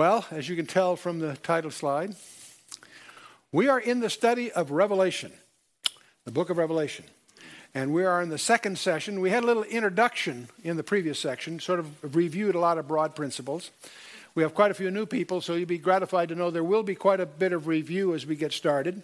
Well, 0.00 0.24
as 0.30 0.48
you 0.48 0.56
can 0.56 0.64
tell 0.64 0.96
from 0.96 1.18
the 1.18 1.36
title 1.42 1.70
slide, 1.70 2.14
we 3.52 3.68
are 3.68 3.78
in 3.78 4.00
the 4.00 4.08
study 4.08 4.50
of 4.50 4.70
Revelation, 4.70 5.30
the 6.24 6.30
book 6.30 6.48
of 6.48 6.56
Revelation. 6.56 7.04
And 7.74 7.92
we 7.92 8.06
are 8.06 8.22
in 8.22 8.30
the 8.30 8.38
second 8.38 8.78
session. 8.78 9.20
We 9.20 9.28
had 9.28 9.42
a 9.42 9.46
little 9.46 9.62
introduction 9.62 10.48
in 10.64 10.78
the 10.78 10.82
previous 10.82 11.18
section, 11.18 11.60
sort 11.60 11.80
of 11.80 12.14
reviewed 12.14 12.54
a 12.54 12.58
lot 12.58 12.78
of 12.78 12.88
broad 12.88 13.14
principles. 13.14 13.72
We 14.34 14.42
have 14.42 14.54
quite 14.54 14.70
a 14.70 14.74
few 14.74 14.90
new 14.90 15.04
people, 15.04 15.42
so 15.42 15.52
you'll 15.52 15.68
be 15.68 15.76
gratified 15.76 16.30
to 16.30 16.34
know 16.34 16.50
there 16.50 16.64
will 16.64 16.82
be 16.82 16.94
quite 16.94 17.20
a 17.20 17.26
bit 17.26 17.52
of 17.52 17.66
review 17.66 18.14
as 18.14 18.24
we 18.24 18.36
get 18.36 18.54
started. 18.54 19.02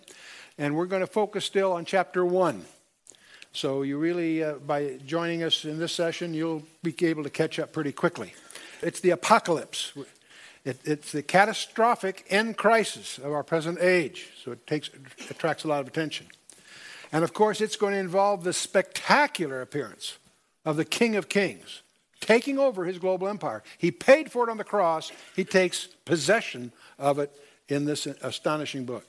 And 0.57 0.77
we're 0.77 0.87
going 0.87 1.03
to 1.03 1.07
focus 1.07 1.45
still 1.45 1.75
on 1.75 1.85
chapter 1.85 2.25
1. 2.25 2.65
So 3.53 3.83
you 3.83 3.99
really, 3.99 4.43
uh, 4.43 4.55
by 4.55 4.99
joining 5.05 5.43
us 5.43 5.67
in 5.67 5.79
this 5.79 5.93
session, 5.93 6.33
you'll 6.33 6.63
be 6.83 6.95
able 7.03 7.25
to 7.25 7.29
catch 7.29 7.59
up 7.59 7.75
pretty 7.75 7.93
quickly. 7.93 8.33
It's 8.81 9.01
the 9.01 9.11
apocalypse. 9.11 9.93
It, 10.67 10.81
it's 10.85 11.13
the 11.13 11.23
catastrophic 11.23 12.27
end 12.29 12.57
crisis 12.57 13.19
of 13.19 13.33
our 13.33 13.45
present 13.45 13.79
age, 13.81 14.31
so 14.43 14.51
it 14.51 14.67
takes, 14.67 14.91
attracts 15.31 15.63
a 15.63 15.69
lot 15.69 15.81
of 15.81 15.87
attention. 15.87 16.27
And 17.13 17.23
of 17.23 17.33
course, 17.33 17.61
it's 17.61 17.77
going 17.77 17.93
to 17.93 18.01
involve 18.01 18.43
the 18.43 18.53
spectacular 18.53 19.63
appearance 19.63 20.19
of 20.65 20.77
the 20.77 20.85
King 20.85 21.15
of 21.15 21.29
Kings 21.29 21.83
taking 22.21 22.59
over 22.59 22.85
his 22.85 22.99
global 22.99 23.29
empire. 23.29 23.63
He 23.79 23.93
paid 23.93 24.33
for 24.33 24.49
it 24.49 24.51
on 24.51 24.57
the 24.57 24.65
cross, 24.65 25.13
he 25.37 25.45
takes 25.45 25.87
possession 26.05 26.73
of 26.99 27.21
it 27.21 27.33
in 27.69 27.85
this 27.85 28.07
astonishing 28.07 28.85
book. 28.85 29.07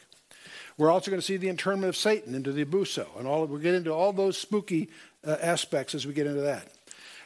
We're 0.77 0.91
also 0.91 1.09
going 1.09 1.21
to 1.21 1.25
see 1.25 1.37
the 1.37 1.49
internment 1.49 1.89
of 1.89 1.97
Satan 1.97 2.35
into 2.35 2.51
the 2.51 2.63
abuso, 2.63 3.07
and 3.17 3.27
all, 3.27 3.47
we'll 3.47 3.57
get 3.57 3.73
into 3.73 3.91
all 3.91 4.13
those 4.13 4.37
spooky 4.37 4.89
uh, 5.25 5.37
aspects 5.41 5.95
as 5.95 6.05
we 6.05 6.13
get 6.13 6.27
into 6.27 6.41
that. 6.41 6.67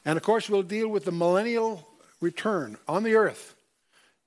And 0.06 0.16
of 0.16 0.24
course, 0.24 0.50
we'll 0.50 0.64
deal 0.64 0.88
with 0.88 1.04
the 1.04 1.12
millennial 1.12 1.86
return 2.22 2.78
on 2.88 3.04
the 3.04 3.16
earth 3.16 3.56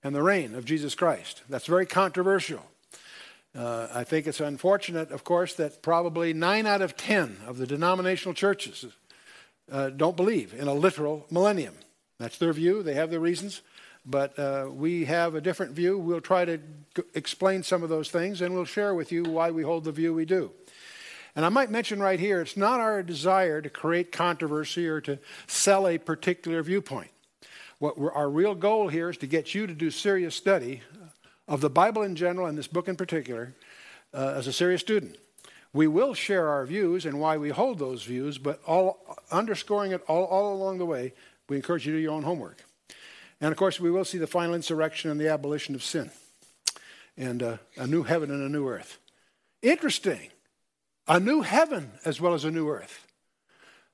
and 0.05 0.15
the 0.15 0.23
reign 0.23 0.55
of 0.55 0.67
Jesus 0.67 0.95
Christ. 0.95 1.43
That's 1.49 1.67
very 1.67 1.87
controversial. 1.87 2.63
Uh, 3.57 3.89
I 3.93 4.05
think 4.05 4.27
it's 4.27 4.41
unfortunate, 4.41 5.11
of 5.11 5.25
course, 5.25 5.55
that 5.55 5.83
probably 5.83 6.33
nine 6.35 6.67
out 6.67 6.83
of 6.83 6.97
ten 6.97 7.39
of 7.47 7.57
the 7.57 7.67
denominational 7.67 8.35
churches 8.35 8.85
uh, 9.73 9.91
don't 9.91 10.17
believe 10.17 10.53
in 10.53 10.69
a 10.69 10.75
literal 10.75 11.25
millennium. 11.31 11.75
That's 12.19 12.39
their 12.39 12.53
view, 12.53 12.83
they 12.83 12.95
have 12.95 13.11
their 13.11 13.21
reasons, 13.21 13.63
but 14.05 14.39
uh, 14.39 14.69
we 14.71 15.07
have 15.07 15.35
a 15.35 15.41
different 15.41 15.73
view. 15.73 15.99
We'll 15.99 16.21
try 16.21 16.45
to 16.45 16.59
g- 16.59 17.03
explain 17.15 17.63
some 17.63 17.83
of 17.83 17.89
those 17.89 18.11
things 18.11 18.41
and 18.43 18.55
we'll 18.55 18.67
share 18.67 18.95
with 18.95 19.11
you 19.11 19.25
why 19.25 19.51
we 19.51 19.63
hold 19.63 19.85
the 19.85 19.93
view 19.93 20.13
we 20.13 20.25
do. 20.25 20.53
And 21.37 21.45
I 21.45 21.49
might 21.49 21.71
mention 21.71 22.01
right 22.01 22.21
here 22.21 22.41
it's 22.41 22.57
not 22.57 22.81
our 22.81 23.03
desire 23.03 23.63
to 23.63 23.71
create 23.71 24.13
controversy 24.13 24.87
or 24.87 25.01
to 25.03 25.19
sell 25.47 25.89
a 25.89 25.99
particular 25.99 26.63
viewpoint. 26.63 27.11
What 27.85 27.99
our 28.15 28.31
real 28.31 28.55
goal 28.55 28.89
here 28.89 29.11
is 29.11 29.19
to 29.19 29.27
get 29.27 29.55
you 29.55 29.67
to 29.67 29.75
do 29.75 29.91
serious 29.91 30.35
study 30.35 30.81
of 31.47 31.61
the 31.61 31.69
Bible 31.69 32.01
in 32.01 32.17
general 32.17 32.47
and 32.47 32.57
this 32.57 32.67
book 32.67 32.89
in 32.89 32.97
particular 32.97 33.53
uh, 34.15 34.33
as 34.37 34.47
a 34.47 34.55
serious 34.55 34.81
student. 34.81 35.19
We 35.75 35.87
will 35.87 36.15
share 36.15 36.49
our 36.49 36.65
views 36.65 37.05
and 37.05 37.21
why 37.21 37.37
we 37.37 37.51
hold 37.51 37.79
those 37.79 38.03
views, 38.03 38.39
but 38.39 38.63
all 38.67 39.19
underscoring 39.31 39.93
it 39.93 40.01
all, 40.09 40.25
all 40.25 40.55
along 40.55 40.79
the 40.79 40.87
way, 40.87 41.13
we 41.47 41.57
encourage 41.57 41.85
you 41.85 41.93
to 41.93 41.99
do 41.99 42.03
your 42.03 42.15
own 42.15 42.23
homework. 42.23 42.65
And 43.39 43.53
of 43.53 43.59
course, 43.59 43.79
we 43.79 43.91
will 43.91 44.07
see 44.07 44.17
the 44.17 44.27
final 44.27 44.55
insurrection 44.55 45.11
and 45.11 45.21
the 45.21 45.29
abolition 45.29 45.75
of 45.75 45.85
sin, 45.85 46.11
and 47.19 47.43
uh, 47.43 47.57
a 47.77 47.87
new 47.87 48.05
heaven 48.05 48.31
and 48.31 48.43
a 48.43 48.49
new 48.49 48.67
earth. 48.67 48.97
Interesting. 49.61 50.31
A 51.07 51.21
new 51.21 51.43
heaven 51.43 51.91
as 52.07 52.19
well 52.19 52.33
as 52.33 52.47
a 52.47 52.51
new 52.51 52.71
earth. 52.71 53.07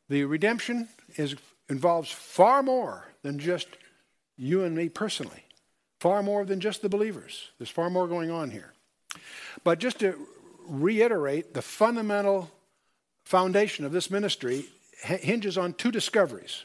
The 0.09 0.27
redemption 0.27 0.89
is, 1.17 1.35
involves 1.69 2.13
far 2.13 2.63
more 2.63 3.09
than 3.23 3.41
just 3.41 3.67
you 4.41 4.65
and 4.65 4.75
me 4.75 4.89
personally, 4.89 5.45
far 6.01 6.23
more 6.23 6.47
than 6.47 6.61
just 6.61 6.81
the 6.81 6.89
believers. 6.89 7.51
There's 7.59 7.69
far 7.69 7.91
more 7.91 8.09
going 8.09 8.31
on 8.31 8.51
here. 8.51 8.73
But 9.63 9.79
just 9.79 9.99
to 10.01 10.17
reiterate, 10.67 11.53
the 11.53 11.63
fundamental 11.63 12.51
foundation 13.23 13.85
of 13.85 13.93
this 13.93 14.11
ministry 14.11 14.65
hinges 15.03 15.59
on 15.59 15.75
two 15.75 15.91
discoveries. 15.91 16.65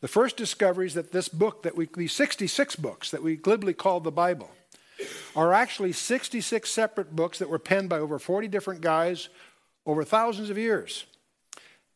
The 0.00 0.08
first 0.08 0.36
discovery 0.36 0.86
is 0.86 0.94
that 0.94 1.10
this 1.10 1.28
book, 1.28 1.64
that 1.64 1.76
we, 1.76 1.88
these 1.96 2.12
66 2.12 2.76
books 2.76 3.10
that 3.10 3.22
we 3.22 3.36
glibly 3.36 3.74
call 3.74 3.98
the 3.98 4.12
Bible, 4.12 4.50
are 5.34 5.52
actually 5.52 5.92
66 5.92 6.70
separate 6.70 7.16
books 7.16 7.40
that 7.40 7.50
were 7.50 7.58
penned 7.58 7.88
by 7.88 7.98
over 7.98 8.18
40 8.18 8.46
different 8.48 8.82
guys 8.82 9.28
over 9.84 10.04
thousands 10.04 10.48
of 10.48 10.58
years. 10.58 11.06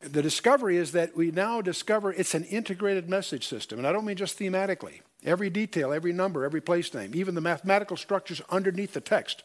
The 0.01 0.23
discovery 0.23 0.77
is 0.77 0.93
that 0.93 1.17
we 1.17 1.31
now 1.31 1.61
discover 1.61 2.13
it's 2.13 2.35
an 2.35 2.45
integrated 2.45 3.09
message 3.09 3.47
system, 3.47 3.79
and 3.79 3.87
I 3.87 3.93
don't 3.93 4.05
mean 4.05 4.17
just 4.17 4.39
thematically. 4.39 5.01
Every 5.25 5.51
detail, 5.51 5.93
every 5.93 6.13
number, 6.13 6.45
every 6.45 6.61
place 6.61 6.95
name, 6.95 7.13
even 7.15 7.35
the 7.35 7.41
mathematical 7.41 7.97
structures 7.97 8.41
underneath 8.49 8.95
the 8.95 9.01
text 9.01 9.43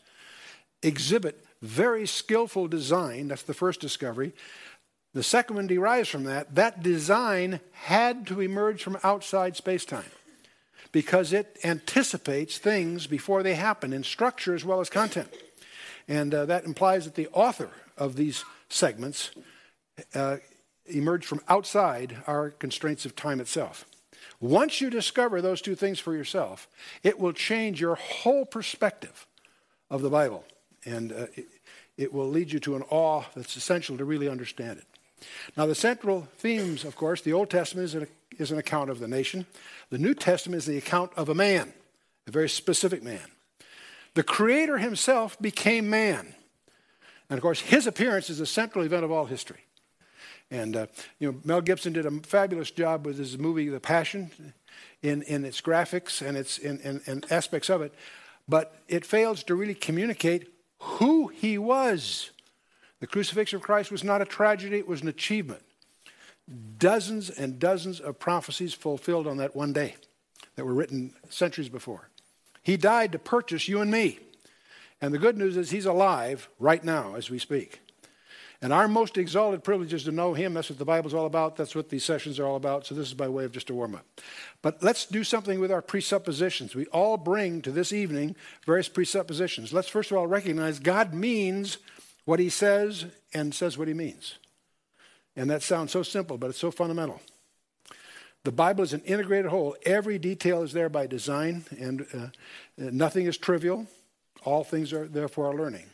exhibit 0.81 1.45
very 1.61 2.05
skillful 2.05 2.67
design. 2.67 3.27
That's 3.27 3.43
the 3.43 3.53
first 3.53 3.81
discovery. 3.81 4.33
The 5.13 5.23
second 5.23 5.55
one 5.55 5.67
derives 5.67 6.09
from 6.09 6.25
that. 6.25 6.55
That 6.55 6.83
design 6.83 7.59
had 7.71 8.27
to 8.27 8.41
emerge 8.41 8.83
from 8.83 8.97
outside 9.03 9.55
space-time 9.55 10.11
because 10.91 11.33
it 11.33 11.57
anticipates 11.63 12.57
things 12.57 13.07
before 13.07 13.43
they 13.43 13.55
happen 13.55 13.93
in 13.93 14.03
structure 14.03 14.53
as 14.53 14.63
well 14.63 14.79
as 14.79 14.89
content. 14.89 15.33
And 16.07 16.33
uh, 16.33 16.45
that 16.45 16.65
implies 16.65 17.05
that 17.05 17.15
the 17.15 17.27
author 17.29 17.69
of 17.97 18.15
these 18.15 18.45
segments 18.69 19.31
uh, 20.13 20.37
emerged 20.85 21.25
from 21.25 21.41
outside 21.47 22.17
our 22.27 22.51
constraints 22.51 23.05
of 23.05 23.15
time 23.15 23.39
itself. 23.39 23.85
Once 24.39 24.81
you 24.81 24.89
discover 24.89 25.41
those 25.41 25.61
two 25.61 25.75
things 25.75 25.99
for 25.99 26.13
yourself, 26.15 26.67
it 27.03 27.19
will 27.19 27.33
change 27.33 27.79
your 27.79 27.95
whole 27.95 28.45
perspective 28.45 29.25
of 29.89 30.01
the 30.01 30.09
Bible. 30.09 30.43
And 30.85 31.11
uh, 31.11 31.27
it, 31.35 31.47
it 31.97 32.13
will 32.13 32.29
lead 32.29 32.51
you 32.51 32.59
to 32.61 32.75
an 32.75 32.83
awe 32.89 33.23
that's 33.35 33.55
essential 33.55 33.97
to 33.97 34.05
really 34.05 34.27
understand 34.27 34.79
it. 34.79 34.85
Now, 35.55 35.65
the 35.65 35.75
central 35.75 36.27
themes, 36.37 36.83
of 36.83 36.95
course, 36.95 37.21
the 37.21 37.33
Old 37.33 37.49
Testament 37.49 37.85
is 37.85 37.95
an, 37.95 38.07
is 38.37 38.51
an 38.51 38.57
account 38.57 38.89
of 38.89 38.99
the 38.99 39.07
nation, 39.07 39.45
the 39.89 39.97
New 39.97 40.13
Testament 40.13 40.59
is 40.59 40.65
the 40.65 40.77
account 40.77 41.11
of 41.15 41.29
a 41.29 41.35
man, 41.35 41.73
a 42.27 42.31
very 42.31 42.49
specific 42.49 43.01
man. 43.01 43.31
The 44.13 44.23
Creator 44.23 44.77
himself 44.77 45.39
became 45.39 45.89
man. 45.89 46.35
And 47.29 47.37
of 47.37 47.41
course, 47.41 47.59
his 47.61 47.87
appearance 47.87 48.29
is 48.29 48.39
the 48.39 48.45
central 48.45 48.85
event 48.85 49.03
of 49.03 49.11
all 49.11 49.25
history. 49.25 49.64
And, 50.51 50.75
uh, 50.75 50.87
you 51.19 51.31
know, 51.31 51.39
Mel 51.43 51.61
Gibson 51.61 51.93
did 51.93 52.05
a 52.05 52.11
fabulous 52.21 52.71
job 52.71 53.05
with 53.05 53.17
his 53.17 53.37
movie, 53.37 53.67
The 53.69 53.79
Passion, 53.79 54.53
in, 55.01 55.21
in 55.23 55.43
its 55.43 55.61
graphics 55.61 56.25
and, 56.25 56.37
its, 56.37 56.57
in, 56.57 56.79
in, 56.81 57.01
in 57.05 57.23
aspects 57.29 57.69
of 57.69 57.81
it. 57.81 57.93
But 58.47 58.75
it 58.87 59.05
fails 59.05 59.43
to 59.43 59.55
really 59.55 59.73
communicate 59.73 60.49
who 60.79 61.27
he 61.27 61.57
was. 61.57 62.29
The 62.99 63.07
crucifixion 63.07 63.57
of 63.57 63.63
Christ 63.63 63.91
was 63.91 64.03
not 64.03 64.21
a 64.21 64.25
tragedy, 64.25 64.77
it 64.77 64.87
was 64.87 65.01
an 65.01 65.07
achievement. 65.07 65.63
Dozens 66.77 67.29
and 67.29 67.59
dozens 67.59 67.99
of 67.99 68.19
prophecies 68.19 68.73
fulfilled 68.73 69.25
on 69.25 69.37
that 69.37 69.55
one 69.55 69.73
day 69.73 69.95
that 70.55 70.65
were 70.65 70.73
written 70.73 71.13
centuries 71.29 71.69
before. 71.69 72.09
He 72.61 72.77
died 72.77 73.11
to 73.11 73.19
purchase 73.19 73.67
you 73.67 73.81
and 73.81 73.91
me. 73.91 74.19
And 75.01 75.13
the 75.13 75.19
good 75.19 75.37
news 75.37 75.57
is 75.57 75.71
he's 75.71 75.85
alive 75.85 76.49
right 76.59 76.83
now 76.83 77.15
as 77.15 77.29
we 77.29 77.39
speak. 77.39 77.81
And 78.65 78.73
our 78.73 78.87
most 78.87 79.19
exalted 79.19 79.63
privilege 79.63 79.93
is 79.93 80.05
to 80.05 80.11
know 80.11 80.33
Him. 80.33 80.55
That's 80.55 80.71
what 80.71 80.79
the 80.79 80.85
Bible's 80.85 81.13
all 81.13 81.27
about. 81.27 81.55
That's 81.55 81.75
what 81.75 81.89
these 81.89 82.03
sessions 82.03 82.39
are 82.39 82.47
all 82.47 82.55
about. 82.55 82.87
So 82.87 82.95
this 82.95 83.07
is 83.07 83.13
by 83.13 83.27
way 83.27 83.45
of 83.45 83.51
just 83.51 83.69
a 83.69 83.75
warm 83.75 83.93
up. 83.93 84.07
But 84.63 84.81
let's 84.81 85.05
do 85.05 85.23
something 85.23 85.59
with 85.59 85.71
our 85.71 85.83
presuppositions. 85.83 86.73
We 86.73 86.87
all 86.87 87.15
bring 87.15 87.61
to 87.61 87.71
this 87.71 87.93
evening 87.93 88.35
various 88.65 88.89
presuppositions. 88.89 89.71
Let's 89.71 89.87
first 89.87 90.09
of 90.09 90.17
all 90.17 90.25
recognize 90.25 90.79
God 90.79 91.13
means 91.13 91.77
what 92.25 92.39
He 92.39 92.49
says 92.49 93.05
and 93.35 93.53
says 93.53 93.77
what 93.77 93.87
He 93.87 93.93
means. 93.93 94.39
And 95.35 95.47
that 95.51 95.61
sounds 95.61 95.91
so 95.91 96.01
simple, 96.01 96.39
but 96.39 96.49
it's 96.49 96.57
so 96.57 96.71
fundamental. 96.71 97.21
The 98.45 98.51
Bible 98.51 98.83
is 98.83 98.93
an 98.93 99.01
integrated 99.01 99.51
whole. 99.51 99.75
Every 99.85 100.17
detail 100.17 100.63
is 100.63 100.73
there 100.73 100.89
by 100.89 101.05
design, 101.05 101.65
and 101.79 102.07
uh, 102.11 102.27
nothing 102.79 103.27
is 103.27 103.37
trivial. 103.37 103.85
All 104.43 104.63
things 104.63 104.91
are 104.91 105.07
therefore 105.07 105.45
our 105.45 105.53
learning. 105.53 105.85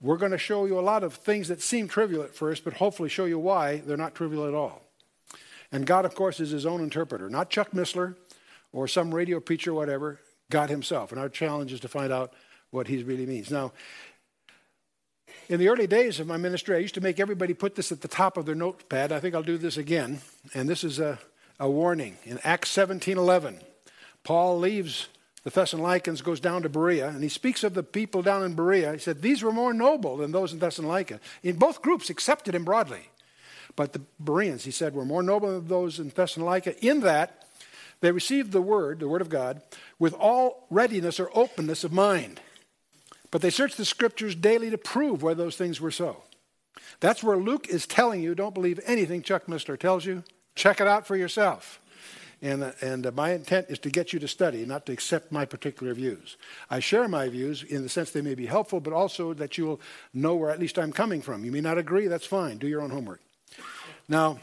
We're 0.00 0.16
going 0.16 0.32
to 0.32 0.38
show 0.38 0.64
you 0.64 0.78
a 0.78 0.80
lot 0.80 1.04
of 1.04 1.14
things 1.14 1.48
that 1.48 1.60
seem 1.60 1.86
trivial 1.86 2.22
at 2.22 2.34
first, 2.34 2.64
but 2.64 2.74
hopefully 2.74 3.08
show 3.08 3.26
you 3.26 3.38
why 3.38 3.78
they're 3.78 3.96
not 3.96 4.14
trivial 4.14 4.46
at 4.46 4.54
all. 4.54 4.82
And 5.72 5.86
God, 5.86 6.04
of 6.04 6.14
course, 6.14 6.40
is 6.40 6.50
his 6.50 6.66
own 6.66 6.80
interpreter, 6.80 7.28
not 7.28 7.50
Chuck 7.50 7.72
Missler 7.72 8.16
or 8.72 8.88
some 8.88 9.14
radio 9.14 9.40
preacher, 9.40 9.74
whatever, 9.74 10.18
God 10.50 10.70
himself. 10.70 11.12
And 11.12 11.20
our 11.20 11.28
challenge 11.28 11.72
is 11.72 11.80
to 11.80 11.88
find 11.88 12.12
out 12.12 12.32
what 12.70 12.88
he 12.88 13.02
really 13.02 13.26
means. 13.26 13.50
Now, 13.50 13.72
in 15.48 15.60
the 15.60 15.68
early 15.68 15.86
days 15.86 16.18
of 16.18 16.26
my 16.26 16.36
ministry, 16.36 16.76
I 16.76 16.80
used 16.80 16.94
to 16.94 17.00
make 17.00 17.20
everybody 17.20 17.54
put 17.54 17.74
this 17.74 17.92
at 17.92 18.00
the 18.00 18.08
top 18.08 18.36
of 18.36 18.46
their 18.46 18.54
notepad. 18.54 19.12
I 19.12 19.20
think 19.20 19.34
I'll 19.34 19.42
do 19.42 19.58
this 19.58 19.76
again. 19.76 20.20
And 20.54 20.68
this 20.68 20.82
is 20.82 20.98
a, 20.98 21.18
a 21.58 21.68
warning. 21.68 22.16
In 22.24 22.38
Acts 22.42 22.70
17 22.70 23.18
11, 23.18 23.60
Paul 24.24 24.58
leaves 24.58 25.08
the 25.42 25.50
Thessalonians, 25.50 26.22
goes 26.22 26.40
down 26.40 26.62
to 26.62 26.68
Berea, 26.68 27.08
and 27.08 27.22
he 27.22 27.28
speaks 27.28 27.64
of 27.64 27.74
the 27.74 27.82
people 27.82 28.22
down 28.22 28.42
in 28.42 28.54
Berea. 28.54 28.92
He 28.92 28.98
said, 28.98 29.22
These 29.22 29.42
were 29.42 29.52
more 29.52 29.72
noble 29.72 30.16
than 30.16 30.32
those 30.32 30.52
in 30.52 30.58
Thessalonica. 30.58 31.20
In 31.42 31.56
both 31.56 31.82
groups 31.82 32.10
accepted 32.10 32.54
him 32.54 32.64
broadly. 32.64 33.08
But 33.76 33.92
the 33.92 34.02
Bereans, 34.18 34.64
he 34.64 34.70
said, 34.70 34.94
were 34.94 35.04
more 35.04 35.22
noble 35.22 35.52
than 35.52 35.68
those 35.68 35.98
in 35.98 36.10
Thessalonica 36.10 36.78
in 36.84 37.00
that 37.00 37.46
they 38.00 38.12
received 38.12 38.52
the 38.52 38.62
word, 38.62 39.00
the 39.00 39.08
word 39.08 39.20
of 39.20 39.28
God, 39.28 39.62
with 39.98 40.14
all 40.14 40.66
readiness 40.70 41.20
or 41.20 41.30
openness 41.34 41.84
of 41.84 41.92
mind. 41.92 42.40
But 43.30 43.42
they 43.42 43.50
searched 43.50 43.76
the 43.76 43.84
scriptures 43.84 44.34
daily 44.34 44.70
to 44.70 44.78
prove 44.78 45.22
whether 45.22 45.44
those 45.44 45.56
things 45.56 45.80
were 45.80 45.90
so. 45.90 46.22
That's 47.00 47.22
where 47.22 47.36
Luke 47.36 47.68
is 47.68 47.86
telling 47.86 48.22
you 48.22 48.34
don't 48.34 48.54
believe 48.54 48.80
anything 48.84 49.22
Chuck 49.22 49.46
Missler 49.46 49.78
tells 49.78 50.04
you. 50.04 50.24
Check 50.54 50.80
it 50.80 50.88
out 50.88 51.06
for 51.06 51.16
yourself. 51.16 51.80
And, 52.42 52.72
and 52.80 53.14
my 53.14 53.32
intent 53.32 53.66
is 53.68 53.78
to 53.80 53.90
get 53.90 54.12
you 54.12 54.18
to 54.20 54.28
study, 54.28 54.64
not 54.64 54.86
to 54.86 54.92
accept 54.92 55.30
my 55.30 55.44
particular 55.44 55.92
views. 55.92 56.38
I 56.70 56.80
share 56.80 57.06
my 57.06 57.28
views 57.28 57.62
in 57.62 57.82
the 57.82 57.88
sense 57.88 58.10
they 58.10 58.22
may 58.22 58.34
be 58.34 58.46
helpful, 58.46 58.80
but 58.80 58.94
also 58.94 59.34
that 59.34 59.58
you 59.58 59.66
will 59.66 59.80
know 60.14 60.34
where 60.34 60.50
at 60.50 60.58
least 60.58 60.78
I'm 60.78 60.92
coming 60.92 61.20
from. 61.20 61.44
You 61.44 61.52
may 61.52 61.60
not 61.60 61.76
agree, 61.76 62.06
that's 62.06 62.26
fine. 62.26 62.56
Do 62.56 62.66
your 62.66 62.80
own 62.80 62.90
homework. 62.90 63.20
Now, 64.08 64.38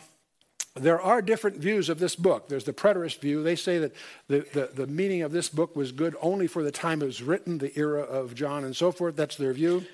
there 0.75 1.01
are 1.01 1.23
different 1.23 1.57
views 1.57 1.89
of 1.89 1.97
this 1.97 2.15
book. 2.15 2.49
There's 2.49 2.65
the 2.65 2.73
preterist 2.73 3.19
view. 3.19 3.41
They 3.41 3.55
say 3.55 3.79
that 3.79 3.95
the, 4.27 4.45
the, 4.53 4.69
the, 4.73 4.87
meaning 4.87 5.23
of 5.23 5.31
this 5.31 5.49
book 5.49 5.75
was 5.75 5.91
good 5.91 6.15
only 6.21 6.45
for 6.45 6.61
the 6.61 6.71
time 6.71 7.01
it 7.01 7.05
was 7.05 7.23
written, 7.23 7.57
the 7.57 7.77
era 7.77 8.01
of 8.01 8.35
John 8.35 8.63
and 8.63 8.75
so 8.75 8.91
forth. 8.91 9.15
That's 9.15 9.37
their 9.37 9.53
view. 9.53 9.85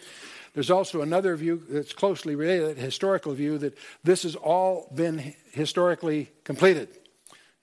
There's 0.54 0.70
also 0.70 1.02
another 1.02 1.36
view 1.36 1.64
that's 1.70 1.94
closely 1.94 2.36
related, 2.36 2.78
historical 2.78 3.34
view, 3.34 3.58
that 3.60 3.78
this 4.04 4.24
has 4.24 4.36
all 4.36 4.92
been 4.94 5.34
historically 5.52 6.30
completed. 6.44 6.90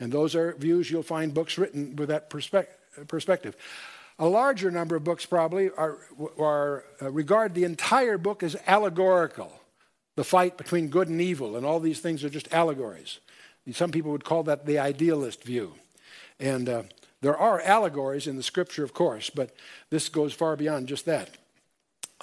And 0.00 0.11
those 0.11 0.35
are 0.35 0.55
views 0.55 0.91
you'll 0.91 1.02
find 1.02 1.32
books 1.32 1.58
written 1.58 1.94
with 1.94 2.08
that 2.08 2.31
perspective. 2.31 3.56
A 4.19 4.26
larger 4.26 4.70
number 4.70 4.97
of 4.97 5.05
books 5.05 5.25
probably 5.25 5.70
are, 5.70 5.99
are 6.38 6.85
uh, 7.00 7.11
regard 7.11 7.55
the 7.55 7.64
entire 7.64 8.19
book 8.19 8.43
as 8.43 8.56
allegorical 8.67 9.61
the 10.17 10.25
fight 10.25 10.58
between 10.58 10.88
good 10.88 11.08
and 11.08 11.20
evil, 11.20 11.56
and 11.56 11.64
all 11.64 11.81
these 11.81 12.00
things 12.00 12.23
are 12.25 12.29
just 12.29 12.52
allegories. 12.52 13.20
Some 13.73 13.91
people 13.91 14.11
would 14.11 14.25
call 14.25 14.43
that 14.43 14.67
the 14.67 14.79
idealist 14.79 15.44
view. 15.44 15.75
And 16.38 16.69
uh, 16.69 16.82
there 17.23 17.37
are 17.37 17.61
allegories 17.61 18.26
in 18.26 18.37
the 18.37 18.43
scripture, 18.43 18.85
of 18.85 18.93
course, 18.93 19.31
but 19.31 19.55
this 19.91 20.08
goes 20.08 20.32
far 20.35 20.56
beyond 20.56 20.88
just 20.88 21.06
that. 21.06 21.37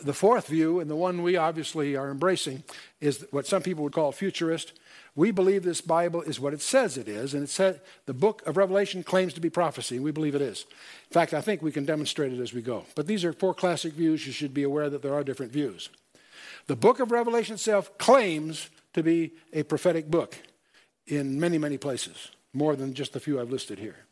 The 0.03 0.13
fourth 0.13 0.47
view, 0.47 0.79
and 0.79 0.91
the 0.91 0.95
one 0.95 1.23
we 1.23 1.37
obviously 1.37 1.95
are 1.95 2.11
embracing, 2.11 2.63
is 3.01 3.25
what 3.31 3.47
some 3.47 3.63
people 3.63 3.83
would 3.83 3.93
call 3.93 4.11
futurist. 4.11 4.73
We 5.17 5.31
believe 5.31 5.63
this 5.63 5.81
Bible 5.81 6.21
is 6.21 6.39
what 6.39 6.53
it 6.53 6.61
says 6.61 6.95
it 6.95 7.07
is, 7.07 7.33
and 7.33 7.41
it 7.41 7.49
said 7.49 7.81
the 8.05 8.13
book 8.13 8.45
of 8.45 8.55
Revelation 8.55 9.01
claims 9.01 9.33
to 9.33 9.41
be 9.41 9.49
prophecy, 9.49 9.95
and 9.95 10.05
we 10.05 10.11
believe 10.11 10.35
it 10.35 10.43
is. 10.43 10.67
In 11.09 11.13
fact, 11.13 11.33
I 11.33 11.41
think 11.41 11.63
we 11.63 11.71
can 11.71 11.85
demonstrate 11.85 12.31
it 12.31 12.39
as 12.39 12.53
we 12.53 12.61
go. 12.61 12.85
But 12.93 13.07
these 13.07 13.25
are 13.25 13.33
four 13.33 13.55
classic 13.55 13.93
views. 13.93 14.27
You 14.27 14.31
should 14.31 14.53
be 14.53 14.61
aware 14.61 14.91
that 14.91 15.01
there 15.01 15.15
are 15.15 15.23
different 15.23 15.51
views. 15.51 15.89
The 16.67 16.75
book 16.75 16.99
of 16.99 17.11
Revelation 17.11 17.55
itself 17.55 17.97
claims 17.97 18.69
to 18.93 19.01
be 19.01 19.31
a 19.53 19.63
prophetic 19.63 20.11
book 20.11 20.37
in 21.07 21.39
many, 21.39 21.57
many 21.57 21.79
places, 21.79 22.29
more 22.53 22.75
than 22.75 22.93
just 22.93 23.13
the 23.13 23.19
few 23.19 23.41
I've 23.41 23.49
listed 23.49 23.79
here. 23.79 24.05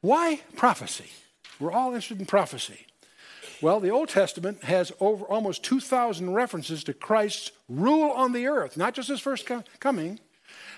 Why 0.00 0.40
prophecy? 0.56 1.12
We're 1.60 1.70
all 1.70 1.90
interested 1.90 2.18
in 2.18 2.26
prophecy. 2.26 2.86
Well, 3.62 3.78
the 3.78 3.90
Old 3.90 4.08
Testament 4.08 4.64
has 4.64 4.90
over 5.00 5.24
almost 5.26 5.62
2,000 5.64 6.32
references 6.32 6.82
to 6.84 6.94
Christ's 6.94 7.52
rule 7.68 8.10
on 8.10 8.32
the 8.32 8.46
earth, 8.46 8.76
not 8.76 8.94
just 8.94 9.08
his 9.08 9.20
first 9.20 9.48
coming. 9.80 10.18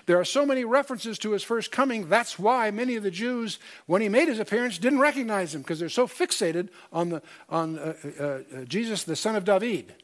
There 0.05 0.19
are 0.19 0.25
so 0.25 0.45
many 0.45 0.65
references 0.65 1.17
to 1.19 1.31
his 1.31 1.43
first 1.43 1.71
coming. 1.71 2.09
That's 2.09 2.37
why 2.37 2.71
many 2.71 2.95
of 2.95 3.03
the 3.03 3.11
Jews, 3.11 3.57
when 3.85 4.01
he 4.01 4.09
made 4.09 4.27
his 4.27 4.39
appearance, 4.39 4.77
didn't 4.77 4.99
recognize 4.99 5.55
him 5.55 5.61
because 5.61 5.79
they're 5.79 5.87
so 5.87 6.07
fixated 6.07 6.69
on, 6.91 7.09
the, 7.09 7.21
on 7.49 7.79
uh, 7.79 7.93
uh, 8.19 8.23
uh, 8.23 8.65
Jesus, 8.65 9.05
the 9.05 9.15
son 9.15 9.35
of 9.37 9.45
David. 9.45 9.95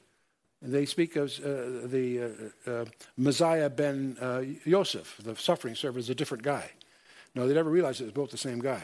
They 0.61 0.85
speak 0.85 1.15
of 1.15 1.31
uh, 1.39 1.87
the 1.87 2.51
uh, 2.67 2.69
uh, 2.69 2.85
Messiah 3.17 3.69
ben 3.69 4.57
Yosef, 4.65 5.17
the 5.23 5.35
suffering 5.35 5.75
servant, 5.75 6.03
as 6.03 6.09
a 6.09 6.15
different 6.15 6.43
guy. 6.43 6.71
No, 7.35 7.47
they 7.47 7.53
never 7.53 7.69
realized 7.69 8.01
it 8.01 8.05
was 8.05 8.13
both 8.13 8.31
the 8.31 8.37
same 8.37 8.59
guy. 8.59 8.81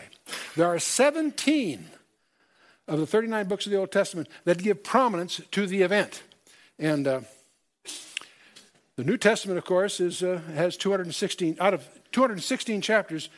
There 0.56 0.68
are 0.68 0.80
17 0.80 1.86
of 2.88 3.00
the 3.00 3.08
39 3.08 3.48
books 3.48 3.66
of 3.66 3.72
the 3.72 3.78
Old 3.78 3.92
Testament 3.92 4.28
that 4.44 4.62
give 4.62 4.84
prominence 4.84 5.42
to 5.52 5.68
the 5.68 5.82
event. 5.82 6.24
And 6.78 7.08
uh, 7.08 7.22
the 8.96 9.04
New 9.04 9.18
Testament, 9.18 9.58
of 9.58 9.66
course, 9.66 10.00
is, 10.00 10.24
uh, 10.24 10.42
has 10.54 10.78
216, 10.78 11.58
out 11.60 11.74
of 11.74 11.88
216 12.12 12.82
chapters, 12.82 13.30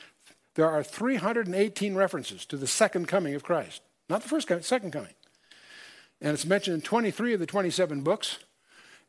there 0.55 0.69
are 0.69 0.83
318 0.83 1.95
references 1.95 2.45
to 2.47 2.57
the 2.57 2.67
second 2.67 3.07
coming 3.07 3.35
of 3.35 3.43
Christ. 3.43 3.81
Not 4.09 4.23
the 4.23 4.29
first 4.29 4.47
coming, 4.47 4.63
second 4.63 4.91
coming. 4.91 5.13
And 6.21 6.33
it's 6.33 6.45
mentioned 6.45 6.75
in 6.75 6.81
23 6.81 7.33
of 7.33 7.39
the 7.39 7.45
27 7.45 8.01
books. 8.01 8.39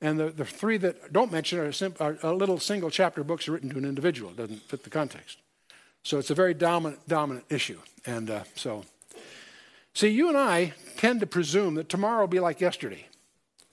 And 0.00 0.19
the, 0.19 0.31
the 0.31 0.44
three 0.44 0.76
that 0.79 1.12
don't 1.12 1.32
mention 1.32 1.58
are, 1.58 1.73
sim- 1.73 1.94
are, 1.99 2.19
are 2.23 2.35
little 2.35 2.58
single 2.58 2.90
chapter 2.90 3.25
books 3.25 3.49
written 3.49 3.70
to 3.70 3.79
an 3.79 3.85
individual. 3.85 4.31
It 4.31 4.37
doesn't 4.37 4.62
fit 4.62 4.85
the 4.85 4.90
context. 4.90 5.38
So 6.02 6.19
it's 6.19 6.31
a 6.31 6.35
very 6.35 6.55
dominant, 6.55 7.06
dominant 7.08 7.46
issue. 7.50 7.81
And 8.06 8.31
uh, 8.31 8.44
so, 8.55 8.85
see, 9.98 10.08
you 10.08 10.28
and 10.28 10.36
I 10.36 10.74
tend 10.96 11.20
to 11.20 11.26
presume 11.26 11.74
that 11.74 11.88
tomorrow 11.88 12.20
will 12.20 12.28
be 12.28 12.40
like 12.40 12.60
yesterday, 12.60 13.06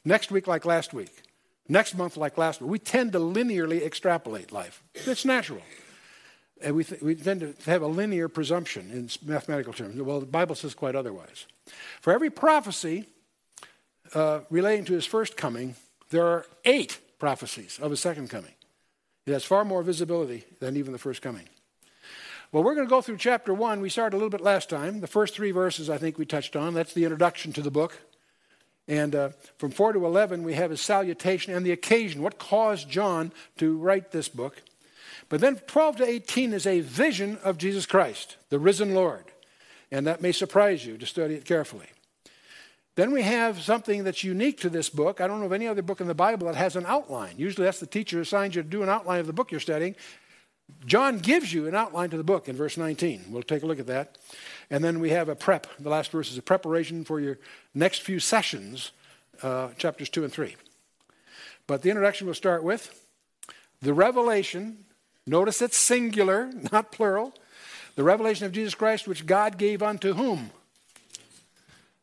next 0.03 0.31
week 0.31 0.47
like 0.47 0.65
last 0.65 0.93
week, 0.93 1.23
next 1.67 1.95
month 1.95 2.17
like 2.17 2.37
last 2.37 2.61
week. 2.61 2.69
We 2.69 2.79
tend 2.79 3.13
to 3.13 3.19
linearly 3.19 3.85
extrapolate 3.85 4.51
life. 4.51 4.83
It's 4.93 5.25
natural. 5.25 5.61
And 6.61 6.75
we, 6.75 6.83
th- 6.83 7.01
we 7.01 7.15
tend 7.15 7.41
to 7.41 7.69
have 7.69 7.81
a 7.81 7.87
linear 7.87 8.27
presumption 8.29 8.89
in 8.91 9.09
mathematical 9.27 9.73
terms. 9.73 10.01
Well, 10.01 10.19
the 10.19 10.25
Bible 10.25 10.55
says 10.55 10.73
quite 10.73 10.95
otherwise. 10.95 11.45
For 12.01 12.13
every 12.13 12.29
prophecy, 12.29 13.05
uh, 14.13 14.41
relating 14.49 14.85
to 14.85 14.93
his 14.93 15.05
first 15.05 15.35
coming, 15.35 15.75
there 16.09 16.25
are 16.25 16.45
eight 16.63 16.99
prophecies 17.19 17.77
of 17.81 17.91
his 17.91 17.99
second 17.99 18.29
coming. 18.29 18.51
It 19.25 19.33
has 19.33 19.43
far 19.43 19.65
more 19.65 19.83
visibility 19.83 20.43
than 20.59 20.77
even 20.77 20.93
the 20.93 20.99
first 20.99 21.21
coming. 21.21 21.47
Well, 22.55 22.63
we're 22.63 22.75
going 22.75 22.87
to 22.87 22.89
go 22.89 23.01
through 23.01 23.17
chapter 23.17 23.53
one. 23.53 23.81
We 23.81 23.89
started 23.89 24.15
a 24.15 24.17
little 24.17 24.29
bit 24.29 24.39
last 24.39 24.69
time. 24.69 25.01
The 25.01 25.07
first 25.07 25.35
three 25.35 25.51
verses 25.51 25.89
I 25.89 25.97
think 25.97 26.17
we 26.17 26.25
touched 26.25 26.55
on. 26.55 26.73
That's 26.73 26.93
the 26.93 27.03
introduction 27.03 27.51
to 27.51 27.61
the 27.61 27.69
book. 27.69 27.99
And 28.87 29.13
uh, 29.13 29.29
from 29.57 29.71
4 29.71 29.91
to 29.91 30.05
11, 30.05 30.41
we 30.41 30.53
have 30.53 30.71
his 30.71 30.79
salutation 30.79 31.53
and 31.53 31.65
the 31.65 31.73
occasion, 31.73 32.21
what 32.21 32.39
caused 32.39 32.89
John 32.89 33.33
to 33.57 33.75
write 33.75 34.13
this 34.13 34.29
book. 34.29 34.63
But 35.27 35.41
then 35.41 35.57
12 35.67 35.97
to 35.97 36.07
18 36.07 36.53
is 36.53 36.65
a 36.65 36.79
vision 36.79 37.39
of 37.43 37.57
Jesus 37.57 37.85
Christ, 37.85 38.37
the 38.47 38.57
risen 38.57 38.93
Lord. 38.93 39.25
And 39.91 40.07
that 40.07 40.21
may 40.21 40.31
surprise 40.31 40.85
you 40.85 40.97
to 40.97 41.05
study 41.05 41.33
it 41.33 41.43
carefully. 41.43 41.87
Then 42.95 43.11
we 43.11 43.23
have 43.23 43.61
something 43.61 44.05
that's 44.05 44.23
unique 44.23 44.61
to 44.61 44.69
this 44.69 44.89
book. 44.89 45.19
I 45.19 45.27
don't 45.27 45.41
know 45.41 45.47
of 45.47 45.51
any 45.51 45.67
other 45.67 45.81
book 45.81 45.99
in 45.99 46.07
the 46.07 46.15
Bible 46.15 46.47
that 46.47 46.55
has 46.55 46.77
an 46.77 46.85
outline. 46.85 47.33
Usually 47.35 47.65
that's 47.65 47.81
the 47.81 47.85
teacher 47.85 48.21
assigns 48.21 48.55
you 48.55 48.63
to 48.63 48.69
do 48.69 48.81
an 48.81 48.87
outline 48.87 49.19
of 49.19 49.27
the 49.27 49.33
book 49.33 49.51
you're 49.51 49.59
studying. 49.59 49.97
John 50.85 51.19
gives 51.19 51.53
you 51.53 51.67
an 51.67 51.75
outline 51.75 52.09
to 52.11 52.17
the 52.17 52.23
book 52.23 52.47
in 52.47 52.55
verse 52.55 52.77
19. 52.77 53.25
We'll 53.29 53.43
take 53.43 53.63
a 53.63 53.65
look 53.65 53.79
at 53.79 53.87
that. 53.87 54.17
And 54.69 54.83
then 54.83 54.99
we 54.99 55.11
have 55.11 55.29
a 55.29 55.35
prep. 55.35 55.67
The 55.79 55.89
last 55.89 56.11
verse 56.11 56.31
is 56.31 56.37
a 56.37 56.41
preparation 56.41 57.03
for 57.05 57.19
your 57.19 57.37
next 57.73 58.01
few 58.01 58.19
sessions, 58.19 58.91
uh, 59.41 59.69
chapters 59.77 60.09
2 60.09 60.23
and 60.23 60.33
3. 60.33 60.55
But 61.67 61.81
the 61.81 61.89
introduction 61.89 62.27
we'll 62.27 62.35
start 62.35 62.63
with 62.63 63.01
the 63.81 63.93
revelation. 63.93 64.85
Notice 65.27 65.61
it's 65.61 65.77
singular, 65.77 66.51
not 66.71 66.91
plural. 66.91 67.33
The 67.95 68.03
revelation 68.03 68.45
of 68.45 68.51
Jesus 68.51 68.75
Christ, 68.75 69.07
which 69.07 69.25
God 69.25 69.57
gave 69.57 69.81
unto 69.81 70.13
whom? 70.13 70.51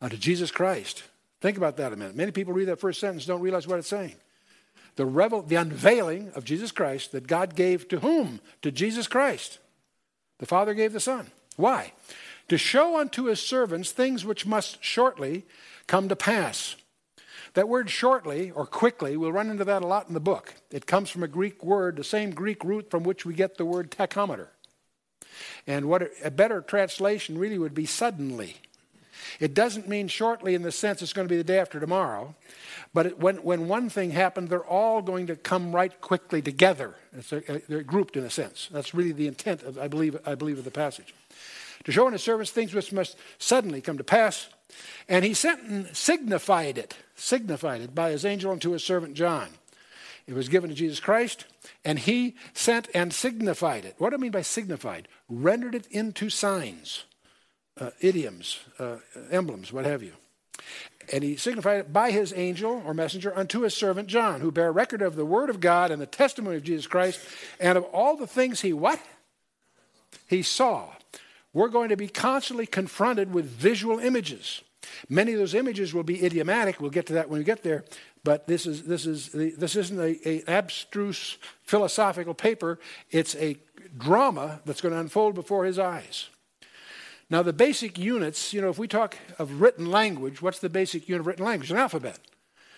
unto 0.02 0.16
Jesus 0.16 0.50
Christ. 0.50 1.04
Think 1.40 1.56
about 1.56 1.76
that 1.78 1.92
a 1.92 1.96
minute. 1.96 2.16
Many 2.16 2.32
people 2.32 2.52
read 2.52 2.66
that 2.66 2.80
first 2.80 3.00
sentence 3.00 3.24
don't 3.24 3.40
realize 3.40 3.66
what 3.66 3.78
it's 3.78 3.88
saying. 3.88 4.16
The, 4.96 5.06
revel- 5.06 5.42
the 5.42 5.56
unveiling 5.56 6.32
of 6.34 6.44
Jesus 6.44 6.70
Christ 6.70 7.12
that 7.12 7.26
God 7.26 7.54
gave 7.54 7.88
to 7.88 8.00
whom? 8.00 8.40
To 8.62 8.70
Jesus 8.70 9.06
Christ. 9.06 9.58
The 10.38 10.46
Father 10.46 10.74
gave 10.74 10.92
the 10.92 11.00
Son. 11.00 11.30
Why? 11.56 11.92
To 12.48 12.58
show 12.58 12.98
unto 12.98 13.24
his 13.24 13.40
servants 13.40 13.92
things 13.92 14.24
which 14.24 14.46
must 14.46 14.82
shortly 14.82 15.46
come 15.86 16.08
to 16.08 16.16
pass. 16.16 16.76
That 17.54 17.68
word 17.68 17.90
shortly 17.90 18.50
or 18.50 18.66
quickly, 18.66 19.16
we'll 19.16 19.32
run 19.32 19.50
into 19.50 19.64
that 19.64 19.82
a 19.82 19.86
lot 19.86 20.08
in 20.08 20.14
the 20.14 20.20
book. 20.20 20.54
It 20.70 20.86
comes 20.86 21.10
from 21.10 21.22
a 21.22 21.28
Greek 21.28 21.62
word, 21.62 21.96
the 21.96 22.04
same 22.04 22.30
Greek 22.30 22.64
root 22.64 22.90
from 22.90 23.02
which 23.02 23.26
we 23.26 23.34
get 23.34 23.56
the 23.56 23.64
word 23.64 23.90
tachometer. 23.90 24.48
And 25.66 25.86
what 25.86 26.10
a 26.24 26.30
better 26.30 26.60
translation 26.60 27.38
really 27.38 27.58
would 27.58 27.74
be 27.74 27.86
suddenly. 27.86 28.56
It 29.40 29.54
doesn't 29.54 29.88
mean 29.88 30.08
shortly 30.08 30.54
in 30.54 30.62
the 30.62 30.72
sense 30.72 31.02
it's 31.02 31.12
going 31.12 31.26
to 31.26 31.32
be 31.32 31.36
the 31.36 31.44
day 31.44 31.58
after 31.58 31.80
tomorrow, 31.80 32.34
but 32.94 33.06
it, 33.06 33.18
when, 33.18 33.36
when 33.42 33.68
one 33.68 33.88
thing 33.88 34.10
happened, 34.10 34.48
they're 34.48 34.64
all 34.64 35.02
going 35.02 35.26
to 35.28 35.36
come 35.36 35.74
right 35.74 35.98
quickly 36.00 36.42
together. 36.42 36.96
A, 37.30 37.60
they're 37.68 37.82
grouped 37.82 38.16
in 38.16 38.24
a 38.24 38.30
sense. 38.30 38.68
That's 38.70 38.94
really 38.94 39.12
the 39.12 39.26
intent, 39.26 39.62
of, 39.62 39.78
I, 39.78 39.88
believe, 39.88 40.18
I 40.26 40.34
believe, 40.34 40.58
of 40.58 40.64
the 40.64 40.70
passage. 40.70 41.14
To 41.84 41.92
show 41.92 42.06
in 42.06 42.12
his 42.12 42.22
service 42.22 42.50
things 42.50 42.74
which 42.74 42.92
must 42.92 43.16
suddenly 43.38 43.80
come 43.80 43.98
to 43.98 44.04
pass. 44.04 44.48
And 45.08 45.24
he 45.24 45.34
sent 45.34 45.62
and 45.62 45.96
signified 45.96 46.78
it, 46.78 46.96
signified 47.16 47.80
it 47.82 47.94
by 47.94 48.10
his 48.10 48.24
angel 48.24 48.52
unto 48.52 48.70
his 48.70 48.84
servant 48.84 49.14
John. 49.14 49.48
It 50.26 50.34
was 50.34 50.48
given 50.48 50.70
to 50.70 50.76
Jesus 50.76 51.00
Christ, 51.00 51.46
and 51.84 51.98
he 51.98 52.36
sent 52.54 52.88
and 52.94 53.12
signified 53.12 53.84
it. 53.84 53.96
What 53.98 54.10
do 54.10 54.16
I 54.16 54.18
mean 54.18 54.30
by 54.30 54.42
signified? 54.42 55.08
Rendered 55.28 55.74
it 55.74 55.86
into 55.90 56.30
signs, 56.30 57.04
uh, 57.80 57.90
idioms, 58.00 58.60
uh, 58.78 58.96
emblems, 59.30 59.72
what 59.72 59.84
have 59.84 60.02
you. 60.02 60.12
And 61.12 61.24
he 61.24 61.36
signified 61.36 61.80
it 61.80 61.92
by 61.92 62.10
his 62.10 62.32
angel 62.36 62.82
or 62.86 62.94
messenger 62.94 63.36
unto 63.36 63.60
his 63.60 63.74
servant 63.74 64.08
John, 64.08 64.40
who 64.40 64.52
bear 64.52 64.70
record 64.72 65.02
of 65.02 65.16
the 65.16 65.24
word 65.24 65.50
of 65.50 65.60
God 65.60 65.90
and 65.90 66.00
the 66.00 66.06
testimony 66.06 66.56
of 66.56 66.62
Jesus 66.62 66.86
Christ, 66.86 67.20
and 67.58 67.76
of 67.76 67.84
all 67.84 68.16
the 68.16 68.26
things 68.26 68.60
he 68.60 68.72
what? 68.72 69.00
He 70.28 70.42
saw. 70.42 70.90
We're 71.52 71.68
going 71.68 71.88
to 71.88 71.96
be 71.96 72.08
constantly 72.08 72.66
confronted 72.66 73.34
with 73.34 73.46
visual 73.46 73.98
images. 73.98 74.62
Many 75.08 75.32
of 75.32 75.38
those 75.38 75.54
images 75.54 75.92
will 75.92 76.02
be 76.02 76.24
idiomatic. 76.24 76.80
We'll 76.80 76.90
get 76.90 77.06
to 77.06 77.14
that 77.14 77.28
when 77.28 77.38
we 77.38 77.44
get 77.44 77.62
there. 77.62 77.84
But 78.24 78.46
this 78.46 78.66
is 78.66 78.84
this 78.84 79.04
is 79.04 79.30
this 79.30 79.76
isn't 79.76 80.00
a 80.00 80.42
abstruse 80.46 81.38
philosophical 81.64 82.34
paper. 82.34 82.78
It's 83.10 83.34
a 83.36 83.56
drama 83.98 84.60
that's 84.64 84.80
going 84.80 84.94
to 84.94 85.00
unfold 85.00 85.34
before 85.34 85.64
his 85.64 85.78
eyes. 85.78 86.28
Now, 87.32 87.42
the 87.42 87.54
basic 87.54 87.98
units, 87.98 88.52
you 88.52 88.60
know, 88.60 88.68
if 88.68 88.76
we 88.76 88.86
talk 88.86 89.16
of 89.38 89.62
written 89.62 89.90
language, 89.90 90.42
what's 90.42 90.58
the 90.58 90.68
basic 90.68 91.08
unit 91.08 91.20
of 91.20 91.26
written 91.26 91.46
language? 91.46 91.70
An 91.70 91.78
alphabet. 91.78 92.18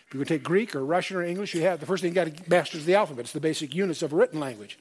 If 0.06 0.14
you 0.14 0.20
can 0.20 0.28
take 0.28 0.44
Greek 0.44 0.76
or 0.76 0.87
Russian 0.87 1.16
or 1.16 1.25
English, 1.25 1.56
you 1.56 1.62
have 1.62 1.80
the 1.80 1.87
first 1.87 2.02
thing 2.02 2.12
you 2.12 2.14
got 2.14 2.37
to 2.37 2.49
master 2.49 2.78
is 2.78 2.87
the 2.87 2.94
alphabet. 2.94 3.25
It's 3.25 3.32
the 3.32 3.40
basic 3.40 3.75
units 3.75 4.00
of 4.00 4.12
a 4.12 4.16
written 4.16 4.38
language. 4.38 4.78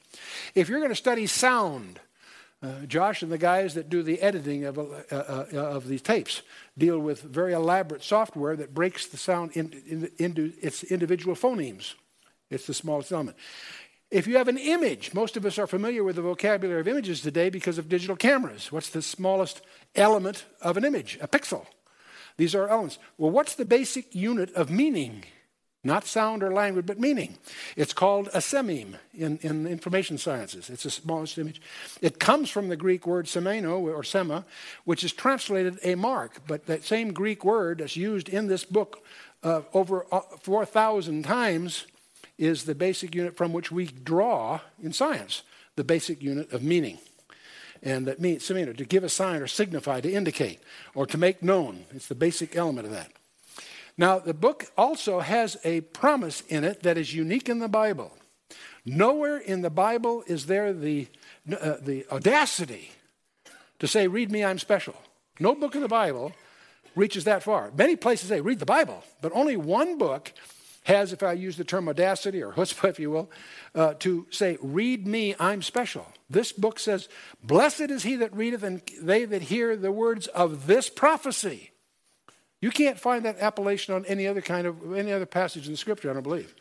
If 0.54 0.68
you're 0.68 0.78
going 0.78 0.92
to 0.92 0.94
study 0.94 1.26
sound, 1.26 1.98
uh, 2.62 2.86
Josh 2.86 3.24
and 3.24 3.32
the 3.32 3.36
guys 3.36 3.74
that 3.74 3.90
do 3.90 4.04
the 4.04 4.20
editing 4.20 4.64
of, 4.64 4.78
uh, 4.78 4.84
uh, 5.10 5.46
uh, 5.52 5.56
of 5.56 5.88
these 5.88 6.02
tapes 6.02 6.42
deal 6.78 7.00
with 7.00 7.22
very 7.22 7.52
elaborate 7.52 8.04
software 8.04 8.54
that 8.54 8.74
breaks 8.74 9.08
the 9.08 9.16
sound 9.16 9.56
in, 9.56 9.82
in, 9.88 10.08
into 10.18 10.52
its 10.62 10.84
individual 10.84 11.34
phonemes. 11.34 11.94
It's 12.48 12.68
the 12.68 12.74
smallest 12.74 13.10
element. 13.10 13.36
If 14.10 14.26
you 14.26 14.36
have 14.36 14.48
an 14.48 14.58
image, 14.58 15.12
most 15.14 15.36
of 15.36 15.44
us 15.44 15.58
are 15.58 15.66
familiar 15.66 16.04
with 16.04 16.16
the 16.16 16.22
vocabulary 16.22 16.80
of 16.80 16.88
images 16.88 17.20
today 17.20 17.50
because 17.50 17.78
of 17.78 17.88
digital 17.88 18.16
cameras. 18.16 18.70
What's 18.70 18.90
the 18.90 19.02
smallest 19.02 19.62
element 19.96 20.44
of 20.60 20.76
an 20.76 20.84
image? 20.84 21.18
A 21.20 21.28
pixel. 21.28 21.66
These 22.36 22.54
are 22.54 22.68
elements. 22.68 22.98
Well, 23.18 23.30
what's 23.30 23.54
the 23.54 23.64
basic 23.64 24.14
unit 24.14 24.52
of 24.54 24.70
meaning? 24.70 25.24
Not 25.86 26.06
sound 26.06 26.42
or 26.42 26.52
language, 26.52 26.86
but 26.86 26.98
meaning. 26.98 27.36
It's 27.76 27.92
called 27.92 28.28
a 28.28 28.38
sememe 28.38 28.94
in, 29.12 29.38
in 29.42 29.66
information 29.66 30.16
sciences. 30.16 30.70
It's 30.70 30.84
the 30.84 30.90
smallest 30.90 31.36
image. 31.36 31.60
It 32.00 32.18
comes 32.18 32.48
from 32.48 32.68
the 32.68 32.76
Greek 32.76 33.06
word 33.06 33.26
semaino 33.26 33.80
or 33.82 34.02
sema, 34.02 34.46
which 34.84 35.04
is 35.04 35.12
translated 35.12 35.78
a 35.82 35.94
mark. 35.94 36.40
But 36.46 36.66
that 36.66 36.84
same 36.84 37.12
Greek 37.12 37.44
word 37.44 37.78
that's 37.78 37.96
used 37.96 38.30
in 38.30 38.46
this 38.46 38.64
book 38.64 39.04
uh, 39.42 39.60
over 39.74 40.06
uh, 40.10 40.20
4,000 40.40 41.22
times 41.22 41.86
is 42.38 42.64
the 42.64 42.74
basic 42.74 43.14
unit 43.14 43.36
from 43.36 43.52
which 43.52 43.70
we 43.70 43.86
draw 43.86 44.60
in 44.82 44.92
science 44.92 45.42
the 45.76 45.84
basic 45.84 46.22
unit 46.22 46.52
of 46.52 46.62
meaning. 46.62 46.98
And 47.82 48.06
that 48.06 48.20
means, 48.20 48.46
to 48.46 48.72
give 48.88 49.04
a 49.04 49.08
sign 49.08 49.42
or 49.42 49.46
signify, 49.46 50.00
to 50.00 50.10
indicate, 50.10 50.60
or 50.94 51.06
to 51.06 51.18
make 51.18 51.42
known. 51.42 51.84
It's 51.90 52.08
the 52.08 52.14
basic 52.14 52.56
element 52.56 52.86
of 52.86 52.92
that. 52.92 53.12
Now, 53.98 54.18
the 54.18 54.34
book 54.34 54.72
also 54.76 55.20
has 55.20 55.56
a 55.64 55.82
promise 55.82 56.42
in 56.48 56.64
it 56.64 56.82
that 56.82 56.96
is 56.96 57.14
unique 57.14 57.48
in 57.48 57.58
the 57.58 57.68
Bible. 57.68 58.12
Nowhere 58.86 59.38
in 59.38 59.62
the 59.62 59.70
Bible 59.70 60.24
is 60.26 60.46
there 60.46 60.72
the, 60.72 61.08
uh, 61.48 61.76
the 61.80 62.06
audacity 62.10 62.92
to 63.78 63.86
say, 63.86 64.06
Read 64.06 64.32
me, 64.32 64.44
I'm 64.44 64.58
special. 64.58 64.94
No 65.38 65.54
book 65.54 65.74
in 65.74 65.80
the 65.82 65.88
Bible 65.88 66.32
reaches 66.96 67.24
that 67.24 67.42
far. 67.42 67.70
Many 67.76 67.96
places 67.96 68.28
say, 68.28 68.40
Read 68.40 68.58
the 68.58 68.66
Bible, 68.66 69.04
but 69.20 69.32
only 69.34 69.56
one 69.56 69.98
book 69.98 70.32
has, 70.84 71.12
if 71.12 71.22
I 71.22 71.32
use 71.32 71.56
the 71.56 71.64
term 71.64 71.88
audacity 71.88 72.42
or 72.42 72.52
chutzpah, 72.52 72.90
if 72.90 73.00
you 73.00 73.10
will, 73.10 73.30
uh, 73.74 73.94
to 74.00 74.26
say, 74.30 74.58
Read 74.60 75.06
me, 75.06 75.34
I'm 75.40 75.62
special. 75.62 76.06
This 76.28 76.52
book 76.52 76.78
says, 76.78 77.08
Blessed 77.42 77.90
is 77.90 78.02
he 78.02 78.16
that 78.16 78.34
readeth, 78.34 78.62
and 78.62 78.82
they 79.00 79.24
that 79.24 79.42
hear 79.42 79.76
the 79.76 79.92
words 79.92 80.26
of 80.28 80.66
this 80.66 80.88
prophecy. 80.88 81.70
You 82.60 82.70
can't 82.70 82.98
find 82.98 83.24
that 83.24 83.40
appellation 83.40 83.94
on 83.94 84.04
any 84.06 84.26
other 84.26 84.40
kind 84.40 84.66
of 84.66 84.94
any 84.94 85.12
other 85.12 85.26
passage 85.26 85.66
in 85.66 85.72
the 85.72 85.76
scripture, 85.78 86.10
I 86.10 86.14
don't 86.14 86.22
believe. 86.22 86.54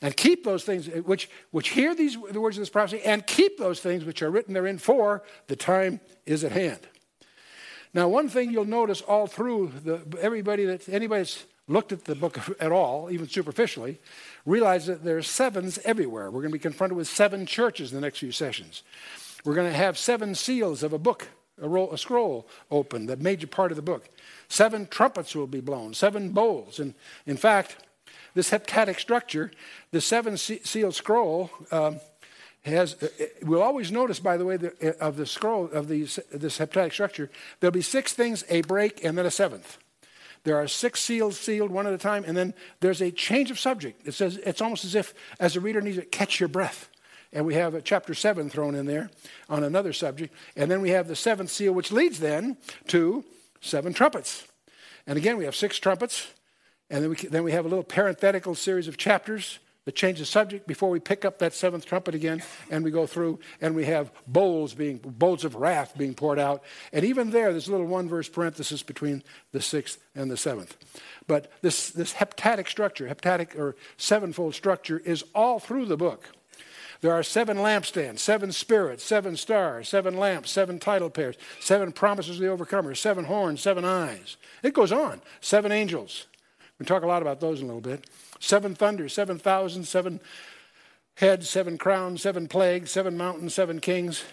And 0.00 0.16
keep 0.16 0.44
those 0.44 0.64
things 0.64 0.86
which 0.86 1.30
which 1.52 1.70
hear 1.70 1.94
these 1.94 2.16
the 2.30 2.40
words 2.40 2.56
of 2.56 2.62
this 2.62 2.68
prophecy, 2.68 3.02
and 3.04 3.24
keep 3.26 3.58
those 3.58 3.80
things 3.80 4.04
which 4.04 4.22
are 4.22 4.30
written 4.30 4.54
therein 4.54 4.78
for 4.78 5.22
the 5.46 5.56
time 5.56 6.00
is 6.26 6.42
at 6.42 6.52
hand. 6.52 6.80
Now, 7.94 8.08
one 8.08 8.28
thing 8.28 8.50
you'll 8.50 8.64
notice 8.64 9.02
all 9.02 9.26
through 9.26 9.72
the 9.84 10.02
everybody 10.20 10.64
that 10.64 10.88
anybody 10.88 11.22
that's 11.22 11.44
looked 11.68 11.92
at 11.92 12.04
the 12.04 12.14
book 12.14 12.38
at 12.60 12.72
all, 12.72 13.10
even 13.10 13.28
superficially, 13.28 13.98
realize 14.44 14.86
that 14.86 15.04
there 15.04 15.16
are 15.16 15.22
sevens 15.22 15.78
everywhere. 15.84 16.30
We're 16.30 16.42
going 16.42 16.52
to 16.52 16.58
be 16.58 16.62
confronted 16.62 16.96
with 16.96 17.08
seven 17.08 17.46
churches 17.46 17.92
in 17.92 17.96
the 17.96 18.02
next 18.02 18.18
few 18.18 18.32
sessions. 18.32 18.82
We're 19.44 19.54
going 19.54 19.70
to 19.70 19.76
have 19.76 19.98
seven 19.98 20.34
seals 20.34 20.82
of 20.82 20.92
a 20.92 20.98
book, 20.98 21.28
a, 21.60 21.68
roll, 21.68 21.92
a 21.92 21.98
scroll 21.98 22.46
open, 22.70 23.06
the 23.06 23.16
major 23.16 23.46
part 23.46 23.72
of 23.72 23.76
the 23.76 23.82
book. 23.82 24.08
Seven 24.48 24.86
trumpets 24.86 25.34
will 25.34 25.46
be 25.46 25.60
blown, 25.60 25.94
seven 25.94 26.30
bowls. 26.30 26.78
And 26.78 26.94
in 27.26 27.36
fact, 27.36 27.76
this 28.34 28.50
heptadic 28.50 28.98
structure, 28.98 29.50
the 29.90 30.00
seven 30.00 30.36
sealed 30.36 30.94
scroll, 30.94 31.50
um, 31.70 32.00
has. 32.64 32.96
Uh, 33.02 33.08
uh, 33.20 33.24
we'll 33.42 33.62
always 33.62 33.90
notice, 33.90 34.20
by 34.20 34.36
the 34.36 34.44
way, 34.44 34.56
the, 34.56 34.72
uh, 35.00 35.04
of 35.04 35.16
the 35.16 35.26
scroll 35.26 35.66
of 35.66 35.88
these, 35.88 36.18
this 36.32 36.58
heptadic 36.58 36.92
structure, 36.92 37.30
there'll 37.60 37.72
be 37.72 37.82
six 37.82 38.12
things, 38.12 38.44
a 38.48 38.62
break, 38.62 39.04
and 39.04 39.18
then 39.18 39.26
a 39.26 39.30
seventh. 39.30 39.78
There 40.44 40.56
are 40.56 40.66
six 40.66 41.00
seals 41.00 41.38
sealed 41.38 41.70
one 41.70 41.86
at 41.86 41.92
a 41.92 41.98
time, 41.98 42.24
and 42.26 42.36
then 42.36 42.54
there's 42.80 43.00
a 43.00 43.10
change 43.10 43.50
of 43.50 43.58
subject. 43.58 44.06
It 44.06 44.12
says 44.12 44.38
it's 44.38 44.60
almost 44.60 44.84
as 44.84 44.94
if, 44.94 45.14
as 45.38 45.54
a 45.54 45.60
reader 45.60 45.80
needs 45.80 45.98
to 45.98 46.04
catch 46.04 46.40
your 46.40 46.48
breath. 46.48 46.88
And 47.32 47.46
we 47.46 47.54
have 47.54 47.74
a 47.74 47.80
chapter 47.80 48.12
seven 48.12 48.50
thrown 48.50 48.74
in 48.74 48.86
there 48.86 49.10
on 49.48 49.64
another 49.64 49.92
subject, 49.92 50.34
and 50.56 50.70
then 50.70 50.80
we 50.80 50.90
have 50.90 51.08
the 51.08 51.16
seventh 51.16 51.50
seal, 51.50 51.72
which 51.72 51.92
leads 51.92 52.18
then 52.18 52.56
to 52.88 53.24
seven 53.60 53.92
trumpets. 53.92 54.46
And 55.06 55.16
again, 55.16 55.36
we 55.36 55.44
have 55.44 55.56
six 55.56 55.78
trumpets, 55.78 56.30
and 56.90 57.02
then 57.02 57.10
we, 57.10 57.16
then 57.16 57.44
we 57.44 57.52
have 57.52 57.64
a 57.64 57.68
little 57.68 57.84
parenthetical 57.84 58.54
series 58.54 58.88
of 58.88 58.96
chapters 58.96 59.60
that 59.84 59.94
change 59.96 60.18
the 60.18 60.24
subject 60.24 60.66
before 60.66 60.90
we 60.90 61.00
pick 61.00 61.24
up 61.24 61.38
that 61.38 61.54
seventh 61.54 61.84
trumpet 61.84 62.14
again 62.14 62.42
and 62.70 62.84
we 62.84 62.90
go 62.90 63.06
through 63.06 63.38
and 63.60 63.74
we 63.74 63.84
have 63.84 64.12
bowls 64.26 64.74
being 64.74 64.98
bowls 65.04 65.44
of 65.44 65.54
wrath 65.54 65.96
being 65.96 66.14
poured 66.14 66.38
out 66.38 66.62
and 66.92 67.04
even 67.04 67.30
there 67.30 67.50
there's 67.50 67.68
a 67.68 67.72
little 67.72 67.86
one 67.86 68.08
verse 68.08 68.28
parenthesis 68.28 68.82
between 68.82 69.22
the 69.52 69.60
sixth 69.60 69.98
and 70.14 70.30
the 70.30 70.36
seventh 70.36 70.76
but 71.26 71.50
this 71.62 71.90
this 71.90 72.14
heptadic 72.14 72.68
structure 72.68 73.08
heptadic 73.08 73.58
or 73.58 73.76
sevenfold 73.96 74.54
structure 74.54 75.00
is 75.04 75.24
all 75.34 75.58
through 75.58 75.86
the 75.86 75.96
book 75.96 76.28
there 77.02 77.12
are 77.12 77.24
seven 77.24 77.56
lampstands, 77.56 78.20
seven 78.20 78.52
spirits, 78.52 79.02
seven 79.02 79.36
stars, 79.36 79.88
seven 79.88 80.16
lamps, 80.16 80.52
seven 80.52 80.78
title 80.78 81.10
pairs, 81.10 81.34
seven 81.58 81.90
promises 81.90 82.36
of 82.36 82.42
the 82.42 82.46
overcomer, 82.46 82.94
seven 82.94 83.24
horns, 83.24 83.60
seven 83.60 83.84
eyes. 83.84 84.36
It 84.62 84.72
goes 84.72 84.92
on. 84.92 85.20
Seven 85.40 85.72
angels. 85.72 86.26
We 86.78 86.86
talk 86.86 87.02
a 87.02 87.08
lot 87.08 87.20
about 87.20 87.40
those 87.40 87.58
in 87.58 87.64
a 87.64 87.74
little 87.74 87.80
bit. 87.80 88.08
Seven 88.42 88.74
thunders, 88.74 89.12
seven 89.12 89.38
thousand, 89.38 89.84
seven 89.84 90.20
heads, 91.14 91.48
seven 91.48 91.78
crowns, 91.78 92.22
seven 92.22 92.48
plagues, 92.48 92.90
seven 92.90 93.16
mountains, 93.16 93.54
seven 93.54 93.78
kings. 93.78 94.24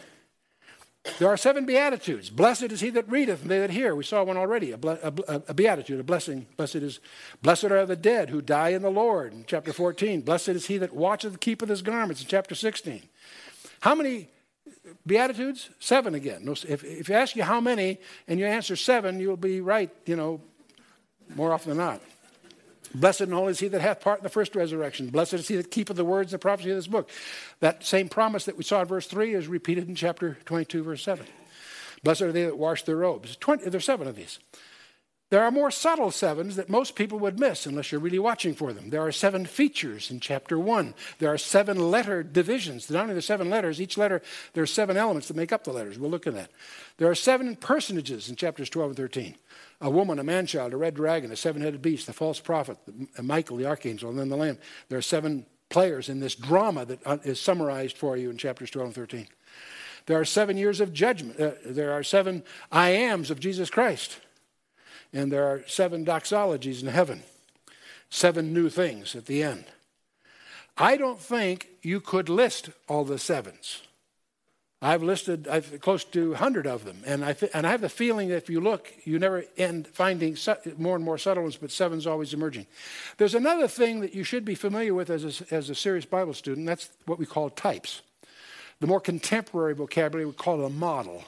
There 1.19 1.27
are 1.27 1.37
seven 1.37 1.67
beatitudes. 1.67 2.31
Blessed 2.31 2.63
is 2.63 2.81
he 2.81 2.89
that 2.89 3.07
readeth, 3.07 3.43
and 3.43 3.51
they 3.51 3.59
that 3.59 3.69
hear. 3.69 3.93
We 3.93 4.03
saw 4.03 4.23
one 4.23 4.35
already, 4.35 4.71
a, 4.71 4.79
a, 4.83 5.43
a, 5.49 5.53
beatitude, 5.53 5.99
a 5.99 6.03
blessing. 6.03 6.47
Blessed 6.57 6.77
is, 6.77 6.99
blessed 7.43 7.65
are 7.65 7.85
the 7.85 7.95
dead 7.95 8.31
who 8.31 8.41
die 8.41 8.69
in 8.69 8.81
the 8.81 8.89
Lord, 8.89 9.31
in 9.31 9.45
chapter 9.45 9.71
14. 9.71 10.21
Blessed 10.21 10.49
is 10.49 10.65
he 10.65 10.79
that 10.79 10.93
watcheth, 10.93 11.39
keepeth 11.39 11.69
his 11.69 11.83
garments, 11.83 12.21
in 12.21 12.27
chapter 12.27 12.55
16. 12.55 13.03
How 13.81 13.93
many 13.93 14.29
beatitudes? 15.05 15.69
Seven 15.79 16.15
again. 16.15 16.43
If, 16.47 16.83
if 16.83 17.09
you 17.09 17.15
ask 17.15 17.35
you 17.35 17.43
how 17.43 17.61
many, 17.61 17.99
and 18.27 18.39
you 18.39 18.47
answer 18.47 18.75
seven, 18.75 19.19
you'll 19.19 19.37
be 19.37 19.61
right, 19.61 19.91
you 20.07 20.15
know, 20.15 20.41
more 21.35 21.53
often 21.53 21.69
than 21.69 21.77
not. 21.77 22.01
Blessed 22.95 23.21
and 23.21 23.33
holy 23.33 23.51
is 23.51 23.59
he 23.59 23.67
that 23.67 23.81
hath 23.81 24.01
part 24.01 24.19
in 24.19 24.23
the 24.23 24.29
first 24.29 24.55
resurrection. 24.55 25.09
Blessed 25.09 25.35
is 25.35 25.47
he 25.47 25.55
that 25.57 25.71
keepeth 25.71 25.95
the 25.95 26.05
words 26.05 26.33
and 26.33 26.39
the 26.39 26.41
prophecy 26.41 26.71
of 26.71 26.75
this 26.75 26.87
book. 26.87 27.09
That 27.59 27.85
same 27.85 28.09
promise 28.09 28.45
that 28.45 28.57
we 28.57 28.63
saw 28.63 28.81
in 28.81 28.87
verse 28.87 29.07
3 29.07 29.35
is 29.35 29.47
repeated 29.47 29.87
in 29.87 29.95
chapter 29.95 30.37
22, 30.45 30.83
verse 30.83 31.03
7. 31.03 31.25
Blessed 32.03 32.21
are 32.21 32.31
they 32.31 32.45
that 32.45 32.57
wash 32.57 32.83
their 32.83 32.95
robes. 32.95 33.35
20, 33.35 33.69
there's 33.69 33.85
seven 33.85 34.07
of 34.07 34.15
these. 34.15 34.39
There 35.29 35.43
are 35.43 35.51
more 35.51 35.69
subtle 35.69 36.09
sevens 36.09 36.55
that 36.55 36.69
most 36.69 36.95
people 36.95 37.19
would 37.19 37.39
miss 37.39 37.67
unless 37.67 37.91
you're 37.91 38.01
really 38.01 38.17
watching 38.17 38.55
for 38.55 38.73
them. 38.73 38.89
There 38.89 39.05
are 39.05 39.11
seven 39.11 39.45
features 39.45 40.09
in 40.09 40.19
chapter 40.19 40.57
one. 40.57 40.95
There 41.19 41.31
are 41.31 41.37
seven 41.37 41.91
letter 41.91 42.23
divisions. 42.23 42.89
Not 42.89 43.03
only 43.03 43.13
the 43.13 43.21
seven 43.21 43.49
letters, 43.49 43.79
each 43.79 43.95
letter, 43.95 44.23
there 44.53 44.63
are 44.63 44.67
seven 44.67 44.97
elements 44.97 45.27
that 45.27 45.37
make 45.37 45.53
up 45.53 45.63
the 45.63 45.71
letters. 45.71 45.99
We'll 45.99 46.09
look 46.09 46.25
at 46.25 46.33
that. 46.33 46.49
There 46.97 47.09
are 47.09 47.15
seven 47.15 47.55
personages 47.55 48.27
in 48.27 48.37
chapters 48.37 48.69
12 48.69 48.91
and 48.91 48.97
13 48.97 49.35
a 49.81 49.89
woman, 49.89 50.19
a 50.19 50.23
man 50.23 50.45
child, 50.45 50.73
a 50.73 50.77
red 50.77 50.93
dragon, 50.93 51.31
a 51.31 51.37
seven 51.37 51.61
headed 51.61 51.81
beast, 51.81 52.05
the 52.05 52.11
false 52.11 52.39
prophet, 52.41 52.77
Michael, 53.21 53.55
the 53.55 53.65
archangel, 53.65 54.09
and 54.09 54.19
then 54.19 54.27
the 54.27 54.35
lamb. 54.35 54.57
There 54.89 54.99
are 54.99 55.01
seven 55.01 55.45
players 55.69 56.09
in 56.09 56.19
this 56.19 56.35
drama 56.35 56.83
that 56.85 57.07
uh, 57.07 57.33
summarized 57.33 57.97
for 57.97 58.17
you 58.17 58.29
in 58.29 58.37
chapters 58.37 58.71
12 58.71 58.87
and 58.87 58.95
13. 58.95 59.27
There 60.05 60.19
are 60.19 60.25
seven 60.25 60.57
years 60.57 60.81
of 60.81 60.91
judgment. 60.91 61.39
Uh, 61.39 61.51
there 61.65 61.93
are 61.93 62.03
seven 62.03 62.43
I 62.71 62.89
ams 62.89 63.31
of 63.31 63.39
Jesus 63.39 63.69
Christ. 63.69 64.19
And 65.13 65.31
there 65.31 65.45
are 65.45 65.63
seven 65.67 66.05
doxologies 66.05 66.81
in 66.81 66.87
heaven, 66.87 67.23
seven 68.09 68.53
new 68.53 68.69
things 68.69 69.15
at 69.15 69.25
the 69.25 69.43
end. 69.43 69.65
I 70.77 70.97
don't 70.97 71.19
think 71.19 71.67
you 71.81 71.99
could 71.99 72.29
list 72.29 72.69
all 72.87 73.03
the 73.03 73.19
sevens. 73.19 73.81
I've 74.81 75.03
listed 75.03 75.47
I've, 75.49 75.81
close 75.81 76.05
to 76.05 76.29
100 76.29 76.65
of 76.65 76.85
them. 76.85 77.01
And 77.05 77.25
I, 77.25 77.33
th- 77.33 77.51
and 77.53 77.67
I 77.67 77.71
have 77.71 77.81
the 77.81 77.89
feeling 77.89 78.29
that 78.29 78.37
if 78.37 78.49
you 78.49 78.61
look, 78.61 78.89
you 79.03 79.19
never 79.19 79.43
end 79.57 79.87
finding 79.87 80.37
su- 80.37 80.55
more 80.77 80.95
and 80.95 81.03
more 81.03 81.17
subtle 81.17 81.43
ones, 81.43 81.57
but 81.57 81.69
seven's 81.69 82.07
always 82.07 82.33
emerging. 82.33 82.65
There's 83.17 83.35
another 83.35 83.67
thing 83.67 83.99
that 83.99 84.15
you 84.15 84.23
should 84.23 84.45
be 84.45 84.55
familiar 84.55 84.93
with 84.93 85.09
as 85.09 85.41
a, 85.41 85.53
as 85.53 85.69
a 85.69 85.75
serious 85.75 86.05
Bible 86.05 86.33
student. 86.33 86.65
That's 86.65 86.89
what 87.05 87.19
we 87.19 87.25
call 87.25 87.49
types. 87.49 88.01
The 88.79 88.87
more 88.87 89.01
contemporary 89.01 89.75
vocabulary, 89.75 90.25
we 90.25 90.31
call 90.31 90.61
it 90.61 90.65
a 90.65 90.69
model. 90.69 91.25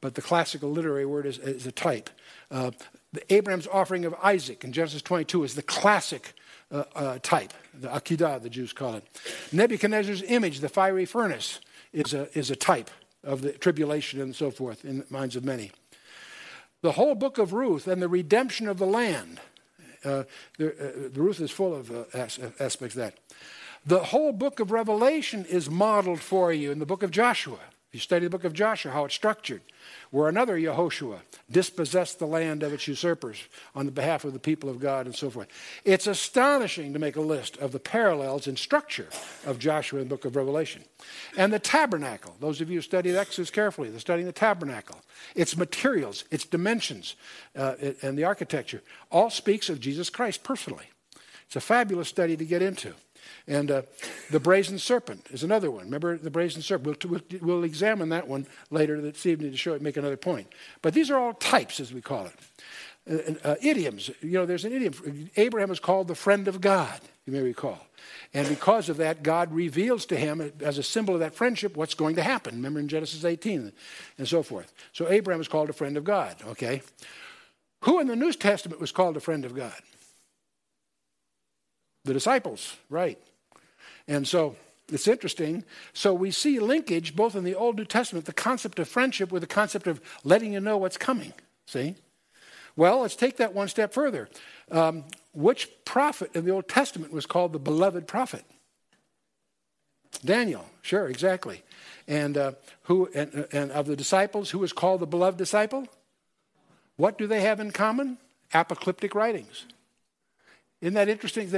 But 0.00 0.16
the 0.16 0.22
classical 0.22 0.70
literary 0.70 1.06
word 1.06 1.26
is, 1.26 1.38
is 1.38 1.66
a 1.66 1.72
type. 1.72 2.10
Uh, 2.54 2.70
the 3.12 3.34
Abraham's 3.34 3.66
offering 3.66 4.04
of 4.04 4.14
Isaac 4.22 4.62
in 4.62 4.72
Genesis 4.72 5.02
22 5.02 5.42
is 5.42 5.54
the 5.56 5.62
classic 5.62 6.34
uh, 6.70 6.84
uh, 6.94 7.18
type, 7.20 7.52
the 7.74 7.88
Akedah, 7.88 8.40
the 8.42 8.48
Jews 8.48 8.72
call 8.72 8.94
it. 8.94 9.04
Nebuchadnezzar's 9.52 10.22
image, 10.22 10.60
the 10.60 10.68
fiery 10.68 11.04
furnace, 11.04 11.60
is 11.92 12.14
a, 12.14 12.28
is 12.38 12.52
a 12.52 12.56
type 12.56 12.90
of 13.24 13.42
the 13.42 13.50
tribulation 13.50 14.20
and 14.20 14.36
so 14.36 14.52
forth 14.52 14.84
in 14.84 14.98
the 14.98 15.06
minds 15.10 15.34
of 15.34 15.44
many. 15.44 15.72
The 16.82 16.92
whole 16.92 17.16
book 17.16 17.38
of 17.38 17.52
Ruth 17.52 17.88
and 17.88 18.00
the 18.00 18.08
redemption 18.08 18.68
of 18.68 18.78
the 18.78 18.86
land, 18.86 19.40
uh, 20.04 20.22
the, 20.56 20.68
uh, 20.68 21.08
the, 21.12 21.20
Ruth 21.20 21.40
is 21.40 21.50
full 21.50 21.74
of 21.74 21.90
uh, 21.90 22.04
aspects 22.14 22.94
of 22.94 22.94
that. 22.94 23.18
The 23.84 24.04
whole 24.04 24.32
book 24.32 24.60
of 24.60 24.70
Revelation 24.70 25.44
is 25.44 25.68
modeled 25.68 26.20
for 26.20 26.52
you 26.52 26.70
in 26.70 26.78
the 26.78 26.86
book 26.86 27.02
of 27.02 27.10
Joshua. 27.10 27.58
You 27.94 28.00
study 28.00 28.26
the 28.26 28.30
book 28.30 28.42
of 28.42 28.52
Joshua, 28.52 28.90
how 28.90 29.04
it's 29.04 29.14
structured 29.14 29.62
where 30.10 30.28
another 30.28 30.58
Yehoshua 30.58 31.20
dispossessed 31.48 32.18
the 32.18 32.26
land 32.26 32.64
of 32.64 32.72
its 32.72 32.88
usurpers 32.88 33.44
on 33.72 33.86
the 33.86 33.92
behalf 33.92 34.24
of 34.24 34.32
the 34.32 34.40
people 34.40 34.68
of 34.68 34.80
God 34.80 35.06
and 35.06 35.14
so 35.14 35.30
forth. 35.30 35.46
It's 35.84 36.08
astonishing 36.08 36.92
to 36.92 36.98
make 36.98 37.14
a 37.14 37.20
list 37.20 37.56
of 37.58 37.70
the 37.70 37.78
parallels 37.78 38.48
in 38.48 38.56
structure 38.56 39.06
of 39.46 39.60
Joshua 39.60 40.00
in 40.00 40.08
the 40.08 40.14
book 40.14 40.24
of 40.24 40.34
Revelation. 40.34 40.82
And 41.36 41.52
the 41.52 41.60
tabernacle, 41.60 42.34
those 42.40 42.60
of 42.60 42.68
you 42.68 42.78
who 42.78 42.82
studied 42.82 43.14
Exodus 43.14 43.50
carefully, 43.50 43.90
they're 43.90 44.00
studying 44.00 44.26
the 44.26 44.32
tabernacle, 44.32 45.00
its 45.36 45.56
materials, 45.56 46.24
its 46.32 46.44
dimensions, 46.44 47.14
uh, 47.54 47.74
and 48.02 48.18
the 48.18 48.24
architecture, 48.24 48.82
all 49.12 49.30
speaks 49.30 49.68
of 49.68 49.78
Jesus 49.78 50.10
Christ 50.10 50.42
personally. 50.42 50.86
It's 51.46 51.54
a 51.54 51.60
fabulous 51.60 52.08
study 52.08 52.36
to 52.36 52.44
get 52.44 52.60
into. 52.60 52.94
And 53.46 53.70
uh, 53.70 53.82
the 54.30 54.40
brazen 54.40 54.78
serpent 54.78 55.26
is 55.30 55.42
another 55.42 55.70
one. 55.70 55.84
Remember 55.84 56.16
the 56.16 56.30
brazen 56.30 56.62
serpent? 56.62 57.04
We'll, 57.04 57.20
we'll, 57.30 57.40
we'll, 57.40 57.64
examine 57.64 58.08
that 58.10 58.26
one 58.26 58.46
later 58.70 59.00
this 59.00 59.26
evening 59.26 59.50
to 59.50 59.56
show 59.56 59.74
it, 59.74 59.82
make 59.82 59.96
another 59.96 60.16
point. 60.16 60.48
But 60.82 60.94
these 60.94 61.10
are 61.10 61.18
all 61.18 61.34
types, 61.34 61.80
as 61.80 61.92
we 61.92 62.00
call 62.00 62.26
it. 62.26 62.34
Uh, 63.10 63.34
uh, 63.44 63.56
idioms. 63.60 64.10
You 64.22 64.32
know, 64.32 64.46
there's 64.46 64.64
an 64.64 64.72
idiom. 64.72 65.30
Abraham 65.36 65.70
is 65.70 65.78
called 65.78 66.08
the 66.08 66.14
friend 66.14 66.48
of 66.48 66.62
God, 66.62 67.00
you 67.26 67.34
may 67.34 67.42
recall. 67.42 67.86
And 68.32 68.48
because 68.48 68.88
of 68.88 68.96
that, 68.96 69.22
God 69.22 69.52
reveals 69.52 70.06
to 70.06 70.16
him, 70.16 70.52
as 70.60 70.78
a 70.78 70.82
symbol 70.82 71.12
of 71.12 71.20
that 71.20 71.34
friendship, 71.34 71.76
what's 71.76 71.94
going 71.94 72.16
to 72.16 72.22
happen. 72.22 72.54
Remember 72.54 72.80
in 72.80 72.88
Genesis 72.88 73.24
18 73.24 73.72
and 74.16 74.28
so 74.28 74.42
forth. 74.42 74.72
So 74.92 75.08
Abraham 75.08 75.40
is 75.40 75.48
called 75.48 75.68
a 75.68 75.74
friend 75.74 75.98
of 75.98 76.04
God, 76.04 76.36
okay? 76.46 76.80
Who 77.80 78.00
in 78.00 78.06
the 78.06 78.16
New 78.16 78.32
Testament 78.32 78.80
was 78.80 78.92
called 78.92 79.16
a 79.18 79.20
friend 79.20 79.44
of 79.44 79.54
God? 79.54 79.74
The 82.04 82.12
disciples, 82.12 82.76
right. 82.90 83.18
And 84.06 84.28
so 84.28 84.56
it's 84.88 85.08
interesting. 85.08 85.64
So 85.92 86.12
we 86.12 86.30
see 86.30 86.60
linkage 86.60 87.16
both 87.16 87.34
in 87.34 87.44
the 87.44 87.54
Old 87.54 87.76
New 87.76 87.84
Testament, 87.84 88.26
the 88.26 88.32
concept 88.32 88.78
of 88.78 88.88
friendship 88.88 89.32
with 89.32 89.42
the 89.42 89.48
concept 89.48 89.86
of 89.86 90.00
letting 90.22 90.52
you 90.52 90.60
know 90.60 90.76
what's 90.76 90.98
coming. 90.98 91.32
See? 91.66 91.96
Well, 92.76 93.00
let's 93.00 93.16
take 93.16 93.38
that 93.38 93.54
one 93.54 93.68
step 93.68 93.92
further. 93.92 94.28
Um, 94.70 95.04
which 95.32 95.68
prophet 95.84 96.30
in 96.34 96.44
the 96.44 96.50
Old 96.50 96.68
Testament 96.68 97.12
was 97.12 97.26
called 97.26 97.52
the 97.52 97.58
beloved 97.58 98.06
prophet? 98.06 98.44
Daniel, 100.24 100.66
sure, 100.82 101.08
exactly. 101.08 101.62
And 102.06 102.36
uh, 102.36 102.52
who 102.82 103.08
and, 103.14 103.48
and 103.52 103.72
of 103.72 103.86
the 103.86 103.96
disciples, 103.96 104.50
who 104.50 104.58
was 104.58 104.72
called 104.72 105.00
the 105.00 105.06
beloved 105.06 105.38
disciple? 105.38 105.88
What 106.96 107.18
do 107.18 107.26
they 107.26 107.40
have 107.40 107.60
in 107.60 107.72
common? 107.72 108.18
Apocalyptic 108.52 109.14
writings. 109.14 109.66
Isn't 110.84 110.94
that 110.96 111.08
interesting? 111.08 111.50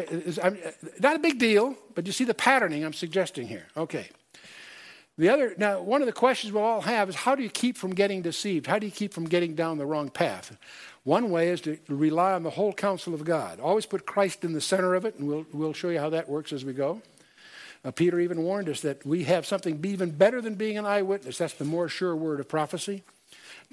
Not 1.00 1.16
a 1.16 1.18
big 1.18 1.40
deal, 1.40 1.74
but 1.96 2.06
you 2.06 2.12
see 2.12 2.22
the 2.22 2.32
patterning 2.32 2.84
I'm 2.84 2.92
suggesting 2.92 3.48
here. 3.48 3.66
Okay. 3.76 4.08
The 5.18 5.30
other, 5.30 5.52
now, 5.58 5.80
one 5.80 6.00
of 6.00 6.06
the 6.06 6.12
questions 6.12 6.52
we'll 6.52 6.62
all 6.62 6.82
have 6.82 7.08
is 7.08 7.16
how 7.16 7.34
do 7.34 7.42
you 7.42 7.50
keep 7.50 7.76
from 7.76 7.92
getting 7.92 8.22
deceived? 8.22 8.68
How 8.68 8.78
do 8.78 8.86
you 8.86 8.92
keep 8.92 9.12
from 9.12 9.24
getting 9.24 9.56
down 9.56 9.78
the 9.78 9.86
wrong 9.86 10.10
path? 10.10 10.56
One 11.02 11.28
way 11.30 11.48
is 11.48 11.60
to 11.62 11.76
rely 11.88 12.34
on 12.34 12.44
the 12.44 12.50
whole 12.50 12.72
counsel 12.72 13.14
of 13.14 13.24
God. 13.24 13.58
Always 13.58 13.84
put 13.84 14.06
Christ 14.06 14.44
in 14.44 14.52
the 14.52 14.60
center 14.60 14.94
of 14.94 15.04
it, 15.04 15.16
and 15.16 15.26
we'll, 15.26 15.44
we'll 15.52 15.72
show 15.72 15.88
you 15.88 15.98
how 15.98 16.10
that 16.10 16.28
works 16.28 16.52
as 16.52 16.64
we 16.64 16.72
go. 16.72 17.02
Uh, 17.84 17.90
Peter 17.90 18.20
even 18.20 18.44
warned 18.44 18.68
us 18.68 18.80
that 18.82 19.04
we 19.04 19.24
have 19.24 19.44
something 19.44 19.84
even 19.84 20.12
better 20.12 20.40
than 20.40 20.54
being 20.54 20.78
an 20.78 20.86
eyewitness. 20.86 21.38
That's 21.38 21.54
the 21.54 21.64
more 21.64 21.88
sure 21.88 22.14
word 22.14 22.38
of 22.38 22.48
prophecy. 22.48 23.02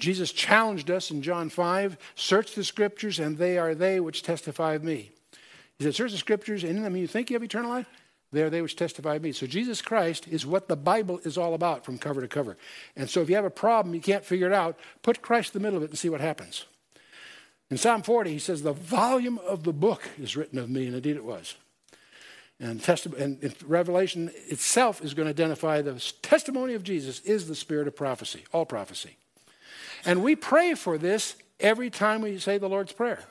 Jesus 0.00 0.32
challenged 0.32 0.90
us 0.90 1.12
in 1.12 1.22
John 1.22 1.48
5 1.48 1.96
search 2.16 2.56
the 2.56 2.64
scriptures, 2.64 3.20
and 3.20 3.38
they 3.38 3.56
are 3.56 3.76
they 3.76 4.00
which 4.00 4.24
testify 4.24 4.74
of 4.74 4.82
me. 4.82 5.12
He 5.78 5.84
said, 5.84 5.94
Search 5.94 6.12
the 6.12 6.18
scriptures, 6.18 6.64
and 6.64 6.76
in 6.76 6.82
them 6.82 6.96
you 6.96 7.06
think 7.06 7.30
you 7.30 7.34
have 7.34 7.42
eternal 7.42 7.70
life? 7.70 7.86
They 8.32 8.42
are 8.42 8.50
they 8.50 8.62
which 8.62 8.74
testify 8.74 9.14
of 9.14 9.22
me. 9.22 9.32
So 9.32 9.46
Jesus 9.46 9.80
Christ 9.80 10.26
is 10.26 10.44
what 10.44 10.66
the 10.66 10.76
Bible 10.76 11.20
is 11.24 11.38
all 11.38 11.54
about 11.54 11.84
from 11.84 11.98
cover 11.98 12.20
to 12.20 12.26
cover. 12.26 12.56
And 12.96 13.08
so 13.08 13.20
if 13.20 13.28
you 13.28 13.36
have 13.36 13.44
a 13.44 13.50
problem, 13.50 13.94
you 13.94 14.00
can't 14.00 14.24
figure 14.24 14.48
it 14.48 14.52
out, 14.52 14.76
put 15.02 15.22
Christ 15.22 15.54
in 15.54 15.62
the 15.62 15.66
middle 15.66 15.76
of 15.76 15.84
it 15.84 15.90
and 15.90 15.98
see 15.98 16.08
what 16.08 16.20
happens. 16.20 16.64
In 17.70 17.76
Psalm 17.76 18.02
40, 18.02 18.30
he 18.30 18.38
says, 18.40 18.62
The 18.62 18.72
volume 18.72 19.38
of 19.38 19.62
the 19.62 19.72
book 19.72 20.08
is 20.18 20.36
written 20.36 20.58
of 20.58 20.68
me, 20.68 20.86
and 20.86 20.96
indeed 20.96 21.16
it 21.16 21.24
was. 21.24 21.54
And, 22.60 22.80
testi- 22.80 23.18
and 23.18 23.54
Revelation 23.66 24.30
itself 24.48 25.02
is 25.02 25.14
going 25.14 25.26
to 25.26 25.30
identify 25.30 25.80
the 25.82 25.94
testimony 26.22 26.74
of 26.74 26.82
Jesus 26.82 27.20
is 27.20 27.46
the 27.46 27.54
spirit 27.54 27.88
of 27.88 27.96
prophecy, 27.96 28.44
all 28.52 28.66
prophecy. 28.66 29.16
And 30.04 30.22
we 30.22 30.36
pray 30.36 30.74
for 30.74 30.98
this 30.98 31.36
every 31.58 31.90
time 31.90 32.20
we 32.20 32.38
say 32.38 32.58
the 32.58 32.68
Lord's 32.68 32.92
Prayer. 32.92 33.24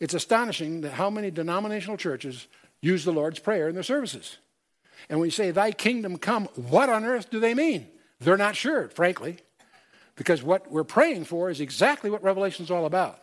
It's 0.00 0.14
astonishing 0.14 0.82
that 0.82 0.92
how 0.92 1.10
many 1.10 1.30
denominational 1.30 1.96
churches 1.96 2.46
use 2.80 3.04
the 3.04 3.12
Lord's 3.12 3.38
Prayer 3.38 3.68
in 3.68 3.74
their 3.74 3.82
services. 3.82 4.38
And 5.08 5.18
when 5.18 5.26
you 5.26 5.32
say, 5.32 5.50
Thy 5.50 5.70
kingdom 5.70 6.18
come, 6.18 6.46
what 6.54 6.88
on 6.88 7.04
earth 7.04 7.30
do 7.30 7.40
they 7.40 7.54
mean? 7.54 7.88
They're 8.20 8.36
not 8.36 8.56
sure, 8.56 8.88
frankly, 8.88 9.38
because 10.16 10.42
what 10.42 10.70
we're 10.70 10.84
praying 10.84 11.24
for 11.24 11.50
is 11.50 11.60
exactly 11.60 12.10
what 12.10 12.22
Revelation 12.22 12.64
is 12.64 12.70
all 12.70 12.86
about. 12.86 13.20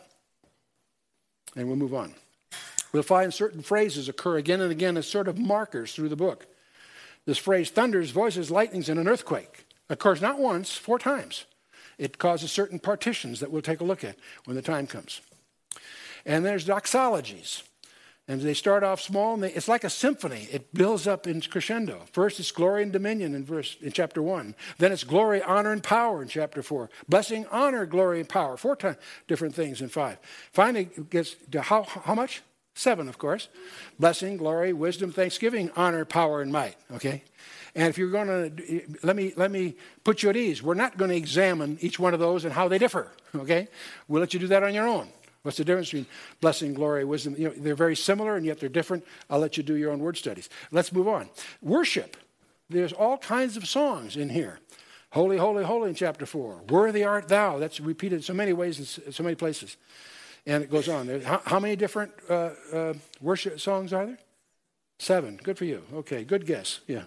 And 1.55 1.67
we'll 1.67 1.75
move 1.75 1.93
on. 1.93 2.13
We'll 2.93 3.03
find 3.03 3.33
certain 3.33 3.61
phrases 3.61 4.07
occur 4.07 4.37
again 4.37 4.61
and 4.61 4.71
again 4.71 4.95
as 4.95 5.05
sort 5.05 5.27
of 5.27 5.37
markers 5.37 5.93
through 5.93 6.09
the 6.09 6.15
book. 6.15 6.47
This 7.25 7.37
phrase, 7.37 7.69
thunders, 7.69 8.11
voices, 8.11 8.51
lightnings, 8.51 8.87
and 8.87 8.99
an 8.99 9.07
earthquake, 9.07 9.65
occurs 9.89 10.21
not 10.21 10.39
once, 10.39 10.75
four 10.75 10.99
times. 10.99 11.45
It 11.97 12.17
causes 12.17 12.51
certain 12.51 12.79
partitions 12.79 13.39
that 13.39 13.51
we'll 13.51 13.61
take 13.61 13.81
a 13.81 13.85
look 13.85 14.03
at 14.03 14.17
when 14.45 14.55
the 14.55 14.61
time 14.61 14.87
comes. 14.87 15.21
And 16.25 16.45
there's 16.45 16.65
doxologies. 16.65 17.63
And 18.27 18.41
they 18.41 18.55
start 18.55 18.83
off 18.83 19.01
small, 19.01 19.35
and 19.35 19.43
they, 19.43 19.51
it's 19.51 19.67
like 19.67 19.83
a 19.83 19.89
symphony. 19.89 20.47
It 20.51 20.73
builds 20.73 21.05
up 21.05 21.27
in 21.27 21.41
crescendo. 21.41 22.01
First, 22.11 22.39
it's 22.39 22.51
glory 22.51 22.81
and 22.81 22.91
dominion 22.91 23.35
in 23.35 23.45
verse 23.45 23.77
in 23.81 23.91
chapter 23.91 24.19
one. 24.19 24.55
Then 24.79 24.91
it's 24.91 25.03
glory, 25.03 25.43
honor, 25.43 25.71
and 25.71 25.83
power 25.83 26.23
in 26.23 26.27
chapter 26.27 26.63
four. 26.63 26.89
Blessing, 27.07 27.45
honor, 27.51 27.85
glory, 27.85 28.19
and 28.19 28.27
power. 28.27 28.57
Four 28.57 28.77
times 28.77 28.97
different 29.27 29.53
things 29.53 29.79
in 29.79 29.89
five. 29.89 30.17
Finally, 30.51 30.89
it 30.97 31.09
gets 31.11 31.35
to 31.51 31.61
how, 31.61 31.83
how 31.83 32.15
much? 32.15 32.41
Seven, 32.73 33.07
of 33.07 33.19
course. 33.19 33.47
Blessing, 33.99 34.37
glory, 34.37 34.73
wisdom, 34.73 35.11
thanksgiving, 35.11 35.69
honor, 35.75 36.03
power, 36.03 36.41
and 36.41 36.51
might. 36.51 36.77
Okay. 36.95 37.23
And 37.75 37.89
if 37.89 37.97
you're 37.99 38.09
going 38.09 38.27
to 38.27 38.81
let 39.03 39.15
me 39.15 39.33
let 39.37 39.51
me 39.51 39.75
put 40.03 40.23
you 40.23 40.31
at 40.31 40.35
ease. 40.35 40.63
We're 40.63 40.73
not 40.73 40.97
going 40.97 41.11
to 41.11 41.15
examine 41.15 41.77
each 41.79 41.99
one 41.99 42.15
of 42.15 42.19
those 42.19 42.43
and 42.43 42.51
how 42.53 42.67
they 42.69 42.79
differ. 42.79 43.11
Okay. 43.35 43.67
We'll 44.07 44.21
let 44.21 44.33
you 44.33 44.39
do 44.39 44.47
that 44.47 44.63
on 44.63 44.73
your 44.73 44.87
own. 44.87 45.09
What's 45.45 45.57
the 45.57 45.63
difference 45.63 45.89
between 45.89 46.07
blessing, 46.41 46.73
glory, 46.73 47.05
wisdom? 47.05 47.35
You 47.37 47.49
know, 47.49 47.53
they're 47.55 47.75
very 47.75 47.95
similar 47.95 48.35
and 48.35 48.43
yet 48.43 48.59
they're 48.59 48.67
different. 48.67 49.05
I'll 49.29 49.37
let 49.37 49.57
you 49.57 49.63
do 49.63 49.75
your 49.75 49.91
own 49.91 49.99
word 49.99 50.17
studies. 50.17 50.49
Let's 50.71 50.91
move 50.91 51.07
on. 51.07 51.29
Worship. 51.61 52.17
There's 52.67 52.91
all 52.91 53.19
kinds 53.19 53.55
of 53.55 53.67
songs 53.67 54.17
in 54.17 54.29
here. 54.29 54.59
Holy, 55.11 55.37
holy, 55.37 55.63
holy 55.63 55.89
in 55.89 55.95
chapter 55.95 56.25
4. 56.25 56.63
Worthy 56.67 57.03
art 57.03 57.27
thou. 57.27 57.59
That's 57.59 57.79
repeated 57.79 58.23
so 58.23 58.33
many 58.33 58.53
ways 58.53 58.97
in 59.05 59.11
so 59.11 59.21
many 59.21 59.35
places. 59.35 59.77
And 60.47 60.63
it 60.63 60.71
goes 60.71 60.89
on. 60.89 61.21
How, 61.21 61.39
how 61.45 61.59
many 61.59 61.75
different 61.75 62.11
uh, 62.27 62.49
uh, 62.73 62.93
worship 63.21 63.59
songs 63.59 63.93
are 63.93 64.07
there? 64.07 64.17
Seven. 64.97 65.39
Good 65.43 65.59
for 65.59 65.65
you. 65.65 65.83
Okay, 65.93 66.23
good 66.23 66.47
guess. 66.47 66.79
Yeah. 66.87 67.03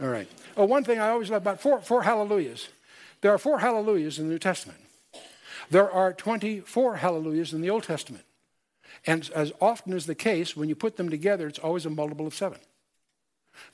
All 0.00 0.08
right. 0.08 0.28
Oh, 0.56 0.64
one 0.64 0.84
thing 0.84 0.98
I 1.00 1.10
always 1.10 1.28
love 1.28 1.42
about 1.42 1.60
four, 1.60 1.82
four 1.82 2.02
hallelujahs. 2.02 2.68
There 3.20 3.30
are 3.30 3.38
four 3.38 3.58
hallelujahs 3.58 4.18
in 4.18 4.28
the 4.28 4.32
New 4.32 4.38
Testament. 4.38 4.78
There 5.70 5.90
are 5.90 6.12
24 6.12 6.96
hallelujahs 6.96 7.52
in 7.52 7.60
the 7.60 7.70
Old 7.70 7.84
Testament. 7.84 8.24
And 9.06 9.30
as 9.34 9.52
often 9.60 9.92
is 9.92 10.06
the 10.06 10.14
case, 10.14 10.56
when 10.56 10.68
you 10.68 10.74
put 10.74 10.96
them 10.96 11.08
together, 11.10 11.46
it's 11.46 11.58
always 11.58 11.86
a 11.86 11.90
multiple 11.90 12.26
of 12.26 12.34
seven. 12.34 12.58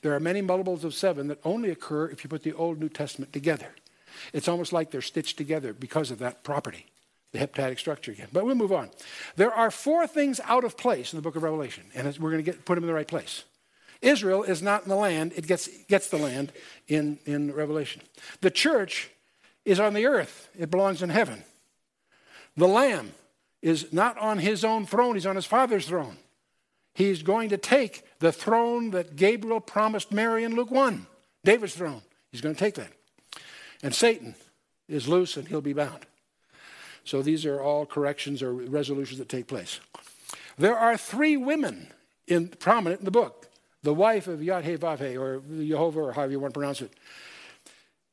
There 0.03 0.15
are 0.15 0.21
many 0.21 0.41
multiples 0.41 0.85
of 0.85 0.95
seven 0.95 1.29
that 1.29 1.41
only 1.45 1.71
occur 1.71 2.09
if 2.09 2.25
you 2.25 2.29
put 2.29 2.43
the 2.43 2.53
Old 2.53 2.81
New 2.81 2.89
Testament 2.89 3.33
together. 3.33 3.75
It's 4.33 4.49
almost 4.49 4.73
like 4.73 4.91
they're 4.91 5.01
stitched 5.01 5.37
together 5.37 5.73
because 5.73 6.11
of 6.11 6.19
that 6.19 6.43
property, 6.43 6.87
the 7.33 7.39
heptadic 7.39 7.79
structure 7.79 8.13
again. 8.13 8.29
But 8.33 8.45
we'll 8.45 8.55
move 8.55 8.73
on. 8.73 8.91
There 9.37 9.53
are 9.53 9.71
four 9.71 10.07
things 10.07 10.41
out 10.45 10.65
of 10.65 10.77
place 10.77 11.13
in 11.13 11.17
the 11.17 11.23
book 11.23 11.37
of 11.37 11.43
Revelation, 11.43 11.85
and 11.95 12.07
we're 12.19 12.31
going 12.31 12.45
to 12.45 12.51
get, 12.51 12.65
put 12.65 12.75
them 12.75 12.85
in 12.85 12.89
the 12.89 12.95
right 12.95 13.09
place. 13.09 13.45
Israel 14.03 14.43
is 14.43 14.63
not 14.63 14.83
in 14.83 14.89
the 14.89 14.97
land, 14.97 15.33
it 15.37 15.47
gets, 15.47 15.69
gets 15.85 16.09
the 16.09 16.17
land 16.17 16.53
in, 16.89 17.19
in 17.27 17.53
Revelation. 17.53 18.03
The 18.41 18.51
church 18.51 19.11
is 19.65 19.79
on 19.79 19.95
the 19.95 20.07
earth, 20.07 20.49
it 20.59 20.71
belongs 20.71 21.03
in 21.03 21.11
heaven. 21.11 21.45
The 22.61 22.69
Lamb 22.69 23.15
is 23.63 23.91
not 23.91 24.19
on 24.19 24.37
his 24.37 24.67
own 24.67 24.85
throne, 24.85 25.15
he's 25.15 25.25
on 25.25 25.35
his 25.35 25.47
Father's 25.47 25.87
throne. 25.87 26.19
He's 26.93 27.23
going 27.23 27.49
to 27.49 27.57
take 27.57 28.05
the 28.19 28.33
throne 28.33 28.91
that 28.91 29.17
Gabriel 29.17 29.61
promised 29.61 30.13
Mary 30.13 30.45
in 30.45 30.55
Luke 30.55 30.71
1, 30.71 31.07
David's 31.43 31.75
throne. 31.75 32.03
He's 32.31 32.43
going 32.43 32.55
to 32.55 32.59
take 32.59 32.75
that. 32.75 32.93
And 33.83 33.95
Satan 33.95 34.35
is 34.89 35.09
loose 35.09 35.39
and 35.39 35.49
he'll 35.49 35.63
be 35.63 35.73
bound. 35.73 36.05
So 37.03 37.23
these 37.23 37.47
are 37.47 37.63
all 37.63 37.87
corrections 37.87 38.43
or 38.43 38.53
resolutions 38.53 39.19
that 39.21 39.31
take 39.31 39.47
place. 39.47 39.81
There 40.59 40.77
are 40.77 40.99
three 40.99 41.39
women 41.39 41.89
in, 42.27 42.49
prominent 42.49 43.01
in 43.01 43.07
the 43.07 43.11
book. 43.11 43.49
The 43.85 43.95
wife 43.95 44.29
of 44.29 44.43
Yahweh 44.43 45.17
or 45.17 45.41
Jehovah, 45.49 46.01
or 46.01 46.13
however 46.13 46.33
you 46.33 46.41
want 46.41 46.53
to 46.53 46.61
pronounce 46.61 46.83
it. 46.83 46.93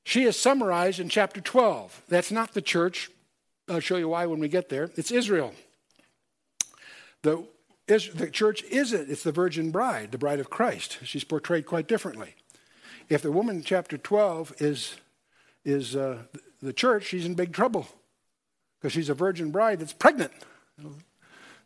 She 0.05 0.23
is 0.23 0.39
summarized 0.39 1.01
in 1.01 1.09
chapter 1.09 1.41
12. 1.41 2.03
That's 2.07 2.31
not 2.31 2.53
the 2.53 2.61
church. 2.61 3.11
I'll 3.67 3.79
show 3.79 3.97
you 3.97 4.09
why 4.09 4.25
when 4.25 4.39
we 4.39 4.47
get 4.47 4.69
there. 4.69 4.91
It's 4.95 5.11
Israel. 5.11 5.53
The, 7.21 7.45
the 7.87 8.29
church 8.31 8.63
isn't, 8.63 9.09
It's 9.09 9.23
the 9.23 9.31
virgin 9.31 9.71
bride, 9.71 10.11
the 10.11 10.17
bride 10.17 10.39
of 10.39 10.49
Christ. 10.49 10.99
She's 11.03 11.23
portrayed 11.23 11.65
quite 11.65 11.87
differently. 11.87 12.35
If 13.09 13.21
the 13.21 13.31
woman 13.31 13.57
in 13.57 13.63
chapter 13.63 13.97
12 13.97 14.53
is 14.59 14.95
is 15.63 15.97
uh, 15.97 16.19
the 16.61 16.71
church, 16.71 17.05
she's 17.05 17.25
in 17.25 17.33
big 17.33 17.51
trouble 17.51 17.87
because 18.79 18.93
she's 18.93 19.09
a 19.09 19.13
virgin 19.13 19.51
bride 19.51 19.79
that's 19.79 19.91
pregnant. 19.91 20.31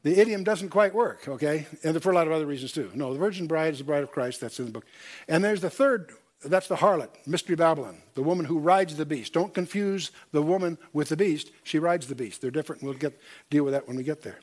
The 0.04 0.20
idiom 0.20 0.44
doesn't 0.44 0.70
quite 0.70 0.96
work, 0.96 1.28
okay? 1.28 1.68
And 1.84 2.02
for 2.02 2.12
a 2.12 2.16
lot 2.16 2.26
of 2.26 2.34
other 2.34 2.48
reasons 2.48 2.72
too. 2.72 2.90
No, 2.96 3.14
the 3.14 3.20
virgin 3.20 3.46
bride 3.46 3.74
is 3.74 3.78
the 3.78 3.84
bride 3.84 4.02
of 4.02 4.12
Christ, 4.12 4.42
that's 4.42 4.60
in 4.60 4.66
the 4.66 4.72
book. 4.72 4.86
And 5.28 5.44
there's 5.44 5.62
the 5.62 5.70
third, 5.70 6.12
that's 6.44 6.68
the 6.68 6.78
harlot, 6.78 7.10
Mystery 7.28 7.56
Babylon, 7.56 7.98
the 8.16 8.24
woman 8.24 8.46
who 8.46 8.58
rides 8.58 8.96
the 8.96 9.06
beast. 9.06 9.34
Don't 9.34 9.54
confuse 9.54 10.12
the 10.32 10.42
woman 10.42 10.78
with 10.92 11.10
the 11.10 11.18
beast. 11.18 11.52
She 11.64 11.78
rides 11.78 12.08
the 12.08 12.16
beast. 12.16 12.42
They're 12.42 12.52
different. 12.52 12.82
We'll 12.82 12.94
get, 12.94 13.20
deal 13.50 13.64
with 13.64 13.74
that 13.74 13.88
when 13.88 13.98
we 13.98 14.04
get 14.04 14.24
there. 14.24 14.40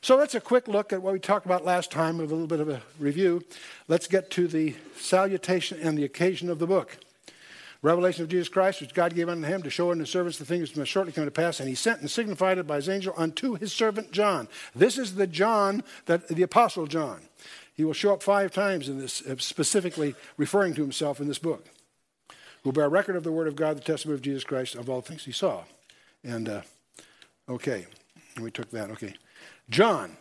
So 0.00 0.16
that's 0.16 0.34
a 0.34 0.40
quick 0.40 0.68
look 0.68 0.92
at 0.92 1.02
what 1.02 1.12
we 1.12 1.18
talked 1.18 1.46
about 1.46 1.64
last 1.64 1.90
time, 1.90 2.18
with 2.18 2.30
a 2.30 2.34
little 2.34 2.46
bit 2.46 2.60
of 2.60 2.68
a 2.68 2.82
review. 2.98 3.42
Let's 3.88 4.06
get 4.06 4.30
to 4.32 4.46
the 4.46 4.74
salutation 4.96 5.78
and 5.80 5.98
the 5.98 6.04
occasion 6.04 6.50
of 6.50 6.58
the 6.58 6.66
book. 6.66 6.98
Revelation 7.80 8.24
of 8.24 8.28
Jesus 8.28 8.48
Christ, 8.48 8.80
which 8.80 8.94
God 8.94 9.14
gave 9.14 9.28
unto 9.28 9.46
him 9.46 9.62
to 9.62 9.70
show 9.70 9.92
in 9.92 10.00
his 10.00 10.10
servants 10.10 10.38
the 10.38 10.44
things 10.44 10.70
which 10.70 10.76
must 10.76 10.90
shortly 10.90 11.12
come 11.12 11.24
to 11.24 11.30
pass, 11.30 11.60
and 11.60 11.68
he 11.68 11.76
sent 11.76 12.00
and 12.00 12.10
signified 12.10 12.58
it 12.58 12.66
by 12.66 12.76
his 12.76 12.88
angel 12.88 13.14
unto 13.16 13.54
his 13.54 13.72
servant 13.72 14.10
John. 14.10 14.48
This 14.74 14.98
is 14.98 15.14
the 15.14 15.28
John 15.28 15.84
that 16.06 16.26
the 16.26 16.42
apostle 16.42 16.88
John. 16.88 17.27
He 17.78 17.84
will 17.84 17.92
show 17.92 18.12
up 18.12 18.24
five 18.24 18.50
times 18.50 18.88
in 18.88 18.98
this, 18.98 19.24
uh, 19.24 19.36
specifically 19.38 20.16
referring 20.36 20.74
to 20.74 20.82
himself 20.82 21.20
in 21.20 21.28
this 21.28 21.38
book. 21.38 21.64
Who 22.64 22.72
bear 22.72 22.88
record 22.88 23.14
of 23.14 23.22
the 23.22 23.30
word 23.30 23.46
of 23.46 23.54
God, 23.54 23.76
the 23.76 23.80
testimony 23.80 24.16
of 24.16 24.22
Jesus 24.22 24.42
Christ, 24.42 24.74
of 24.74 24.90
all 24.90 25.00
things 25.00 25.24
he 25.24 25.30
saw. 25.30 25.62
And 26.24 26.48
uh, 26.48 26.62
okay, 27.48 27.86
we 28.40 28.50
took 28.50 28.72
that. 28.72 28.90
Okay, 28.90 29.14
John. 29.70 30.16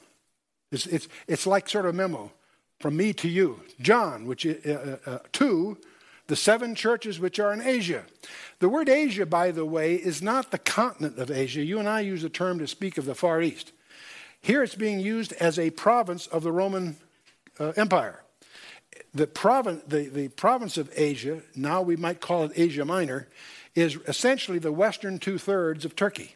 It's, 0.71 0.85
it's, 0.85 1.07
it's 1.27 1.47
like 1.47 1.67
sort 1.67 1.85
of 1.85 1.95
a 1.95 1.97
memo 1.97 2.31
from 2.79 2.95
me 2.95 3.11
to 3.13 3.27
you. 3.27 3.61
John, 3.81 4.27
which 4.27 4.45
uh, 4.45 4.51
uh, 4.67 4.97
uh 5.05 5.19
to 5.33 5.77
the 6.27 6.35
seven 6.35 6.75
churches 6.75 7.19
which 7.19 7.39
are 7.39 7.53
in 7.53 7.61
Asia. 7.61 8.03
The 8.59 8.69
word 8.69 8.89
Asia, 8.89 9.25
by 9.25 9.49
the 9.49 9.65
way, 9.65 9.95
is 9.95 10.21
not 10.21 10.51
the 10.51 10.59
continent 10.59 11.17
of 11.17 11.31
Asia. 11.31 11.63
You 11.63 11.79
and 11.79 11.89
I 11.89 12.01
use 12.01 12.21
the 12.21 12.29
term 12.29 12.59
to 12.59 12.67
speak 12.67 12.97
of 12.97 13.05
the 13.05 13.15
Far 13.15 13.41
East. 13.41 13.71
Here 14.41 14.61
it's 14.61 14.75
being 14.75 14.99
used 14.99 15.33
as 15.33 15.57
a 15.57 15.71
province 15.71 16.27
of 16.27 16.43
the 16.43 16.51
Roman 16.51 16.97
uh, 17.59 17.73
Empire. 17.75 18.23
The, 19.13 19.27
province, 19.27 19.83
the, 19.87 20.07
the 20.09 20.27
province 20.29 20.77
of 20.77 20.91
Asia, 20.95 21.41
now 21.55 21.81
we 21.81 21.95
might 21.95 22.21
call 22.21 22.43
it 22.45 22.51
Asia 22.55 22.85
Minor, 22.85 23.27
is 23.75 23.97
essentially 24.07 24.59
the 24.59 24.71
western 24.71 25.19
two 25.19 25.37
thirds 25.37 25.85
of 25.85 25.95
Turkey. 25.95 26.35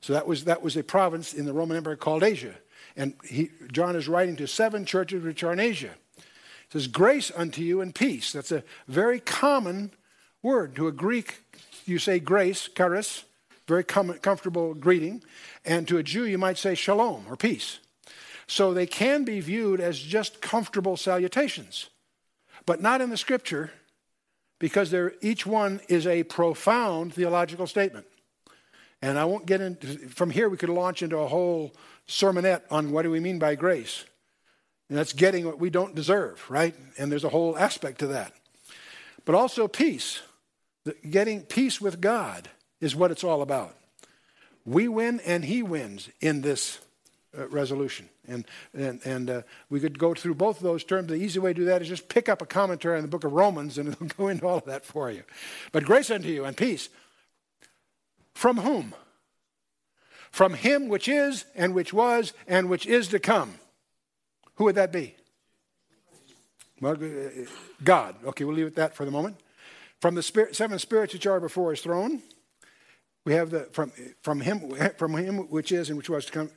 So 0.00 0.12
that 0.12 0.26
was, 0.26 0.44
that 0.44 0.62
was 0.62 0.76
a 0.76 0.82
province 0.82 1.32
in 1.34 1.46
the 1.46 1.52
Roman 1.52 1.76
Empire 1.76 1.96
called 1.96 2.22
Asia. 2.22 2.54
And 2.96 3.14
he, 3.24 3.50
John 3.72 3.96
is 3.96 4.08
writing 4.08 4.36
to 4.36 4.46
seven 4.46 4.84
churches 4.84 5.22
which 5.22 5.42
are 5.42 5.52
in 5.52 5.60
Asia. 5.60 5.94
It 6.16 6.72
says, 6.72 6.86
Grace 6.86 7.32
unto 7.34 7.62
you 7.62 7.80
and 7.80 7.94
peace. 7.94 8.32
That's 8.32 8.52
a 8.52 8.64
very 8.86 9.20
common 9.20 9.92
word. 10.42 10.76
To 10.76 10.86
a 10.86 10.92
Greek, 10.92 11.38
you 11.86 11.98
say 11.98 12.18
grace, 12.18 12.68
charis, 12.68 13.24
very 13.66 13.84
com- 13.84 14.14
comfortable 14.14 14.74
greeting. 14.74 15.22
And 15.64 15.88
to 15.88 15.98
a 15.98 16.02
Jew, 16.02 16.24
you 16.24 16.38
might 16.38 16.58
say 16.58 16.74
shalom 16.74 17.24
or 17.28 17.36
peace. 17.36 17.78
So 18.48 18.74
they 18.74 18.86
can 18.86 19.24
be 19.24 19.40
viewed 19.40 19.78
as 19.78 19.98
just 19.98 20.40
comfortable 20.40 20.96
salutations, 20.96 21.90
but 22.66 22.80
not 22.80 23.00
in 23.00 23.10
the 23.10 23.16
scripture 23.16 23.70
because 24.58 24.92
each 25.20 25.46
one 25.46 25.80
is 25.88 26.06
a 26.06 26.24
profound 26.24 27.14
theological 27.14 27.66
statement. 27.66 28.06
And 29.00 29.18
I 29.18 29.26
won't 29.26 29.46
get 29.46 29.60
into, 29.60 29.86
from 30.08 30.30
here, 30.30 30.48
we 30.48 30.56
could 30.56 30.70
launch 30.70 31.02
into 31.02 31.18
a 31.18 31.28
whole 31.28 31.72
sermonette 32.08 32.62
on 32.70 32.90
what 32.90 33.02
do 33.02 33.10
we 33.10 33.20
mean 33.20 33.38
by 33.38 33.54
grace. 33.54 34.04
And 34.88 34.96
that's 34.96 35.12
getting 35.12 35.44
what 35.44 35.60
we 35.60 35.70
don't 35.70 35.94
deserve, 35.94 36.42
right? 36.50 36.74
And 36.96 37.12
there's 37.12 37.24
a 37.24 37.28
whole 37.28 37.56
aspect 37.56 37.98
to 38.00 38.08
that. 38.08 38.32
But 39.24 39.34
also 39.34 39.68
peace. 39.68 40.22
Getting 41.08 41.42
peace 41.42 41.80
with 41.80 42.00
God 42.00 42.48
is 42.80 42.96
what 42.96 43.10
it's 43.10 43.22
all 43.22 43.42
about. 43.42 43.76
We 44.64 44.88
win 44.88 45.20
and 45.20 45.44
He 45.44 45.62
wins 45.62 46.08
in 46.20 46.40
this 46.40 46.78
uh, 47.38 47.46
resolution. 47.48 48.08
And, 48.28 48.44
and, 48.74 49.00
and 49.04 49.30
uh, 49.30 49.42
we 49.70 49.80
could 49.80 49.98
go 49.98 50.14
through 50.14 50.34
both 50.34 50.58
of 50.58 50.62
those 50.62 50.84
terms. 50.84 51.08
The 51.08 51.14
easy 51.14 51.38
way 51.38 51.52
to 51.52 51.60
do 51.60 51.64
that 51.64 51.82
is 51.82 51.88
just 51.88 52.08
pick 52.08 52.28
up 52.28 52.42
a 52.42 52.46
commentary 52.46 52.96
on 52.96 53.02
the 53.02 53.08
book 53.08 53.24
of 53.24 53.32
Romans 53.32 53.78
and 53.78 53.88
it'll 53.92 54.06
go 54.06 54.28
into 54.28 54.46
all 54.46 54.58
of 54.58 54.64
that 54.66 54.84
for 54.84 55.10
you. 55.10 55.22
But 55.72 55.84
grace 55.84 56.10
unto 56.10 56.28
you 56.28 56.44
and 56.44 56.56
peace. 56.56 56.88
From 58.34 58.58
whom? 58.58 58.94
From 60.30 60.54
Him 60.54 60.88
which 60.88 61.08
is, 61.08 61.46
and 61.56 61.74
which 61.74 61.92
was, 61.92 62.34
and 62.46 62.68
which 62.68 62.86
is 62.86 63.08
to 63.08 63.18
come 63.18 63.54
who 64.58 64.64
would 64.64 64.74
that 64.74 64.92
be? 64.92 65.14
Well, 66.80 66.94
uh, 66.94 67.44
God. 67.82 68.16
Okay, 68.24 68.44
we'll 68.44 68.56
leave 68.56 68.66
it 68.66 68.70
at 68.70 68.74
that 68.76 68.94
for 68.94 69.04
the 69.04 69.10
moment. 69.10 69.36
From 70.00 70.16
the 70.16 70.22
spirit, 70.22 70.56
seven 70.56 70.78
spirits 70.80 71.12
which 71.12 71.26
are 71.26 71.40
before 71.40 71.70
his 71.70 71.80
throne, 71.80 72.22
we 73.24 73.34
have 73.34 73.50
the 73.50 73.60
from 73.72 73.92
from 74.20 74.40
him 74.40 74.74
from 74.96 75.16
him 75.16 75.48
which 75.48 75.70
is 75.70 75.90
and 75.90 75.96
which 75.96 76.10
was 76.10 76.26
to 76.26 76.32
come, 76.32 76.50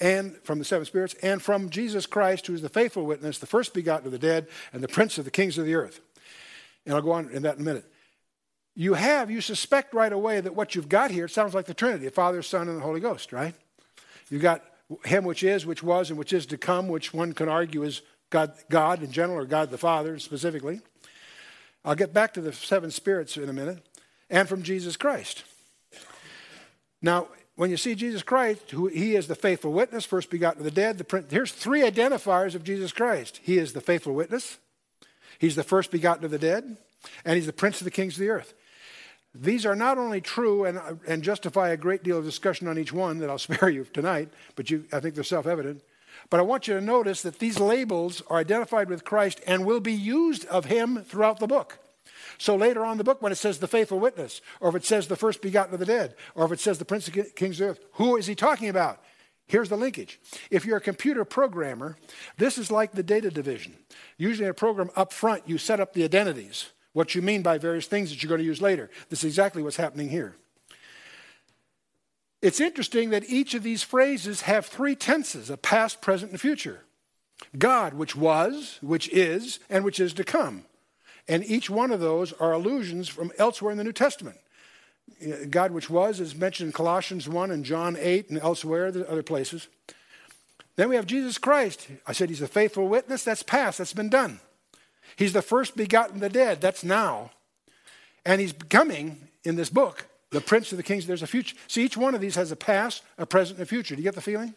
and 0.00 0.36
from 0.38 0.58
the 0.58 0.64
seven 0.64 0.84
spirits, 0.84 1.14
and 1.22 1.40
from 1.40 1.70
Jesus 1.70 2.06
Christ, 2.06 2.46
who 2.46 2.54
is 2.54 2.62
the 2.62 2.68
faithful 2.68 3.04
witness, 3.04 3.38
the 3.38 3.46
first 3.46 3.74
begotten 3.74 4.06
of 4.06 4.12
the 4.12 4.18
dead, 4.18 4.48
and 4.72 4.82
the 4.82 4.88
prince 4.88 5.18
of 5.18 5.24
the 5.24 5.30
kings 5.30 5.58
of 5.58 5.66
the 5.66 5.74
earth. 5.74 6.00
And 6.86 6.94
I'll 6.94 7.02
go 7.02 7.12
on 7.12 7.30
in 7.30 7.42
that 7.42 7.56
in 7.56 7.62
a 7.62 7.64
minute. 7.64 7.84
You 8.74 8.94
have, 8.94 9.30
you 9.30 9.40
suspect 9.40 9.94
right 9.94 10.12
away 10.12 10.40
that 10.40 10.54
what 10.54 10.74
you've 10.74 10.88
got 10.88 11.10
here, 11.10 11.28
sounds 11.28 11.54
like 11.54 11.66
the 11.66 11.74
Trinity, 11.74 12.04
the 12.04 12.10
Father, 12.10 12.40
Son, 12.40 12.68
and 12.68 12.78
the 12.78 12.82
Holy 12.82 13.00
Ghost, 13.00 13.32
right? 13.32 13.54
You've 14.30 14.42
got 14.42 14.64
him 15.04 15.24
which 15.24 15.42
is, 15.42 15.66
which 15.66 15.82
was, 15.82 16.10
and 16.10 16.18
which 16.18 16.32
is 16.32 16.46
to 16.46 16.56
come, 16.56 16.88
which 16.88 17.12
one 17.12 17.32
can 17.32 17.48
argue 17.48 17.82
is 17.82 18.02
God, 18.30 18.52
God 18.70 19.02
in 19.02 19.10
general 19.10 19.38
or 19.38 19.44
God 19.44 19.70
the 19.70 19.78
Father 19.78 20.18
specifically. 20.18 20.80
I'll 21.84 21.94
get 21.94 22.14
back 22.14 22.34
to 22.34 22.40
the 22.40 22.52
seven 22.52 22.90
spirits 22.90 23.36
in 23.36 23.48
a 23.48 23.52
minute, 23.52 23.84
and 24.28 24.48
from 24.48 24.62
Jesus 24.62 24.96
Christ. 24.96 25.44
Now, 27.02 27.28
when 27.60 27.70
you 27.70 27.76
see 27.76 27.94
Jesus 27.94 28.22
Christ, 28.22 28.70
who 28.70 28.86
he 28.86 29.14
is 29.14 29.26
the 29.26 29.34
faithful 29.34 29.70
witness, 29.70 30.06
first 30.06 30.30
begotten 30.30 30.60
of 30.60 30.64
the 30.64 30.70
dead, 30.70 30.96
the, 30.96 31.24
here's 31.28 31.52
three 31.52 31.82
identifiers 31.82 32.54
of 32.54 32.64
Jesus 32.64 32.90
Christ. 32.90 33.38
He 33.42 33.58
is 33.58 33.74
the 33.74 33.82
faithful 33.82 34.14
witness, 34.14 34.56
he's 35.38 35.56
the 35.56 35.62
first 35.62 35.90
begotten 35.90 36.24
of 36.24 36.30
the 36.30 36.38
dead, 36.38 36.78
and 37.22 37.36
he's 37.36 37.44
the 37.44 37.52
prince 37.52 37.78
of 37.78 37.84
the 37.84 37.90
kings 37.90 38.14
of 38.14 38.20
the 38.20 38.30
earth. 38.30 38.54
These 39.34 39.66
are 39.66 39.76
not 39.76 39.98
only 39.98 40.22
true 40.22 40.64
and, 40.64 40.80
and 41.06 41.22
justify 41.22 41.68
a 41.68 41.76
great 41.76 42.02
deal 42.02 42.16
of 42.16 42.24
discussion 42.24 42.66
on 42.66 42.78
each 42.78 42.94
one 42.94 43.18
that 43.18 43.28
I'll 43.28 43.36
spare 43.50 43.68
you 43.68 43.84
tonight, 43.84 44.30
but 44.56 44.70
you, 44.70 44.86
I 44.90 45.00
think 45.00 45.14
they're 45.14 45.22
self 45.22 45.46
evident. 45.46 45.82
But 46.30 46.40
I 46.40 46.44
want 46.44 46.66
you 46.66 46.72
to 46.72 46.80
notice 46.80 47.20
that 47.20 47.40
these 47.40 47.60
labels 47.60 48.22
are 48.28 48.38
identified 48.38 48.88
with 48.88 49.04
Christ 49.04 49.38
and 49.46 49.66
will 49.66 49.80
be 49.80 49.92
used 49.92 50.46
of 50.46 50.64
him 50.64 51.04
throughout 51.04 51.40
the 51.40 51.46
book. 51.46 51.78
So 52.40 52.56
later 52.56 52.86
on 52.86 52.92
in 52.92 52.98
the 52.98 53.04
book, 53.04 53.20
when 53.20 53.32
it 53.32 53.36
says 53.36 53.58
the 53.58 53.68
faithful 53.68 54.00
witness, 54.00 54.40
or 54.60 54.70
if 54.70 54.74
it 54.74 54.86
says 54.86 55.06
the 55.06 55.14
first 55.14 55.42
begotten 55.42 55.74
of 55.74 55.78
the 55.78 55.84
dead, 55.84 56.14
or 56.34 56.46
if 56.46 56.52
it 56.52 56.58
says 56.58 56.78
the 56.78 56.86
prince 56.86 57.06
of 57.06 57.34
kings 57.36 57.60
of 57.60 57.68
earth, 57.68 57.80
who 57.92 58.16
is 58.16 58.26
he 58.26 58.34
talking 58.34 58.70
about? 58.70 58.98
Here's 59.46 59.68
the 59.68 59.76
linkage. 59.76 60.18
If 60.50 60.64
you're 60.64 60.78
a 60.78 60.80
computer 60.80 61.26
programmer, 61.26 61.98
this 62.38 62.56
is 62.56 62.70
like 62.70 62.92
the 62.92 63.02
data 63.02 63.30
division. 63.30 63.74
Usually 64.16 64.46
in 64.46 64.50
a 64.50 64.54
program 64.54 64.90
up 64.96 65.12
front, 65.12 65.42
you 65.46 65.58
set 65.58 65.80
up 65.80 65.92
the 65.92 66.02
identities, 66.02 66.70
what 66.94 67.14
you 67.14 67.20
mean 67.20 67.42
by 67.42 67.58
various 67.58 67.86
things 67.86 68.08
that 68.08 68.22
you're 68.22 68.28
going 68.28 68.40
to 68.40 68.46
use 68.46 68.62
later. 68.62 68.88
This 69.10 69.18
is 69.18 69.26
exactly 69.26 69.62
what's 69.62 69.76
happening 69.76 70.08
here. 70.08 70.34
It's 72.40 72.58
interesting 72.58 73.10
that 73.10 73.28
each 73.28 73.52
of 73.52 73.62
these 73.62 73.82
phrases 73.82 74.42
have 74.42 74.64
three 74.64 74.94
tenses 74.94 75.50
a 75.50 75.58
past, 75.58 76.00
present, 76.00 76.30
and 76.30 76.40
future. 76.40 76.84
God, 77.58 77.92
which 77.92 78.16
was, 78.16 78.78
which 78.80 79.10
is, 79.10 79.60
and 79.68 79.84
which 79.84 80.00
is 80.00 80.14
to 80.14 80.24
come. 80.24 80.64
And 81.28 81.44
each 81.44 81.70
one 81.70 81.90
of 81.90 82.00
those 82.00 82.32
are 82.34 82.52
allusions 82.52 83.08
from 83.08 83.32
elsewhere 83.38 83.72
in 83.72 83.78
the 83.78 83.84
New 83.84 83.92
Testament. 83.92 84.38
God 85.50 85.72
which 85.72 85.90
was 85.90 86.20
is 86.20 86.34
mentioned 86.34 86.68
in 86.68 86.72
Colossians 86.72 87.28
1 87.28 87.50
and 87.50 87.64
John 87.64 87.96
8 87.98 88.30
and 88.30 88.38
elsewhere, 88.38 88.90
the 88.90 89.08
other 89.08 89.22
places. 89.22 89.68
Then 90.76 90.88
we 90.88 90.96
have 90.96 91.06
Jesus 91.06 91.36
Christ. 91.36 91.88
I 92.06 92.12
said 92.12 92.28
he's 92.28 92.40
a 92.40 92.48
faithful 92.48 92.88
witness. 92.88 93.24
That's 93.24 93.42
past, 93.42 93.78
that's 93.78 93.92
been 93.92 94.08
done. 94.08 94.40
He's 95.16 95.32
the 95.32 95.42
first 95.42 95.76
begotten 95.76 96.16
of 96.16 96.20
the 96.20 96.28
dead. 96.28 96.60
That's 96.60 96.84
now. 96.84 97.32
And 98.24 98.40
he's 98.40 98.52
coming 98.52 99.28
in 99.44 99.56
this 99.56 99.70
book, 99.70 100.06
the 100.30 100.40
Prince 100.40 100.72
of 100.72 100.78
the 100.78 100.82
Kings. 100.82 101.06
There's 101.06 101.22
a 101.22 101.26
future. 101.26 101.56
See, 101.66 101.84
each 101.84 101.96
one 101.96 102.14
of 102.14 102.20
these 102.20 102.36
has 102.36 102.52
a 102.52 102.56
past, 102.56 103.02
a 103.18 103.26
present, 103.26 103.58
and 103.58 103.64
a 103.64 103.68
future. 103.68 103.94
Do 103.94 104.00
you 104.00 104.04
get 104.04 104.14
the 104.14 104.20
feeling? 104.20 104.54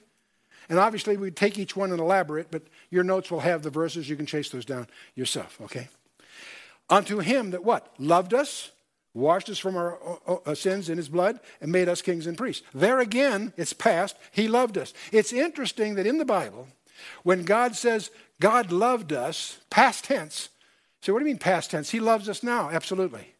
And 0.69 0.80
obviously, 0.80 1.17
we 1.17 1.32
take 1.32 1.58
each 1.58 1.76
one 1.76 1.91
and 1.91 1.99
elaborate, 1.99 2.52
but 2.52 2.63
your 2.89 3.04
notes 3.04 3.30
will 3.30 3.41
have 3.41 3.63
the 3.63 3.69
verses. 3.69 4.08
You 4.08 4.15
can 4.15 4.26
chase 4.26 4.49
those 4.49 4.65
down 4.65 4.88
yourself, 5.15 5.60
okay? 5.62 5.89
Unto 6.93 7.19
him 7.19 7.51
that 7.51 7.63
what? 7.63 7.93
Loved 7.97 8.34
us 8.34 8.71
washed 9.13 9.49
us 9.49 9.60
from 9.60 9.75
our 9.75 9.97
uh, 10.27 10.36
uh, 10.45 10.56
sins 10.56 10.89
in 10.89 10.97
his 10.97 11.10
blood, 11.10 11.39
and 11.62 11.71
made 11.71 11.88
us 11.88 12.01
kings 12.01 12.27
and 12.27 12.38
priests. 12.38 12.65
There 12.73 12.99
again, 12.99 13.53
it's 13.58 13.73
past. 13.73 14.15
He 14.32 14.47
loved 14.47 14.77
us. 14.77 14.93
It's 15.12 15.32
interesting 15.32 15.95
that 15.95 16.08
in 16.08 16.17
the 16.17 16.25
Bible, 16.25 16.67
when 17.23 17.43
God 17.43 17.75
says 17.75 18.12
God 18.39 18.71
loved 18.71 19.13
us, 19.13 19.60
past 19.69 20.06
tense, 20.06 20.49
so 21.01 21.13
what 21.13 21.19
do 21.19 21.25
you 21.25 21.32
mean 21.32 21.39
past 21.39 21.71
tense? 21.71 21.91
He 21.91 21.99
loves 21.99 22.27
us 22.29 22.43
now, 22.43 22.69
absolutely. 22.71 23.34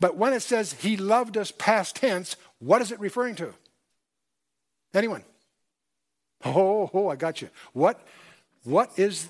But 0.00 0.16
when 0.16 0.32
it 0.32 0.40
says 0.40 0.74
he 0.74 0.96
loved 0.96 1.36
us 1.36 1.50
past 1.50 1.96
tense, 1.96 2.36
what 2.58 2.80
is 2.80 2.92
it 2.92 3.00
referring 3.00 3.34
to? 3.36 3.52
Anyone? 4.92 5.24
Oh, 6.44 6.90
oh, 6.92 7.08
I 7.08 7.16
got 7.16 7.42
you. 7.42 7.48
What? 7.72 8.06
What 8.64 8.98
is 8.98 9.28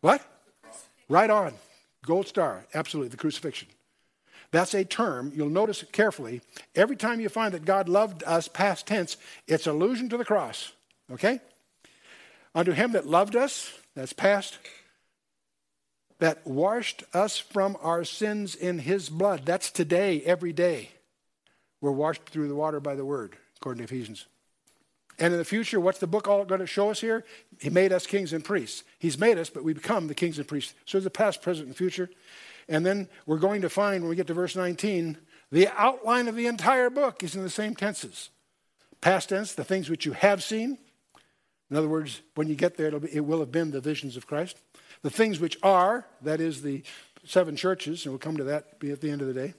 what? 0.00 0.22
Right 1.08 1.30
on. 1.30 1.54
Gold 2.04 2.28
star. 2.28 2.66
Absolutely. 2.74 3.08
The 3.08 3.16
crucifixion. 3.16 3.68
That's 4.50 4.74
a 4.74 4.84
term, 4.84 5.32
you'll 5.34 5.48
notice 5.48 5.82
it 5.82 5.90
carefully. 5.90 6.40
Every 6.76 6.94
time 6.94 7.20
you 7.20 7.28
find 7.28 7.52
that 7.54 7.64
God 7.64 7.88
loved 7.88 8.22
us, 8.24 8.46
past 8.46 8.86
tense, 8.86 9.16
it's 9.48 9.66
allusion 9.66 10.08
to 10.10 10.16
the 10.16 10.24
cross. 10.24 10.70
Okay? 11.10 11.40
Unto 12.54 12.70
him 12.70 12.92
that 12.92 13.04
loved 13.04 13.34
us, 13.34 13.72
that's 13.96 14.12
past, 14.12 14.58
that 16.20 16.46
washed 16.46 17.02
us 17.12 17.36
from 17.36 17.76
our 17.80 18.04
sins 18.04 18.54
in 18.54 18.78
his 18.78 19.08
blood. 19.08 19.44
That's 19.44 19.72
today, 19.72 20.22
every 20.22 20.52
day. 20.52 20.90
We're 21.80 21.90
washed 21.90 22.26
through 22.26 22.46
the 22.46 22.54
water 22.54 22.78
by 22.78 22.94
the 22.94 23.04
word, 23.04 23.36
according 23.56 23.84
to 23.84 23.92
Ephesians. 23.92 24.26
And 25.18 25.32
in 25.32 25.38
the 25.38 25.44
future, 25.44 25.78
what's 25.78 26.00
the 26.00 26.06
book 26.06 26.26
all 26.26 26.44
going 26.44 26.60
to 26.60 26.66
show 26.66 26.90
us 26.90 27.00
here? 27.00 27.24
He 27.60 27.70
made 27.70 27.92
us 27.92 28.06
kings 28.06 28.32
and 28.32 28.44
priests. 28.44 28.82
He's 28.98 29.18
made 29.18 29.38
us, 29.38 29.48
but 29.48 29.62
we 29.62 29.72
become 29.72 30.08
the 30.08 30.14
kings 30.14 30.38
and 30.38 30.48
priests. 30.48 30.74
So 30.86 30.98
there's 30.98 31.04
the 31.04 31.10
past, 31.10 31.40
present, 31.40 31.68
and 31.68 31.76
future. 31.76 32.10
And 32.68 32.84
then 32.84 33.08
we're 33.26 33.38
going 33.38 33.62
to 33.62 33.68
find, 33.68 34.02
when 34.02 34.10
we 34.10 34.16
get 34.16 34.26
to 34.28 34.34
verse 34.34 34.56
19, 34.56 35.18
the 35.52 35.68
outline 35.76 36.26
of 36.26 36.34
the 36.34 36.46
entire 36.46 36.90
book 36.90 37.22
is 37.22 37.36
in 37.36 37.42
the 37.42 37.50
same 37.50 37.76
tenses. 37.76 38.30
Past 39.00 39.28
tense, 39.28 39.52
the 39.52 39.64
things 39.64 39.88
which 39.88 40.06
you 40.06 40.12
have 40.12 40.42
seen. 40.42 40.78
In 41.70 41.76
other 41.76 41.88
words, 41.88 42.22
when 42.34 42.48
you 42.48 42.54
get 42.54 42.76
there, 42.76 42.98
be, 42.98 43.14
it 43.14 43.24
will 43.24 43.40
have 43.40 43.52
been 43.52 43.70
the 43.70 43.80
visions 43.80 44.16
of 44.16 44.26
Christ. 44.26 44.56
The 45.02 45.10
things 45.10 45.38
which 45.38 45.58
are, 45.62 46.06
that 46.22 46.40
is 46.40 46.62
the 46.62 46.82
seven 47.24 47.56
churches, 47.56 48.04
and 48.04 48.12
we'll 48.12 48.18
come 48.18 48.36
to 48.36 48.44
that 48.44 48.78
at 48.82 49.00
the 49.00 49.10
end 49.10 49.20
of 49.20 49.28
the 49.28 49.34
day. 49.34 49.54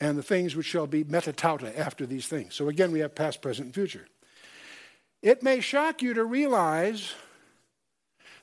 And 0.00 0.18
the 0.18 0.22
things 0.22 0.54
which 0.54 0.66
shall 0.66 0.86
be 0.86 1.04
meta 1.04 1.32
tauta 1.32 1.78
after 1.78 2.04
these 2.04 2.26
things. 2.26 2.54
So 2.54 2.68
again, 2.68 2.92
we 2.92 3.00
have 3.00 3.14
past, 3.14 3.40
present, 3.40 3.66
and 3.66 3.74
future. 3.74 4.06
It 5.24 5.42
may 5.42 5.60
shock 5.60 6.02
you 6.02 6.12
to 6.12 6.24
realize 6.24 7.14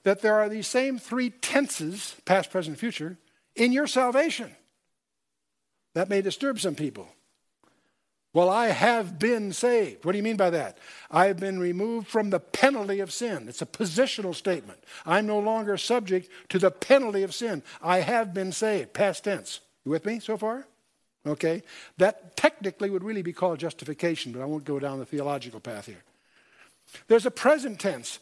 that 0.02 0.24
there 0.24 0.40
are 0.40 0.50
these 0.50 0.66
same 0.66 0.98
three 0.98 1.30
tenses, 1.30 2.16
past, 2.26 2.50
present, 2.50 2.80
future, 2.80 3.20
in 3.56 3.72
your 3.72 3.86
salvation. 3.86 4.56
That 5.94 6.10
may 6.10 6.24
disturb 6.24 6.60
some 6.60 6.74
people. 6.74 7.08
Well, 8.34 8.50
I 8.50 8.70
have 8.70 9.20
been 9.20 9.54
saved. 9.54 10.06
What 10.06 10.14
do 10.14 10.18
you 10.18 10.24
mean 10.24 10.38
by 10.38 10.50
that? 10.50 10.80
I 11.12 11.28
have 11.28 11.40
been 11.40 11.60
removed 11.60 12.08
from 12.08 12.32
the 12.32 12.40
penalty 12.40 13.00
of 13.00 13.14
sin. 13.14 13.48
It's 13.48 13.62
a 13.62 13.68
positional 13.68 14.34
statement. 14.34 14.84
I'm 15.06 15.28
no 15.28 15.38
longer 15.38 15.78
subject 15.78 16.32
to 16.50 16.58
the 16.58 16.72
penalty 16.72 17.22
of 17.22 17.36
sin. 17.36 17.62
I 17.84 18.00
have 18.00 18.34
been 18.34 18.52
saved. 18.52 18.94
Past 18.94 19.26
tense. 19.26 19.60
You 19.86 19.92
with 19.92 20.06
me 20.08 20.20
so 20.20 20.36
far? 20.36 20.66
Okay. 21.28 21.62
That 22.00 22.36
technically 22.36 22.90
would 22.90 23.04
really 23.04 23.22
be 23.22 23.34
called 23.34 23.60
justification, 23.60 24.32
but 24.32 24.42
I 24.42 24.46
won't 24.46 24.66
go 24.66 24.80
down 24.80 24.98
the 24.98 25.06
theological 25.06 25.60
path 25.60 25.86
here. 25.86 26.04
There's 27.08 27.26
a 27.26 27.32
present 27.32 27.80
tense. 27.80 28.20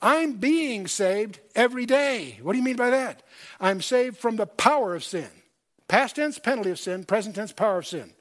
I'm 0.00 0.34
being 0.34 0.88
saved 0.88 1.40
every 1.54 1.86
day. 1.86 2.38
What 2.42 2.52
do 2.52 2.58
you 2.58 2.64
mean 2.64 2.76
by 2.76 2.90
that? 2.90 3.22
I'm 3.60 3.80
saved 3.80 4.18
from 4.18 4.36
the 4.36 4.46
power 4.46 4.94
of 4.94 5.04
sin. 5.04 5.28
Past 5.86 6.16
tense, 6.16 6.38
penalty 6.38 6.70
of 6.70 6.78
sin. 6.78 7.04
Present 7.04 7.36
tense, 7.36 7.52
power 7.52 7.78
of 7.78 7.86
sin. 7.86 8.12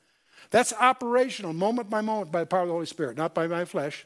That's 0.52 0.74
operational, 0.74 1.54
moment 1.54 1.90
by 1.90 2.02
moment, 2.02 2.32
by 2.32 2.42
the 2.42 2.46
power 2.46 2.62
of 2.62 2.68
the 2.68 2.74
Holy 2.74 2.86
Spirit, 2.86 3.18
not 3.18 3.34
by 3.34 3.48
my 3.48 3.66
flesh. 3.66 4.06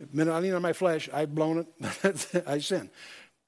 The 0.00 0.08
minute 0.12 0.32
I 0.32 0.40
lean 0.40 0.54
on 0.54 0.62
my 0.62 0.72
flesh, 0.72 1.08
I've 1.12 1.34
blown 1.34 1.66
it, 1.78 2.44
I 2.46 2.58
sin. 2.58 2.90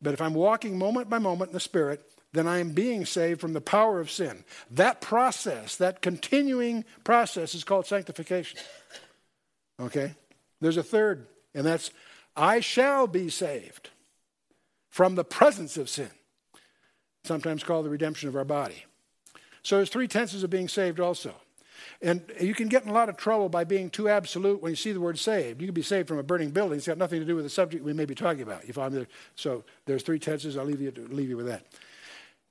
But 0.01 0.13
if 0.13 0.21
I'm 0.21 0.35
walking 0.35 0.79
moment 0.79 1.09
by 1.09 1.19
moment 1.19 1.51
in 1.51 1.55
the 1.55 1.61
Spirit, 1.61 2.07
then 2.33 2.47
I 2.47 2.59
am 2.59 2.71
being 2.71 3.07
saved 3.07 3.41
from 3.41 3.53
the 3.53 3.61
power 3.61 4.01
of 4.01 4.11
sin. 4.11 4.45
That 4.71 5.01
process, 5.01 5.77
that 5.77 6.03
continuing 6.03 6.85
process, 7.05 7.55
is 7.55 7.65
called 7.65 7.87
sanctification. 7.87 8.59
Okay? 9.81 10.15
There's 10.61 10.77
a 10.77 10.83
third, 10.83 11.27
and 11.55 11.67
that's 11.67 11.91
I 12.37 12.61
shall 12.61 13.07
be 13.07 13.29
saved 13.29 13.91
from 14.89 15.15
the 15.15 15.25
presence 15.25 15.77
of 15.77 15.89
sin, 15.89 16.11
sometimes 17.25 17.65
called 17.65 17.87
the 17.87 17.91
redemption 17.91 18.29
of 18.29 18.37
our 18.37 18.45
body. 18.45 18.85
So 19.63 19.77
there's 19.77 19.91
three 19.91 20.09
tenses 20.09 20.43
of 20.43 20.51
being 20.51 20.69
saved 20.69 21.01
also. 21.01 21.35
And 22.01 22.23
you 22.41 22.55
can 22.55 22.69
get 22.69 22.83
in 22.83 22.89
a 22.89 22.93
lot 22.93 23.09
of 23.09 23.17
trouble 23.17 23.49
by 23.49 23.65
being 23.65 23.89
too 23.89 24.09
absolute 24.09 24.61
when 24.61 24.71
you 24.71 24.77
see 24.77 24.93
the 24.93 25.01
word 25.01 25.19
saved. 25.19 25.61
You 25.61 25.69
can 25.69 25.75
be 25.75 25.83
saved 25.83 26.09
from 26.09 26.19
a 26.19 26.23
burning 26.23 26.51
building. 26.51 26.79
It's 26.79 26.87
got 26.87 26.99
nothing 26.99 27.21
to 27.21 27.27
do 27.27 27.37
with 27.37 27.45
the 27.45 27.51
subject 27.51 27.85
we 27.85 27.93
may 27.93 28.05
be 28.05 28.15
talking 28.15 28.43
about. 28.43 28.67
You 28.67 28.73
find 28.73 29.07
So 29.37 29.65
there's 29.87 30.03
three 30.03 30.19
tenses. 30.19 30.57
I'll 30.57 30.65
leave 30.65 30.81
you, 30.81 30.93
leave 31.11 31.29
you 31.29 31.37
with 31.37 31.47
that. 31.47 31.65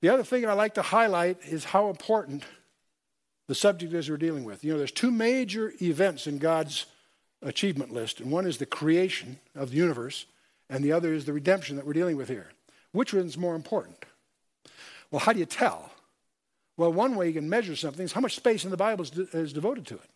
The 0.01 0.09
other 0.09 0.23
thing 0.23 0.47
I 0.47 0.53
like 0.53 0.73
to 0.75 0.81
highlight 0.81 1.37
is 1.45 1.65
how 1.65 1.89
important 1.89 2.43
the 3.47 3.55
subject 3.55 3.93
is 3.93 4.09
we're 4.09 4.17
dealing 4.17 4.45
with. 4.45 4.63
You 4.63 4.71
know, 4.71 4.77
there's 4.77 4.91
two 4.91 5.11
major 5.11 5.73
events 5.81 6.27
in 6.27 6.37
God's 6.37 6.85
achievement 7.41 7.91
list, 7.93 8.19
and 8.19 8.32
one 8.32 8.45
is 8.45 8.58
the 8.58 8.65
creation 8.65 9.39
of 9.56 9.71
the 9.71 9.77
universe, 9.77 10.25
and 10.69 10.84
the 10.84 10.91
other 10.91 11.13
is 11.13 11.25
the 11.25 11.34
redemption 11.34 11.75
that 11.75 11.86
we're 11.86 11.93
dealing 11.93 12.17
with 12.17 12.30
here. 12.30 12.51
Which 12.91 13.13
one's 13.13 13.38
more 13.38 13.56
important? 13.56 14.06
Well, 15.10 15.19
how 15.19 15.34
do 15.34 15.39
you 15.39 15.45
tell? 15.45 15.91
Well, 16.77 16.93
one 16.93 17.15
way 17.15 17.27
you 17.27 17.34
can 17.34 17.49
measure 17.49 17.75
something 17.75 18.06
is 18.06 18.13
how 18.13 18.21
much 18.21 18.36
space 18.36 18.63
in 18.63 18.71
the 18.71 18.77
Bible 18.77 19.04
is, 19.04 19.10
de- 19.10 19.38
is 19.38 19.54
devoted 19.54 19.86
to 19.88 19.95
it. 19.95 20.10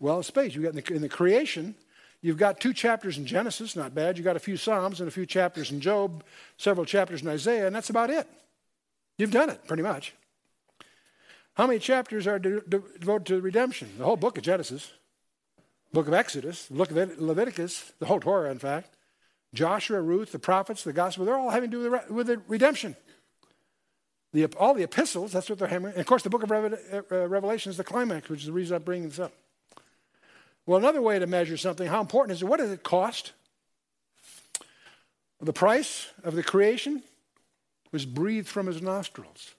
Well, 0.00 0.22
space. 0.22 0.54
You 0.54 0.62
got 0.62 0.74
in 0.74 0.82
the, 0.82 0.94
in 0.94 1.02
the 1.02 1.08
creation, 1.08 1.74
you've 2.20 2.36
got 2.36 2.60
two 2.60 2.72
chapters 2.72 3.18
in 3.18 3.26
Genesis, 3.26 3.74
not 3.74 3.94
bad. 3.94 4.16
You've 4.16 4.24
got 4.24 4.36
a 4.36 4.40
few 4.40 4.56
Psalms 4.56 5.00
and 5.00 5.08
a 5.08 5.12
few 5.12 5.26
chapters 5.26 5.70
in 5.70 5.80
Job, 5.80 6.24
several 6.56 6.84
chapters 6.84 7.22
in 7.22 7.28
Isaiah, 7.28 7.66
and 7.66 7.74
that's 7.74 7.90
about 7.90 8.10
it. 8.10 8.26
You've 9.16 9.30
done 9.30 9.50
it 9.50 9.66
pretty 9.66 9.82
much. 9.82 10.14
How 11.54 11.66
many 11.66 11.80
chapters 11.80 12.26
are 12.26 12.38
de- 12.38 12.60
de- 12.60 12.82
devoted 13.00 13.26
to 13.26 13.40
redemption? 13.40 13.90
The 13.98 14.04
whole 14.04 14.16
book 14.16 14.38
of 14.38 14.44
Genesis 14.44 14.92
book 15.92 16.06
of 16.08 16.14
Exodus, 16.14 16.66
book 16.68 16.90
of 16.90 17.20
Leviticus, 17.20 17.92
the 17.98 18.06
whole 18.06 18.20
Torah, 18.20 18.50
in 18.50 18.58
fact, 18.58 18.96
Joshua, 19.54 20.00
Ruth, 20.00 20.32
the 20.32 20.38
prophets, 20.38 20.84
the 20.84 20.92
gospel, 20.92 21.24
they're 21.24 21.36
all 21.36 21.50
having 21.50 21.70
to 21.70 21.76
do 21.88 22.00
with, 22.10 22.26
the 22.26 22.42
redemption. 22.48 22.96
The, 24.34 24.44
all 24.58 24.74
the 24.74 24.82
epistles, 24.82 25.32
that's 25.32 25.48
what 25.48 25.58
they're 25.58 25.68
hammering. 25.68 25.94
And 25.94 26.00
of 26.00 26.06
course, 26.06 26.22
the 26.22 26.30
book 26.30 26.42
of 26.42 26.52
uh, 26.52 27.28
Revelation 27.28 27.70
is 27.70 27.78
the 27.78 27.84
climax, 27.84 28.28
which 28.28 28.40
is 28.40 28.46
the 28.46 28.52
reason 28.52 28.76
I'm 28.76 28.82
bringing 28.82 29.08
this 29.08 29.18
up. 29.18 29.32
Well, 30.66 30.78
another 30.78 31.00
way 31.00 31.18
to 31.18 31.26
measure 31.26 31.56
something, 31.56 31.88
how 31.88 32.02
important 32.02 32.36
is 32.36 32.42
it? 32.42 32.44
What 32.44 32.58
does 32.58 32.70
it 32.70 32.82
cost? 32.82 33.32
The 35.40 35.52
price 35.52 36.08
of 36.24 36.34
the 36.34 36.42
creation 36.42 37.02
was 37.90 38.04
breathed 38.04 38.48
from 38.48 38.66
his 38.66 38.82
nostrils. 38.82 39.54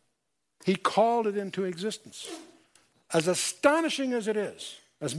He 0.65 0.75
called 0.75 1.25
it 1.25 1.35
into 1.35 1.63
existence. 1.63 2.29
As 3.11 3.27
astonishing 3.27 4.13
as 4.13 4.27
it 4.27 4.37
is, 4.37 4.75
as, 5.01 5.15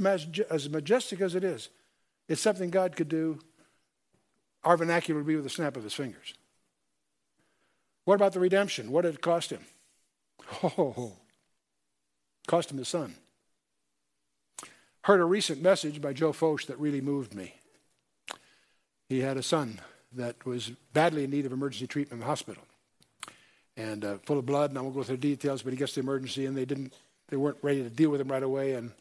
as 0.51 0.69
majestic 0.69 1.21
as 1.21 1.35
it 1.35 1.45
is, 1.45 1.69
it's 2.29 2.41
something 2.41 2.71
God 2.71 2.97
could 2.97 3.09
do. 3.09 3.39
Our 4.63 4.77
vernacular 4.77 5.21
would 5.21 5.27
be 5.27 5.37
with 5.37 5.47
a 5.47 5.51
snap 5.51 5.77
of 5.77 5.85
his 5.85 5.95
fingers. 5.95 6.35
What 8.05 8.15
about 8.15 8.33
the 8.33 8.41
redemption? 8.41 8.91
What 8.91 9.03
did 9.03 9.15
it 9.15 9.21
cost 9.21 9.51
him? 9.51 9.65
Oh, 10.63 11.13
cost 12.47 12.71
him 12.71 12.79
his 12.79 12.89
son. 12.89 13.15
Heard 15.03 15.21
a 15.21 15.25
recent 15.25 15.63
message 15.63 16.03
by 16.03 16.13
Joe 16.13 16.33
Focht 16.33 16.67
that 16.67 16.79
really 16.79 17.01
moved 17.01 17.35
me. 17.35 17.55
He 19.09 19.21
had 19.21 19.37
a 19.37 19.43
son 19.43 19.81
that 20.13 20.45
was 20.45 20.71
badly 20.93 21.25
in 21.25 21.31
need 21.31 21.47
of 21.47 21.53
emergency 21.53 21.87
treatment 21.87 22.15
in 22.15 22.21
the 22.21 22.27
hospital 22.27 22.63
and 23.77 24.05
uh, 24.05 24.19
full 24.25 24.39
of 24.39 24.47
blood. 24.47 24.71
And 24.71 24.79
I 24.79 24.83
won't 24.83 24.95
go 24.95 25.03
through 25.03 25.17
the 25.17 25.23
details, 25.23 25.63
but 25.63 25.73
he 25.73 25.79
gets 25.79 25.95
the 25.95 26.01
emergency, 26.01 26.47
and 26.47 26.57
they 26.57 26.65
didn't, 26.65 26.93
they 27.29 27.37
weren't 27.37 27.59
ready 27.63 27.83
to 27.83 27.91
deal 27.91 28.11
with 28.11 28.21
him 28.21 28.29
right 28.29 28.43
away. 28.43 28.75
And 28.75 28.93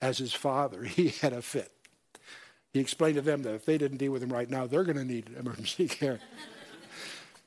as 0.00 0.18
his 0.18 0.32
father, 0.32 0.82
he 0.84 1.08
had 1.08 1.32
a 1.32 1.42
fit. 1.42 1.70
He 2.72 2.80
explained 2.80 3.14
to 3.14 3.22
them 3.22 3.42
that 3.42 3.54
if 3.54 3.64
they 3.64 3.78
didn't 3.78 3.98
deal 3.98 4.12
with 4.12 4.22
him 4.22 4.32
right 4.32 4.50
now, 4.50 4.66
they're 4.66 4.84
going 4.84 4.96
to 4.96 5.04
need 5.04 5.30
emergency 5.38 5.88
care. 5.88 6.20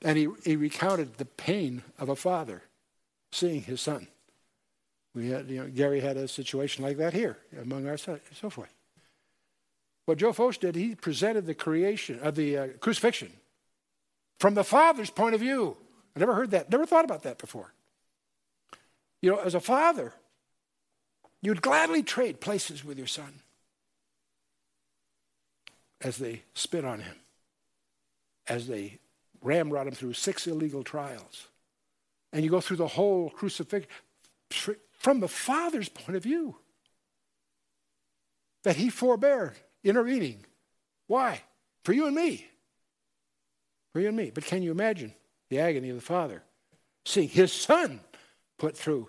and 0.01 0.17
he, 0.17 0.27
he 0.43 0.55
recounted 0.55 1.17
the 1.17 1.25
pain 1.25 1.83
of 1.99 2.09
a 2.09 2.15
father 2.15 2.63
seeing 3.31 3.61
his 3.61 3.81
son. 3.81 4.07
We 5.13 5.29
had, 5.29 5.49
you 5.49 5.61
know, 5.61 5.67
Gary 5.67 5.99
had 5.99 6.15
a 6.15 6.27
situation 6.27 6.83
like 6.83 6.97
that 6.97 7.13
here 7.13 7.37
among 7.59 7.87
our 7.87 7.97
so 7.97 8.19
forth. 8.49 8.73
What 10.05 10.19
Joe 10.19 10.31
Focht 10.31 10.59
did, 10.59 10.75
he 10.75 10.95
presented 10.95 11.45
the 11.45 11.53
creation 11.53 12.19
of 12.21 12.35
the 12.35 12.57
uh, 12.57 12.67
crucifixion 12.79 13.31
from 14.39 14.53
the 14.53 14.63
father's 14.63 15.09
point 15.09 15.35
of 15.35 15.41
view. 15.41 15.75
I 16.15 16.19
never 16.19 16.33
heard 16.33 16.51
that, 16.51 16.71
never 16.71 16.85
thought 16.85 17.03
about 17.03 17.23
that 17.23 17.39
before. 17.39 17.73
You 19.21 19.31
know, 19.31 19.37
as 19.39 19.55
a 19.55 19.59
father, 19.59 20.13
you'd 21.41 21.61
gladly 21.61 22.03
trade 22.03 22.41
places 22.41 22.83
with 22.83 22.97
your 22.97 23.07
son 23.07 23.41
as 26.01 26.17
they 26.17 26.43
spit 26.53 26.85
on 26.85 26.99
him, 26.99 27.15
as 28.47 28.67
they 28.67 28.99
ramrod 29.41 29.87
him 29.87 29.93
through 29.93 30.13
six 30.13 30.47
illegal 30.47 30.83
trials. 30.83 31.47
And 32.33 32.43
you 32.43 32.49
go 32.49 32.61
through 32.61 32.77
the 32.77 32.87
whole 32.87 33.29
crucifixion 33.29 33.89
from 34.97 35.19
the 35.19 35.27
Father's 35.27 35.89
point 35.89 36.15
of 36.15 36.23
view. 36.23 36.57
That 38.63 38.75
he 38.75 38.89
forbear 38.89 39.55
intervening. 39.83 40.45
Why? 41.07 41.41
For 41.83 41.93
you 41.93 42.05
and 42.05 42.15
me. 42.15 42.45
For 43.93 44.01
you 44.01 44.09
and 44.09 44.17
me. 44.17 44.31
But 44.33 44.45
can 44.45 44.61
you 44.61 44.71
imagine 44.71 45.13
the 45.49 45.59
agony 45.59 45.89
of 45.89 45.95
the 45.95 46.01
Father 46.01 46.43
seeing 47.05 47.29
his 47.29 47.53
Son 47.53 48.01
put 48.57 48.75
through 48.75 49.07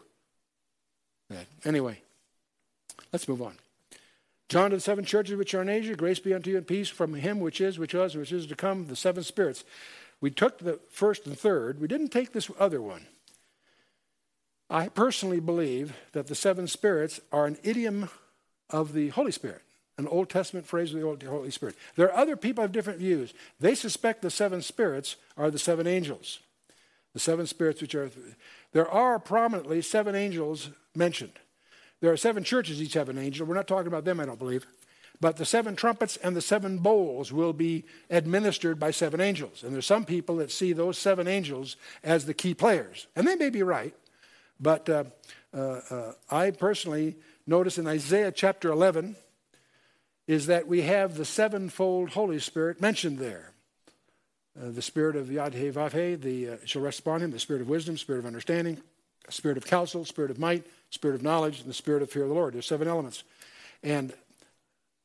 that? 1.31 1.47
Anyway, 1.65 2.01
let's 3.13 3.29
move 3.29 3.43
on. 3.43 3.55
John 4.49 4.71
to 4.71 4.77
the 4.77 4.81
seven 4.81 5.05
churches 5.05 5.37
which 5.37 5.55
are 5.55 5.63
in 5.63 5.69
Asia, 5.69 5.95
grace 5.95 6.19
be 6.21 6.33
unto 6.33 6.51
you 6.51 6.57
and 6.57 6.67
peace 6.67 6.89
from 6.89 7.15
him 7.15 7.41
which 7.41 7.61
is, 7.61 7.79
which 7.79 7.95
was, 7.95 8.17
which 8.17 8.33
is 8.33 8.47
to 8.47 8.57
come, 8.57 8.87
the 8.87 8.97
seven 8.97 9.23
spirits. 9.23 9.65
We 10.21 10.31
took 10.31 10.59
the 10.59 10.81
first 10.91 11.27
and 11.27 11.39
third. 11.39 11.81
We 11.81 11.89
didn't 11.89 12.09
take 12.09 12.33
this 12.33 12.51
other 12.59 12.81
one. 12.81 13.07
I 14.71 14.89
personally 14.89 15.41
believe 15.41 15.95
that 16.13 16.27
the 16.27 16.35
seven 16.35 16.67
spirits 16.67 17.21
are 17.33 17.47
an 17.47 17.59
idiom 17.63 18.11
of 18.71 18.93
the 18.93 19.09
Holy 19.11 19.33
Spirit, 19.33 19.63
an 19.97 20.07
Old 20.07 20.29
Testament 20.29 20.67
phrase 20.67 20.93
of 20.93 21.01
the 21.01 21.27
Holy 21.27 21.51
Spirit. 21.51 21.77
There 21.97 22.11
are 22.13 22.21
other 22.21 22.37
people 22.37 22.65
of 22.65 22.73
different 22.73 22.99
views. 22.99 23.33
They 23.61 23.75
suspect 23.75 24.23
the 24.23 24.31
seven 24.31 24.61
spirits 24.61 25.17
are 25.37 25.51
the 25.51 25.59
seven 25.59 25.87
angels. 25.87 26.41
The 27.15 27.21
seven 27.21 27.47
spirits 27.47 27.81
which 27.81 27.95
are 27.95 28.11
there 28.73 28.89
are 28.89 29.19
prominently 29.19 29.81
seven 29.81 30.15
angels 30.15 30.71
mentioned. 30.95 31.39
There 32.01 32.13
are 32.13 32.17
seven 32.17 32.45
churches, 32.45 32.81
each 32.81 32.95
have 32.95 33.09
an 33.09 33.19
angel. 33.19 33.47
We're 33.47 33.55
not 33.55 33.67
talking 33.67 33.89
about 33.89 34.05
them, 34.05 34.21
I 34.21 34.27
don't 34.27 34.39
believe. 34.39 34.67
But 35.21 35.37
the 35.37 35.45
seven 35.45 35.75
trumpets 35.75 36.17
and 36.19 36.37
the 36.37 36.41
seven 36.41 36.79
bowls 36.79 37.33
will 37.33 37.53
be 37.53 37.85
administered 38.09 38.79
by 38.79 38.93
seven 38.93 39.21
angels. 39.21 39.65
And 39.65 39.75
there's 39.75 39.87
some 39.87 40.05
people 40.05 40.37
that 40.37 40.53
see 40.53 40.73
those 40.73 40.97
seven 40.97 41.27
angels 41.27 41.77
as 42.05 42.27
the 42.27 42.35
key 42.35 42.55
players. 42.55 43.09
And 43.17 43.27
they 43.27 43.35
may 43.35 43.51
be 43.51 43.65
right. 43.65 43.95
But 44.61 44.89
uh, 44.89 45.05
uh, 45.53 45.81
uh, 45.91 46.13
I 46.31 46.53
personally 46.53 47.17
notice 47.47 47.79
in 47.79 47.89
Isaiah 47.89 48.31
chapter 48.31 48.71
11 48.71 49.17
is 50.29 50.47
that 50.47 50.69
we 50.69 50.83
have 50.83 51.17
the 51.17 51.25
sevenfold 51.25 52.11
Holy 52.11 52.39
Spirit 52.39 52.81
mentioned 52.81 53.19
there. 53.19 53.53
Uh, 54.61 54.71
the 54.71 54.83
spirit 54.83 55.17
of 55.17 55.29
Yad-Heh-Vav-Heh, 55.29 56.17
the 56.17 56.49
uh, 56.49 56.57
shall 56.65 56.83
rest 56.83 57.01
upon 57.01 57.23
him, 57.23 57.31
the 57.31 57.39
spirit 57.39 57.63
of 57.63 57.69
wisdom, 57.69 57.97
spirit 57.97 58.19
of 58.19 58.27
understanding, 58.27 58.81
spirit 59.31 59.57
of 59.57 59.67
counsel, 59.67 60.05
spirit 60.05 60.31
of 60.31 60.39
might, 60.39 60.67
spirit 60.91 61.15
of 61.15 61.23
knowledge, 61.23 61.61
and 61.61 61.69
the 61.69 61.75
spirit 61.75 62.03
of 62.03 62.11
fear 62.11 62.23
of 62.23 62.29
the 62.29 62.35
Lord. 62.35 62.55
There's 62.55 62.67
seven 62.67 62.89
elements. 62.89 63.25
And 63.83 64.13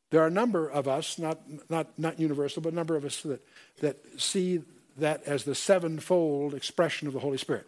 there 0.09 0.21
are 0.21 0.27
a 0.27 0.31
number 0.31 0.67
of 0.67 0.87
us, 0.87 1.17
not, 1.17 1.39
not, 1.69 1.87
not 1.97 2.19
universal, 2.19 2.61
but 2.61 2.73
a 2.73 2.75
number 2.75 2.95
of 2.95 3.05
us 3.05 3.21
that, 3.21 3.45
that 3.79 3.97
see 4.21 4.61
that 4.97 5.23
as 5.23 5.43
the 5.43 5.55
sevenfold 5.55 6.53
expression 6.53 7.07
of 7.07 7.13
the 7.13 7.19
Holy 7.19 7.37
Spirit. 7.37 7.67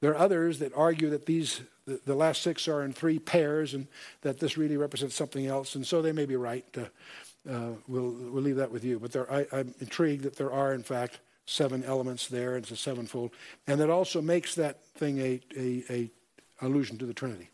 There 0.00 0.12
are 0.12 0.18
others 0.18 0.58
that 0.60 0.72
argue 0.74 1.10
that 1.10 1.26
these, 1.26 1.60
the, 1.86 2.00
the 2.04 2.14
last 2.14 2.42
six 2.42 2.66
are 2.68 2.82
in 2.82 2.92
three 2.92 3.18
pairs 3.18 3.74
and 3.74 3.86
that 4.22 4.40
this 4.40 4.56
really 4.56 4.76
represents 4.76 5.14
something 5.14 5.46
else, 5.46 5.74
and 5.74 5.86
so 5.86 6.02
they 6.02 6.12
may 6.12 6.26
be 6.26 6.36
right. 6.36 6.64
Uh, 6.76 6.84
uh, 7.48 7.72
we'll, 7.86 8.10
we'll 8.10 8.42
leave 8.42 8.56
that 8.56 8.70
with 8.70 8.84
you. 8.84 8.98
But 8.98 9.12
there, 9.12 9.30
I, 9.30 9.46
I'm 9.52 9.74
intrigued 9.80 10.24
that 10.24 10.36
there 10.36 10.52
are, 10.52 10.72
in 10.72 10.82
fact, 10.82 11.20
seven 11.44 11.84
elements 11.84 12.28
there, 12.28 12.54
and 12.56 12.64
it's 12.64 12.72
a 12.72 12.76
sevenfold. 12.76 13.32
And 13.66 13.80
that 13.80 13.90
also 13.90 14.22
makes 14.22 14.54
that 14.54 14.84
thing 14.94 15.18
a, 15.18 15.40
a, 15.56 15.84
a 15.90 16.10
allusion 16.62 16.98
to 16.98 17.06
the 17.06 17.14
Trinity. 17.14 17.48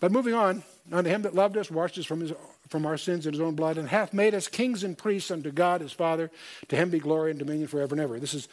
But 0.00 0.12
moving 0.12 0.34
on, 0.34 0.62
unto 0.92 1.10
him 1.10 1.22
that 1.22 1.34
loved 1.34 1.56
us, 1.56 1.70
washed 1.70 1.98
us 1.98 2.06
from, 2.06 2.20
his, 2.20 2.32
from 2.68 2.86
our 2.86 2.96
sins 2.96 3.26
in 3.26 3.32
his 3.32 3.40
own 3.40 3.54
blood, 3.54 3.78
and 3.78 3.88
hath 3.88 4.12
made 4.12 4.34
us 4.34 4.48
kings 4.48 4.84
and 4.84 4.96
priests 4.96 5.30
unto 5.30 5.50
God 5.50 5.80
his 5.80 5.92
Father. 5.92 6.30
To 6.68 6.76
him 6.76 6.90
be 6.90 6.98
glory 6.98 7.30
and 7.30 7.38
dominion 7.38 7.68
forever 7.68 7.94
and 7.94 8.00
ever. 8.00 8.18
This 8.18 8.34
is 8.34 8.48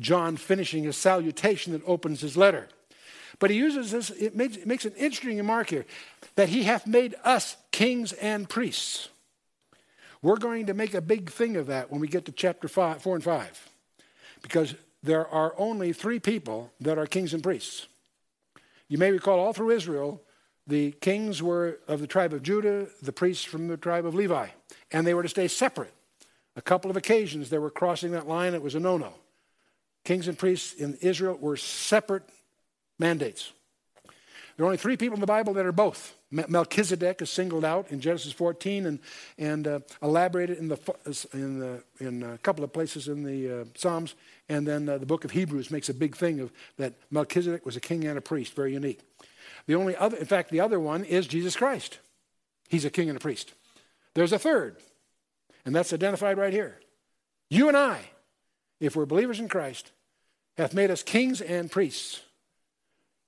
John 0.00 0.36
finishing 0.36 0.84
his 0.84 0.96
salutation 0.96 1.72
that 1.72 1.82
opens 1.86 2.20
his 2.20 2.36
letter. 2.36 2.68
But 3.38 3.50
he 3.50 3.56
uses 3.56 3.90
this, 3.90 4.10
it 4.10 4.34
makes, 4.34 4.56
it 4.56 4.66
makes 4.66 4.84
an 4.84 4.94
interesting 4.94 5.36
remark 5.36 5.68
here 5.68 5.84
that 6.36 6.48
he 6.48 6.62
hath 6.62 6.86
made 6.86 7.14
us 7.24 7.56
kings 7.70 8.12
and 8.14 8.48
priests. 8.48 9.08
We're 10.22 10.36
going 10.36 10.66
to 10.66 10.74
make 10.74 10.94
a 10.94 11.02
big 11.02 11.30
thing 11.30 11.56
of 11.56 11.66
that 11.66 11.90
when 11.90 12.00
we 12.00 12.08
get 12.08 12.24
to 12.26 12.32
chapter 12.32 12.68
five, 12.68 13.02
4 13.02 13.16
and 13.16 13.24
5, 13.24 13.68
because 14.42 14.74
there 15.02 15.28
are 15.28 15.54
only 15.58 15.92
three 15.92 16.18
people 16.18 16.72
that 16.80 16.98
are 16.98 17.06
kings 17.06 17.34
and 17.34 17.42
priests. 17.42 17.86
You 18.88 18.98
may 18.98 19.10
recall 19.10 19.38
all 19.38 19.52
through 19.52 19.70
Israel, 19.70 20.22
the 20.66 20.92
kings 20.92 21.42
were 21.42 21.78
of 21.86 22.00
the 22.00 22.06
tribe 22.06 22.32
of 22.32 22.42
Judah, 22.42 22.86
the 23.02 23.12
priests 23.12 23.44
from 23.44 23.68
the 23.68 23.76
tribe 23.76 24.04
of 24.04 24.14
Levi, 24.14 24.48
and 24.90 25.06
they 25.06 25.14
were 25.14 25.22
to 25.22 25.28
stay 25.28 25.48
separate. 25.48 25.92
A 26.56 26.62
couple 26.62 26.90
of 26.90 26.96
occasions 26.96 27.50
they 27.50 27.58
were 27.58 27.70
crossing 27.70 28.12
that 28.12 28.26
line, 28.26 28.54
it 28.54 28.62
was 28.62 28.74
a 28.74 28.80
no 28.80 28.96
no. 28.96 29.12
Kings 30.04 30.28
and 30.28 30.38
priests 30.38 30.72
in 30.74 30.96
Israel 31.00 31.36
were 31.40 31.56
separate 31.56 32.22
mandates. 32.98 33.52
There 34.56 34.64
are 34.64 34.66
only 34.66 34.78
three 34.78 34.96
people 34.96 35.14
in 35.14 35.20
the 35.20 35.26
Bible 35.26 35.52
that 35.54 35.66
are 35.66 35.72
both. 35.72 36.15
Melchizedek 36.30 37.22
is 37.22 37.30
singled 37.30 37.64
out 37.64 37.90
in 37.90 38.00
Genesis 38.00 38.32
14 38.32 38.86
and, 38.86 38.98
and 39.38 39.66
uh, 39.66 39.80
elaborated 40.02 40.58
in, 40.58 40.68
the, 40.68 41.26
in, 41.32 41.60
the, 41.60 41.84
in 42.00 42.22
a 42.22 42.38
couple 42.38 42.64
of 42.64 42.72
places 42.72 43.06
in 43.06 43.22
the 43.22 43.60
uh, 43.60 43.64
Psalms. 43.76 44.14
And 44.48 44.66
then 44.66 44.88
uh, 44.88 44.98
the 44.98 45.06
book 45.06 45.24
of 45.24 45.30
Hebrews 45.30 45.70
makes 45.70 45.88
a 45.88 45.94
big 45.94 46.16
thing 46.16 46.40
of 46.40 46.52
that 46.78 46.94
Melchizedek 47.10 47.64
was 47.64 47.76
a 47.76 47.80
king 47.80 48.04
and 48.04 48.18
a 48.18 48.20
priest, 48.20 48.54
very 48.54 48.72
unique. 48.72 49.00
The 49.66 49.76
only 49.76 49.96
other, 49.96 50.16
in 50.16 50.26
fact, 50.26 50.50
the 50.50 50.60
other 50.60 50.80
one 50.80 51.04
is 51.04 51.26
Jesus 51.26 51.56
Christ. 51.56 51.98
He's 52.68 52.84
a 52.84 52.90
king 52.90 53.08
and 53.08 53.16
a 53.16 53.20
priest. 53.20 53.52
There's 54.14 54.32
a 54.32 54.38
third, 54.38 54.76
and 55.64 55.74
that's 55.74 55.92
identified 55.92 56.38
right 56.38 56.52
here. 56.52 56.80
You 57.50 57.68
and 57.68 57.76
I, 57.76 58.00
if 58.80 58.96
we're 58.96 59.06
believers 59.06 59.38
in 59.38 59.48
Christ, 59.48 59.92
hath 60.56 60.74
made 60.74 60.90
us 60.90 61.02
kings 61.02 61.40
and 61.40 61.70
priests. 61.70 62.22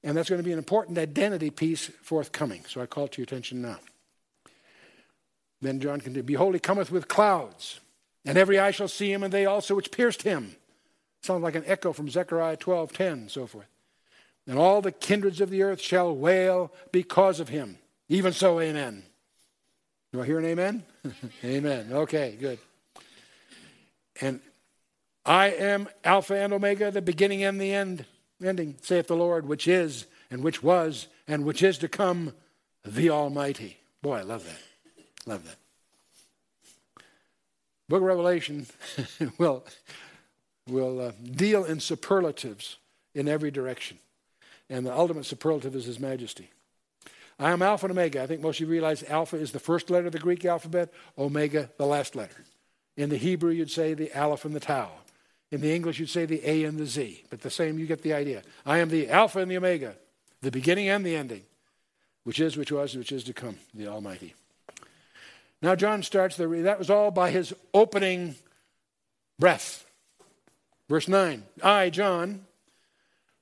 And 0.04 0.16
that's 0.16 0.28
going 0.28 0.40
to 0.40 0.44
be 0.44 0.52
an 0.52 0.58
important 0.58 0.96
identity 0.96 1.50
piece 1.50 1.86
forthcoming. 2.02 2.64
So 2.68 2.80
I 2.80 2.86
call 2.86 3.08
to 3.08 3.20
your 3.20 3.24
attention 3.24 3.60
now. 3.60 3.78
Then 5.60 5.80
John 5.80 6.00
continued, 6.00 6.26
Behold, 6.26 6.54
he 6.54 6.60
cometh 6.60 6.92
with 6.92 7.08
clouds, 7.08 7.80
and 8.24 8.38
every 8.38 8.58
eye 8.58 8.70
shall 8.70 8.88
see 8.88 9.12
him, 9.12 9.22
and 9.22 9.32
they 9.32 9.44
also 9.44 9.74
which 9.74 9.90
pierced 9.90 10.22
him. 10.22 10.54
Sounds 11.22 11.42
like 11.42 11.56
an 11.56 11.64
echo 11.66 11.92
from 11.92 12.08
Zechariah 12.08 12.56
12 12.56 12.92
10, 12.92 13.28
so 13.28 13.46
forth. 13.46 13.66
And 14.46 14.58
all 14.58 14.80
the 14.80 14.92
kindreds 14.92 15.40
of 15.40 15.50
the 15.50 15.62
earth 15.62 15.80
shall 15.80 16.14
wail 16.14 16.72
because 16.92 17.40
of 17.40 17.48
him. 17.48 17.78
Even 18.08 18.32
so, 18.32 18.60
amen. 18.60 19.02
Do 20.12 20.22
I 20.22 20.26
hear 20.26 20.38
an 20.38 20.46
amen? 20.46 20.84
amen. 21.44 21.88
Okay, 21.92 22.36
good. 22.40 22.58
And 24.20 24.40
I 25.26 25.48
am 25.48 25.88
Alpha 26.02 26.34
and 26.34 26.52
Omega, 26.52 26.90
the 26.90 27.02
beginning 27.02 27.42
and 27.42 27.60
the 27.60 27.74
end, 27.74 28.06
ending, 28.44 28.76
saith 28.82 29.06
the 29.06 29.16
Lord, 29.16 29.46
which 29.46 29.66
is, 29.68 30.06
and 30.30 30.42
which 30.42 30.62
was, 30.62 31.08
and 31.26 31.44
which 31.44 31.62
is 31.62 31.78
to 31.78 31.88
come, 31.88 32.32
the 32.84 33.10
Almighty. 33.10 33.78
Boy, 34.02 34.18
I 34.18 34.22
love 34.22 34.44
that. 34.44 34.60
Love 35.26 35.44
that. 35.44 35.56
Book 37.88 38.02
of 38.02 38.06
Revelation 38.06 38.66
will, 39.38 39.64
will 40.68 41.00
uh, 41.00 41.12
deal 41.32 41.64
in 41.64 41.80
superlatives 41.80 42.76
in 43.14 43.28
every 43.28 43.50
direction. 43.50 43.98
And 44.70 44.84
the 44.84 44.94
ultimate 44.94 45.24
superlative 45.24 45.74
is 45.74 45.86
His 45.86 45.98
Majesty. 45.98 46.50
I 47.38 47.52
am 47.52 47.62
Alpha 47.62 47.86
and 47.86 47.92
Omega. 47.92 48.22
I 48.22 48.26
think 48.26 48.42
most 48.42 48.56
of 48.56 48.66
you 48.66 48.66
realize 48.66 49.02
Alpha 49.04 49.36
is 49.36 49.52
the 49.52 49.60
first 49.60 49.90
letter 49.90 50.06
of 50.08 50.12
the 50.12 50.18
Greek 50.18 50.44
alphabet, 50.44 50.92
Omega, 51.16 51.70
the 51.78 51.86
last 51.86 52.16
letter. 52.16 52.44
In 52.96 53.10
the 53.10 53.16
Hebrew, 53.16 53.52
you'd 53.52 53.70
say 53.70 53.94
the 53.94 54.12
Aleph 54.18 54.44
and 54.44 54.54
the 54.54 54.60
Tau. 54.60 54.90
In 55.50 55.60
the 55.60 55.74
English, 55.74 55.98
you'd 55.98 56.10
say 56.10 56.26
the 56.26 56.48
A 56.48 56.64
and 56.64 56.78
the 56.78 56.86
Z, 56.86 57.24
but 57.30 57.40
the 57.40 57.50
same, 57.50 57.78
you 57.78 57.86
get 57.86 58.02
the 58.02 58.12
idea. 58.12 58.42
I 58.66 58.78
am 58.78 58.90
the 58.90 59.08
Alpha 59.08 59.38
and 59.38 59.50
the 59.50 59.56
Omega, 59.56 59.94
the 60.42 60.50
beginning 60.50 60.88
and 60.88 61.04
the 61.04 61.16
ending, 61.16 61.42
which 62.24 62.38
is, 62.38 62.56
which 62.56 62.70
was, 62.70 62.94
which 62.94 63.12
is 63.12 63.24
to 63.24 63.32
come, 63.32 63.56
the 63.72 63.86
Almighty. 63.86 64.34
Now, 65.62 65.74
John 65.74 66.02
starts, 66.02 66.36
the, 66.36 66.46
that 66.46 66.78
was 66.78 66.90
all 66.90 67.10
by 67.10 67.30
his 67.30 67.54
opening 67.72 68.36
breath. 69.38 69.86
Verse 70.88 71.08
9 71.08 71.42
I, 71.62 71.90
John, 71.90 72.44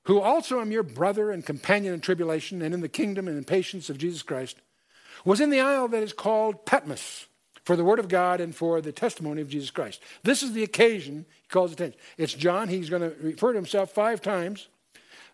who 0.03 0.21
also 0.21 0.61
am 0.61 0.71
your 0.71 0.83
brother 0.83 1.31
and 1.31 1.45
companion 1.45 1.93
in 1.93 1.99
tribulation 1.99 2.61
and 2.61 2.73
in 2.73 2.81
the 2.81 2.89
kingdom 2.89 3.27
and 3.27 3.37
in 3.37 3.43
patience 3.43 3.89
of 3.89 3.97
Jesus 3.97 4.23
Christ, 4.23 4.57
was 5.25 5.41
in 5.41 5.49
the 5.49 5.59
isle 5.59 5.89
that 5.89 6.03
is 6.03 6.13
called 6.13 6.65
Patmos 6.65 7.26
for 7.67 7.75
the 7.75 7.83
word 7.83 7.99
of 7.99 8.07
God 8.07 8.39
and 8.39 8.55
for 8.55 8.79
the 8.79 8.93
testimony 8.93 9.41
of 9.41 9.49
Jesus 9.49 9.71
Christ. 9.71 10.01
This 10.23 10.41
is 10.41 10.53
the 10.53 10.63
occasion 10.63 11.25
he 11.41 11.49
calls 11.49 11.73
attention. 11.73 11.99
It's 12.17 12.33
John. 12.33 12.69
He's 12.69 12.89
going 12.89 13.01
to 13.01 13.13
refer 13.21 13.51
to 13.51 13.57
himself 13.57 13.91
five 13.91 14.21
times 14.21 14.69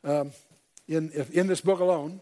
um, 0.03 0.31
in, 0.87 1.11
in 1.31 1.45
this 1.45 1.61
book 1.61 1.79
alone. 1.79 2.21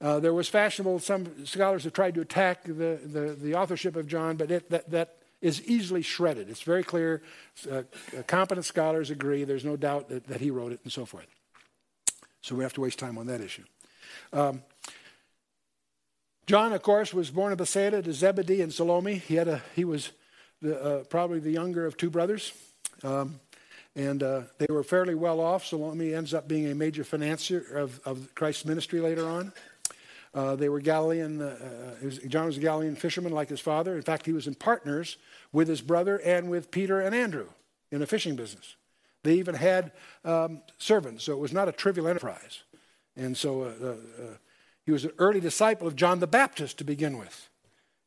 Uh, 0.00 0.18
there 0.18 0.34
was 0.34 0.48
fashionable, 0.48 0.98
some 0.98 1.46
scholars 1.46 1.84
have 1.84 1.92
tried 1.92 2.16
to 2.16 2.20
attack 2.20 2.64
the, 2.64 2.72
the, 2.72 3.38
the 3.40 3.54
authorship 3.54 3.94
of 3.94 4.08
John, 4.08 4.36
but 4.36 4.50
it, 4.50 4.68
that, 4.70 4.90
that 4.90 5.18
is 5.40 5.62
easily 5.68 6.02
shredded. 6.02 6.50
It's 6.50 6.62
very 6.62 6.82
clear. 6.82 7.22
Uh, 7.70 7.82
competent 8.26 8.64
scholars 8.64 9.08
agree. 9.10 9.44
There's 9.44 9.64
no 9.64 9.76
doubt 9.76 10.08
that, 10.08 10.26
that, 10.26 10.40
he 10.40 10.50
wrote 10.50 10.72
it 10.72 10.80
and 10.82 10.92
so 10.92 11.06
forth. 11.06 11.28
So 12.40 12.56
we 12.56 12.64
have 12.64 12.72
to 12.72 12.80
waste 12.80 12.98
time 12.98 13.16
on 13.18 13.28
that 13.28 13.40
issue. 13.40 13.62
Um, 14.32 14.62
John, 16.46 16.72
of 16.72 16.82
course, 16.82 17.14
was 17.14 17.30
born 17.30 17.52
of 17.52 17.58
Bethsaida 17.58 18.02
to 18.02 18.12
Zebedee 18.12 18.62
and 18.62 18.72
Salome. 18.72 19.14
He, 19.14 19.36
had 19.36 19.46
a, 19.46 19.62
he 19.76 19.84
was 19.84 20.10
the, 20.60 20.80
uh, 20.80 21.04
probably 21.04 21.38
the 21.38 21.52
younger 21.52 21.86
of 21.86 21.96
two 21.96 22.10
brothers. 22.10 22.52
Um, 23.04 23.38
and 23.94 24.22
uh, 24.22 24.42
they 24.58 24.66
were 24.68 24.82
fairly 24.82 25.14
well 25.14 25.40
off. 25.40 25.64
Salome 25.64 26.14
ends 26.14 26.34
up 26.34 26.48
being 26.48 26.66
a 26.66 26.74
major 26.74 27.04
financier 27.04 27.60
of, 27.76 28.00
of 28.04 28.34
Christ's 28.34 28.64
ministry 28.64 29.00
later 29.00 29.26
on. 29.28 29.52
Uh, 30.34 30.56
they 30.56 30.68
were 30.68 30.80
Galilean, 30.80 31.42
uh, 31.42 31.58
uh 32.00 32.04
was, 32.04 32.18
John 32.18 32.46
was 32.46 32.56
a 32.56 32.60
Galilean 32.60 32.96
fisherman 32.96 33.32
like 33.32 33.50
his 33.50 33.60
father. 33.60 33.94
In 33.94 34.02
fact, 34.02 34.24
he 34.24 34.32
was 34.32 34.46
in 34.46 34.54
partners 34.54 35.18
with 35.52 35.68
his 35.68 35.82
brother 35.82 36.16
and 36.24 36.48
with 36.48 36.70
Peter 36.70 37.00
and 37.00 37.14
Andrew 37.14 37.48
in 37.90 38.02
a 38.02 38.06
fishing 38.06 38.34
business. 38.34 38.74
They 39.22 39.34
even 39.34 39.54
had 39.54 39.92
um, 40.24 40.62
servants, 40.78 41.22
so 41.24 41.32
it 41.32 41.38
was 41.38 41.52
not 41.52 41.68
a 41.68 41.72
trivial 41.72 42.08
enterprise. 42.08 42.62
And 43.14 43.36
so 43.36 43.62
uh, 43.62 44.24
he 44.84 44.92
was 44.92 45.04
an 45.04 45.12
early 45.18 45.40
disciple 45.40 45.86
of 45.86 45.96
John 45.96 46.20
the 46.20 46.26
Baptist 46.26 46.78
to 46.78 46.84
begin 46.84 47.18
with. 47.18 47.48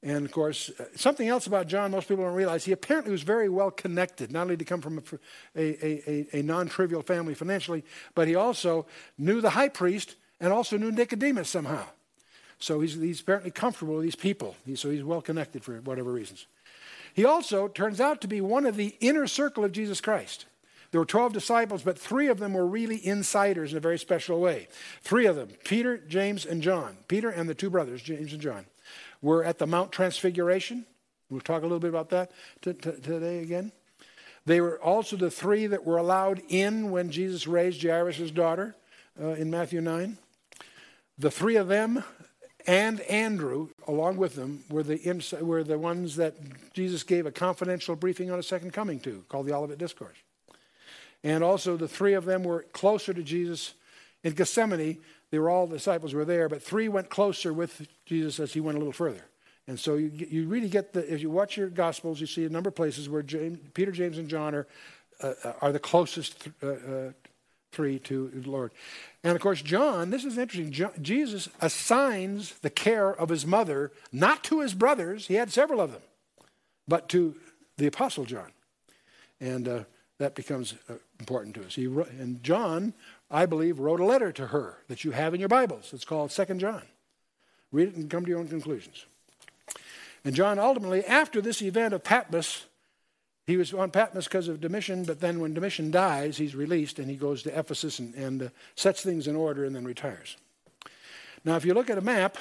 And 0.03 0.23
of 0.25 0.31
course, 0.31 0.69
uh, 0.79 0.85
something 0.95 1.27
else 1.27 1.47
about 1.47 1.67
John 1.67 1.91
most 1.91 2.07
people 2.07 2.25
don't 2.25 2.35
realize, 2.35 2.65
he 2.65 2.71
apparently 2.71 3.11
was 3.11 3.23
very 3.23 3.49
well 3.49 3.71
connected, 3.71 4.31
not 4.31 4.43
only 4.43 4.57
to 4.57 4.65
come 4.65 4.81
from 4.81 4.99
a, 4.99 5.59
a, 5.59 6.09
a, 6.09 6.39
a 6.39 6.41
non 6.43 6.67
trivial 6.67 7.01
family 7.01 7.33
financially, 7.33 7.83
but 8.13 8.27
he 8.27 8.35
also 8.35 8.85
knew 9.17 9.41
the 9.41 9.51
high 9.51 9.69
priest 9.69 10.15
and 10.39 10.53
also 10.53 10.77
knew 10.77 10.91
Nicodemus 10.91 11.49
somehow. 11.49 11.85
So 12.59 12.81
he's, 12.81 12.95
he's 12.95 13.21
apparently 13.21 13.51
comfortable 13.51 13.95
with 13.95 14.03
these 14.03 14.15
people. 14.15 14.55
He, 14.65 14.75
so 14.75 14.89
he's 14.89 15.03
well 15.03 15.21
connected 15.21 15.63
for 15.63 15.77
whatever 15.81 16.11
reasons. 16.11 16.45
He 17.13 17.25
also 17.25 17.67
turns 17.67 17.99
out 17.99 18.21
to 18.21 18.27
be 18.27 18.41
one 18.41 18.65
of 18.65 18.75
the 18.75 18.95
inner 18.99 19.25
circle 19.25 19.63
of 19.63 19.71
Jesus 19.71 20.01
Christ. 20.01 20.45
There 20.95 21.01
were 21.01 21.05
12 21.05 21.33
disciples, 21.33 21.83
but 21.83 21.99
three 21.99 22.27
of 22.27 22.39
them 22.39 22.53
were 22.53 22.65
really 22.65 23.05
insiders 23.05 23.73
in 23.73 23.77
a 23.77 23.81
very 23.81 23.99
special 23.99 24.39
way. 24.39 24.69
Three 25.01 25.25
of 25.25 25.35
them, 25.35 25.49
Peter, 25.65 25.97
James, 25.97 26.45
and 26.45 26.61
John, 26.61 26.95
Peter 27.09 27.29
and 27.29 27.49
the 27.49 27.53
two 27.53 27.69
brothers, 27.69 28.01
James 28.01 28.31
and 28.31 28.41
John, 28.41 28.65
were 29.21 29.43
at 29.43 29.57
the 29.57 29.67
Mount 29.67 29.91
Transfiguration. 29.91 30.85
We'll 31.29 31.41
talk 31.41 31.63
a 31.63 31.65
little 31.65 31.81
bit 31.81 31.89
about 31.89 32.11
that 32.11 32.31
t- 32.61 32.71
t- 32.71 32.91
today 32.91 33.39
again. 33.39 33.73
They 34.45 34.61
were 34.61 34.81
also 34.81 35.17
the 35.17 35.29
three 35.29 35.67
that 35.67 35.83
were 35.83 35.97
allowed 35.97 36.41
in 36.47 36.91
when 36.91 37.11
Jesus 37.11 37.45
raised 37.45 37.83
Jairus' 37.83 38.31
daughter 38.31 38.73
uh, 39.21 39.31
in 39.31 39.51
Matthew 39.51 39.81
9. 39.81 40.17
The 41.17 41.29
three 41.29 41.57
of 41.57 41.67
them 41.67 42.05
and 42.65 43.01
Andrew, 43.01 43.67
along 43.85 44.15
with 44.15 44.35
them, 44.35 44.63
were 44.69 44.81
the, 44.81 45.01
ins- 45.01 45.33
were 45.33 45.61
the 45.61 45.77
ones 45.77 46.15
that 46.15 46.35
Jesus 46.73 47.03
gave 47.03 47.25
a 47.25 47.31
confidential 47.31 47.97
briefing 47.97 48.31
on 48.31 48.39
a 48.39 48.43
second 48.43 48.71
coming 48.71 49.01
to, 49.01 49.25
called 49.27 49.45
the 49.45 49.53
Olivet 49.53 49.77
Discourse. 49.77 50.15
And 51.25 51.43
also, 51.43 51.75
the 51.75 51.87
three 51.87 52.13
of 52.13 52.25
them 52.25 52.43
were 52.43 52.67
closer 52.71 53.11
to 53.11 53.23
Jesus 53.23 53.73
in 54.23 54.33
Gethsemane. 54.33 54.99
They 55.31 55.39
were 55.39 55.49
all 55.49 55.65
the 55.65 55.77
disciples 55.77 56.13
were 56.13 56.23
there, 56.23 56.47
but 56.47 56.61
three 56.61 56.87
went 56.87 57.09
closer 57.09 57.51
with 57.51 57.87
Jesus 58.05 58.39
as 58.39 58.53
he 58.53 58.59
went 58.59 58.75
a 58.75 58.79
little 58.79 58.93
further. 58.93 59.25
And 59.67 59.79
so 59.79 59.95
you, 59.95 60.11
you 60.13 60.47
really 60.47 60.69
get 60.69 60.93
the, 60.93 61.11
if 61.11 61.21
you 61.23 61.31
watch 61.31 61.57
your 61.57 61.69
Gospels, 61.69 62.21
you 62.21 62.27
see 62.27 62.45
a 62.45 62.49
number 62.49 62.67
of 62.67 62.75
places 62.75 63.09
where 63.09 63.23
James, 63.23 63.57
Peter, 63.73 63.91
James, 63.91 64.19
and 64.19 64.29
John 64.29 64.53
are, 64.53 64.67
uh, 65.19 65.33
are 65.61 65.71
the 65.71 65.79
closest 65.79 66.41
th- 66.41 66.55
uh, 66.61 66.67
uh, 66.67 67.11
three 67.71 67.97
to 67.97 68.29
the 68.29 68.47
Lord. 68.47 68.71
And 69.23 69.35
of 69.35 69.41
course, 69.41 69.63
John, 69.63 70.11
this 70.11 70.25
is 70.25 70.37
interesting. 70.37 70.71
John, 70.71 70.91
Jesus 71.01 71.49
assigns 71.59 72.59
the 72.59 72.69
care 72.69 73.09
of 73.09 73.29
his 73.29 73.47
mother 73.47 73.91
not 74.11 74.43
to 74.43 74.61
his 74.61 74.75
brothers, 74.75 75.25
he 75.25 75.33
had 75.33 75.51
several 75.51 75.81
of 75.81 75.91
them, 75.91 76.03
but 76.87 77.09
to 77.09 77.35
the 77.77 77.87
Apostle 77.87 78.25
John. 78.25 78.51
And 79.41 79.67
uh, 79.67 79.83
that 80.19 80.35
becomes 80.35 80.75
uh, 80.89 80.93
important 81.19 81.55
to 81.55 81.65
us. 81.65 81.75
He, 81.75 81.85
and 81.85 82.43
John, 82.43 82.93
I 83.31 83.45
believe, 83.45 83.79
wrote 83.79 83.99
a 83.99 84.05
letter 84.05 84.31
to 84.33 84.47
her 84.47 84.77
that 84.87 85.03
you 85.03 85.11
have 85.11 85.33
in 85.33 85.39
your 85.39 85.49
Bibles. 85.49 85.91
It's 85.93 86.05
called 86.05 86.31
Second 86.31 86.59
John. 86.59 86.83
Read 87.71 87.89
it 87.89 87.95
and 87.95 88.09
come 88.09 88.23
to 88.23 88.29
your 88.29 88.39
own 88.39 88.47
conclusions. 88.47 89.05
And 90.23 90.35
John 90.35 90.59
ultimately, 90.59 91.05
after 91.05 91.41
this 91.41 91.61
event 91.61 91.93
of 91.93 92.03
Patmos, 92.03 92.65
he 93.45 93.57
was 93.57 93.73
on 93.73 93.91
Patmos 93.91 94.25
because 94.25 94.47
of 94.47 94.59
Domitian, 94.59 95.03
but 95.03 95.19
then 95.19 95.39
when 95.39 95.53
Domitian 95.53 95.91
dies, 95.91 96.37
he's 96.37 96.55
released 96.55 96.97
and 96.97 97.09
he 97.09 97.15
goes 97.15 97.43
to 97.43 97.57
Ephesus 97.57 97.99
and, 97.99 98.15
and 98.15 98.43
uh, 98.43 98.49
sets 98.75 99.03
things 99.03 99.27
in 99.27 99.35
order 99.35 99.65
and 99.65 99.75
then 99.75 99.85
retires. 99.85 100.35
Now, 101.43 101.55
if 101.55 101.63
you 101.63 101.75
look 101.75 101.91
at 101.91 101.97
a 101.99 102.01
map, 102.01 102.37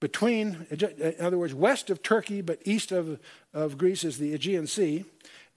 between, 0.00 0.66
in 0.70 1.14
other 1.20 1.38
words, 1.38 1.54
west 1.54 1.90
of 1.90 2.02
Turkey 2.02 2.40
but 2.40 2.58
east 2.64 2.90
of, 2.90 3.20
of 3.54 3.78
Greece 3.78 4.02
is 4.02 4.18
the 4.18 4.34
Aegean 4.34 4.66
Sea, 4.66 5.04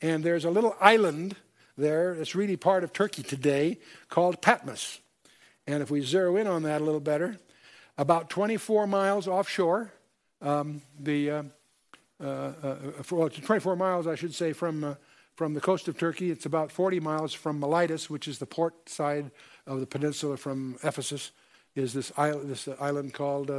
and 0.01 0.23
there's 0.23 0.45
a 0.45 0.51
little 0.51 0.75
island 0.79 1.35
there 1.77 2.13
It's 2.13 2.35
really 2.35 2.57
part 2.57 2.83
of 2.83 2.93
Turkey 2.93 3.23
today 3.23 3.79
called 4.09 4.41
Patmos. 4.41 4.99
And 5.65 5.81
if 5.81 5.89
we 5.89 6.01
zero 6.01 6.35
in 6.35 6.47
on 6.47 6.63
that 6.63 6.81
a 6.81 6.83
little 6.83 6.99
better, 6.99 7.37
about 7.97 8.29
24 8.29 8.85
miles 8.85 9.27
offshore, 9.27 9.93
um, 10.41 10.81
the 10.99 11.31
uh, 11.31 11.43
uh, 12.21 12.25
uh, 12.61 12.75
well, 13.11 13.29
24 13.29 13.75
miles, 13.75 14.07
I 14.07 14.15
should 14.15 14.35
say, 14.35 14.53
from, 14.53 14.83
uh, 14.83 14.95
from 15.35 15.53
the 15.53 15.61
coast 15.61 15.87
of 15.87 15.97
Turkey. 15.97 16.31
It's 16.31 16.45
about 16.45 16.71
40 16.71 16.99
miles 16.99 17.33
from 17.33 17.59
Miletus, 17.59 18.09
which 18.09 18.27
is 18.27 18.39
the 18.39 18.45
port 18.45 18.89
side 18.89 19.31
of 19.65 19.79
the 19.79 19.87
peninsula 19.87 20.37
from 20.37 20.77
Ephesus, 20.83 21.31
is 21.75 21.93
this 21.93 22.11
island, 22.17 22.49
this 22.49 22.67
island 22.79 23.13
called 23.13 23.51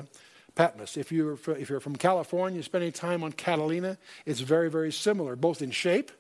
Patmos. 0.55 0.97
If 0.97 1.11
you're, 1.11 1.39
if 1.49 1.69
you're 1.69 1.81
from 1.81 1.97
California, 1.97 2.62
spending 2.62 2.93
time 2.93 3.25
on 3.25 3.33
Catalina, 3.33 3.99
it's 4.25 4.41
very, 4.41 4.71
very 4.71 4.93
similar, 4.93 5.37
both 5.37 5.62
in 5.62 5.71
shape, 5.71 6.12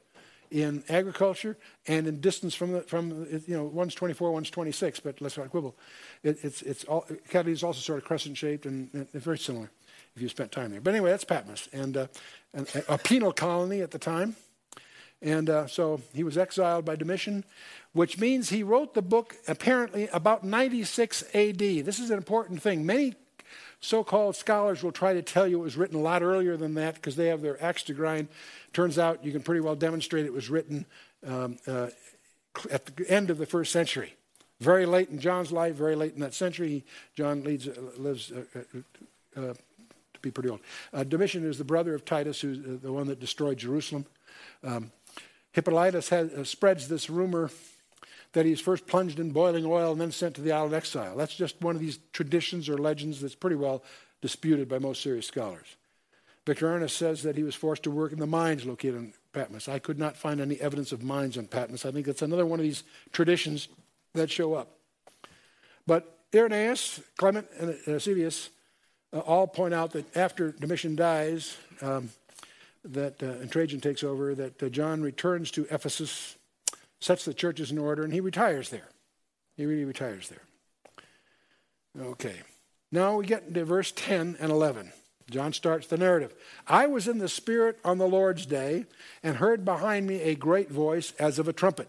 in 0.54 0.84
agriculture, 0.88 1.56
and 1.88 2.06
in 2.06 2.20
distance 2.20 2.54
from 2.54 2.72
the, 2.72 2.80
from 2.82 3.26
you 3.48 3.56
know 3.56 3.64
one's 3.64 3.92
24, 3.92 4.30
one's 4.30 4.50
26, 4.50 5.00
but 5.00 5.20
let's 5.20 5.36
not 5.36 5.50
quibble. 5.50 5.74
It, 6.22 6.38
it's 6.44 6.62
it's 6.62 6.84
all, 6.84 7.04
Catalina 7.28 7.52
is 7.52 7.64
also 7.64 7.80
sort 7.80 7.98
of 7.98 8.04
crescent 8.04 8.36
shaped 8.36 8.64
and, 8.64 8.88
and 8.94 9.10
very 9.10 9.36
similar 9.36 9.68
if 10.14 10.22
you 10.22 10.28
spent 10.28 10.52
time 10.52 10.70
there. 10.70 10.80
But 10.80 10.94
anyway, 10.94 11.10
that's 11.10 11.24
Patmos, 11.24 11.68
and, 11.72 11.96
uh, 11.96 12.06
and 12.52 12.68
a 12.88 12.96
penal 12.98 13.32
colony 13.32 13.80
at 13.80 13.90
the 13.90 13.98
time. 13.98 14.36
And 15.20 15.50
uh, 15.50 15.66
so 15.66 16.00
he 16.12 16.22
was 16.22 16.38
exiled 16.38 16.84
by 16.84 16.94
Domitian, 16.94 17.44
which 17.92 18.18
means 18.18 18.50
he 18.50 18.62
wrote 18.62 18.94
the 18.94 19.02
book 19.02 19.34
apparently 19.48 20.06
about 20.12 20.44
96 20.44 21.24
AD. 21.34 21.58
This 21.58 21.98
is 21.98 22.10
an 22.10 22.16
important 22.16 22.62
thing. 22.62 22.86
Many 22.86 23.14
so 23.84 24.02
called 24.02 24.34
scholars 24.34 24.82
will 24.82 24.92
try 24.92 25.12
to 25.12 25.22
tell 25.22 25.46
you 25.46 25.60
it 25.60 25.62
was 25.62 25.76
written 25.76 25.96
a 25.96 26.02
lot 26.02 26.22
earlier 26.22 26.56
than 26.56 26.74
that 26.74 26.94
because 26.94 27.16
they 27.16 27.26
have 27.26 27.42
their 27.42 27.62
axe 27.62 27.82
to 27.84 27.92
grind. 27.92 28.28
Turns 28.72 28.98
out 28.98 29.24
you 29.24 29.30
can 29.30 29.42
pretty 29.42 29.60
well 29.60 29.76
demonstrate 29.76 30.24
it 30.24 30.32
was 30.32 30.48
written 30.48 30.86
um, 31.26 31.58
uh, 31.66 31.88
at 32.70 32.86
the 32.86 33.10
end 33.10 33.28
of 33.28 33.36
the 33.36 33.44
first 33.44 33.72
century. 33.72 34.14
Very 34.60 34.86
late 34.86 35.10
in 35.10 35.18
John's 35.18 35.52
life, 35.52 35.74
very 35.74 35.96
late 35.96 36.14
in 36.14 36.20
that 36.20 36.32
century. 36.32 36.84
John 37.14 37.44
leads, 37.44 37.68
uh, 37.68 37.74
lives 37.98 38.32
uh, 38.32 38.44
uh, 39.36 39.40
uh 39.40 39.54
be 40.22 40.30
pretty 40.30 40.48
old. 40.48 40.60
Uh, 40.90 41.04
Domitian 41.04 41.44
is 41.44 41.58
the 41.58 41.64
brother 41.64 41.94
of 41.94 42.06
Titus, 42.06 42.40
who's 42.40 42.80
the 42.80 42.90
one 42.90 43.08
that 43.08 43.20
destroyed 43.20 43.58
Jerusalem. 43.58 44.06
Um, 44.62 44.92
Hippolytus 45.52 46.08
has, 46.08 46.48
spreads 46.48 46.88
this 46.88 47.10
rumor 47.10 47.50
that 48.34 48.46
he's 48.46 48.60
first 48.60 48.86
plunged 48.86 49.18
in 49.18 49.30
boiling 49.30 49.64
oil 49.64 49.92
and 49.92 50.00
then 50.00 50.12
sent 50.12 50.34
to 50.34 50.40
the 50.40 50.52
island 50.52 50.74
exile. 50.74 51.16
That's 51.16 51.34
just 51.34 51.60
one 51.60 51.74
of 51.74 51.80
these 51.80 51.98
traditions 52.12 52.68
or 52.68 52.76
legends 52.76 53.20
that's 53.20 53.34
pretty 53.34 53.56
well 53.56 53.82
disputed 54.20 54.68
by 54.68 54.78
most 54.78 55.02
serious 55.02 55.26
scholars. 55.26 55.76
Victorinus 56.46 56.92
says 56.92 57.22
that 57.22 57.36
he 57.36 57.42
was 57.42 57.54
forced 57.54 57.84
to 57.84 57.90
work 57.90 58.12
in 58.12 58.18
the 58.18 58.26
mines 58.26 58.66
located 58.66 58.96
in 58.96 59.14
Patmos. 59.32 59.68
I 59.68 59.78
could 59.78 59.98
not 59.98 60.16
find 60.16 60.40
any 60.40 60.60
evidence 60.60 60.92
of 60.92 61.02
mines 61.02 61.38
on 61.38 61.46
Patmos. 61.46 61.86
I 61.86 61.90
think 61.90 62.06
that's 62.06 62.22
another 62.22 62.44
one 62.44 62.60
of 62.60 62.64
these 62.64 62.84
traditions 63.12 63.68
that 64.12 64.30
show 64.30 64.54
up. 64.54 64.78
But 65.86 66.18
Irenaeus, 66.34 67.00
Clement, 67.16 67.46
and 67.58 67.76
Eusebius 67.86 68.50
uh, 69.12 69.20
all 69.20 69.46
point 69.46 69.72
out 69.72 69.92
that 69.92 70.16
after 70.16 70.52
Domitian 70.52 70.96
dies, 70.96 71.56
um, 71.80 72.10
that 72.84 73.22
uh, 73.22 73.40
and 73.40 73.50
Trajan 73.50 73.80
takes 73.80 74.02
over, 74.02 74.34
that 74.34 74.62
uh, 74.62 74.68
John 74.68 75.02
returns 75.02 75.50
to 75.52 75.66
Ephesus, 75.70 76.36
sets 77.04 77.26
the 77.26 77.34
churches 77.34 77.70
in 77.70 77.76
order, 77.76 78.02
and 78.02 78.14
he 78.14 78.20
retires 78.20 78.70
there. 78.70 78.88
He 79.58 79.66
really 79.66 79.84
retires 79.84 80.30
there. 80.30 80.42
Okay. 82.06 82.36
Now 82.90 83.16
we 83.16 83.26
get 83.26 83.44
into 83.46 83.62
verse 83.66 83.92
10 83.94 84.38
and 84.40 84.50
11. 84.50 84.90
John 85.30 85.52
starts 85.52 85.86
the 85.86 85.98
narrative. 85.98 86.34
I 86.66 86.86
was 86.86 87.06
in 87.06 87.18
the 87.18 87.28
Spirit 87.28 87.78
on 87.84 87.98
the 87.98 88.08
Lord's 88.08 88.46
day 88.46 88.86
and 89.22 89.36
heard 89.36 89.66
behind 89.66 90.06
me 90.06 90.22
a 90.22 90.34
great 90.34 90.70
voice 90.70 91.12
as 91.18 91.38
of 91.38 91.46
a 91.46 91.52
trumpet, 91.52 91.88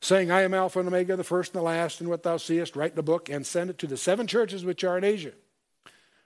saying, 0.00 0.30
I 0.30 0.42
am 0.42 0.54
Alpha 0.54 0.78
and 0.78 0.88
Omega, 0.88 1.16
the 1.16 1.24
first 1.24 1.52
and 1.52 1.60
the 1.60 1.64
last, 1.64 2.00
and 2.00 2.08
what 2.08 2.22
thou 2.22 2.36
seest, 2.36 2.76
write 2.76 2.92
in 2.92 2.96
the 2.96 3.02
book 3.02 3.28
and 3.28 3.44
send 3.44 3.70
it 3.70 3.78
to 3.78 3.88
the 3.88 3.96
seven 3.96 4.28
churches 4.28 4.64
which 4.64 4.84
are 4.84 4.98
in 4.98 5.04
Asia 5.04 5.32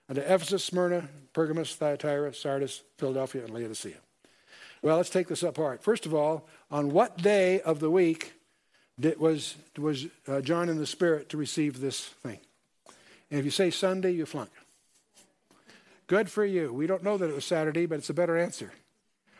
unto 0.07 0.21
Ephesus, 0.21 0.63
Smyrna, 0.63 1.09
Pergamos, 1.33 1.73
Thyatira, 1.73 2.33
Sardis, 2.33 2.83
Philadelphia, 2.97 3.43
and 3.43 3.53
Laodicea. 3.53 3.97
Well, 4.81 4.97
let's 4.97 5.09
take 5.09 5.27
this 5.27 5.43
apart. 5.43 5.83
First 5.83 6.05
of 6.05 6.13
all, 6.13 6.47
on 6.69 6.91
what 6.91 7.17
day 7.17 7.61
of 7.61 7.79
the 7.79 7.89
week 7.89 8.33
did, 8.99 9.19
was, 9.19 9.55
was 9.77 10.05
uh, 10.27 10.41
John 10.41 10.69
in 10.69 10.77
the 10.77 10.85
Spirit 10.85 11.29
to 11.29 11.37
receive 11.37 11.79
this 11.79 12.05
thing? 12.05 12.39
And 13.29 13.39
if 13.39 13.45
you 13.45 13.51
say 13.51 13.69
Sunday, 13.69 14.11
you 14.11 14.25
flunk. 14.25 14.49
Good 16.07 16.29
for 16.29 16.45
you. 16.45 16.71
We 16.73 16.87
don't 16.87 17.03
know 17.03 17.17
that 17.17 17.29
it 17.29 17.35
was 17.35 17.45
Saturday, 17.45 17.85
but 17.85 17.97
it's 17.97 18.09
a 18.09 18.13
better 18.13 18.37
answer. 18.37 18.71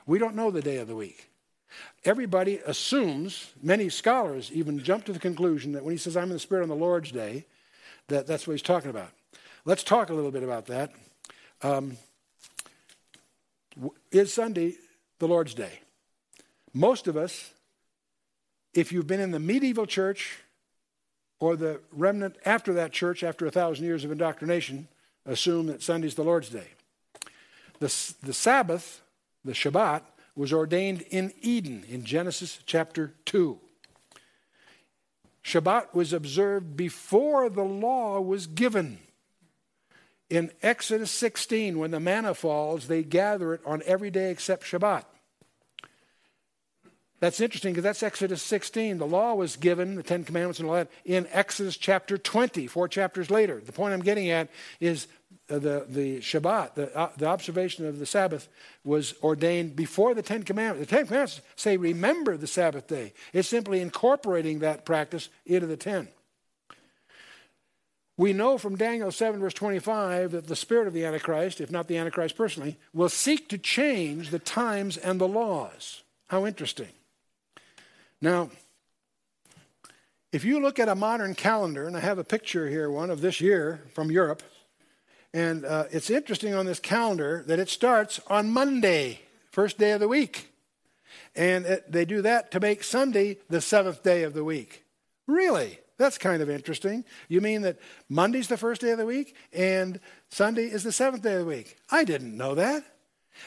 We 0.05 0.19
don't 0.19 0.35
know 0.35 0.51
the 0.51 0.61
day 0.61 0.77
of 0.77 0.87
the 0.87 0.95
week. 0.95 1.29
Everybody 2.03 2.57
assumes, 2.65 3.51
many 3.61 3.89
scholars 3.89 4.51
even 4.53 4.83
jump 4.83 5.05
to 5.05 5.13
the 5.13 5.19
conclusion 5.19 5.73
that 5.73 5.83
when 5.83 5.93
he 5.93 5.97
says, 5.97 6.17
I'm 6.17 6.25
in 6.25 6.29
the 6.31 6.39
Spirit 6.39 6.63
on 6.63 6.69
the 6.69 6.75
Lord's 6.75 7.11
day, 7.11 7.45
that 8.07 8.27
that's 8.27 8.47
what 8.47 8.53
he's 8.53 8.61
talking 8.61 8.89
about. 8.89 9.09
Let's 9.65 9.83
talk 9.83 10.09
a 10.09 10.13
little 10.13 10.31
bit 10.31 10.43
about 10.43 10.67
that. 10.67 10.91
Um, 11.61 11.97
is 14.11 14.33
Sunday 14.33 14.75
the 15.19 15.27
Lord's 15.27 15.53
Day? 15.53 15.79
Most 16.73 17.07
of 17.07 17.17
us, 17.17 17.51
if 18.73 18.91
you've 18.91 19.07
been 19.07 19.19
in 19.19 19.31
the 19.31 19.39
medieval 19.39 19.85
church 19.85 20.39
or 21.39 21.55
the 21.55 21.79
remnant 21.91 22.35
after 22.45 22.73
that 22.73 22.91
church, 22.91 23.23
after 23.23 23.45
a 23.45 23.51
thousand 23.51 23.85
years 23.85 24.03
of 24.03 24.11
indoctrination, 24.11 24.87
assume 25.25 25.67
that 25.67 25.81
Sunday's 25.81 26.15
the 26.15 26.23
Lord's 26.23 26.49
Day. 26.49 26.67
The, 27.79 28.13
the 28.23 28.33
Sabbath, 28.33 29.01
the 29.45 29.51
Shabbat, 29.51 30.01
was 30.35 30.53
ordained 30.53 31.01
in 31.09 31.33
Eden 31.41 31.83
in 31.89 32.03
Genesis 32.03 32.59
chapter 32.65 33.13
2. 33.25 33.59
Shabbat 35.43 35.93
was 35.93 36.13
observed 36.13 36.75
before 36.75 37.49
the 37.49 37.63
law 37.63 38.19
was 38.19 38.47
given. 38.47 38.99
In 40.29 40.51
Exodus 40.61 41.11
16, 41.11 41.79
when 41.79 41.91
the 41.91 41.99
manna 41.99 42.33
falls, 42.33 42.87
they 42.87 43.03
gather 43.03 43.53
it 43.53 43.61
on 43.65 43.81
every 43.85 44.11
day 44.11 44.29
except 44.29 44.65
Shabbat. 44.65 45.05
That's 47.19 47.41
interesting 47.41 47.73
because 47.73 47.83
that's 47.83 48.03
Exodus 48.03 48.43
16. 48.43 48.99
The 48.99 49.07
law 49.07 49.33
was 49.33 49.55
given, 49.55 49.95
the 49.95 50.03
Ten 50.03 50.23
Commandments 50.23 50.59
and 50.59 50.69
all 50.69 50.75
that, 50.75 50.91
in 51.03 51.27
Exodus 51.31 51.75
chapter 51.75 52.17
20, 52.17 52.67
four 52.67 52.87
chapters 52.87 53.31
later. 53.31 53.59
The 53.59 53.71
point 53.71 53.93
I'm 53.93 54.03
getting 54.03 54.29
at 54.29 54.49
is 54.79 55.07
uh, 55.49 55.57
the, 55.57 55.85
the 55.89 56.17
Shabbat, 56.19 56.75
the, 56.75 56.95
uh, 56.95 57.09
the 57.17 57.25
observation 57.25 57.87
of 57.87 57.97
the 57.97 58.05
Sabbath, 58.05 58.47
was 58.83 59.15
ordained 59.23 59.75
before 59.75 60.13
the 60.13 60.21
Ten 60.21 60.43
Commandments. 60.43 60.87
The 60.87 60.95
Ten 60.95 61.07
Commandments 61.07 61.41
say, 61.55 61.77
remember 61.77 62.37
the 62.37 62.47
Sabbath 62.47 62.85
day. 62.85 63.13
It's 63.33 63.47
simply 63.47 63.81
incorporating 63.81 64.59
that 64.59 64.85
practice 64.85 65.29
into 65.45 65.65
the 65.65 65.77
Ten. 65.77 66.09
We 68.17 68.33
know 68.33 68.57
from 68.57 68.75
Daniel 68.75 69.11
7, 69.11 69.39
verse 69.39 69.53
25, 69.53 70.31
that 70.31 70.47
the 70.47 70.55
spirit 70.55 70.87
of 70.87 70.93
the 70.93 71.05
Antichrist, 71.05 71.61
if 71.61 71.69
not 71.69 71.87
the 71.87 71.97
Antichrist 71.97 72.35
personally, 72.35 72.77
will 72.91 73.09
seek 73.09 73.47
to 73.49 73.59
change 73.59 74.31
the 74.31 74.39
times 74.39 74.97
and 74.97 75.21
the 75.21 75.27
laws. 75.27 76.01
How 76.27 76.47
interesting. 76.47 76.89
Now, 78.19 78.49
if 80.31 80.43
you 80.43 80.59
look 80.59 80.79
at 80.79 80.89
a 80.89 80.95
modern 80.95 81.35
calendar, 81.35 81.85
and 81.85 81.95
I 81.95 81.99
have 81.99 82.17
a 82.17 82.23
picture 82.23 82.67
here, 82.67 82.89
one 82.89 83.11
of 83.11 83.21
this 83.21 83.39
year 83.39 83.83
from 83.93 84.11
Europe, 84.11 84.41
and 85.31 85.63
uh, 85.63 85.85
it's 85.91 86.09
interesting 86.09 86.55
on 86.55 86.65
this 86.65 86.79
calendar 86.79 87.43
that 87.45 87.59
it 87.59 87.69
starts 87.69 88.19
on 88.27 88.49
Monday, 88.49 89.21
first 89.51 89.77
day 89.77 89.91
of 89.91 89.99
the 89.99 90.07
week. 90.07 90.51
And 91.35 91.65
it, 91.65 91.91
they 91.91 92.05
do 92.05 92.23
that 92.23 92.49
to 92.51 92.59
make 92.59 92.83
Sunday 92.83 93.37
the 93.47 93.61
seventh 93.61 94.01
day 94.01 94.23
of 94.23 94.33
the 94.33 94.43
week. 94.43 94.83
Really? 95.27 95.79
That's 95.97 96.17
kind 96.17 96.41
of 96.41 96.49
interesting. 96.49 97.03
You 97.27 97.41
mean 97.41 97.63
that 97.63 97.79
Monday's 98.07 98.47
the 98.47 98.57
first 98.57 98.81
day 98.81 98.91
of 98.91 98.99
the 98.99 99.05
week 99.05 99.35
and 99.51 99.99
Sunday 100.29 100.65
is 100.65 100.83
the 100.83 100.91
seventh 100.91 101.23
day 101.23 101.33
of 101.33 101.39
the 101.39 101.45
week? 101.45 101.77
I 101.89 102.03
didn't 102.03 102.37
know 102.37 102.55
that. 102.55 102.83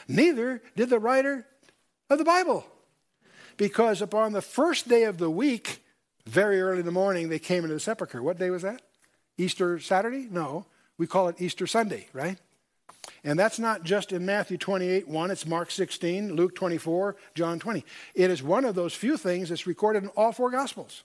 Neither 0.07 0.61
did 0.75 0.89
the 0.89 0.99
writer 0.99 1.45
of 2.09 2.17
the 2.17 2.25
Bible. 2.25 2.65
Because 3.57 4.01
upon 4.01 4.33
the 4.33 4.41
first 4.41 4.87
day 4.87 5.03
of 5.03 5.17
the 5.17 5.29
week, 5.29 5.83
very 6.25 6.61
early 6.61 6.79
in 6.79 6.85
the 6.85 6.91
morning, 6.91 7.29
they 7.29 7.39
came 7.39 7.63
into 7.63 7.73
the 7.73 7.79
sepulchre. 7.79 8.21
What 8.21 8.39
day 8.39 8.49
was 8.49 8.63
that? 8.63 8.81
Easter 9.37 9.79
Saturday? 9.79 10.27
No. 10.29 10.65
We 10.97 11.07
call 11.07 11.27
it 11.29 11.41
Easter 11.41 11.67
Sunday, 11.67 12.07
right? 12.13 12.37
And 13.23 13.39
that's 13.39 13.59
not 13.59 13.83
just 13.83 14.11
in 14.11 14.25
Matthew 14.25 14.57
28 14.57 15.07
1, 15.07 15.31
it's 15.31 15.45
Mark 15.45 15.71
16, 15.71 16.35
Luke 16.35 16.55
24, 16.55 17.15
John 17.33 17.59
20. 17.59 17.83
It 18.13 18.29
is 18.29 18.43
one 18.43 18.65
of 18.65 18.75
those 18.75 18.93
few 18.93 19.17
things 19.17 19.49
that's 19.49 19.65
recorded 19.65 20.03
in 20.03 20.09
all 20.09 20.31
four 20.31 20.51
Gospels. 20.51 21.03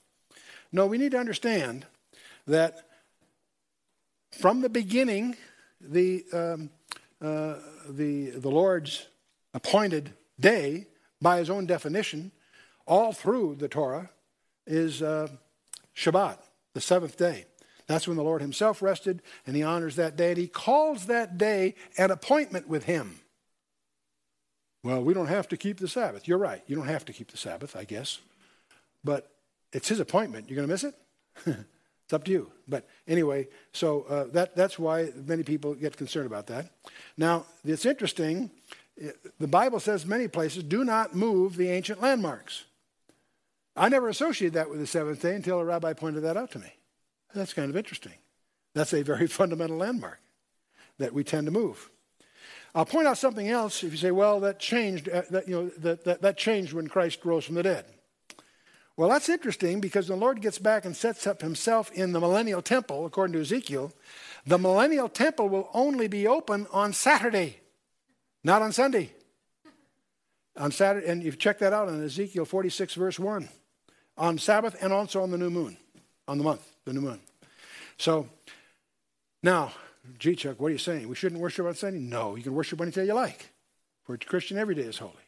No, 0.77 0.87
we 0.87 0.99
need 0.99 1.13
to 1.13 1.19
understand 1.19 1.87
that 2.47 2.83
from 4.31 4.61
the 4.61 4.69
beginning, 4.69 5.35
the, 5.81 6.23
um, 6.35 6.69
uh, 7.19 7.55
the, 7.89 8.33
the 8.33 8.51
Lord's 8.51 9.07
appointed 9.55 10.13
day, 10.39 10.87
by 11.19 11.39
his 11.39 11.49
own 11.49 11.65
definition, 11.65 12.31
all 12.87 13.15
through 13.15 13.55
the 13.55 13.69
Torah, 13.69 14.11
is 14.67 15.01
uh, 15.01 15.29
Shabbat, 15.97 16.37
the 16.75 16.83
seventh 16.83 17.17
day. 17.17 17.47
That's 17.87 18.07
when 18.07 18.19
the 18.19 18.23
Lord 18.23 18.43
himself 18.43 18.83
rested, 18.83 19.23
and 19.47 19.57
he 19.57 19.63
honors 19.63 19.97
that 19.97 20.15
day, 20.15 20.33
and 20.33 20.39
he 20.39 20.47
calls 20.47 21.07
that 21.07 21.39
day 21.39 21.75
an 21.97 22.11
appointment 22.11 22.69
with 22.69 22.85
him. 22.85 23.21
Well, 24.85 25.03
we 25.03 25.15
don't 25.15 25.29
have 25.29 25.49
to 25.49 25.57
keep 25.57 25.79
the 25.79 25.89
Sabbath. 25.89 26.29
You're 26.29 26.37
right. 26.37 26.63
You 26.67 26.77
don't 26.77 26.87
have 26.87 27.07
to 27.07 27.15
keep 27.15 27.31
the 27.31 27.39
Sabbath, 27.39 27.75
I 27.75 27.85
guess. 27.85 28.19
But 29.03 29.31
it's 29.73 29.89
his 29.89 30.01
appointment. 30.01 30.49
You're 30.49 30.57
going 30.57 30.69
to 30.69 30.73
miss 30.73 30.85
it? 30.85 30.95
it's 32.05 32.13
up 32.13 32.25
to 32.25 32.31
you. 32.31 32.51
But 32.69 32.87
anyway, 33.07 33.49
so 33.73 34.03
uh, 34.03 34.25
that, 34.33 34.57
that's 34.57 34.79
why 34.79 35.11
many 35.15 35.43
people 35.43 35.75
get 35.75 35.97
concerned 35.97 36.27
about 36.27 36.47
that. 36.49 36.71
Now, 37.17 37.47
it's 37.65 37.87
interesting. 37.87 38.51
The 39.39 39.49
Bible 39.49 39.81
says 39.81 40.07
many 40.07 40.29
places, 40.29 40.63
do 40.63 40.85
not 40.85 41.15
move 41.15 41.57
the 41.57 41.69
ancient 41.71 42.01
landmarks. 42.01 42.65
I 43.77 43.89
never 43.89 44.09
associated 44.09 44.55
that 44.55 44.71
with 44.71 44.81
the 44.81 44.87
seventh 44.87 45.21
day 45.21 45.35
until 45.35 45.59
a 45.59 45.65
rabbi 45.65 45.93
pointed 45.93 46.23
that 46.23 46.37
out 46.37 46.51
to 46.53 46.59
me. 46.59 46.73
That's 47.35 47.53
kind 47.53 47.69
of 47.69 47.77
interesting. 47.77 48.15
That's 48.75 48.95
a 48.95 49.03
very 49.03 49.27
fundamental 49.27 49.77
landmark 49.77 50.21
that 50.99 51.13
we 51.13 51.25
tend 51.25 51.47
to 51.47 51.51
move. 51.51 51.91
I'll 52.75 52.87
point 52.87 53.07
out 53.07 53.19
something 53.19 53.49
else 53.49 53.83
if 53.83 53.93
you 53.93 53.99
say, 53.99 54.11
well, 54.11 54.41
that 54.41 54.59
changed, 54.59 55.09
uh, 55.09 55.23
that, 55.31 55.49
you 55.49 55.55
know, 55.55 55.69
that, 55.79 56.05
that, 56.05 56.23
that 56.23 56.37
changed 56.37 56.73
when 56.73 56.89
Christ 56.89 57.25
rose 57.25 57.45
from 57.45 57.55
the 57.55 57.63
dead. 57.63 57.87
Well, 58.97 59.11
that's 59.11 59.29
interesting 59.29 59.81
because 59.81 60.09
the 60.09 60.17
Lord 60.17 60.41
gets 60.41 60.59
back 60.59 60.87
and 60.87 60.97
sets 60.97 61.27
up 61.27 61.43
himself 61.43 61.93
in 61.93 62.13
the 62.13 62.21
millennial 62.21 62.63
temple, 62.63 63.05
according 63.05 63.35
to 63.35 63.41
Ezekiel. 63.41 63.93
The 64.47 64.59
millennial 64.59 65.11
temple 65.11 65.51
will 65.51 65.69
only 65.75 66.09
be 66.09 66.27
open 66.27 66.67
on 66.73 66.95
Saturday, 66.95 67.59
not 68.43 68.63
on 68.63 68.73
Sunday. 68.73 69.13
On 70.57 70.73
Saturday, 70.73 71.07
and 71.09 71.23
you've 71.23 71.39
checked 71.39 71.61
that 71.61 71.75
out 71.75 71.89
in 71.89 72.03
Ezekiel 72.03 72.47
46, 72.47 72.95
verse 72.95 73.19
1. 73.19 73.49
On 74.17 74.39
Sabbath 74.39 74.75
and 74.81 74.95
also 74.95 75.23
on 75.23 75.31
the 75.31 75.37
new 75.37 75.51
moon, 75.51 75.77
on 76.27 76.39
the 76.39 76.45
month, 76.45 76.67
the 76.87 76.95
new 76.95 77.03
moon. 77.03 77.21
So 77.99 78.27
now, 79.43 79.73
gee, 80.19 80.37
Chuck, 80.37 80.59
what 80.59 80.69
are 80.69 80.73
you 80.73 80.79
saying? 80.79 81.07
We 81.07 81.15
shouldn't 81.15 81.43
worship 81.43 81.67
on 81.67 81.75
Sunday? 81.75 81.99
No, 81.99 82.35
you 82.35 82.43
can 82.43 82.55
worship 82.55 82.81
any 82.81 82.91
day 82.91 83.05
you 83.05 83.13
like. 83.13 83.51
For 84.05 84.15
a 84.15 84.19
Christian, 84.19 84.57
every 84.57 84.75
day 84.75 84.83
is 84.83 84.97
holy. 84.97 85.26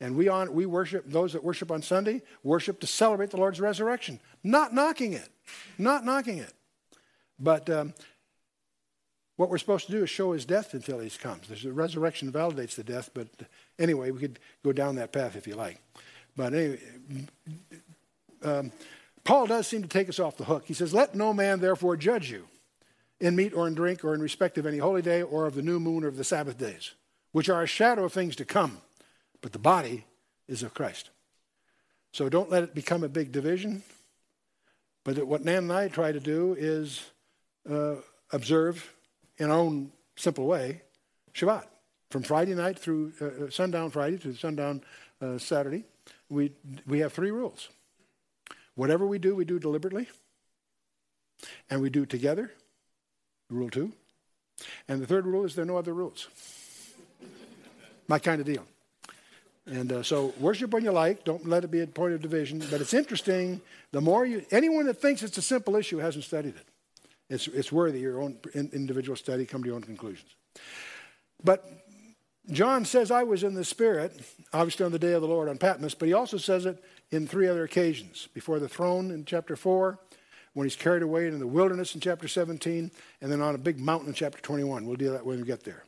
And 0.00 0.16
we, 0.16 0.28
on, 0.28 0.54
we 0.54 0.64
worship, 0.64 1.04
those 1.06 1.34
that 1.34 1.44
worship 1.44 1.70
on 1.70 1.82
Sunday, 1.82 2.22
worship 2.42 2.80
to 2.80 2.86
celebrate 2.86 3.30
the 3.30 3.36
Lord's 3.36 3.60
resurrection. 3.60 4.18
Not 4.42 4.72
knocking 4.72 5.12
it. 5.12 5.28
Not 5.76 6.04
knocking 6.04 6.38
it. 6.38 6.52
But 7.38 7.68
um, 7.68 7.92
what 9.36 9.50
we're 9.50 9.58
supposed 9.58 9.86
to 9.86 9.92
do 9.92 10.02
is 10.02 10.10
show 10.10 10.32
his 10.32 10.46
death 10.46 10.72
until 10.72 11.00
he 11.00 11.10
comes. 11.10 11.64
A 11.64 11.72
resurrection 11.72 12.32
validates 12.32 12.76
the 12.76 12.84
death, 12.84 13.10
but 13.12 13.28
anyway, 13.78 14.10
we 14.10 14.20
could 14.20 14.38
go 14.64 14.72
down 14.72 14.96
that 14.96 15.12
path 15.12 15.36
if 15.36 15.46
you 15.46 15.54
like. 15.54 15.80
But 16.34 16.54
anyway, 16.54 16.80
um, 18.42 18.72
Paul 19.24 19.46
does 19.46 19.66
seem 19.66 19.82
to 19.82 19.88
take 19.88 20.08
us 20.08 20.18
off 20.18 20.38
the 20.38 20.44
hook. 20.44 20.64
He 20.66 20.74
says, 20.74 20.94
Let 20.94 21.14
no 21.14 21.34
man 21.34 21.60
therefore 21.60 21.96
judge 21.96 22.30
you 22.30 22.46
in 23.20 23.36
meat 23.36 23.52
or 23.52 23.68
in 23.68 23.74
drink 23.74 24.02
or 24.02 24.14
in 24.14 24.22
respect 24.22 24.56
of 24.56 24.64
any 24.64 24.78
holy 24.78 25.02
day 25.02 25.20
or 25.20 25.44
of 25.44 25.54
the 25.54 25.62
new 25.62 25.78
moon 25.78 26.04
or 26.04 26.08
of 26.08 26.16
the 26.16 26.24
Sabbath 26.24 26.56
days, 26.56 26.92
which 27.32 27.50
are 27.50 27.62
a 27.62 27.66
shadow 27.66 28.04
of 28.04 28.14
things 28.14 28.34
to 28.36 28.46
come 28.46 28.80
but 29.40 29.52
the 29.52 29.58
body 29.58 30.04
is 30.48 30.62
of 30.62 30.74
Christ. 30.74 31.10
So 32.12 32.28
don't 32.28 32.50
let 32.50 32.62
it 32.62 32.74
become 32.74 33.04
a 33.04 33.08
big 33.08 33.32
division. 33.32 33.82
But 35.04 35.26
what 35.26 35.44
Nan 35.44 35.64
and 35.64 35.72
I 35.72 35.88
try 35.88 36.12
to 36.12 36.20
do 36.20 36.56
is 36.58 37.04
uh, 37.70 37.96
observe 38.32 38.94
in 39.38 39.50
our 39.50 39.58
own 39.58 39.92
simple 40.16 40.46
way 40.46 40.82
Shabbat. 41.34 41.64
From 42.10 42.22
Friday 42.22 42.54
night 42.54 42.78
through 42.78 43.12
uh, 43.20 43.44
uh, 43.44 43.50
sundown 43.50 43.90
Friday 43.90 44.18
to 44.18 44.34
sundown 44.34 44.82
uh, 45.22 45.38
Saturday, 45.38 45.84
we, 46.28 46.52
we 46.86 46.98
have 46.98 47.12
three 47.12 47.30
rules. 47.30 47.68
Whatever 48.74 49.06
we 49.06 49.18
do, 49.18 49.36
we 49.36 49.44
do 49.44 49.58
deliberately, 49.58 50.08
and 51.68 51.80
we 51.80 51.90
do 51.90 52.06
together, 52.06 52.50
Rule 53.50 53.68
two. 53.68 53.92
And 54.86 55.02
the 55.02 55.06
third 55.06 55.26
rule 55.26 55.44
is 55.44 55.54
there 55.54 55.64
are 55.64 55.66
no 55.66 55.76
other 55.76 55.92
rules. 55.92 56.28
My 58.06 58.18
kind 58.18 58.40
of 58.40 58.46
deal. 58.46 58.64
And 59.70 59.92
uh, 59.92 60.02
so 60.02 60.34
worship 60.40 60.72
when 60.72 60.84
you 60.84 60.90
like. 60.90 61.24
Don't 61.24 61.48
let 61.48 61.62
it 61.62 61.70
be 61.70 61.80
a 61.80 61.86
point 61.86 62.12
of 62.12 62.20
division. 62.20 62.58
But 62.70 62.80
it's 62.80 62.92
interesting. 62.92 63.60
The 63.92 64.00
more 64.00 64.26
you, 64.26 64.44
anyone 64.50 64.86
that 64.86 65.00
thinks 65.00 65.22
it's 65.22 65.38
a 65.38 65.42
simple 65.42 65.76
issue 65.76 65.98
hasn't 65.98 66.24
studied 66.24 66.56
it. 66.56 66.66
It's, 67.28 67.46
it's 67.46 67.70
worthy 67.70 68.00
your 68.00 68.20
own 68.20 68.36
individual 68.54 69.16
study. 69.16 69.46
Come 69.46 69.62
to 69.62 69.68
your 69.68 69.76
own 69.76 69.82
conclusions. 69.82 70.34
But 71.44 71.64
John 72.50 72.84
says, 72.84 73.12
I 73.12 73.22
was 73.22 73.44
in 73.44 73.54
the 73.54 73.64
Spirit, 73.64 74.20
obviously 74.52 74.84
on 74.84 74.90
the 74.90 74.98
day 74.98 75.12
of 75.12 75.22
the 75.22 75.28
Lord 75.28 75.48
on 75.48 75.56
Patmos, 75.56 75.94
but 75.94 76.08
he 76.08 76.14
also 76.14 76.36
says 76.36 76.66
it 76.66 76.82
in 77.12 77.28
three 77.28 77.46
other 77.46 77.62
occasions 77.62 78.28
before 78.34 78.58
the 78.58 78.68
throne 78.68 79.12
in 79.12 79.24
chapter 79.24 79.54
4, 79.54 79.98
when 80.54 80.66
he's 80.66 80.74
carried 80.74 81.02
away 81.02 81.26
into 81.26 81.38
the 81.38 81.46
wilderness 81.46 81.94
in 81.94 82.00
chapter 82.00 82.26
17, 82.26 82.90
and 83.20 83.32
then 83.32 83.40
on 83.40 83.54
a 83.54 83.58
big 83.58 83.78
mountain 83.78 84.08
in 84.08 84.14
chapter 84.14 84.40
21. 84.40 84.84
We'll 84.84 84.96
deal 84.96 85.12
that 85.12 85.24
when 85.24 85.38
we 85.38 85.46
get 85.46 85.62
there. 85.62 85.84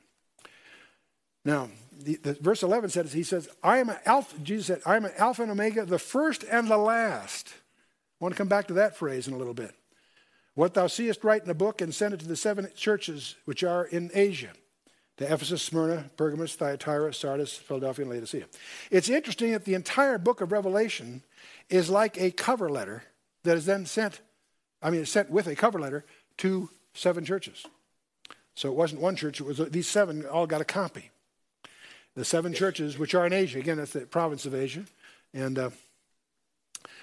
Now, 1.44 1.68
the, 2.00 2.16
the, 2.16 2.34
verse 2.34 2.62
11 2.62 2.90
says, 2.90 3.12
He 3.12 3.22
says, 3.22 3.48
I 3.62 3.78
am 3.78 3.88
an 3.88 3.98
Alpha, 4.04 4.38
Jesus 4.40 4.66
said, 4.66 4.80
I 4.86 4.96
am 4.96 5.04
an 5.04 5.12
Alpha 5.18 5.42
and 5.42 5.50
Omega, 5.50 5.84
the 5.84 5.98
first 5.98 6.44
and 6.50 6.68
the 6.68 6.76
last. 6.76 7.48
I 8.20 8.24
want 8.24 8.34
to 8.34 8.38
come 8.38 8.48
back 8.48 8.68
to 8.68 8.74
that 8.74 8.96
phrase 8.96 9.26
in 9.26 9.34
a 9.34 9.38
little 9.38 9.54
bit. 9.54 9.74
What 10.54 10.74
thou 10.74 10.86
seest, 10.86 11.24
write 11.24 11.44
in 11.44 11.50
a 11.50 11.54
book 11.54 11.80
and 11.80 11.94
send 11.94 12.14
it 12.14 12.20
to 12.20 12.28
the 12.28 12.36
seven 12.36 12.68
churches 12.76 13.36
which 13.46 13.64
are 13.64 13.84
in 13.84 14.10
Asia 14.14 14.50
to 15.16 15.32
Ephesus, 15.32 15.62
Smyrna, 15.62 16.10
Pergamos, 16.16 16.54
Thyatira, 16.54 17.14
Sardis, 17.14 17.54
Philadelphia, 17.54 18.04
and 18.04 18.12
Laodicea. 18.12 18.46
It's 18.90 19.08
interesting 19.08 19.52
that 19.52 19.64
the 19.64 19.74
entire 19.74 20.18
book 20.18 20.40
of 20.40 20.52
Revelation 20.52 21.22
is 21.68 21.90
like 21.90 22.18
a 22.20 22.30
cover 22.30 22.70
letter 22.70 23.04
that 23.44 23.56
is 23.56 23.66
then 23.66 23.86
sent, 23.86 24.20
I 24.82 24.90
mean, 24.90 25.02
it's 25.02 25.10
sent 25.10 25.30
with 25.30 25.46
a 25.46 25.56
cover 25.56 25.78
letter 25.78 26.04
to 26.38 26.70
seven 26.94 27.24
churches. 27.24 27.64
So 28.54 28.68
it 28.68 28.74
wasn't 28.74 29.00
one 29.00 29.16
church, 29.16 29.40
it 29.40 29.46
was 29.46 29.58
these 29.70 29.88
seven 29.88 30.26
all 30.26 30.46
got 30.46 30.60
a 30.60 30.64
copy. 30.64 31.10
The 32.14 32.24
seven 32.24 32.52
churches, 32.52 32.98
which 32.98 33.14
are 33.14 33.26
in 33.26 33.32
Asia, 33.32 33.58
again, 33.58 33.78
that's 33.78 33.92
the 33.92 34.00
province 34.00 34.44
of 34.44 34.54
Asia, 34.54 34.84
and 35.32 35.58
uh, 35.58 35.70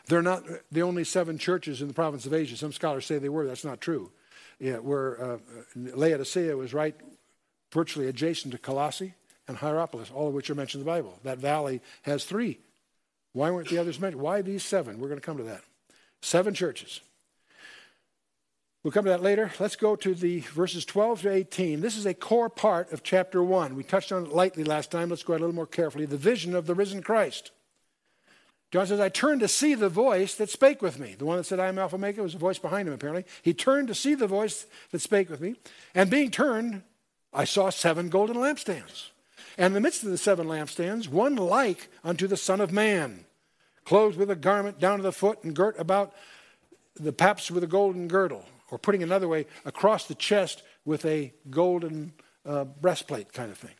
they're 0.08 0.22
not 0.22 0.44
the 0.72 0.84
only 0.84 1.04
seven 1.04 1.38
churches 1.38 1.82
in 1.82 1.88
the 1.88 1.94
province 1.94 2.26
of 2.26 2.34
Asia. 2.34 2.56
Some 2.56 2.74
scholars 2.74 3.06
say 3.06 3.18
they 3.18 3.30
were. 3.30 3.48
That's 3.48 3.66
not 3.66 3.82
true. 3.82 4.12
Yeah, 4.60 4.78
where 4.78 5.22
uh, 5.22 5.38
Laodicea 5.76 6.56
was 6.56 6.74
right 6.74 6.96
virtually 7.72 8.08
adjacent 8.08 8.52
to 8.52 8.58
Colossae 8.58 9.14
and 9.48 9.58
Hierapolis, 9.58 10.12
all 10.12 10.28
of 10.28 10.34
which 10.34 10.50
are 10.50 10.56
mentioned 10.56 10.82
in 10.82 10.86
the 10.86 10.92
Bible. 10.92 11.18
That 11.24 11.38
valley 11.38 11.82
has 12.04 12.26
three. 12.26 12.60
Why 13.34 13.52
weren't 13.52 13.70
the 13.70 13.78
others 13.78 14.00
mentioned? 14.00 14.22
Why 14.22 14.42
these 14.42 14.64
seven? 14.64 15.00
We're 15.00 15.08
going 15.08 15.20
to 15.20 15.26
come 15.26 15.38
to 15.38 15.44
that. 15.44 15.62
Seven 16.22 16.54
churches. 16.54 17.00
We'll 18.84 18.92
come 18.92 19.04
to 19.06 19.12
that 19.12 19.22
later. 19.22 19.52
Let's 19.60 19.76
go 19.76 19.98
to 19.98 20.16
the 20.16 20.40
verses 20.40 20.86
12 20.86 21.24
to 21.24 21.32
18. 21.32 21.82
This 21.82 21.98
is 21.98 22.06
a 22.06 22.14
core 22.14 22.50
part 22.50 22.94
of 22.94 23.04
chapter 23.04 23.44
1. 23.44 23.76
We 23.76 23.84
touched 23.84 24.14
on 24.14 24.26
it 24.26 24.32
lightly 24.32 24.64
last 24.64 24.90
time. 24.90 25.10
Let's 25.10 25.24
go 25.24 25.34
a 25.34 25.36
little 25.36 25.54
more 25.54 25.68
carefully. 25.68 26.06
The 26.06 26.16
vision 26.16 26.56
of 26.56 26.66
the 26.66 26.76
risen 26.76 27.04
Christ. 27.04 27.52
John 28.72 28.88
says, 28.88 29.00
I 29.00 29.10
turned 29.10 29.42
to 29.42 29.48
see 29.48 29.74
the 29.74 29.90
voice 29.90 30.36
that 30.36 30.50
spake 30.50 30.82
with 30.82 30.98
me. 30.98 31.16
The 31.18 31.26
one 31.26 31.38
that 31.38 31.46
said, 31.46 31.60
I 31.60 31.68
am 31.68 31.80
Alpha 31.80 31.96
Omega 31.96 32.22
was 32.22 32.36
a 32.36 32.38
voice 32.38 32.60
behind 32.60 32.88
him, 32.88 32.94
apparently. 32.94 33.26
He 33.42 33.54
turned 33.54 33.88
to 33.90 33.96
see 33.96 34.14
the 34.14 34.28
voice 34.28 34.66
that 34.92 35.00
spake 35.00 35.30
with 35.30 35.42
me. 35.42 35.56
And 35.94 36.10
being 36.10 36.32
turned, 36.32 36.84
I 37.34 37.44
saw 37.46 37.72
seven 37.72 38.10
golden 38.10 38.38
lampstands. 38.38 39.10
And 39.58 39.68
in 39.68 39.74
the 39.74 39.82
midst 39.82 40.04
of 40.04 40.12
the 40.12 40.18
seven 40.18 40.48
lampstands, 40.48 41.10
one 41.10 41.36
like 41.36 41.90
unto 42.04 42.28
the 42.28 42.38
Son 42.38 42.62
of 42.62 42.72
Man, 42.72 43.26
clothed 43.84 44.18
with 44.18 44.30
a 44.30 44.36
garment 44.36 44.80
down 44.80 44.98
to 44.98 45.04
the 45.04 45.12
foot 45.12 45.44
and 45.44 45.56
girt 45.56 45.78
about 45.80 46.14
the 46.96 47.12
paps 47.12 47.52
with 47.52 47.64
a 47.64 47.68
golden 47.68 48.08
girdle. 48.08 48.46
Or 48.72 48.78
putting 48.78 49.04
another 49.04 49.28
way, 49.28 49.48
across 49.66 50.06
the 50.06 50.16
chest 50.16 50.64
with 50.86 51.06
a 51.06 51.34
golden 51.50 52.14
uh, 52.46 52.66
breastplate 52.66 53.34
kind 53.34 53.52
of 53.52 53.58
thing. 53.58 53.76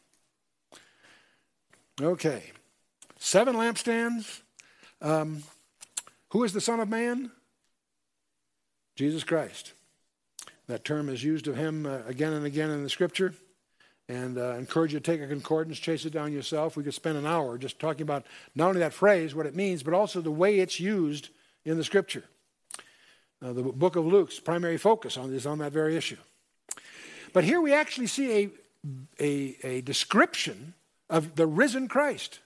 Okay. 2.02 2.44
Seven 3.20 3.56
lampstands. 3.56 4.42
Um, 5.02 5.44
who 6.30 6.44
is 6.44 6.54
the 6.54 6.62
Son 6.62 6.80
of 6.80 6.90
Man? 6.90 7.32
Jesus 8.96 9.24
Christ. 9.24 9.74
That 10.68 10.86
term 10.86 11.10
is 11.10 11.24
used 11.24 11.48
of 11.48 11.56
him 11.56 11.86
uh, 11.86 12.00
again 12.06 12.34
and 12.34 12.46
again 12.46 12.70
in 12.70 12.84
the 12.84 12.90
scripture. 12.90 13.34
And 14.08 14.38
uh, 14.38 14.56
encourage 14.56 14.94
you 14.94 15.00
to 15.00 15.12
take 15.12 15.22
a 15.22 15.28
concordance, 15.28 15.78
chase 15.78 16.06
it 16.06 16.14
down 16.14 16.34
yourself. 16.34 16.76
We 16.76 16.84
could 16.84 16.94
spend 16.96 17.18
an 17.18 17.28
hour 17.28 17.58
just 17.58 17.80
talking 17.80 18.02
about 18.02 18.26
not 18.56 18.70
only 18.70 18.80
that 18.80 18.94
phrase, 18.94 19.36
what 19.36 19.46
it 19.46 19.56
means, 19.56 19.84
but 19.84 19.94
also 19.94 20.20
the 20.20 20.32
way 20.32 20.60
it's 20.60 20.80
used 20.80 21.30
in 21.64 21.78
the 21.78 21.84
scripture. 21.84 22.24
Uh, 23.42 23.54
the 23.54 23.64
book 23.64 23.96
of 23.96 24.06
Luke's 24.06 24.40
primary 24.40 24.78
focus 24.78 25.18
on 25.18 25.34
is 25.34 25.46
on 25.46 25.60
that 25.60 25.72
very 25.72 25.96
issue. 25.96 26.18
But 27.32 27.44
here 27.44 27.62
we 27.62 27.74
actually 27.74 28.08
see 28.08 28.32
a, 28.32 28.50
a, 29.20 29.58
a 29.64 29.82
description 29.82 30.74
of 31.10 31.36
the 31.36 31.48
risen 31.48 31.88
Christ. 31.88 32.40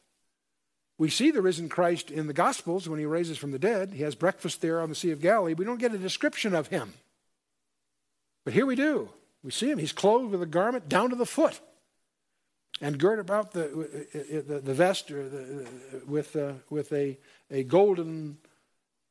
We 0.98 1.10
see 1.10 1.32
the 1.32 1.42
risen 1.42 1.70
Christ 1.70 2.12
in 2.12 2.28
the 2.28 2.34
Gospels 2.34 2.88
when 2.88 3.00
he 3.00 3.06
raises 3.06 3.38
from 3.38 3.52
the 3.52 3.60
dead. 3.60 3.94
He 3.94 4.04
has 4.04 4.16
breakfast 4.16 4.62
there 4.62 4.80
on 4.80 4.90
the 4.90 4.96
Sea 4.96 5.12
of 5.12 5.22
Galilee. 5.22 5.56
We 5.56 5.66
don't 5.66 5.80
get 5.80 5.94
a 5.94 5.98
description 5.98 6.54
of 6.54 6.68
him. 6.68 6.94
But 8.46 8.54
here 8.54 8.66
we 8.66 8.76
do. 8.76 9.10
We 9.44 9.52
see 9.52 9.72
him. 9.72 9.80
He's 9.80 9.92
clothed 9.92 10.32
with 10.32 10.42
a 10.42 10.48
garment 10.48 10.88
down 10.88 11.10
to 11.10 11.16
the 11.16 11.26
foot 11.26 11.60
and 12.82 13.00
girt 13.00 13.20
about 13.20 13.54
the, 13.54 14.08
the, 14.48 14.60
the 14.60 14.74
vest 14.74 15.12
or 15.12 15.28
the, 15.28 15.68
with, 16.06 16.36
uh, 16.36 16.54
with 16.70 16.92
a, 16.94 17.18
a 17.50 17.64
golden 17.64 18.38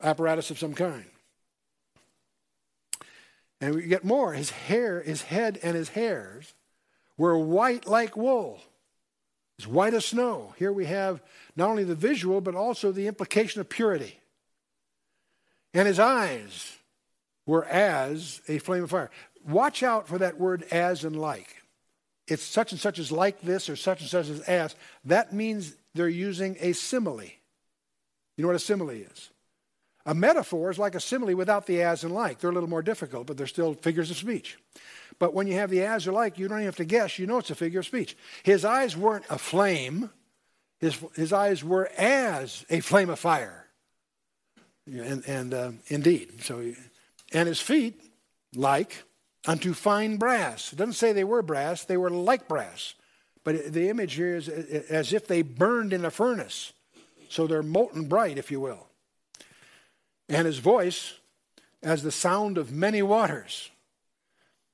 apparatus 0.00 0.50
of 0.50 0.58
some 0.58 0.74
kind. 0.74 1.04
And 3.62 3.76
we 3.76 3.82
get 3.84 4.04
more. 4.04 4.32
His 4.32 4.50
hair, 4.50 5.00
his 5.00 5.22
head 5.22 5.58
and 5.62 5.76
his 5.76 5.90
hairs 5.90 6.52
were 7.16 7.38
white 7.38 7.86
like 7.86 8.16
wool. 8.16 8.60
It's 9.56 9.68
white 9.68 9.94
as 9.94 10.04
snow. 10.04 10.52
Here 10.58 10.72
we 10.72 10.86
have 10.86 11.22
not 11.54 11.70
only 11.70 11.84
the 11.84 11.94
visual, 11.94 12.40
but 12.40 12.56
also 12.56 12.90
the 12.90 13.06
implication 13.06 13.60
of 13.60 13.68
purity. 13.68 14.18
And 15.72 15.86
his 15.86 16.00
eyes 16.00 16.76
were 17.46 17.64
as 17.66 18.40
a 18.48 18.58
flame 18.58 18.82
of 18.82 18.90
fire. 18.90 19.10
Watch 19.46 19.84
out 19.84 20.08
for 20.08 20.18
that 20.18 20.40
word 20.40 20.64
as 20.72 21.04
and 21.04 21.14
like. 21.14 21.62
It's 22.26 22.42
such 22.42 22.72
and 22.72 22.80
such 22.80 22.98
is 22.98 23.12
like 23.12 23.42
this 23.42 23.70
or 23.70 23.76
such 23.76 24.00
and 24.00 24.10
such 24.10 24.28
is 24.28 24.40
as. 24.40 24.74
That 25.04 25.32
means 25.32 25.76
they're 25.94 26.08
using 26.08 26.56
a 26.58 26.72
simile. 26.72 27.20
You 28.36 28.42
know 28.42 28.48
what 28.48 28.56
a 28.56 28.60
simile 28.60 28.90
is? 28.90 29.30
A 30.04 30.14
metaphor 30.14 30.70
is 30.70 30.78
like 30.78 30.94
a 30.94 31.00
simile 31.00 31.34
without 31.36 31.66
the 31.66 31.82
as 31.82 32.02
and 32.04 32.12
like. 32.12 32.38
They're 32.38 32.50
a 32.50 32.54
little 32.54 32.68
more 32.68 32.82
difficult, 32.82 33.26
but 33.26 33.36
they're 33.36 33.46
still 33.46 33.74
figures 33.74 34.10
of 34.10 34.16
speech. 34.16 34.58
But 35.18 35.34
when 35.34 35.46
you 35.46 35.54
have 35.54 35.70
the 35.70 35.82
as 35.82 36.06
or 36.08 36.12
like, 36.12 36.38
you 36.38 36.48
don't 36.48 36.58
even 36.58 36.66
have 36.66 36.76
to 36.76 36.84
guess. 36.84 37.18
You 37.18 37.26
know 37.26 37.38
it's 37.38 37.50
a 37.50 37.54
figure 37.54 37.80
of 37.80 37.86
speech. 37.86 38.16
His 38.42 38.64
eyes 38.64 38.96
weren't 38.96 39.24
a 39.30 39.38
flame, 39.38 40.10
his, 40.80 40.98
his 41.14 41.32
eyes 41.32 41.62
were 41.62 41.88
as 41.96 42.64
a 42.68 42.80
flame 42.80 43.10
of 43.10 43.18
fire. 43.18 43.68
And, 44.86 45.22
and 45.28 45.54
uh, 45.54 45.70
indeed. 45.86 46.42
So, 46.42 46.72
and 47.32 47.46
his 47.46 47.60
feet, 47.60 48.00
like 48.56 49.04
unto 49.46 49.74
fine 49.74 50.16
brass. 50.16 50.72
It 50.72 50.76
doesn't 50.76 50.94
say 50.94 51.12
they 51.12 51.24
were 51.24 51.42
brass, 51.42 51.84
they 51.84 51.96
were 51.96 52.10
like 52.10 52.48
brass. 52.48 52.94
But 53.44 53.72
the 53.72 53.88
image 53.88 54.14
here 54.14 54.36
is 54.36 54.48
as 54.48 55.12
if 55.12 55.26
they 55.26 55.42
burned 55.42 55.92
in 55.92 56.04
a 56.04 56.10
furnace. 56.10 56.72
So 57.28 57.46
they're 57.46 57.62
molten 57.62 58.08
bright, 58.08 58.38
if 58.38 58.50
you 58.50 58.60
will. 58.60 58.88
And 60.28 60.46
his 60.46 60.58
voice 60.58 61.14
as 61.82 62.02
the 62.02 62.12
sound 62.12 62.58
of 62.58 62.72
many 62.72 63.02
waters. 63.02 63.70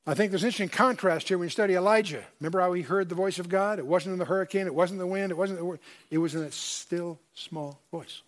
I 0.06 0.14
think 0.14 0.30
there's 0.30 0.42
an 0.42 0.48
interesting 0.48 0.70
contrast 0.70 1.28
here 1.28 1.36
when 1.36 1.46
you 1.46 1.50
study 1.50 1.74
Elijah. 1.74 2.24
Remember 2.40 2.60
how 2.60 2.72
he 2.72 2.82
heard 2.82 3.08
the 3.08 3.14
voice 3.14 3.38
of 3.38 3.48
God? 3.48 3.78
It 3.78 3.86
wasn't 3.86 4.14
in 4.14 4.18
the 4.18 4.24
hurricane, 4.24 4.66
it 4.66 4.74
wasn't 4.74 5.00
the 5.00 5.06
wind, 5.06 5.30
it 5.30 5.36
wasn't 5.36 5.58
the 5.58 5.78
it 6.10 6.18
was 6.18 6.34
in 6.34 6.42
a 6.42 6.52
still 6.52 7.18
small 7.34 7.80
voice. 7.90 8.22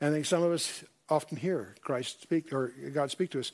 And 0.00 0.10
I 0.10 0.12
think 0.12 0.26
some 0.26 0.42
of 0.42 0.50
us 0.50 0.82
often 1.08 1.36
hear 1.36 1.74
Christ 1.82 2.22
speak 2.22 2.52
or 2.52 2.72
God 2.92 3.10
speak 3.10 3.30
to 3.30 3.40
us 3.40 3.52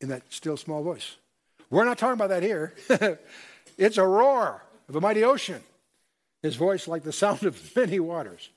in 0.00 0.08
that 0.08 0.22
still 0.30 0.56
small 0.56 0.82
voice. 0.82 1.16
We're 1.70 1.84
not 1.84 1.98
talking 1.98 2.14
about 2.14 2.30
that 2.30 2.42
here. 2.42 2.74
it's 3.78 3.98
a 3.98 4.06
roar 4.06 4.62
of 4.88 4.96
a 4.96 5.00
mighty 5.00 5.24
ocean. 5.24 5.62
His 6.42 6.56
voice 6.56 6.88
like 6.88 7.02
the 7.02 7.12
sound 7.12 7.44
of 7.44 7.76
many 7.76 8.00
waters. 8.00 8.50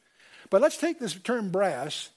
But 0.50 0.62
let's 0.62 0.78
take 0.78 1.00
this 1.00 1.16
term 1.16 1.50
brass. 1.50 2.10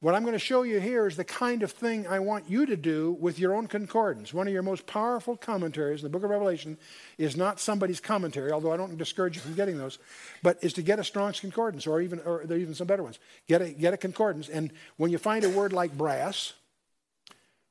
What 0.00 0.14
I'm 0.14 0.22
going 0.22 0.32
to 0.32 0.38
show 0.38 0.62
you 0.62 0.80
here 0.80 1.06
is 1.06 1.16
the 1.16 1.24
kind 1.24 1.62
of 1.62 1.72
thing 1.72 2.06
I 2.06 2.20
want 2.20 2.48
you 2.48 2.64
to 2.64 2.76
do 2.76 3.18
with 3.20 3.38
your 3.38 3.54
own 3.54 3.66
concordance. 3.66 4.32
One 4.32 4.46
of 4.46 4.52
your 4.52 4.62
most 4.62 4.86
powerful 4.86 5.36
commentaries 5.36 6.00
in 6.00 6.04
the 6.04 6.10
book 6.10 6.24
of 6.24 6.30
Revelation 6.30 6.78
is 7.18 7.36
not 7.36 7.60
somebody's 7.60 8.00
commentary, 8.00 8.50
although 8.50 8.72
I 8.72 8.78
don't 8.78 8.96
discourage 8.96 9.36
you 9.36 9.42
from 9.42 9.54
getting 9.54 9.76
those, 9.76 9.98
but 10.42 10.56
is 10.62 10.72
to 10.74 10.82
get 10.82 10.98
a 10.98 11.04
Strong's 11.04 11.38
concordance, 11.38 11.86
or 11.86 12.00
even 12.00 12.18
or 12.20 12.46
there 12.46 12.56
are 12.56 12.60
even 12.60 12.74
some 12.74 12.86
better 12.86 13.02
ones. 13.02 13.18
Get 13.46 13.60
a, 13.60 13.68
get 13.68 13.92
a 13.92 13.98
concordance. 13.98 14.48
And 14.48 14.72
when 14.96 15.10
you 15.10 15.18
find 15.18 15.44
a 15.44 15.50
word 15.50 15.74
like 15.74 15.92
brass, 15.96 16.54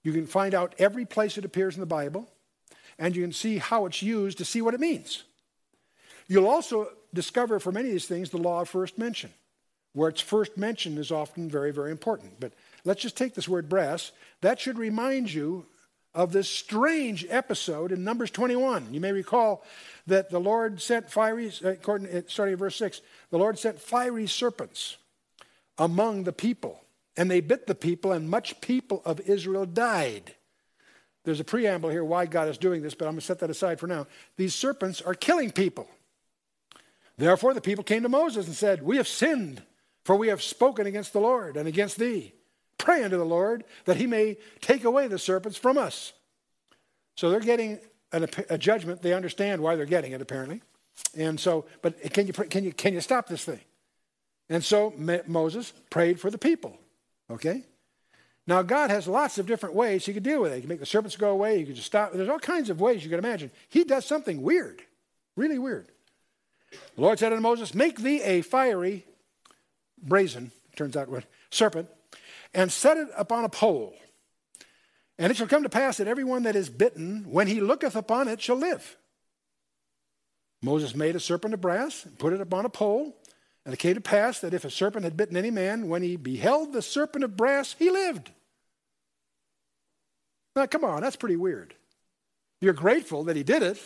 you 0.03 0.13
can 0.13 0.27
find 0.27 0.53
out 0.53 0.75
every 0.77 1.05
place 1.05 1.35
it 1.35 1.45
appears 1.45 1.75
in 1.75 1.79
the 1.79 1.87
Bible 1.87 2.29
and 2.99 3.15
you 3.15 3.23
can 3.23 3.33
see 3.33 3.57
how 3.57 3.87
it's 3.87 4.03
used 4.03 4.37
to 4.37 4.45
see 4.45 4.61
what 4.61 4.75
it 4.75 4.79
means. 4.79 5.23
You'll 6.27 6.47
also 6.47 6.89
discover 7.11 7.59
for 7.59 7.71
many 7.71 7.87
of 7.87 7.93
these 7.93 8.05
things 8.05 8.29
the 8.29 8.37
law 8.37 8.61
of 8.61 8.69
first 8.69 8.99
mention. 8.99 9.31
Where 9.99 10.07
it's 10.07 10.21
first 10.21 10.55
mentioned 10.55 10.97
is 10.97 11.11
often 11.11 11.49
very, 11.49 11.73
very 11.73 11.91
important. 11.91 12.39
But 12.39 12.53
let's 12.85 13.01
just 13.01 13.17
take 13.17 13.33
this 13.33 13.49
word 13.49 13.67
brass. 13.67 14.13
That 14.39 14.57
should 14.57 14.77
remind 14.77 15.33
you 15.33 15.65
of 16.13 16.31
this 16.31 16.47
strange 16.47 17.25
episode 17.29 17.91
in 17.91 18.05
Numbers 18.05 18.31
21. 18.31 18.93
You 18.93 19.01
may 19.01 19.11
recall 19.11 19.61
that 20.07 20.29
the 20.29 20.39
Lord 20.39 20.81
sent 20.81 21.11
fiery, 21.11 21.51
uh, 21.65 21.71
according, 21.71 22.23
starting 22.29 22.53
at 22.53 22.59
verse 22.59 22.77
6, 22.77 23.01
the 23.29 23.37
Lord 23.37 23.59
sent 23.59 23.81
fiery 23.81 24.25
serpents 24.25 24.95
among 25.77 26.23
the 26.23 26.31
people, 26.31 26.79
and 27.17 27.29
they 27.29 27.41
bit 27.41 27.67
the 27.67 27.75
people, 27.75 28.13
and 28.13 28.29
much 28.29 28.61
people 28.61 29.01
of 29.03 29.19
Israel 29.19 29.65
died. 29.65 30.33
There's 31.25 31.41
a 31.41 31.43
preamble 31.43 31.89
here 31.89 32.05
why 32.05 32.25
God 32.25 32.47
is 32.47 32.57
doing 32.57 32.83
this, 32.83 32.93
but 32.93 33.03
I'm 33.03 33.15
going 33.15 33.19
to 33.19 33.25
set 33.25 33.39
that 33.39 33.49
aside 33.49 33.81
for 33.81 33.87
now. 33.87 34.07
These 34.37 34.55
serpents 34.55 35.01
are 35.01 35.13
killing 35.13 35.51
people. 35.51 35.89
Therefore, 37.17 37.53
the 37.53 37.59
people 37.59 37.83
came 37.83 38.03
to 38.03 38.09
Moses 38.09 38.47
and 38.47 38.55
said, 38.55 38.81
We 38.81 38.95
have 38.95 39.05
sinned, 39.05 39.61
for 40.09 40.15
we 40.15 40.29
have 40.29 40.41
spoken 40.41 40.87
against 40.87 41.13
the 41.13 41.19
Lord 41.19 41.55
and 41.55 41.67
against 41.67 41.99
thee. 41.99 42.33
Pray 42.79 43.03
unto 43.03 43.15
the 43.15 43.23
Lord 43.23 43.63
that 43.85 43.97
he 43.97 44.07
may 44.07 44.37
take 44.59 44.83
away 44.83 45.07
the 45.07 45.19
serpents 45.19 45.55
from 45.55 45.77
us. 45.77 46.13
So 47.15 47.29
they're 47.29 47.39
getting 47.39 47.77
an, 48.11 48.25
a 48.49 48.57
judgment. 48.57 49.03
They 49.03 49.13
understand 49.13 49.61
why 49.61 49.75
they're 49.75 49.85
getting 49.85 50.13
it, 50.13 50.19
apparently. 50.19 50.63
And 51.15 51.39
so, 51.39 51.65
but 51.83 52.01
can 52.11 52.25
you, 52.25 52.33
can 52.33 52.63
you, 52.63 52.73
can 52.73 52.95
you 52.95 53.01
stop 53.01 53.27
this 53.27 53.45
thing? 53.45 53.59
And 54.49 54.63
so 54.63 54.95
Moses 55.27 55.73
prayed 55.91 56.19
for 56.19 56.31
the 56.31 56.39
people. 56.39 56.75
Okay? 57.29 57.61
Now, 58.47 58.63
God 58.63 58.89
has 58.89 59.07
lots 59.07 59.37
of 59.37 59.45
different 59.45 59.75
ways 59.75 60.07
he 60.07 60.13
could 60.13 60.23
deal 60.23 60.41
with 60.41 60.53
it. 60.53 60.55
He 60.55 60.61
can 60.61 60.69
make 60.69 60.79
the 60.79 60.87
serpents 60.87 61.17
go 61.17 61.29
away. 61.29 61.59
He 61.59 61.65
could 61.65 61.75
just 61.75 61.85
stop. 61.85 62.13
There's 62.13 62.29
all 62.29 62.39
kinds 62.39 62.71
of 62.71 62.81
ways 62.81 63.03
you 63.03 63.11
can 63.11 63.19
imagine. 63.19 63.51
He 63.67 63.83
does 63.83 64.05
something 64.05 64.41
weird, 64.41 64.81
really 65.35 65.59
weird. 65.59 65.87
The 66.95 67.01
Lord 67.03 67.19
said 67.19 67.31
unto 67.31 67.43
Moses, 67.43 67.75
Make 67.75 67.99
thee 67.99 68.23
a 68.23 68.41
fiery, 68.41 69.05
brazen, 70.01 70.51
turns 70.75 70.95
out 70.95 71.09
serpent, 71.51 71.89
and 72.53 72.71
set 72.71 72.97
it 72.97 73.07
upon 73.17 73.45
a 73.45 73.49
pole. 73.49 73.93
And 75.17 75.31
it 75.31 75.35
shall 75.35 75.47
come 75.47 75.63
to 75.63 75.69
pass 75.69 75.97
that 75.97 76.07
everyone 76.07 76.43
that 76.43 76.55
is 76.55 76.69
bitten, 76.69 77.25
when 77.29 77.47
he 77.47 77.59
looketh 77.59 77.95
upon 77.95 78.27
it, 78.27 78.41
shall 78.41 78.55
live. 78.55 78.95
Moses 80.61 80.95
made 80.95 81.15
a 81.15 81.19
serpent 81.19 81.53
of 81.53 81.61
brass 81.61 82.05
and 82.05 82.17
put 82.17 82.33
it 82.33 82.41
upon 82.41 82.65
a 82.65 82.69
pole. 82.69 83.15
And 83.65 83.73
it 83.73 83.77
came 83.77 83.95
to 83.95 84.01
pass 84.01 84.39
that 84.39 84.53
if 84.53 84.65
a 84.65 84.69
serpent 84.71 85.03
had 85.03 85.17
bitten 85.17 85.37
any 85.37 85.51
man, 85.51 85.89
when 85.89 86.01
he 86.01 86.15
beheld 86.15 86.73
the 86.73 86.81
serpent 86.81 87.23
of 87.23 87.37
brass, 87.37 87.75
he 87.77 87.89
lived. 87.89 88.31
Now, 90.55 90.65
come 90.65 90.83
on, 90.83 91.01
that's 91.01 91.15
pretty 91.15 91.35
weird. 91.35 91.75
You're 92.61 92.73
grateful 92.73 93.25
that 93.25 93.35
he 93.35 93.43
did 93.43 93.61
it, 93.61 93.79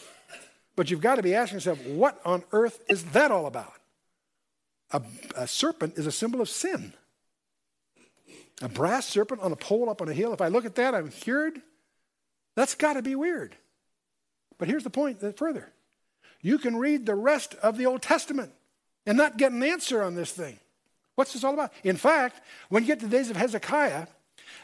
but 0.76 0.89
you've 0.89 1.01
got 1.01 1.16
to 1.16 1.24
be 1.24 1.36
asking 1.36 1.57
yourself, 1.57 1.86
what 1.86 2.20
on 2.26 2.43
earth 2.51 2.84
is 2.88 3.03
that 3.05 3.32
all 3.32 3.45
about? 3.45 3.74
A, 4.94 5.02
a 5.36 5.48
serpent 5.48 5.98
is 5.98 6.08
a 6.08 6.12
symbol 6.12 6.39
of 6.39 6.50
sin. 6.50 6.94
A 8.62 8.70
brass 8.70 9.08
serpent 9.08 9.41
on 9.41 9.52
a 9.52 9.56
pole 9.56 9.89
up 9.89 10.02
on 10.02 10.08
a 10.08 10.14
hill. 10.14 10.34
If 10.34 10.41
I 10.41 10.48
look 10.48 10.66
at 10.66 10.76
that, 10.76 10.94
I'm 10.96 11.10
cured. 11.10 11.62
That's 12.56 12.76
got 12.76 12.94
to 12.94 13.02
be 13.02 13.16
weird. 13.16 13.56
But 14.58 14.68
here's 14.68 14.84
the 14.84 14.89
point 14.89 15.20
that 15.20 15.38
further 15.38 15.70
you 16.41 16.58
can 16.58 16.78
read 16.78 17.06
the 17.06 17.16
rest 17.16 17.56
of 17.56 17.78
the 17.78 17.86
Old 17.86 18.02
Testament 18.02 18.52
and 19.06 19.18
not 19.18 19.38
get 19.38 19.52
an 19.52 19.64
answer 19.64 20.04
on 20.04 20.16
this 20.16 20.32
thing. 20.32 20.60
What's 21.16 21.34
this 21.34 21.44
all 21.44 21.54
about? 21.54 21.74
In 21.84 21.96
fact, 21.96 22.41
when 22.70 22.84
you 22.84 22.88
get 22.88 23.00
to 23.00 23.08
the 23.08 23.18
days 23.18 23.30
of 23.30 23.38
Hezekiah, 23.38 24.08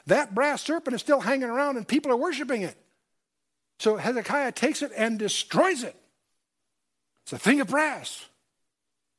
that 0.08 0.34
brass 0.34 0.62
serpent 0.62 0.96
is 0.96 1.02
still 1.02 1.20
hanging 1.20 1.50
around 1.50 1.78
and 1.78 1.88
people 1.88 2.12
are 2.12 2.18
worshiping 2.18 2.62
it. 2.62 2.76
So 3.80 3.98
Hezekiah 3.98 4.52
takes 4.52 4.82
it 4.82 4.92
and 4.96 5.18
destroys 5.18 5.84
it. 5.84 5.96
It's 7.24 7.34
a 7.34 7.38
thing 7.38 7.62
of 7.62 7.68
brass. 7.68 8.26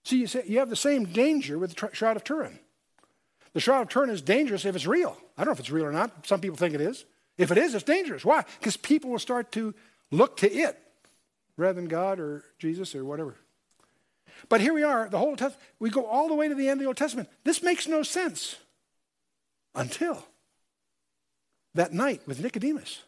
See, 0.05 0.27
you, 0.47 0.59
have 0.59 0.71
the 0.71 0.77
same 0.77 1.05
danger 1.05 1.59
with 1.59 1.75
the 1.75 1.91
Shroud 1.93 2.17
of 2.17 2.25
Turin. 2.25 2.59
The 3.53 3.61
Shroud 3.61 3.83
of 3.83 3.89
Turin 3.89 4.11
is 4.11 4.23
dangerous 4.23 4.65
if 4.65 4.75
it's 4.75 4.87
real. 4.87 5.17
I 5.37 5.43
don't 5.43 5.49
know 5.49 5.53
if 5.53 5.61
it's 5.61 5.71
real 5.71 5.87
or 5.87 5.93
not. 5.93 6.27
Some 6.27 6.41
people 6.41 6.57
think 6.57 6.75
it 6.75 6.81
is. 6.81 7.05
If 7.37 7.51
it 7.51 7.59
is, 7.59 7.75
it's 7.75 7.85
dangerous. 7.85 8.25
Why? 8.25 8.45
Because 8.59 8.77
people 8.77 9.11
will 9.11 9.19
start 9.19 9.53
to 9.53 9.75
look 10.11 10.37
to 10.39 10.51
it 10.51 10.79
rather 11.57 11.75
than 11.75 11.89
God 11.89 12.21
or 12.21 12.45
Jesus 12.59 12.95
or 12.95 13.05
whatever. 13.05 13.37
But 14.49 14.61
here 14.61 14.73
we 14.73 14.83
are, 14.83 15.09
the 15.09 15.19
whole 15.19 15.37
Testament, 15.37 15.63
we 15.79 15.91
go 15.91 16.07
all 16.07 16.29
the 16.29 16.35
way 16.35 16.49
to 16.49 16.55
the 16.55 16.69
end 16.69 16.81
of 16.81 16.85
the 16.85 16.87
Old 16.87 16.97
Testament. 16.97 17.29
This 17.45 17.63
makes 17.63 17.87
no 17.87 18.03
sense 18.03 18.57
until 19.75 20.25
that 21.75 21.93
night 21.93 22.23
with 22.27 22.43
Nicodemus 22.43 23.03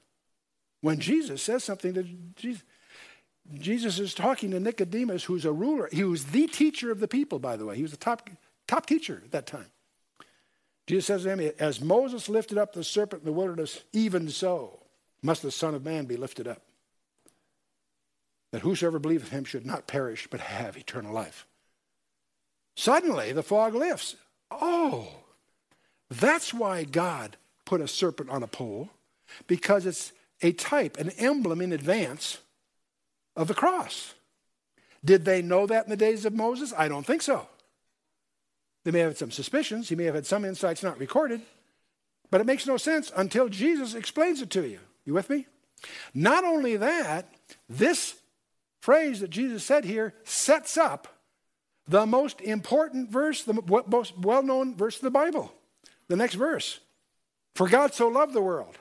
when 0.80 0.98
Jesus 0.98 1.42
says 1.42 1.64
something 1.64 1.94
to 1.94 2.02
Jesus. 2.36 2.62
Jesus 3.58 3.98
is 3.98 4.14
talking 4.14 4.50
to 4.52 4.60
Nicodemus, 4.60 5.24
who's 5.24 5.44
a 5.44 5.52
ruler. 5.52 5.88
He 5.92 6.04
was 6.04 6.26
the 6.26 6.46
teacher 6.46 6.90
of 6.90 7.00
the 7.00 7.08
people, 7.08 7.38
by 7.38 7.56
the 7.56 7.66
way. 7.66 7.76
He 7.76 7.82
was 7.82 7.90
the 7.90 7.96
top, 7.96 8.28
top 8.66 8.86
teacher 8.86 9.22
at 9.24 9.32
that 9.32 9.46
time. 9.46 9.70
Jesus 10.86 11.06
says 11.06 11.22
to 11.24 11.30
him, 11.30 11.52
As 11.58 11.80
Moses 11.80 12.28
lifted 12.28 12.58
up 12.58 12.72
the 12.72 12.84
serpent 12.84 13.22
in 13.22 13.26
the 13.26 13.32
wilderness, 13.32 13.82
even 13.92 14.28
so 14.28 14.80
must 15.22 15.42
the 15.42 15.50
Son 15.50 15.74
of 15.74 15.84
Man 15.84 16.06
be 16.06 16.16
lifted 16.16 16.48
up 16.48 16.62
that 18.52 18.62
whosoever 18.62 18.98
believeth 18.98 19.30
him 19.30 19.44
should 19.44 19.66
not 19.66 19.86
perish, 19.86 20.28
but 20.30 20.40
have 20.40 20.76
eternal 20.76 21.12
life. 21.12 21.46
Suddenly, 22.76 23.32
the 23.32 23.42
fog 23.42 23.74
lifts. 23.74 24.16
Oh, 24.50 25.08
that's 26.10 26.52
why 26.52 26.84
God 26.84 27.36
put 27.64 27.80
a 27.80 27.88
serpent 27.88 28.30
on 28.30 28.42
a 28.42 28.46
pole, 28.46 28.90
because 29.46 29.86
it's 29.86 30.12
a 30.42 30.52
type, 30.52 30.98
an 30.98 31.10
emblem 31.18 31.60
in 31.60 31.72
advance 31.72 32.38
of 33.36 33.48
the 33.48 33.54
cross. 33.54 34.14
Did 35.04 35.24
they 35.24 35.42
know 35.42 35.66
that 35.66 35.84
in 35.84 35.90
the 35.90 35.96
days 35.96 36.24
of 36.24 36.34
Moses? 36.34 36.72
I 36.76 36.88
don't 36.88 37.06
think 37.06 37.22
so. 37.22 37.48
They 38.84 38.90
may 38.90 39.00
have 39.00 39.10
had 39.10 39.18
some 39.18 39.30
suspicions, 39.30 39.88
he 39.88 39.94
may 39.94 40.04
have 40.04 40.14
had 40.14 40.26
some 40.26 40.44
insights 40.44 40.82
not 40.82 40.98
recorded, 40.98 41.40
but 42.30 42.40
it 42.40 42.46
makes 42.46 42.66
no 42.66 42.76
sense 42.76 43.12
until 43.16 43.48
Jesus 43.48 43.94
explains 43.94 44.42
it 44.42 44.50
to 44.50 44.66
you. 44.66 44.80
You 45.04 45.14
with 45.14 45.30
me? 45.30 45.46
Not 46.14 46.44
only 46.44 46.76
that, 46.76 47.32
this 47.68 48.16
phrase 48.80 49.20
that 49.20 49.30
Jesus 49.30 49.64
said 49.64 49.84
here 49.84 50.14
sets 50.24 50.76
up 50.76 51.08
the 51.86 52.06
most 52.06 52.40
important 52.40 53.10
verse, 53.10 53.42
the 53.42 53.82
most 53.86 54.18
well 54.18 54.42
known 54.42 54.76
verse 54.76 54.96
of 54.96 55.02
the 55.02 55.10
Bible. 55.10 55.52
The 56.08 56.16
next 56.16 56.34
verse 56.34 56.80
For 57.54 57.68
God 57.68 57.94
so 57.94 58.08
loved 58.08 58.34
the 58.34 58.42
world 58.42 58.76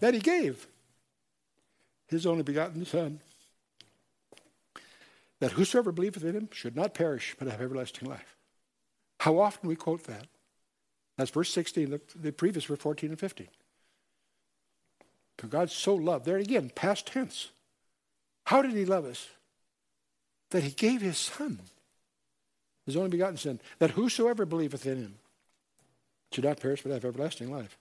that 0.00 0.14
he 0.14 0.20
gave 0.20 0.66
his 2.06 2.26
only 2.26 2.42
begotten 2.42 2.84
Son, 2.84 3.20
that 5.44 5.52
whosoever 5.52 5.92
believeth 5.92 6.24
in 6.24 6.34
him 6.34 6.48
should 6.52 6.74
not 6.74 6.94
perish 6.94 7.36
but 7.38 7.46
have 7.46 7.60
everlasting 7.60 8.08
life. 8.08 8.34
How 9.20 9.38
often 9.40 9.68
we 9.68 9.76
quote 9.76 10.04
that? 10.04 10.26
That's 11.18 11.30
verse 11.30 11.50
16, 11.52 11.90
the, 11.90 12.00
the 12.16 12.32
previous 12.32 12.66
were 12.66 12.76
14 12.76 13.10
and 13.10 13.20
15. 13.20 13.48
For 15.36 15.46
God 15.46 15.70
so 15.70 15.94
loved, 15.94 16.24
there 16.24 16.38
again, 16.38 16.70
past 16.74 17.08
tense. 17.08 17.50
How 18.46 18.62
did 18.62 18.72
he 18.72 18.86
love 18.86 19.04
us? 19.04 19.28
That 20.48 20.62
he 20.62 20.70
gave 20.70 21.02
his 21.02 21.18
son, 21.18 21.60
his 22.86 22.96
only 22.96 23.10
begotten 23.10 23.36
son, 23.36 23.60
that 23.80 23.90
whosoever 23.90 24.46
believeth 24.46 24.86
in 24.86 24.96
him 24.96 25.14
should 26.32 26.44
not 26.44 26.58
perish 26.58 26.82
but 26.82 26.92
have 26.92 27.04
everlasting 27.04 27.52
life. 27.52 27.76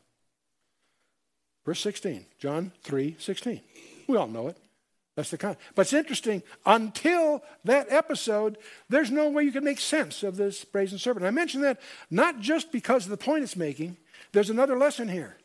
Verse 1.66 1.80
16, 1.80 2.26
John 2.39 2.74
3 2.84 3.16
16. 3.18 3.61
We 4.09 4.18
all 4.18 4.28
know 4.28 4.49
it. 4.49 4.57
That's 5.16 5.30
the 5.30 5.38
kind. 5.38 5.57
But 5.76 5.84
it's 5.84 5.93
interesting, 5.93 6.41
until 6.66 7.43
that 7.66 7.91
episode, 7.91 8.57
there's 8.89 9.11
no 9.11 9.30
way 9.30 9.43
you 9.43 9.51
can 9.51 9.64
make 9.64 9.80
sense 9.80 10.24
of 10.24 10.38
this 10.38 10.66
brazen 10.66 10.97
serpent. 10.97 11.26
I 11.26 11.32
mention 11.32 11.61
that 11.61 11.80
not 12.09 12.39
just 12.39 12.72
because 12.72 13.05
of 13.05 13.11
the 13.11 13.18
point 13.18 13.43
it's 13.43 13.55
making, 13.55 13.97
there's 14.32 14.49
another 14.49 14.78
lesson 14.78 15.07
here. 15.07 15.38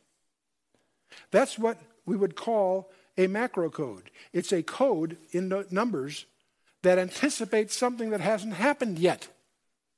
That's 1.31 1.59
what 1.59 1.79
we 2.07 2.17
would 2.17 2.35
call 2.35 2.91
a 3.19 3.27
macro 3.27 3.69
code. 3.69 4.11
It's 4.33 4.53
a 4.53 4.63
code 4.63 5.19
in 5.33 5.53
numbers 5.71 6.25
that 6.83 6.99
anticipates 6.99 7.77
something 7.77 8.11
that 8.11 8.21
hasn't 8.21 8.55
happened 8.55 8.99
yet. 8.99 9.29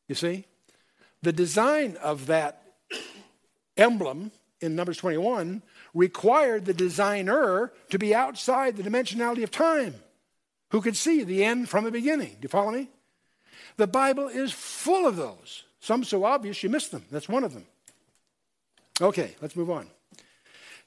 You 0.08 0.14
see? 0.16 0.46
The 1.22 1.32
design 1.32 1.96
of 2.02 2.26
that 2.26 2.62
emblem 3.76 4.32
in 4.60 4.74
Numbers 4.74 4.96
21 4.96 5.62
required 5.94 6.64
the 6.64 6.74
designer 6.74 7.72
to 7.90 7.98
be 7.98 8.14
outside 8.14 8.76
the 8.76 8.82
dimensionality 8.82 9.42
of 9.42 9.50
time, 9.50 9.94
who 10.70 10.80
could 10.80 10.96
see 10.96 11.22
the 11.22 11.44
end 11.44 11.68
from 11.68 11.84
the 11.84 11.90
beginning. 11.90 12.30
Do 12.32 12.42
you 12.42 12.48
follow 12.48 12.70
me? 12.70 12.88
The 13.76 13.86
Bible 13.86 14.28
is 14.28 14.52
full 14.52 15.06
of 15.06 15.16
those. 15.16 15.64
Some 15.80 16.04
so 16.04 16.24
obvious 16.24 16.62
you 16.62 16.68
miss 16.68 16.88
them. 16.88 17.04
That's 17.10 17.28
one 17.28 17.44
of 17.44 17.54
them. 17.54 17.66
Okay, 19.00 19.34
let's 19.40 19.56
move 19.56 19.70
on. 19.70 19.88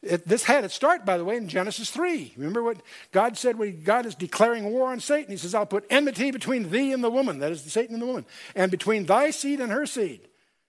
It, 0.04 0.28
this 0.28 0.44
had 0.44 0.66
its 0.66 0.74
start, 0.74 1.06
by 1.06 1.18
the 1.18 1.24
way, 1.24 1.38
in 1.38 1.48
Genesis 1.48 1.90
3. 1.90 2.34
Remember 2.36 2.62
what 2.62 2.82
God 3.12 3.38
said 3.38 3.58
when 3.58 3.84
God 3.84 4.06
is 4.06 4.16
declaring 4.16 4.66
war 4.66 4.92
on 4.92 5.00
Satan? 5.00 5.32
He 5.32 5.38
says, 5.38 5.56
I'll 5.56 5.66
put 5.66 5.86
enmity 5.90 6.30
between 6.30 6.70
thee 6.70 6.92
and 6.92 7.04
the 7.04 7.10
woman, 7.10 7.40
that 7.40 7.52
is, 7.52 7.64
the 7.64 7.70
Satan 7.70 7.96
and 7.96 8.02
the 8.02 8.08
woman, 8.08 8.26
and 8.54 8.70
between 8.70 9.06
thy 9.06 9.32
seed 9.32 9.62
and 9.62 9.72
her 9.72 9.86
seed. 9.86 10.28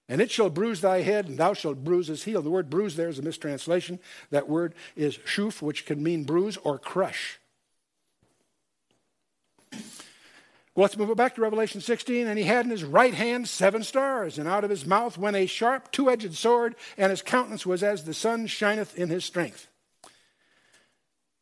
And 0.08 0.20
it 0.20 0.30
shall 0.30 0.50
bruise 0.50 0.82
thy 0.82 1.00
head, 1.00 1.28
and 1.28 1.38
thou 1.38 1.54
shalt 1.54 1.82
bruise 1.82 2.08
his 2.08 2.24
heel. 2.24 2.42
The 2.42 2.50
word 2.50 2.68
bruise 2.68 2.96
there 2.96 3.08
is 3.08 3.18
a 3.18 3.22
mistranslation. 3.22 3.98
That 4.30 4.48
word 4.48 4.74
is 4.96 5.16
shuf, 5.18 5.62
which 5.62 5.86
can 5.86 6.02
mean 6.02 6.24
bruise 6.24 6.58
or 6.58 6.78
crush. 6.78 7.40
Well, 10.74 10.82
let's 10.82 10.96
move 10.96 11.10
it 11.10 11.16
back 11.16 11.36
to 11.36 11.40
Revelation 11.40 11.80
16. 11.80 12.26
And 12.26 12.38
he 12.38 12.44
had 12.44 12.64
in 12.64 12.70
his 12.70 12.84
right 12.84 13.14
hand 13.14 13.48
seven 13.48 13.82
stars, 13.82 14.38
and 14.38 14.48
out 14.48 14.64
of 14.64 14.70
his 14.70 14.84
mouth 14.84 15.16
went 15.16 15.36
a 15.36 15.46
sharp 15.46 15.90
two 15.90 16.10
edged 16.10 16.34
sword, 16.34 16.74
and 16.98 17.10
his 17.10 17.22
countenance 17.22 17.64
was 17.64 17.82
as 17.82 18.04
the 18.04 18.14
sun 18.14 18.46
shineth 18.46 18.98
in 18.98 19.08
his 19.08 19.24
strength. 19.24 19.68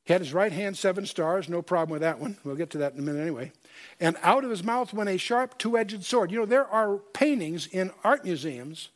He 0.04 0.12
had 0.12 0.20
his 0.20 0.34
right 0.34 0.52
hand 0.52 0.76
seven 0.76 1.06
stars, 1.06 1.48
no 1.48 1.62
problem 1.62 1.92
with 1.92 2.02
that 2.02 2.18
one. 2.20 2.36
We'll 2.44 2.56
get 2.56 2.70
to 2.70 2.78
that 2.78 2.92
in 2.92 2.98
a 2.98 3.02
minute 3.02 3.20
anyway. 3.20 3.52
And 4.00 4.16
out 4.22 4.44
of 4.44 4.50
his 4.50 4.64
mouth 4.64 4.92
went 4.92 5.10
a 5.10 5.16
sharp 5.16 5.58
two 5.58 5.76
edged 5.76 6.04
sword. 6.04 6.30
You 6.30 6.40
know, 6.40 6.46
there 6.46 6.66
are 6.66 6.98
paintings 7.12 7.66
in 7.66 7.90
art 8.04 8.24
museums 8.24 8.88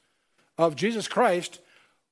of 0.58 0.76
Jesus 0.76 1.08
Christ 1.08 1.60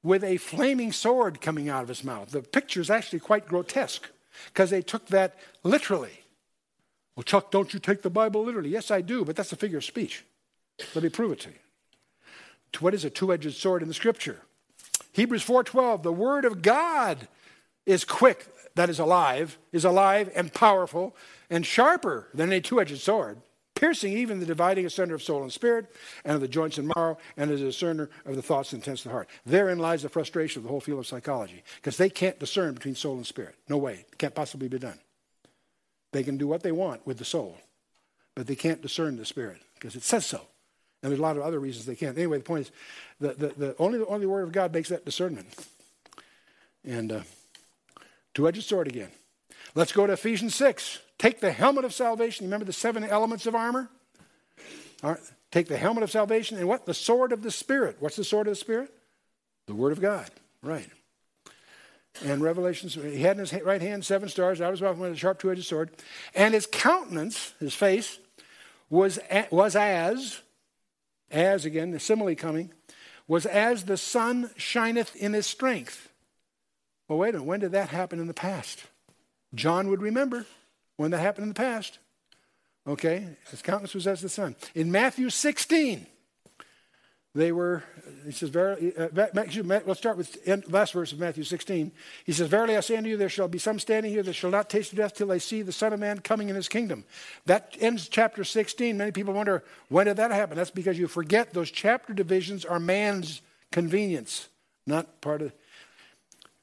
with 0.02 0.22
a 0.22 0.36
flaming 0.36 0.92
sword 0.92 1.40
coming 1.40 1.68
out 1.68 1.82
of 1.82 1.88
his 1.88 2.04
mouth. 2.04 2.30
The 2.30 2.42
picture 2.42 2.80
is 2.80 2.90
actually 2.90 3.20
quite 3.20 3.48
grotesque 3.48 4.08
because 4.48 4.70
they 4.70 4.82
took 4.82 5.06
that 5.06 5.36
literally. 5.62 6.20
Well, 7.16 7.22
Chuck, 7.22 7.50
don't 7.50 7.72
you 7.72 7.80
take 7.80 8.02
the 8.02 8.10
Bible 8.10 8.44
literally? 8.44 8.70
Yes, 8.70 8.90
I 8.90 9.00
do, 9.00 9.24
but 9.24 9.36
that's 9.36 9.52
a 9.52 9.56
figure 9.56 9.78
of 9.78 9.84
speech. 9.84 10.24
Let 10.94 11.04
me 11.04 11.08
prove 11.08 11.32
it 11.32 11.40
to 11.40 11.50
you. 11.50 11.56
What 12.80 12.94
is 12.94 13.04
a 13.04 13.10
two-edged 13.10 13.54
sword 13.54 13.82
in 13.82 13.88
the 13.88 13.94
scripture? 13.94 14.40
Hebrews 15.12 15.44
4:12, 15.44 16.02
the 16.02 16.12
word 16.12 16.44
of 16.44 16.60
God 16.60 17.28
is 17.86 18.04
quick, 18.04 18.46
that 18.74 18.90
is 18.90 18.98
alive, 18.98 19.58
is 19.72 19.84
alive 19.84 20.30
and 20.34 20.52
powerful 20.52 21.16
and 21.50 21.64
sharper 21.64 22.28
than 22.34 22.52
a 22.52 22.60
two-edged 22.60 22.98
sword 22.98 23.40
piercing 23.74 24.16
even 24.16 24.40
the 24.40 24.46
dividing 24.46 24.86
asunder 24.86 25.14
of 25.14 25.22
soul 25.22 25.42
and 25.42 25.52
spirit, 25.52 25.86
and 26.24 26.34
of 26.34 26.40
the 26.40 26.48
joints 26.48 26.78
and 26.78 26.90
marrow, 26.94 27.18
and 27.36 27.50
is 27.50 27.60
a 27.60 27.66
discerner 27.66 28.08
of 28.24 28.36
the 28.36 28.42
thoughts 28.42 28.72
and 28.72 28.80
intents 28.80 29.00
of 29.02 29.10
the 29.10 29.12
heart. 29.12 29.28
Therein 29.44 29.78
lies 29.78 30.02
the 30.02 30.08
frustration 30.08 30.60
of 30.60 30.62
the 30.62 30.68
whole 30.68 30.80
field 30.80 31.00
of 31.00 31.06
psychology, 31.06 31.62
because 31.76 31.96
they 31.96 32.08
can't 32.08 32.38
discern 32.38 32.74
between 32.74 32.94
soul 32.94 33.16
and 33.16 33.26
spirit. 33.26 33.56
No 33.68 33.76
way. 33.76 34.06
It 34.10 34.18
can't 34.18 34.34
possibly 34.34 34.68
be 34.68 34.78
done. 34.78 34.98
They 36.12 36.22
can 36.22 36.36
do 36.36 36.46
what 36.46 36.62
they 36.62 36.72
want 36.72 37.06
with 37.06 37.18
the 37.18 37.24
soul, 37.24 37.58
but 38.36 38.46
they 38.46 38.54
can't 38.54 38.80
discern 38.80 39.16
the 39.16 39.26
spirit, 39.26 39.60
because 39.74 39.96
it 39.96 40.04
says 40.04 40.24
so. 40.24 40.40
And 41.02 41.10
there's 41.10 41.20
a 41.20 41.22
lot 41.22 41.36
of 41.36 41.42
other 41.42 41.58
reasons 41.58 41.84
they 41.84 41.96
can't. 41.96 42.16
Anyway, 42.16 42.38
the 42.38 42.44
point 42.44 42.66
is, 42.66 42.72
the, 43.20 43.34
the, 43.34 43.54
the 43.58 43.76
only, 43.78 43.98
the 43.98 44.06
only 44.06 44.26
Word 44.26 44.44
of 44.44 44.52
God 44.52 44.72
makes 44.72 44.88
that 44.88 45.04
discernment. 45.04 45.48
And 46.84 47.12
uh, 47.12 47.20
two-edged 48.34 48.62
sword 48.62 48.88
again. 48.88 49.10
Let's 49.74 49.92
go 49.92 50.06
to 50.06 50.12
Ephesians 50.12 50.54
6. 50.54 51.00
Take 51.18 51.40
the 51.40 51.52
helmet 51.52 51.84
of 51.84 51.94
salvation. 51.94 52.46
Remember 52.46 52.66
the 52.66 52.72
seven 52.72 53.04
elements 53.04 53.46
of 53.46 53.54
armor? 53.54 53.88
All 55.02 55.10
right. 55.10 55.20
Take 55.50 55.68
the 55.68 55.76
helmet 55.76 56.02
of 56.02 56.10
salvation 56.10 56.58
and 56.58 56.68
what? 56.68 56.86
The 56.86 56.94
sword 56.94 57.32
of 57.32 57.42
the 57.42 57.50
Spirit. 57.50 57.96
What's 58.00 58.16
the 58.16 58.24
sword 58.24 58.48
of 58.48 58.52
the 58.52 58.56
Spirit? 58.56 58.92
The 59.66 59.74
Word 59.74 59.92
of 59.92 60.00
God. 60.00 60.28
Right. 60.62 60.88
And 62.24 62.42
Revelations, 62.42 62.94
he 62.94 63.22
had 63.22 63.38
in 63.38 63.46
his 63.46 63.52
right 63.62 63.82
hand 63.82 64.04
seven 64.04 64.28
stars, 64.28 64.60
of 64.60 64.70
his 64.70 64.82
mouth 64.82 64.98
went 64.98 65.14
a 65.14 65.16
sharp 65.16 65.38
two 65.40 65.50
edged 65.50 65.64
sword. 65.64 65.90
And 66.34 66.54
his 66.54 66.66
countenance, 66.66 67.54
his 67.58 67.74
face, 67.74 68.18
was, 68.88 69.18
was 69.50 69.74
as, 69.74 70.40
as 71.30 71.64
again, 71.64 71.90
the 71.90 71.98
simile 71.98 72.34
coming, 72.36 72.72
was 73.26 73.46
as 73.46 73.84
the 73.84 73.96
sun 73.96 74.50
shineth 74.56 75.16
in 75.16 75.32
his 75.32 75.46
strength. 75.46 76.08
Well, 77.08 77.18
wait 77.18 77.30
a 77.30 77.32
minute, 77.32 77.44
when 77.44 77.60
did 77.60 77.72
that 77.72 77.90
happen 77.90 78.18
in 78.18 78.26
the 78.26 78.34
past? 78.34 78.84
John 79.54 79.88
would 79.88 80.02
remember 80.02 80.46
when 80.96 81.10
that 81.10 81.18
happened 81.18 81.44
in 81.44 81.48
the 81.48 81.54
past. 81.54 81.98
Okay, 82.86 83.28
his 83.50 83.62
countenance 83.62 83.94
was 83.94 84.06
as 84.06 84.20
the 84.20 84.28
sun. 84.28 84.56
In 84.74 84.92
Matthew 84.92 85.30
16, 85.30 86.06
they 87.34 87.50
were, 87.50 87.82
he 88.24 88.30
says, 88.30 88.50
Verily, 88.50 88.94
uh, 88.96 89.08
let's 89.14 89.98
start 89.98 90.16
with 90.16 90.44
the 90.44 90.62
last 90.68 90.92
verse 90.92 91.10
of 91.10 91.18
Matthew 91.18 91.44
16. 91.44 91.90
He 92.24 92.32
says, 92.32 92.48
Verily 92.48 92.76
I 92.76 92.80
say 92.80 92.96
unto 92.96 93.08
you, 93.08 93.16
there 93.16 93.28
shall 93.28 93.48
be 93.48 93.58
some 93.58 93.78
standing 93.78 94.12
here 94.12 94.22
that 94.22 94.34
shall 94.34 94.50
not 94.50 94.70
taste 94.70 94.92
of 94.92 94.98
death 94.98 95.14
till 95.14 95.28
they 95.28 95.38
see 95.38 95.62
the 95.62 95.72
Son 95.72 95.92
of 95.92 96.00
Man 96.00 96.20
coming 96.20 96.48
in 96.48 96.54
his 96.54 96.68
kingdom. 96.68 97.04
That 97.46 97.74
ends 97.80 98.08
chapter 98.08 98.44
16. 98.44 98.96
Many 98.96 99.10
people 99.10 99.34
wonder, 99.34 99.64
when 99.88 100.06
did 100.06 100.18
that 100.18 100.30
happen? 100.30 100.56
That's 100.56 100.70
because 100.70 100.98
you 100.98 101.08
forget 101.08 101.52
those 101.52 101.70
chapter 101.70 102.12
divisions 102.12 102.64
are 102.64 102.78
man's 102.78 103.42
convenience, 103.72 104.48
not 104.86 105.20
part 105.20 105.42
of. 105.42 105.52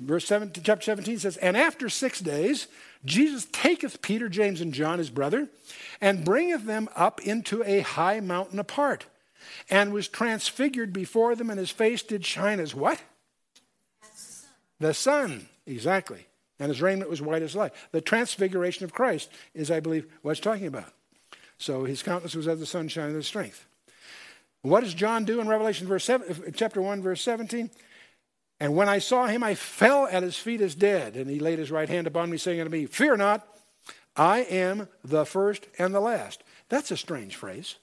Verse 0.01 0.25
7, 0.25 0.51
chapter 0.63 0.83
17 0.83 1.19
says, 1.19 1.37
And 1.37 1.55
after 1.55 1.87
six 1.87 2.19
days, 2.19 2.67
Jesus 3.05 3.45
taketh 3.51 4.01
Peter, 4.01 4.29
James, 4.29 4.59
and 4.59 4.73
John, 4.73 4.97
his 4.97 5.11
brother, 5.11 5.47
and 5.99 6.25
bringeth 6.25 6.65
them 6.65 6.89
up 6.95 7.21
into 7.21 7.63
a 7.63 7.81
high 7.81 8.19
mountain 8.19 8.57
apart, 8.57 9.05
and 9.69 9.93
was 9.93 10.07
transfigured 10.07 10.91
before 10.91 11.35
them, 11.35 11.51
and 11.51 11.59
his 11.59 11.69
face 11.69 12.01
did 12.01 12.25
shine 12.25 12.59
as 12.59 12.73
what? 12.73 12.99
The 14.79 14.95
sun, 14.95 15.47
exactly. 15.67 16.25
And 16.59 16.69
his 16.69 16.81
raiment 16.81 17.09
was 17.09 17.21
white 17.21 17.43
as 17.43 17.55
light. 17.55 17.73
The 17.91 18.01
transfiguration 18.01 18.83
of 18.83 18.93
Christ 18.93 19.29
is, 19.53 19.69
I 19.69 19.79
believe, 19.79 20.11
what 20.23 20.31
it's 20.31 20.39
talking 20.39 20.67
about. 20.67 20.91
So 21.59 21.83
his 21.83 22.01
countenance 22.01 22.35
was 22.35 22.47
as 22.47 22.59
the 22.59 22.65
sunshine 22.65 23.09
of 23.09 23.15
his 23.15 23.27
strength. 23.27 23.67
What 24.63 24.83
does 24.83 24.95
John 24.95 25.25
do 25.25 25.39
in 25.39 25.47
Revelation 25.47 25.87
verse 25.87 26.05
7, 26.05 26.53
chapter 26.55 26.81
1, 26.81 27.03
verse 27.03 27.21
17? 27.21 27.69
And 28.61 28.75
when 28.75 28.87
I 28.87 28.99
saw 28.99 29.25
him, 29.25 29.41
I 29.41 29.55
fell 29.55 30.05
at 30.05 30.21
his 30.21 30.37
feet 30.37 30.61
as 30.61 30.75
dead. 30.75 31.15
And 31.15 31.27
he 31.27 31.39
laid 31.39 31.57
his 31.57 31.71
right 31.71 31.89
hand 31.89 32.05
upon 32.05 32.29
me, 32.29 32.37
saying 32.37 32.59
unto 32.59 32.71
me, 32.71 32.85
Fear 32.85 33.17
not, 33.17 33.47
I 34.15 34.41
am 34.41 34.87
the 35.03 35.25
first 35.25 35.65
and 35.79 35.95
the 35.95 35.99
last. 35.99 36.43
That's 36.69 36.91
a 36.91 36.97
strange 36.97 37.35
phrase. 37.35 37.77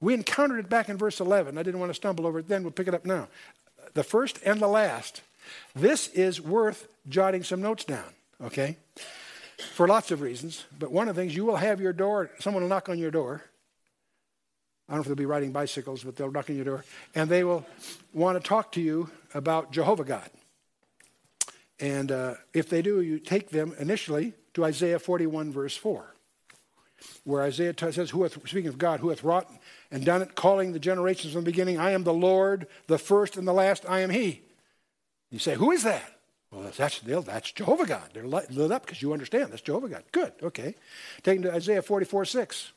We 0.00 0.14
encountered 0.14 0.60
it 0.60 0.68
back 0.68 0.88
in 0.88 0.96
verse 0.96 1.18
11. 1.18 1.58
I 1.58 1.64
didn't 1.64 1.80
want 1.80 1.90
to 1.90 1.94
stumble 1.94 2.24
over 2.24 2.38
it 2.38 2.46
then. 2.46 2.62
We'll 2.62 2.70
pick 2.70 2.86
it 2.86 2.94
up 2.94 3.04
now. 3.04 3.26
The 3.94 4.04
first 4.04 4.38
and 4.44 4.60
the 4.60 4.68
last. 4.68 5.22
This 5.74 6.06
is 6.10 6.40
worth 6.40 6.86
jotting 7.08 7.42
some 7.42 7.60
notes 7.60 7.84
down, 7.84 8.14
okay? 8.44 8.76
For 9.74 9.88
lots 9.88 10.12
of 10.12 10.20
reasons. 10.20 10.66
But 10.78 10.92
one 10.92 11.08
of 11.08 11.16
the 11.16 11.20
things, 11.20 11.34
you 11.34 11.44
will 11.44 11.56
have 11.56 11.80
your 11.80 11.92
door, 11.92 12.30
someone 12.38 12.62
will 12.62 12.70
knock 12.70 12.88
on 12.88 13.00
your 13.00 13.10
door. 13.10 13.42
I 14.88 14.92
don't 14.92 14.98
know 14.98 15.00
if 15.02 15.06
they'll 15.06 15.16
be 15.16 15.26
riding 15.26 15.52
bicycles, 15.52 16.04
but 16.04 16.16
they'll 16.16 16.30
knock 16.30 16.50
on 16.50 16.56
your 16.56 16.64
door. 16.64 16.84
And 17.14 17.30
they 17.30 17.44
will 17.44 17.64
want 18.12 18.42
to 18.42 18.46
talk 18.46 18.72
to 18.72 18.80
you 18.80 19.10
about 19.34 19.72
Jehovah 19.72 20.04
God. 20.04 20.28
And 21.80 22.12
uh, 22.12 22.34
if 22.52 22.68
they 22.68 22.82
do, 22.82 23.00
you 23.00 23.18
take 23.18 23.50
them 23.50 23.74
initially 23.78 24.34
to 24.54 24.64
Isaiah 24.64 24.98
41, 24.98 25.50
verse 25.52 25.76
4, 25.76 26.14
where 27.24 27.42
Isaiah 27.42 27.74
says, 27.90 28.10
who 28.10 28.22
hath, 28.22 28.34
speaking 28.48 28.68
of 28.68 28.78
God, 28.78 29.00
who 29.00 29.08
hath 29.08 29.24
wrought 29.24 29.50
and 29.90 30.04
done 30.04 30.22
it, 30.22 30.34
calling 30.34 30.72
the 30.72 30.78
generations 30.78 31.32
from 31.32 31.42
the 31.42 31.50
beginning, 31.50 31.78
I 31.78 31.90
am 31.90 32.04
the 32.04 32.12
Lord, 32.12 32.66
the 32.86 32.98
first 32.98 33.36
and 33.36 33.48
the 33.48 33.52
last, 33.52 33.84
I 33.88 34.00
am 34.00 34.10
He. 34.10 34.42
You 35.30 35.38
say, 35.38 35.54
who 35.54 35.72
is 35.72 35.82
that? 35.82 36.18
Well, 36.50 36.70
that's, 36.76 37.00
that's 37.00 37.52
Jehovah 37.52 37.86
God. 37.86 38.10
They're 38.12 38.26
lit 38.26 38.70
up 38.70 38.84
because 38.84 39.00
you 39.00 39.12
understand 39.14 39.50
that's 39.50 39.62
Jehovah 39.62 39.88
God. 39.88 40.04
Good, 40.12 40.34
okay. 40.42 40.74
Taken 41.22 41.42
to 41.44 41.54
Isaiah 41.54 41.82
44, 41.82 42.26
6. 42.26 42.72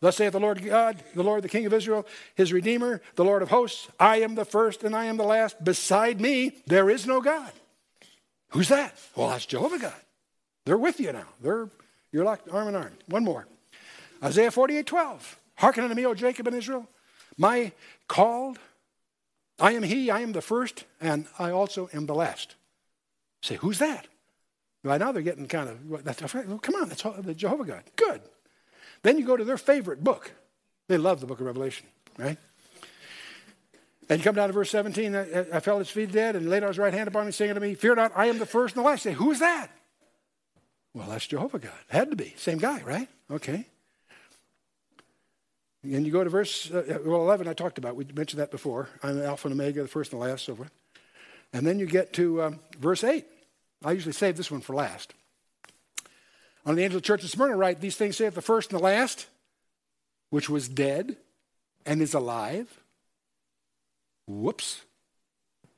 Thus 0.00 0.16
saith 0.16 0.32
the 0.32 0.40
Lord 0.40 0.62
God, 0.64 1.02
the 1.14 1.22
Lord, 1.22 1.42
the 1.42 1.48
King 1.48 1.66
of 1.66 1.72
Israel, 1.72 2.06
his 2.34 2.52
Redeemer, 2.52 3.00
the 3.14 3.24
Lord 3.24 3.42
of 3.42 3.48
hosts 3.48 3.88
I 3.98 4.20
am 4.20 4.34
the 4.34 4.44
first 4.44 4.84
and 4.84 4.94
I 4.94 5.06
am 5.06 5.16
the 5.16 5.24
last. 5.24 5.62
Beside 5.64 6.20
me, 6.20 6.52
there 6.66 6.90
is 6.90 7.06
no 7.06 7.20
God. 7.20 7.50
Who's 8.50 8.68
that? 8.68 8.94
Well, 9.14 9.28
that's 9.28 9.46
Jehovah 9.46 9.78
God. 9.78 10.00
They're 10.64 10.76
with 10.76 11.00
you 11.00 11.12
now. 11.12 11.26
They're, 11.40 11.68
you're 12.12 12.24
locked 12.24 12.48
arm 12.50 12.68
in 12.68 12.74
arm. 12.74 12.92
One 13.06 13.24
more. 13.24 13.46
Isaiah 14.22 14.50
48 14.50 14.86
12. 14.86 15.38
Hearken 15.56 15.84
unto 15.84 15.94
me, 15.94 16.04
O 16.04 16.14
Jacob 16.14 16.46
and 16.46 16.56
Israel. 16.56 16.86
My 17.38 17.72
called, 18.08 18.58
I 19.58 19.72
am 19.72 19.82
he, 19.82 20.10
I 20.10 20.20
am 20.20 20.32
the 20.32 20.42
first, 20.42 20.84
and 21.00 21.26
I 21.38 21.50
also 21.50 21.88
am 21.94 22.06
the 22.06 22.14
last. 22.14 22.54
Say, 23.42 23.56
who's 23.56 23.78
that? 23.78 24.06
Right 24.82 25.00
now 25.00 25.12
they're 25.12 25.22
getting 25.22 25.48
kind 25.48 25.68
of, 25.68 26.04
that's, 26.04 26.34
well, 26.34 26.58
come 26.58 26.74
on, 26.76 26.88
that's 26.88 27.02
the 27.02 27.34
Jehovah 27.34 27.64
God. 27.64 27.82
Good. 27.96 28.20
Then 29.02 29.18
you 29.18 29.24
go 29.24 29.36
to 29.36 29.44
their 29.44 29.58
favorite 29.58 30.02
book. 30.02 30.32
They 30.88 30.98
love 30.98 31.20
the 31.20 31.26
book 31.26 31.40
of 31.40 31.46
Revelation, 31.46 31.86
right? 32.18 32.38
And 34.08 34.20
you 34.20 34.24
come 34.24 34.36
down 34.36 34.48
to 34.48 34.52
verse 34.52 34.70
17. 34.70 35.16
I, 35.16 35.60
fell 35.60 35.76
at 35.76 35.80
his 35.80 35.90
feet 35.90 36.12
dead 36.12 36.36
and 36.36 36.48
laid 36.48 36.62
on 36.62 36.68
his 36.68 36.78
right 36.78 36.94
hand 36.94 37.08
upon 37.08 37.26
me, 37.26 37.32
saying 37.32 37.54
to 37.54 37.60
me, 37.60 37.74
Fear 37.74 37.96
not, 37.96 38.12
I 38.14 38.26
am 38.26 38.38
the 38.38 38.46
first 38.46 38.76
and 38.76 38.84
the 38.84 38.88
last. 38.88 39.02
say, 39.02 39.12
Who 39.12 39.32
is 39.32 39.40
that? 39.40 39.68
Well, 40.94 41.08
that's 41.08 41.26
Jehovah 41.26 41.58
God. 41.58 41.72
Had 41.88 42.10
to 42.10 42.16
be. 42.16 42.34
Same 42.36 42.58
guy, 42.58 42.82
right? 42.82 43.08
Okay. 43.30 43.66
And 45.82 46.06
you 46.06 46.12
go 46.12 46.24
to 46.24 46.30
verse 46.30 46.70
uh, 46.70 46.98
well, 47.04 47.20
11, 47.22 47.48
I 47.48 47.52
talked 47.52 47.78
about. 47.78 47.96
We 47.96 48.06
mentioned 48.14 48.40
that 48.40 48.50
before. 48.50 48.88
I'm 49.02 49.20
Alpha 49.22 49.48
and 49.48 49.60
Omega, 49.60 49.82
the 49.82 49.88
first 49.88 50.12
and 50.12 50.20
the 50.20 50.26
last, 50.26 50.44
so 50.44 50.54
forth. 50.54 50.70
And 51.52 51.66
then 51.66 51.78
you 51.78 51.86
get 51.86 52.12
to 52.14 52.42
um, 52.42 52.60
verse 52.80 53.04
8. 53.04 53.24
I 53.84 53.92
usually 53.92 54.12
save 54.12 54.36
this 54.36 54.50
one 54.50 54.60
for 54.60 54.74
last. 54.74 55.14
On 56.66 56.74
the 56.74 56.82
angel 56.82 56.96
of 56.96 57.02
the 57.02 57.06
church 57.06 57.22
of 57.22 57.30
Smyrna, 57.30 57.56
write, 57.56 57.80
These 57.80 57.96
things 57.96 58.16
saith 58.16 58.34
the 58.34 58.42
first 58.42 58.72
and 58.72 58.80
the 58.80 58.84
last, 58.84 59.28
which 60.30 60.50
was 60.50 60.68
dead 60.68 61.16
and 61.86 62.02
is 62.02 62.12
alive. 62.12 62.80
Whoops. 64.26 64.82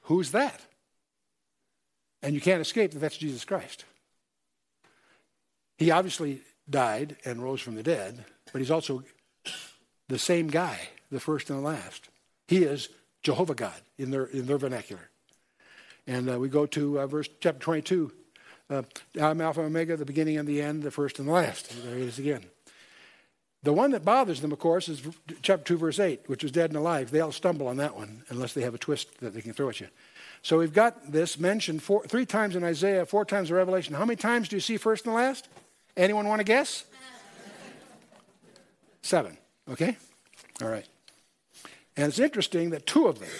Who's 0.02 0.32
that? 0.32 0.62
And 2.22 2.34
you 2.34 2.40
can't 2.40 2.62
escape 2.62 2.92
that 2.92 2.98
that's 3.00 3.18
Jesus 3.18 3.44
Christ. 3.44 3.84
He 5.76 5.90
obviously 5.90 6.40
died 6.68 7.16
and 7.24 7.42
rose 7.42 7.60
from 7.60 7.76
the 7.76 7.82
dead, 7.82 8.24
but 8.52 8.60
he's 8.60 8.70
also 8.70 9.04
the 10.08 10.18
same 10.18 10.48
guy, 10.48 10.88
the 11.10 11.20
first 11.20 11.50
and 11.50 11.58
the 11.58 11.62
last. 11.62 12.08
He 12.48 12.64
is 12.64 12.88
Jehovah 13.22 13.54
God 13.54 13.80
in 13.98 14.10
their, 14.10 14.24
in 14.24 14.46
their 14.46 14.58
vernacular. 14.58 15.10
And 16.06 16.30
uh, 16.30 16.38
we 16.38 16.48
go 16.48 16.64
to 16.66 17.00
uh, 17.00 17.06
verse 17.06 17.28
chapter 17.40 17.60
22. 17.60 18.10
Uh, 18.70 18.82
I'm 19.18 19.40
Alpha 19.40 19.60
and 19.60 19.68
Omega, 19.68 19.96
the 19.96 20.04
beginning 20.04 20.36
and 20.36 20.46
the 20.46 20.60
end, 20.60 20.82
the 20.82 20.90
first 20.90 21.18
and 21.18 21.26
the 21.26 21.32
last. 21.32 21.70
There 21.84 21.94
it 21.94 22.02
is 22.02 22.18
again. 22.18 22.44
The 23.62 23.72
one 23.72 23.92
that 23.92 24.04
bothers 24.04 24.40
them, 24.40 24.52
of 24.52 24.58
course, 24.58 24.88
is 24.88 25.02
chapter 25.42 25.64
2, 25.64 25.78
verse 25.78 25.98
8, 25.98 26.22
which 26.26 26.44
is 26.44 26.52
dead 26.52 26.70
and 26.70 26.76
alive. 26.76 27.10
They 27.10 27.20
all 27.20 27.32
stumble 27.32 27.66
on 27.66 27.78
that 27.78 27.96
one 27.96 28.22
unless 28.28 28.52
they 28.52 28.60
have 28.62 28.74
a 28.74 28.78
twist 28.78 29.20
that 29.20 29.34
they 29.34 29.40
can 29.40 29.52
throw 29.52 29.70
at 29.70 29.80
you. 29.80 29.88
So 30.42 30.58
we've 30.58 30.72
got 30.72 31.10
this 31.10 31.38
mentioned 31.38 31.82
four, 31.82 32.04
three 32.04 32.26
times 32.26 32.54
in 32.54 32.62
Isaiah, 32.62 33.06
four 33.06 33.24
times 33.24 33.50
in 33.50 33.56
Revelation. 33.56 33.94
How 33.94 34.04
many 34.04 34.16
times 34.16 34.48
do 34.48 34.56
you 34.56 34.60
see 34.60 34.76
first 34.76 35.06
and 35.06 35.14
last? 35.14 35.48
Anyone 35.96 36.28
want 36.28 36.40
to 36.40 36.44
guess? 36.44 36.84
Seven. 39.02 39.38
Okay? 39.70 39.96
All 40.62 40.68
right. 40.68 40.86
And 41.96 42.06
it's 42.06 42.20
interesting 42.20 42.70
that 42.70 42.86
two 42.86 43.08
of 43.08 43.18
them, 43.18 43.30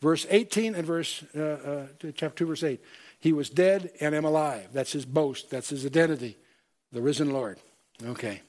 verse 0.00 0.26
18 0.30 0.74
and 0.74 0.86
verse 0.86 1.24
uh, 1.34 1.40
uh, 1.40 1.86
chapter 2.14 2.44
2, 2.44 2.46
verse 2.46 2.62
8, 2.62 2.80
he 3.18 3.32
was 3.32 3.50
dead 3.50 3.90
and 4.00 4.14
am 4.14 4.24
alive. 4.24 4.68
That's 4.72 4.92
his 4.92 5.04
boast. 5.04 5.50
That's 5.50 5.70
his 5.70 5.86
identity, 5.86 6.36
the 6.92 7.02
risen 7.02 7.32
Lord. 7.32 7.58
Okay. 8.04 8.42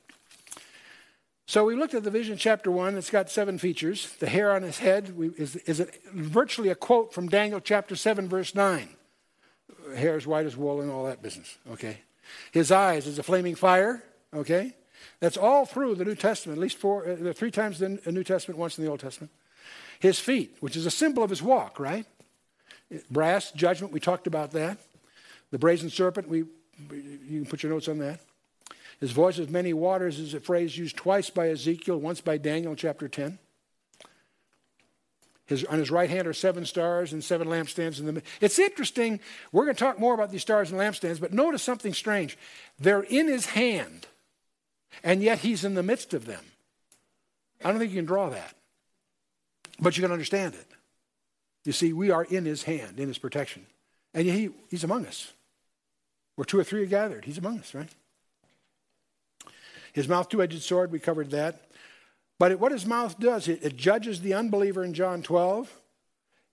So 1.46 1.64
we 1.64 1.76
looked 1.76 1.94
at 1.94 2.04
the 2.04 2.12
vision 2.12 2.38
chapter 2.38 2.70
1. 2.70 2.98
It's 2.98 3.10
got 3.10 3.30
seven 3.30 3.58
features. 3.58 4.14
The 4.20 4.28
hair 4.28 4.52
on 4.52 4.64
his 4.64 4.80
head 4.80 5.16
we, 5.18 5.30
is, 5.30 5.56
is 5.56 5.86
virtually 6.14 6.68
a 6.70 6.76
quote 6.76 7.14
from 7.14 7.30
Daniel 7.30 7.62
chapter 7.62 7.96
7, 7.96 8.28
verse 8.28 8.54
9. 8.54 8.90
Hair 9.96 10.18
as 10.18 10.28
white 10.28 10.46
as 10.46 10.58
wool 10.58 10.82
and 10.82 10.92
all 10.92 11.06
that 11.06 11.22
business. 11.22 11.58
Okay. 11.72 12.00
His 12.52 12.70
eyes 12.70 13.08
is 13.08 13.18
a 13.18 13.24
flaming 13.24 13.56
fire. 13.56 14.04
Okay. 14.34 14.74
That's 15.22 15.38
all 15.38 15.66
through 15.66 15.96
the 15.96 16.04
New 16.04 16.16
Testament, 16.16 16.58
at 16.58 16.62
least 16.62 16.78
four, 16.78 17.08
uh, 17.08 17.32
three 17.32 17.52
times 17.52 17.82
in 17.82 18.00
the 18.04 18.12
New 18.12 18.26
Testament, 18.26 18.60
once 18.60 18.78
in 18.78 18.84
the 18.84 18.92
Old 18.92 19.00
Testament. 19.00 19.32
His 20.00 20.20
feet, 20.20 20.58
which 20.60 20.76
is 20.76 20.86
a 20.86 20.92
symbol 20.92 21.24
of 21.24 21.30
his 21.30 21.42
walk, 21.42 21.80
right? 21.80 22.06
Brass, 23.12 23.52
judgment, 23.52 23.94
we 23.94 24.00
talked 24.00 24.28
about 24.28 24.52
that. 24.52 24.78
The 25.52 25.60
brazen 25.60 25.90
serpent, 25.90 26.30
we, 26.30 26.46
you 26.90 27.42
can 27.42 27.46
put 27.46 27.64
your 27.64 27.72
notes 27.72 27.88
on 27.88 27.98
that. 28.00 28.20
His 29.00 29.12
voice 29.12 29.38
of 29.40 29.52
many 29.52 29.74
waters 29.74 30.20
is 30.20 30.34
a 30.34 30.40
phrase 30.40 30.78
used 30.78 30.98
twice 30.98 31.30
by 31.30 31.50
Ezekiel, 31.50 32.00
once 32.00 32.22
by 32.22 32.38
Daniel 32.38 32.76
chapter 32.76 33.08
10. 33.08 33.38
His, 35.46 35.64
on 35.66 35.80
his 35.80 35.90
right 35.90 36.10
hand 36.10 36.28
are 36.28 36.34
seven 36.34 36.66
stars 36.66 37.14
and 37.14 37.24
seven 37.24 37.48
lampstands 37.48 38.00
in 38.00 38.06
the 38.06 38.12
middle. 38.12 38.28
It's 38.42 38.60
interesting. 38.60 39.22
We're 39.52 39.64
going 39.64 39.76
to 39.76 39.80
talk 39.80 39.98
more 39.98 40.14
about 40.14 40.30
these 40.30 40.42
stars 40.42 40.72
and 40.72 40.80
lampstands, 40.80 41.22
but 41.22 41.32
notice 41.32 41.64
something 41.64 41.94
strange. 41.94 42.38
They're 42.78 43.04
in 43.04 43.28
his 43.28 43.48
hand, 43.48 44.08
and 45.04 45.24
yet 45.24 45.40
he's 45.40 45.64
in 45.64 45.76
the 45.76 45.84
midst 45.84 46.14
of 46.14 46.26
them. 46.26 46.44
I 47.64 47.70
don't 47.70 47.80
think 47.80 47.92
you 47.92 47.98
can 47.98 48.06
draw 48.06 48.30
that, 48.30 48.56
but 49.80 49.96
you 49.96 50.04
can 50.04 50.12
understand 50.12 50.54
it. 50.56 50.68
You 51.68 51.74
see, 51.74 51.92
we 51.92 52.12
are 52.12 52.24
in 52.24 52.46
his 52.46 52.64
hand, 52.64 52.98
in 52.98 53.10
his 53.10 53.18
protection. 53.18 53.66
And 54.14 54.26
he, 54.26 54.52
he's 54.70 54.86
among 54.86 55.06
us. 55.06 55.34
Where 56.36 56.46
two 56.46 56.58
or 56.58 56.64
three 56.64 56.82
are 56.84 56.86
gathered, 56.86 57.26
he's 57.26 57.38
among 57.38 57.60
us, 57.60 57.74
right? 57.76 57.90
His 59.92 60.08
mouth, 60.08 60.30
two 60.30 60.42
edged 60.42 60.62
sword, 60.62 60.94
we 60.94 61.00
covered 61.00 61.32
that. 61.32 61.70
But 62.40 62.58
what 62.62 62.72
his 62.72 62.86
mouth 62.86 63.20
does, 63.20 63.50
it, 63.50 63.60
it 63.64 63.76
judges 63.76 64.22
the 64.22 64.34
unbeliever 64.34 64.82
in 64.82 64.94
John 64.94 65.22
12, 65.22 65.70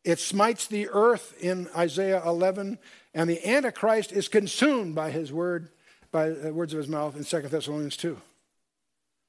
it 0.03 0.19
smites 0.19 0.67
the 0.67 0.89
earth 0.89 1.33
in 1.41 1.69
Isaiah 1.77 2.21
11, 2.27 2.77
and 3.15 3.31
the 3.31 3.49
Antichrist 3.49 4.11
is 4.11 4.27
consumed 4.27 4.97
by 4.97 5.13
his 5.13 5.33
word, 5.33 5.69
by 6.11 6.31
the 6.31 6.53
words 6.53 6.73
of 6.73 6.79
his 6.79 6.89
mouth 6.89 7.15
in 7.15 7.23
2 7.23 7.49
Thessalonians 7.49 7.97
2. 7.97 8.21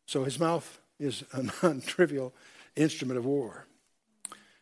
So 0.08 0.24
his 0.24 0.40
mouth 0.40 0.80
is 1.00 1.24
a 1.32 1.44
non 1.44 1.82
trivial 1.86 2.34
instrument 2.76 3.20
of 3.20 3.26
war. 3.28 3.68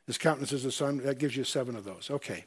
His 0.08 0.18
countenance 0.18 0.52
is 0.52 0.64
the 0.64 0.72
sun. 0.72 0.98
That 0.98 1.18
gives 1.18 1.36
you 1.36 1.44
seven 1.44 1.76
of 1.76 1.84
those. 1.84 2.10
Okay. 2.12 2.46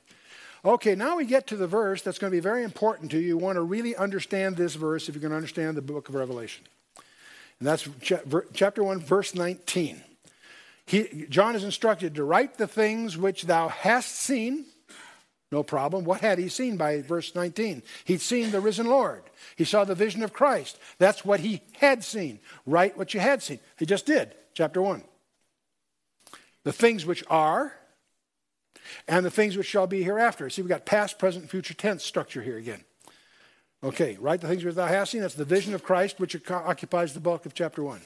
Okay, 0.64 0.94
now 0.94 1.16
we 1.16 1.24
get 1.24 1.46
to 1.48 1.56
the 1.56 1.66
verse 1.66 2.02
that's 2.02 2.18
going 2.18 2.30
to 2.30 2.36
be 2.36 2.40
very 2.40 2.64
important 2.64 3.10
to 3.12 3.18
you. 3.18 3.28
You 3.28 3.38
want 3.38 3.56
to 3.56 3.62
really 3.62 3.94
understand 3.94 4.56
this 4.56 4.74
verse 4.74 5.08
if 5.08 5.14
you're 5.14 5.20
going 5.20 5.30
to 5.30 5.36
understand 5.36 5.76
the 5.76 5.82
book 5.82 6.08
of 6.08 6.14
Revelation. 6.14 6.64
And 7.60 7.68
that's 7.68 7.88
chapter 8.52 8.82
1, 8.82 9.00
verse 9.00 9.34
19. 9.34 10.02
He, 10.86 11.26
John 11.28 11.56
is 11.56 11.64
instructed 11.64 12.14
to 12.14 12.24
write 12.24 12.58
the 12.58 12.66
things 12.66 13.16
which 13.16 13.44
thou 13.44 13.68
hast 13.68 14.16
seen. 14.16 14.66
No 15.52 15.62
problem. 15.62 16.04
What 16.04 16.20
had 16.20 16.38
he 16.38 16.48
seen 16.48 16.76
by 16.76 17.02
verse 17.02 17.34
19? 17.34 17.82
He'd 18.04 18.20
seen 18.20 18.50
the 18.50 18.60
risen 18.60 18.86
Lord. 18.86 19.22
He 19.54 19.64
saw 19.64 19.84
the 19.84 19.94
vision 19.94 20.22
of 20.22 20.32
Christ. 20.32 20.78
That's 20.98 21.24
what 21.24 21.40
he 21.40 21.62
had 21.74 22.04
seen. 22.04 22.40
Write 22.66 22.98
what 22.98 23.14
you 23.14 23.20
had 23.20 23.42
seen. 23.42 23.60
He 23.78 23.86
just 23.86 24.06
did, 24.06 24.34
chapter 24.54 24.82
1. 24.82 25.02
The 26.66 26.72
things 26.72 27.06
which 27.06 27.22
are, 27.30 27.72
and 29.06 29.24
the 29.24 29.30
things 29.30 29.56
which 29.56 29.68
shall 29.68 29.86
be 29.86 30.02
hereafter. 30.02 30.50
See, 30.50 30.62
we've 30.62 30.68
got 30.68 30.84
past, 30.84 31.16
present, 31.16 31.48
future 31.48 31.74
tense 31.74 32.02
structure 32.02 32.42
here 32.42 32.56
again. 32.56 32.82
Okay, 33.84 34.16
write 34.20 34.40
the 34.40 34.48
things 34.48 34.64
which 34.64 34.74
thou 34.74 34.88
hast 34.88 35.12
seen. 35.12 35.20
That's 35.20 35.34
the 35.34 35.44
vision 35.44 35.74
of 35.74 35.84
Christ, 35.84 36.18
which 36.18 36.34
occupies 36.50 37.14
the 37.14 37.20
bulk 37.20 37.46
of 37.46 37.54
chapter 37.54 37.84
1. 37.84 38.00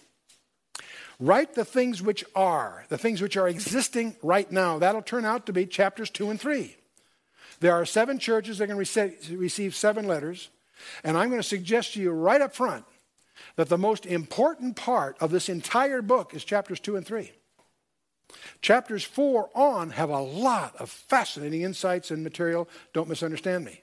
Write 1.19 1.55
the 1.55 1.65
things 1.65 2.03
which 2.03 2.23
are, 2.35 2.85
the 2.91 2.99
things 2.99 3.23
which 3.23 3.39
are 3.39 3.49
existing 3.49 4.15
right 4.23 4.53
now. 4.53 4.79
That'll 4.79 5.01
turn 5.01 5.25
out 5.25 5.47
to 5.47 5.55
be 5.55 5.65
chapters 5.65 6.11
2 6.11 6.29
and 6.29 6.39
3. 6.39 6.77
There 7.61 7.73
are 7.73 7.87
seven 7.87 8.19
churches 8.19 8.59
that 8.59 8.67
can 8.67 8.77
receive 8.77 9.75
seven 9.75 10.07
letters. 10.07 10.51
And 11.03 11.17
I'm 11.17 11.31
going 11.31 11.41
to 11.41 11.49
suggest 11.49 11.95
to 11.95 12.01
you 12.03 12.11
right 12.11 12.43
up 12.43 12.55
front 12.55 12.85
that 13.57 13.71
the 13.71 13.79
most 13.79 14.05
important 14.05 14.77
part 14.77 15.17
of 15.19 15.31
this 15.31 15.49
entire 15.49 16.03
book 16.03 16.35
is 16.35 16.45
chapters 16.45 16.79
2 16.79 16.97
and 16.97 17.07
3. 17.07 17.33
Chapters 18.63 19.05
4 19.05 19.51
on 19.55 19.91
have 19.91 20.11
a 20.11 20.21
lot 20.21 20.77
of 20.77 20.91
fascinating 20.91 21.63
insights 21.63 22.11
and 22.11 22.23
material. 22.23 22.69
Don't 22.93 23.09
misunderstand 23.09 23.65
me. 23.65 23.83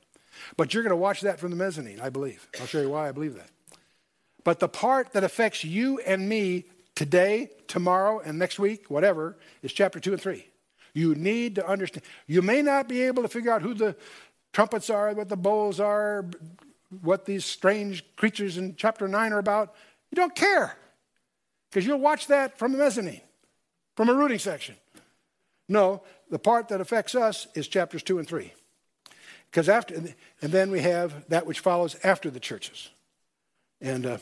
But 0.55 0.73
you're 0.73 0.83
going 0.83 0.91
to 0.91 0.95
watch 0.95 1.21
that 1.21 1.39
from 1.39 1.49
the 1.49 1.55
mezzanine, 1.55 1.99
I 1.99 2.09
believe. 2.09 2.47
I'll 2.59 2.67
show 2.67 2.81
you 2.81 2.89
why 2.89 3.09
I 3.09 3.11
believe 3.11 3.35
that. 3.35 3.49
But 4.43 4.59
the 4.59 4.69
part 4.69 5.13
that 5.13 5.23
affects 5.23 5.63
you 5.63 5.99
and 5.99 6.29
me 6.29 6.65
today, 6.95 7.49
tomorrow, 7.67 8.19
and 8.19 8.39
next 8.39 8.59
week, 8.59 8.89
whatever, 8.89 9.37
is 9.61 9.73
chapter 9.73 9.99
2 9.99 10.13
and 10.13 10.21
3. 10.21 10.47
You 10.93 11.15
need 11.15 11.55
to 11.55 11.67
understand. 11.67 12.03
You 12.27 12.41
may 12.41 12.61
not 12.61 12.87
be 12.87 13.03
able 13.03 13.23
to 13.23 13.29
figure 13.29 13.51
out 13.51 13.61
who 13.61 13.73
the 13.73 13.95
trumpets 14.53 14.89
are, 14.89 15.13
what 15.13 15.29
the 15.29 15.37
bowls 15.37 15.79
are, 15.79 16.25
what 17.01 17.25
these 17.25 17.45
strange 17.45 18.03
creatures 18.15 18.57
in 18.57 18.75
chapter 18.75 19.07
9 19.07 19.33
are 19.33 19.39
about. 19.39 19.75
You 20.11 20.15
don't 20.15 20.33
care 20.33 20.75
because 21.69 21.85
you'll 21.85 21.99
watch 21.99 22.27
that 22.27 22.57
from 22.57 22.71
the 22.71 22.77
mezzanine, 22.77 23.21
from 23.97 24.09
a 24.09 24.13
rooting 24.13 24.39
section. 24.39 24.75
No, 25.67 26.03
the 26.29 26.39
part 26.39 26.69
that 26.69 26.79
affects 26.79 27.15
us 27.15 27.47
is 27.55 27.67
chapters 27.67 28.03
2 28.03 28.19
and 28.19 28.27
3. 28.27 28.53
Because 29.49 29.67
after, 29.67 29.95
and 29.95 30.51
then 30.51 30.69
we 30.69 30.81
have 30.81 31.27
that 31.29 31.47
which 31.47 31.59
follows 31.59 31.97
after 32.03 32.29
the 32.29 32.39
churches. 32.39 32.89
And 33.81 34.05
uh, 34.05 34.17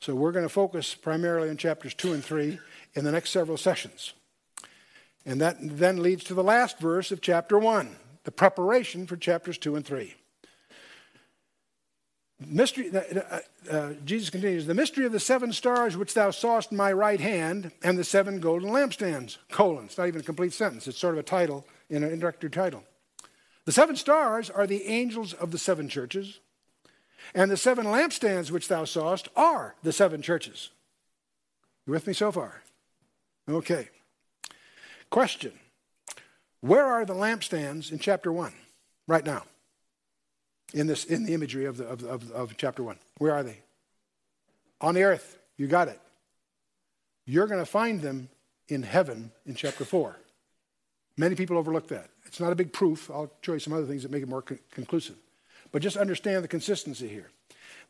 so 0.00 0.14
we're 0.14 0.32
going 0.32 0.44
to 0.44 0.50
focus 0.50 0.94
primarily 0.94 1.48
on 1.48 1.56
chapters 1.56 1.94
2 1.94 2.12
and 2.12 2.24
3 2.24 2.58
in 2.94 3.04
the 3.04 3.12
next 3.12 3.30
several 3.30 3.56
sessions. 3.56 4.12
And 5.24 5.40
that 5.40 5.56
then 5.60 6.02
leads 6.02 6.24
to 6.24 6.34
the 6.34 6.42
last 6.42 6.80
verse 6.80 7.12
of 7.12 7.20
chapter 7.20 7.58
1, 7.58 7.94
the 8.24 8.32
preparation 8.32 9.06
for 9.06 9.16
chapters 9.16 9.56
2 9.56 9.76
and 9.76 9.86
3. 9.86 10.14
Mystery, 12.46 12.90
uh, 12.94 13.40
uh, 13.70 13.92
Jesus 14.04 14.30
continues, 14.30 14.66
the 14.66 14.74
mystery 14.74 15.04
of 15.04 15.12
the 15.12 15.20
seven 15.20 15.52
stars 15.52 15.96
which 15.96 16.14
thou 16.14 16.30
sawest 16.30 16.70
in 16.70 16.78
my 16.78 16.90
right 16.90 17.20
hand 17.20 17.70
and 17.82 17.98
the 17.98 18.04
seven 18.04 18.40
golden 18.40 18.70
lampstands, 18.70 19.36
colon. 19.50 19.84
It's 19.84 19.98
not 19.98 20.08
even 20.08 20.22
a 20.22 20.24
complete 20.24 20.54
sentence. 20.54 20.88
It's 20.88 20.98
sort 20.98 21.14
of 21.14 21.20
a 21.20 21.24
title 21.24 21.66
in 21.90 22.02
an 22.02 22.10
introductory 22.10 22.48
title. 22.48 22.82
The 23.66 23.72
seven 23.72 23.94
stars 23.94 24.48
are 24.48 24.66
the 24.66 24.86
angels 24.86 25.34
of 25.34 25.50
the 25.50 25.58
seven 25.58 25.88
churches, 25.88 26.40
and 27.34 27.50
the 27.50 27.58
seven 27.58 27.84
lampstands 27.84 28.50
which 28.50 28.68
thou 28.68 28.84
sawest 28.84 29.28
are 29.36 29.74
the 29.82 29.92
seven 29.92 30.22
churches. 30.22 30.70
You 31.86 31.92
with 31.92 32.06
me 32.06 32.14
so 32.14 32.32
far? 32.32 32.62
Okay. 33.48 33.88
Question 35.10 35.52
Where 36.60 36.86
are 36.86 37.04
the 37.04 37.14
lampstands 37.14 37.92
in 37.92 37.98
chapter 37.98 38.32
1 38.32 38.52
right 39.06 39.26
now? 39.26 39.44
In, 40.72 40.86
this, 40.86 41.04
in 41.04 41.24
the 41.24 41.34
imagery 41.34 41.64
of, 41.64 41.76
the, 41.76 41.86
of, 41.86 42.02
of, 42.04 42.30
of 42.30 42.56
chapter 42.56 42.82
1. 42.82 42.96
Where 43.18 43.34
are 43.34 43.42
they? 43.42 43.60
On 44.80 44.94
the 44.94 45.02
earth. 45.02 45.38
You 45.56 45.66
got 45.66 45.88
it. 45.88 46.00
You're 47.26 47.46
going 47.46 47.60
to 47.60 47.66
find 47.66 48.00
them 48.00 48.28
in 48.68 48.82
heaven 48.82 49.32
in 49.46 49.54
chapter 49.54 49.84
4. 49.84 50.16
Many 51.16 51.34
people 51.34 51.58
overlook 51.58 51.88
that. 51.88 52.08
It's 52.26 52.40
not 52.40 52.52
a 52.52 52.56
big 52.56 52.72
proof. 52.72 53.10
I'll 53.10 53.30
show 53.42 53.52
you 53.54 53.58
some 53.58 53.72
other 53.72 53.86
things 53.86 54.04
that 54.04 54.10
make 54.10 54.22
it 54.22 54.28
more 54.28 54.42
con- 54.42 54.58
conclusive. 54.70 55.16
But 55.72 55.82
just 55.82 55.96
understand 55.96 56.44
the 56.44 56.48
consistency 56.48 57.08
here. 57.08 57.30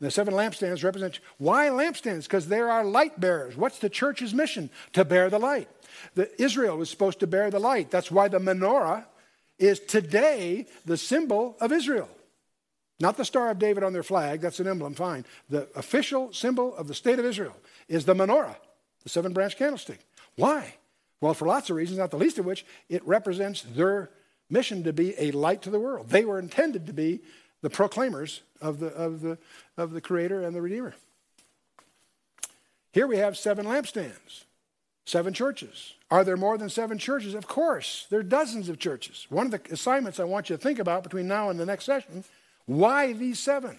The 0.00 0.10
seven 0.10 0.32
lampstands 0.32 0.82
represent 0.82 1.20
why 1.36 1.68
lampstands? 1.68 2.24
Because 2.24 2.48
there 2.48 2.70
are 2.70 2.84
light 2.84 3.20
bearers. 3.20 3.56
What's 3.56 3.78
the 3.78 3.90
church's 3.90 4.32
mission? 4.32 4.70
To 4.94 5.04
bear 5.04 5.28
the 5.28 5.38
light. 5.38 5.68
The, 6.14 6.30
Israel 6.42 6.78
was 6.78 6.88
supposed 6.88 7.20
to 7.20 7.26
bear 7.26 7.50
the 7.50 7.58
light. 7.58 7.90
That's 7.90 8.10
why 8.10 8.28
the 8.28 8.38
menorah 8.38 9.04
is 9.58 9.78
today 9.78 10.66
the 10.86 10.96
symbol 10.96 11.56
of 11.60 11.70
Israel. 11.70 12.08
Not 13.01 13.16
the 13.16 13.24
Star 13.24 13.51
of 13.51 13.59
David 13.59 13.82
on 13.82 13.94
their 13.94 14.03
flag, 14.03 14.42
that's 14.42 14.61
an 14.61 14.68
emblem, 14.68 14.94
fine. 14.94 15.24
The 15.48 15.68
official 15.74 16.32
symbol 16.34 16.76
of 16.76 16.86
the 16.86 16.94
state 16.94 17.18
of 17.18 17.24
Israel 17.24 17.57
is 17.88 18.05
the 18.05 18.14
menorah, 18.14 18.57
the 19.03 19.09
seven 19.09 19.32
branch 19.32 19.57
candlestick. 19.57 20.01
Why? 20.36 20.74
Well, 21.20 21.34
for 21.34 21.48
lots 21.48 21.70
of 21.70 21.76
reasons, 21.76 21.98
not 21.98 22.11
the 22.11 22.18
least 22.18 22.38
of 22.38 22.44
which, 22.44 22.64
it 22.88 23.07
represents 23.07 23.62
their 23.62 24.11
mission 24.51 24.84
to 24.84 24.92
be 24.92 25.14
a 25.18 25.30
light 25.30 25.62
to 25.62 25.70
the 25.70 25.80
world. 25.80 26.11
They 26.11 26.24
were 26.24 26.38
intended 26.38 26.86
to 26.86 26.92
be 26.92 27.20
the 27.62 27.70
proclaimers 27.70 28.42
of 28.61 28.80
the, 28.80 28.88
of 28.88 29.22
the, 29.22 29.38
of 29.76 29.92
the 29.92 30.01
Creator 30.01 30.42
and 30.42 30.55
the 30.55 30.62
Redeemer. 30.62 30.94
Here 32.92 33.07
we 33.07 33.18
have 33.18 33.38
seven 33.38 33.66
lampstands, 33.66 34.44
seven 35.07 35.32
churches. 35.32 35.94
Are 36.11 36.24
there 36.24 36.36
more 36.36 36.59
than 36.59 36.68
seven 36.68 36.98
churches? 36.98 37.34
Of 37.34 37.46
course. 37.46 38.07
There 38.11 38.20
are 38.20 38.24
dozens 38.24 38.68
of 38.68 38.78
churches. 38.78 39.26
One 39.30 39.46
of 39.46 39.53
the 39.53 39.72
assignments 39.72 40.18
I 40.18 40.24
want 40.24 40.51
you 40.51 40.57
to 40.57 40.62
think 40.62 40.78
about 40.78 41.03
between 41.03 41.28
now 41.28 41.51
and 41.51 41.61
the 41.61 41.66
next 41.66 41.84
session 41.84 42.24
why 42.66 43.12
these 43.12 43.38
seven? 43.38 43.78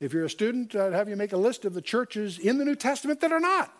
If 0.00 0.12
you're 0.12 0.24
a 0.24 0.30
student, 0.30 0.74
I'd 0.74 0.92
have 0.92 1.08
you 1.08 1.16
make 1.16 1.32
a 1.32 1.36
list 1.36 1.64
of 1.64 1.74
the 1.74 1.82
churches 1.82 2.38
in 2.38 2.58
the 2.58 2.64
New 2.64 2.74
Testament 2.74 3.20
that 3.20 3.32
are 3.32 3.40
not. 3.40 3.72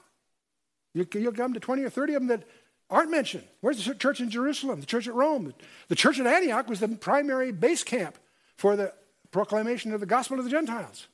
You, 0.94 1.06
will 1.14 1.32
come 1.32 1.54
to 1.54 1.60
20 1.60 1.82
or 1.82 1.90
30 1.90 2.14
of 2.14 2.20
them 2.20 2.28
that 2.28 2.44
aren't 2.90 3.10
mentioned. 3.10 3.44
Where's 3.60 3.84
the 3.84 3.94
church 3.94 4.20
in 4.20 4.30
Jerusalem? 4.30 4.80
The 4.80 4.86
church 4.86 5.08
at 5.08 5.14
Rome? 5.14 5.52
The 5.88 5.96
church 5.96 6.20
at 6.20 6.26
Antioch 6.26 6.68
was 6.68 6.80
the 6.80 6.88
primary 6.88 7.50
base 7.50 7.82
camp 7.82 8.18
for 8.56 8.76
the 8.76 8.92
proclamation 9.30 9.92
of 9.92 10.00
the 10.00 10.06
gospel 10.06 10.36
to 10.36 10.42
the 10.42 10.50
Gentiles. 10.50 11.08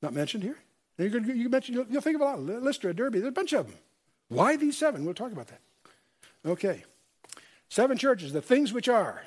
Not 0.00 0.14
mentioned 0.14 0.44
here. 0.44 0.58
You, 0.98 1.10
can, 1.10 1.24
you 1.36 1.48
mention, 1.48 1.74
you'll, 1.74 1.86
you'll, 1.90 2.00
think 2.00 2.14
of 2.14 2.20
a 2.20 2.24
lot. 2.24 2.40
Lystra, 2.40 2.94
Derbe, 2.94 3.14
there's 3.14 3.26
a 3.26 3.32
bunch 3.32 3.52
of 3.52 3.66
them. 3.66 3.76
Why 4.28 4.56
these 4.56 4.78
seven? 4.78 5.04
We'll 5.04 5.14
talk 5.14 5.32
about 5.32 5.48
that. 5.48 5.60
Okay. 6.46 6.84
Seven 7.68 7.98
churches, 7.98 8.32
the 8.32 8.42
things 8.42 8.72
which 8.72 8.88
are. 8.88 9.22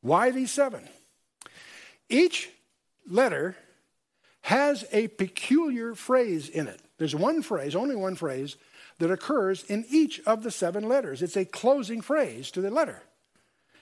Why 0.00 0.30
these 0.30 0.50
seven? 0.50 0.88
Each 2.10 2.50
letter 3.08 3.56
has 4.42 4.84
a 4.92 5.08
peculiar 5.08 5.94
phrase 5.94 6.48
in 6.48 6.66
it. 6.66 6.80
There's 6.98 7.14
one 7.14 7.40
phrase, 7.42 7.74
only 7.74 7.96
one 7.96 8.16
phrase, 8.16 8.56
that 8.98 9.10
occurs 9.10 9.64
in 9.64 9.86
each 9.88 10.20
of 10.26 10.42
the 10.42 10.50
seven 10.50 10.86
letters. 10.86 11.22
It's 11.22 11.36
a 11.36 11.44
closing 11.44 12.02
phrase 12.02 12.50
to 12.50 12.60
the 12.60 12.70
letter. 12.70 13.02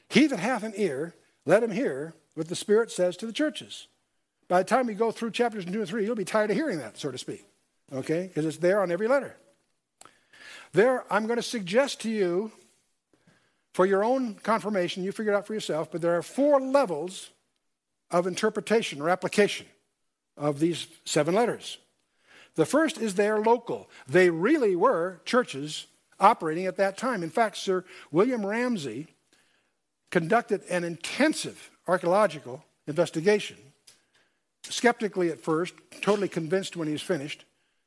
He 0.09 0.27
that 0.27 0.39
hath 0.39 0.63
an 0.63 0.75
ear, 0.77 1.15
let 1.45 1.63
him 1.63 1.73
hear 1.73 2.15
what 2.35 2.49
the 2.49 2.55
Spirit 2.55 2.91
says 2.91 3.17
to 3.17 3.27
the 3.27 3.33
churches. 3.33 3.89
By 4.47 4.63
the 4.63 4.69
time 4.69 4.87
we 4.87 4.95
go 4.95 5.11
through 5.11 5.33
chapters 5.33 5.65
2 5.65 5.73
and 5.73 5.89
3, 5.89 6.05
you'll 6.05 6.15
be 6.15 6.25
tired 6.25 6.51
of 6.51 6.57
hearing 6.57 6.79
that, 6.79 6.99
so 6.99 7.11
to 7.11 7.19
speak. 7.19 7.45
Okay? 7.93 8.29
Because 8.29 8.47
it's 8.47 8.59
there 8.59 8.81
on 8.81 8.93
every 8.93 9.09
letter. 9.09 9.37
There, 10.73 11.05
I'm 11.13 11.27
going 11.27 11.39
to 11.39 11.43
suggest 11.43 12.01
to 12.03 12.11
you, 12.11 12.53
for 13.73 13.87
your 13.87 14.05
own 14.05 14.35
confirmation, 14.35 15.03
you 15.03 15.13
figure 15.13 15.33
it 15.33 15.37
out 15.37 15.47
for 15.47 15.55
yourself, 15.55 15.91
but 15.91 16.01
there 16.01 16.17
are 16.17 16.23
four 16.23 16.61
levels 16.61 17.31
of 18.11 18.27
interpretation 18.27 19.01
or 19.01 19.11
application 19.11 19.67
of 20.37 20.61
these 20.61 20.87
seven 21.05 21.35
letters. 21.35 21.79
The 22.55 22.67
first 22.67 22.99
is 22.99 23.15
they 23.15 23.29
are 23.29 23.41
local. 23.41 23.89
They 24.09 24.31
really 24.31 24.75
were 24.75 25.21
churches 25.25 25.87
operating 26.19 26.67
at 26.67 26.77
that 26.77 26.97
time. 26.97 27.23
In 27.23 27.31
fact, 27.31 27.57
Sir 27.57 27.85
William 28.11 28.45
Ramsay 28.45 29.07
conducted 30.11 30.63
an 30.71 30.85
intensive 30.85 31.71
archaeological 31.87 32.65
investigation, 32.87 33.57
skeptically 34.63 35.31
at 35.31 35.41
first, 35.41 35.75
totally 36.01 36.29
convinced 36.29 36.77
when 36.77 36.89
he 36.89 36.93
was 36.93 37.03
finished, 37.03 37.45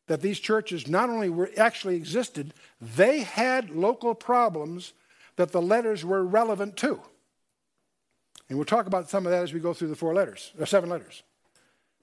that 0.08 0.22
these 0.22 0.40
churches 0.40 0.88
not 0.88 1.10
only 1.10 1.30
were 1.30 1.50
actually 1.58 1.96
existed, 1.96 2.54
they 2.80 3.22
had 3.22 3.70
local 3.70 4.14
problems 4.14 4.94
that 5.36 5.52
the 5.52 5.62
letters 5.62 6.06
were 6.06 6.24
relevant 6.24 6.78
to. 6.78 7.02
And 8.52 8.58
we'll 8.58 8.66
talk 8.66 8.86
about 8.86 9.10
some 9.10 9.26
of 9.26 9.32
that 9.32 9.44
as 9.44 9.54
we 9.54 9.62
go 9.62 9.74
through 9.74 9.88
the 9.88 9.96
four 9.96 10.14
letters, 10.14 10.52
or 10.60 10.66
seven 10.66 10.90
letters. 10.90 11.24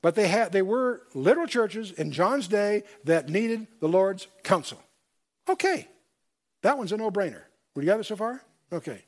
But 0.00 0.14
they, 0.14 0.28
had, 0.28 0.50
they 0.50 0.62
were 0.62 1.02
literal 1.12 1.46
churches 1.46 1.92
in 1.92 2.10
John's 2.10 2.48
day 2.48 2.84
that 3.04 3.28
needed 3.28 3.66
the 3.80 3.86
Lord's 3.86 4.28
counsel. 4.44 4.80
Okay, 5.46 5.86
that 6.62 6.78
one's 6.78 6.90
a 6.90 6.96
no 6.96 7.10
brainer. 7.10 7.42
We 7.74 7.82
together 7.82 8.02
so 8.02 8.16
far? 8.16 8.42
Okay. 8.72 9.04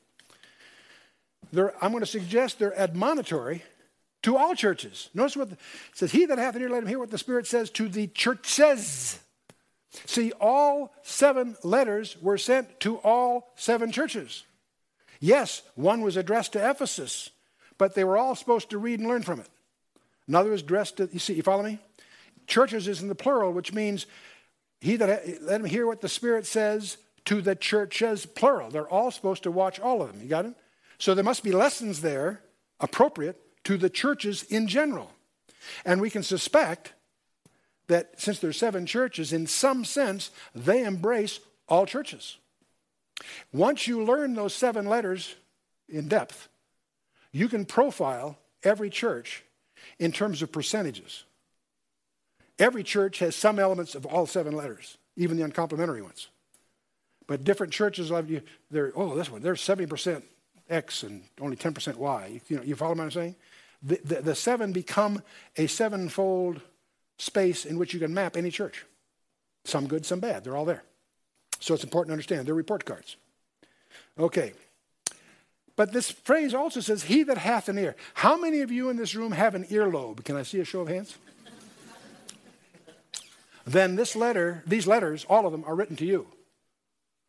They're, 1.51 1.73
I'm 1.83 1.89
going 1.89 2.03
to 2.03 2.05
suggest 2.05 2.59
they're 2.59 2.79
admonitory 2.79 3.63
to 4.21 4.37
all 4.37 4.53
churches. 4.53 5.09
Notice 5.15 5.35
what 5.35 5.49
the, 5.49 5.55
it 5.55 5.59
says, 5.97 6.11
He 6.11 6.27
that 6.27 6.37
hath 6.37 6.55
an 6.55 6.61
ear, 6.61 6.69
let 6.69 6.83
him 6.83 6.89
hear 6.89 6.99
what 6.99 7.09
the 7.09 7.17
Spirit 7.17 7.47
says 7.47 7.71
to 7.71 7.89
the 7.89 8.05
churches. 8.05 9.19
See, 10.05 10.31
all 10.33 10.93
seven 11.01 11.57
letters 11.63 12.17
were 12.21 12.37
sent 12.37 12.79
to 12.81 12.97
all 12.97 13.51
seven 13.55 13.91
churches. 13.91 14.43
Yes, 15.21 15.61
one 15.75 16.01
was 16.01 16.17
addressed 16.17 16.53
to 16.53 16.69
Ephesus, 16.69 17.29
but 17.77 17.95
they 17.95 18.03
were 18.03 18.17
all 18.17 18.35
supposed 18.35 18.71
to 18.71 18.79
read 18.79 18.99
and 18.99 19.07
learn 19.07 19.21
from 19.21 19.39
it. 19.39 19.47
Another 20.27 20.49
was 20.49 20.61
addressed 20.61 20.97
to, 20.97 21.09
you 21.13 21.19
see, 21.19 21.35
you 21.35 21.43
follow 21.43 21.63
me? 21.63 21.77
Churches 22.47 22.87
is 22.87 23.01
in 23.01 23.07
the 23.07 23.15
plural, 23.15 23.53
which 23.53 23.71
means 23.71 24.07
he 24.81 24.95
that 24.95 25.41
let 25.43 25.61
him 25.61 25.67
hear 25.67 25.85
what 25.85 26.01
the 26.01 26.09
Spirit 26.09 26.47
says 26.47 26.97
to 27.25 27.39
the 27.39 27.55
churches, 27.55 28.25
plural. 28.25 28.71
They're 28.71 28.89
all 28.89 29.11
supposed 29.11 29.43
to 29.43 29.51
watch 29.51 29.79
all 29.79 30.01
of 30.01 30.11
them. 30.11 30.21
You 30.21 30.27
got 30.27 30.45
it? 30.45 30.55
So 30.97 31.13
there 31.13 31.23
must 31.23 31.43
be 31.43 31.51
lessons 31.51 32.01
there 32.01 32.41
appropriate 32.79 33.39
to 33.65 33.77
the 33.77 33.89
churches 33.89 34.43
in 34.43 34.67
general. 34.67 35.11
And 35.85 36.01
we 36.01 36.09
can 36.09 36.23
suspect 36.23 36.93
that 37.87 38.19
since 38.19 38.39
there's 38.39 38.57
seven 38.57 38.87
churches, 38.87 39.31
in 39.31 39.45
some 39.45 39.85
sense, 39.85 40.31
they 40.55 40.83
embrace 40.83 41.39
all 41.67 41.85
churches. 41.85 42.37
Once 43.53 43.87
you 43.87 44.03
learn 44.03 44.33
those 44.33 44.53
seven 44.53 44.85
letters 44.85 45.35
in 45.89 46.07
depth, 46.07 46.47
you 47.31 47.47
can 47.47 47.65
profile 47.65 48.37
every 48.63 48.89
church 48.89 49.43
in 49.99 50.11
terms 50.11 50.41
of 50.41 50.51
percentages. 50.51 51.23
Every 52.59 52.83
church 52.83 53.19
has 53.19 53.35
some 53.35 53.59
elements 53.59 53.95
of 53.95 54.05
all 54.05 54.25
seven 54.25 54.55
letters, 54.55 54.97
even 55.15 55.37
the 55.37 55.43
uncomplimentary 55.43 56.01
ones. 56.01 56.27
But 57.27 57.43
different 57.43 57.73
churches, 57.73 58.11
they're, 58.69 58.91
oh, 58.95 59.15
this 59.15 59.31
one, 59.31 59.41
they're 59.41 59.53
70% 59.53 60.21
X 60.69 61.03
and 61.03 61.23
only 61.39 61.55
10% 61.55 61.95
Y. 61.95 62.41
You, 62.47 62.57
know, 62.57 62.63
you 62.63 62.75
follow 62.75 62.95
what 62.95 63.03
I'm 63.03 63.11
saying? 63.11 63.35
The, 63.83 63.99
the, 64.03 64.21
the 64.21 64.35
seven 64.35 64.71
become 64.71 65.21
a 65.57 65.67
sevenfold 65.67 66.61
space 67.17 67.65
in 67.65 67.77
which 67.77 67.93
you 67.93 67.99
can 67.99 68.13
map 68.13 68.37
any 68.37 68.51
church. 68.51 68.85
Some 69.63 69.87
good, 69.87 70.05
some 70.05 70.19
bad. 70.19 70.43
They're 70.43 70.55
all 70.55 70.65
there. 70.65 70.83
So 71.61 71.75
it's 71.75 71.83
important 71.83 72.09
to 72.09 72.13
understand. 72.13 72.47
They're 72.47 72.53
report 72.53 72.83
cards. 72.83 73.15
Okay. 74.19 74.51
But 75.75 75.93
this 75.93 76.11
phrase 76.11 76.53
also 76.53 76.81
says, 76.81 77.03
He 77.03 77.23
that 77.23 77.37
hath 77.37 77.69
an 77.69 77.77
ear. 77.77 77.95
How 78.15 78.35
many 78.37 78.61
of 78.61 78.71
you 78.71 78.89
in 78.89 78.97
this 78.97 79.15
room 79.15 79.31
have 79.31 79.55
an 79.55 79.65
earlobe? 79.65 80.25
Can 80.25 80.35
I 80.35 80.43
see 80.43 80.59
a 80.59 80.65
show 80.65 80.81
of 80.81 80.89
hands? 80.89 81.17
then 83.65 83.95
this 83.95 84.15
letter, 84.15 84.63
these 84.65 84.87
letters, 84.87 85.25
all 85.29 85.45
of 85.45 85.51
them 85.51 85.63
are 85.65 85.75
written 85.75 85.95
to 85.97 86.05
you. 86.05 86.27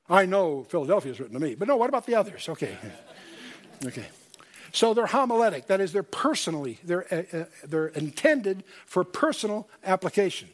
I 0.09 0.27
know 0.27 0.65
Philadelphia 0.65 1.13
is 1.13 1.21
written 1.21 1.35
to 1.35 1.41
me, 1.41 1.55
but 1.55 1.69
no, 1.69 1.77
what 1.77 1.89
about 1.89 2.07
the 2.07 2.17
others? 2.17 2.49
Okay. 2.49 2.77
Okay. 3.85 4.07
So 4.73 4.95
they're 4.95 5.07
homiletic, 5.07 5.67
that 5.67 5.81
is, 5.81 5.93
they're 5.93 6.05
personally, 6.05 6.79
they're, 6.85 7.05
uh, 7.13 7.37
uh, 7.37 7.45
they're 7.67 7.89
intended 7.89 8.63
for 8.87 9.03
personal 9.03 9.69
application. 9.85 10.51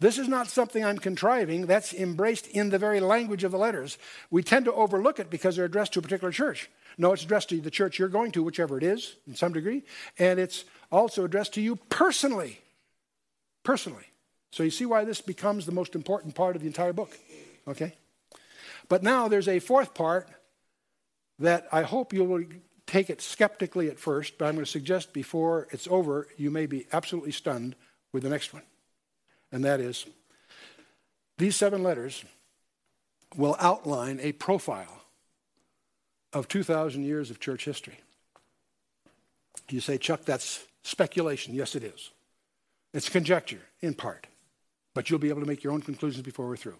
This 0.00 0.18
is 0.18 0.28
not 0.28 0.46
something 0.46 0.84
I'm 0.84 0.98
contriving, 0.98 1.66
that's 1.66 1.92
embraced 1.92 2.46
in 2.48 2.70
the 2.70 2.78
very 2.78 3.00
language 3.00 3.42
of 3.42 3.50
the 3.50 3.58
letters. 3.58 3.98
We 4.30 4.42
tend 4.42 4.66
to 4.66 4.72
overlook 4.72 5.18
it 5.18 5.28
because 5.28 5.56
they're 5.56 5.64
addressed 5.64 5.94
to 5.94 5.98
a 5.98 6.02
particular 6.02 6.30
church. 6.30 6.70
No, 6.96 7.12
it's 7.12 7.24
addressed 7.24 7.48
to 7.48 7.60
the 7.60 7.70
church 7.70 7.98
you're 7.98 8.08
going 8.08 8.32
to, 8.32 8.42
whichever 8.42 8.76
it 8.76 8.84
is, 8.84 9.16
in 9.26 9.34
some 9.34 9.52
degree, 9.52 9.82
and 10.18 10.38
it's 10.38 10.64
also 10.92 11.24
addressed 11.24 11.54
to 11.54 11.60
you 11.60 11.76
personally. 11.88 12.60
Personally. 13.64 14.04
So 14.52 14.62
you 14.62 14.70
see 14.70 14.86
why 14.86 15.04
this 15.04 15.20
becomes 15.20 15.66
the 15.66 15.72
most 15.72 15.94
important 15.94 16.34
part 16.34 16.56
of 16.56 16.62
the 16.62 16.68
entire 16.68 16.92
book. 16.92 17.18
Okay? 17.66 17.94
But 18.88 19.02
now 19.02 19.28
there's 19.28 19.48
a 19.48 19.58
fourth 19.58 19.94
part 19.94 20.28
that 21.38 21.68
I 21.70 21.82
hope 21.82 22.12
you 22.12 22.24
will 22.24 22.44
take 22.86 23.10
it 23.10 23.20
skeptically 23.20 23.88
at 23.88 23.98
first, 23.98 24.38
but 24.38 24.46
I'm 24.46 24.54
going 24.54 24.64
to 24.64 24.70
suggest 24.70 25.12
before 25.12 25.68
it's 25.70 25.86
over, 25.88 26.26
you 26.36 26.50
may 26.50 26.66
be 26.66 26.86
absolutely 26.92 27.32
stunned 27.32 27.76
with 28.12 28.22
the 28.22 28.30
next 28.30 28.54
one. 28.54 28.62
And 29.50 29.64
that 29.64 29.80
is 29.80 30.06
these 31.38 31.56
seven 31.56 31.82
letters 31.82 32.24
will 33.36 33.56
outline 33.60 34.18
a 34.20 34.32
profile 34.32 35.02
of 36.32 36.48
2,000 36.48 37.04
years 37.04 37.30
of 37.30 37.40
church 37.40 37.64
history. 37.64 37.98
You 39.70 39.80
say, 39.80 39.98
Chuck, 39.98 40.24
that's 40.24 40.64
speculation. 40.82 41.54
Yes, 41.54 41.74
it 41.74 41.84
is. 41.84 42.10
It's 42.92 43.08
conjecture, 43.08 43.60
in 43.80 43.94
part. 43.94 44.26
But 44.94 45.10
you'll 45.10 45.18
be 45.18 45.28
able 45.28 45.40
to 45.40 45.46
make 45.46 45.62
your 45.62 45.72
own 45.72 45.82
conclusions 45.82 46.24
before 46.24 46.48
we're 46.48 46.56
through. 46.56 46.78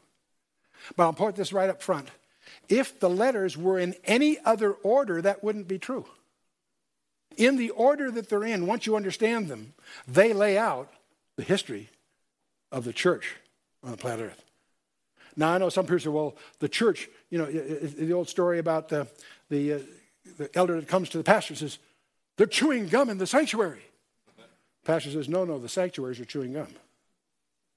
But 0.97 1.05
I'll 1.05 1.13
point 1.13 1.37
this 1.37 1.53
right 1.53 1.69
up 1.69 1.83
front. 1.83 2.09
If 2.69 2.99
the 2.99 3.11
letters 3.11 3.57
were 3.57 3.79
in 3.79 3.95
any 4.05 4.39
other 4.45 4.73
order, 4.73 5.21
that 5.23 5.45
wouldn't 5.45 5.69
be 5.69 5.79
true. 5.79 6.07
In 7.37 7.57
the 7.57 7.71
order 7.71 8.11
that 8.11 8.29
they're 8.29 8.45
in, 8.45 8.67
once 8.67 8.87
you 8.87 8.97
understand 8.97 9.49
them, 9.49 9.75
they 10.07 10.33
lay 10.33 10.57
out 10.57 10.91
the 11.37 11.43
history 11.43 11.91
of 12.71 12.85
the 12.85 12.93
church 12.93 13.37
on 13.83 13.91
the 13.91 13.97
planet 13.97 14.27
Earth. 14.27 14.45
Now, 15.37 15.53
I 15.53 15.59
know 15.59 15.69
some 15.69 15.85
people 15.85 16.01
say, 16.01 16.09
well, 16.09 16.37
the 16.59 16.69
church, 16.69 17.09
you 17.31 17.39
know, 17.39 17.47
the 17.47 18.13
old 18.13 18.29
story 18.29 18.59
about 18.59 18.89
the, 18.89 19.07
the, 19.51 19.75
uh, 19.75 19.79
the 20.37 20.51
elder 20.57 20.81
that 20.81 20.89
comes 20.89 21.09
to 21.11 21.19
the 21.19 21.25
pastor 21.25 21.55
says, 21.55 21.79
they're 22.37 22.47
chewing 22.47 22.89
gum 22.89 23.09
in 23.09 23.19
the 23.19 23.27
sanctuary. 23.27 23.83
pastor 24.85 25.11
says, 25.11 25.29
no, 25.29 25.45
no, 25.45 25.59
the 25.59 25.69
sanctuaries 25.69 26.19
are 26.19 26.25
chewing 26.25 26.55
gum. 26.55 26.69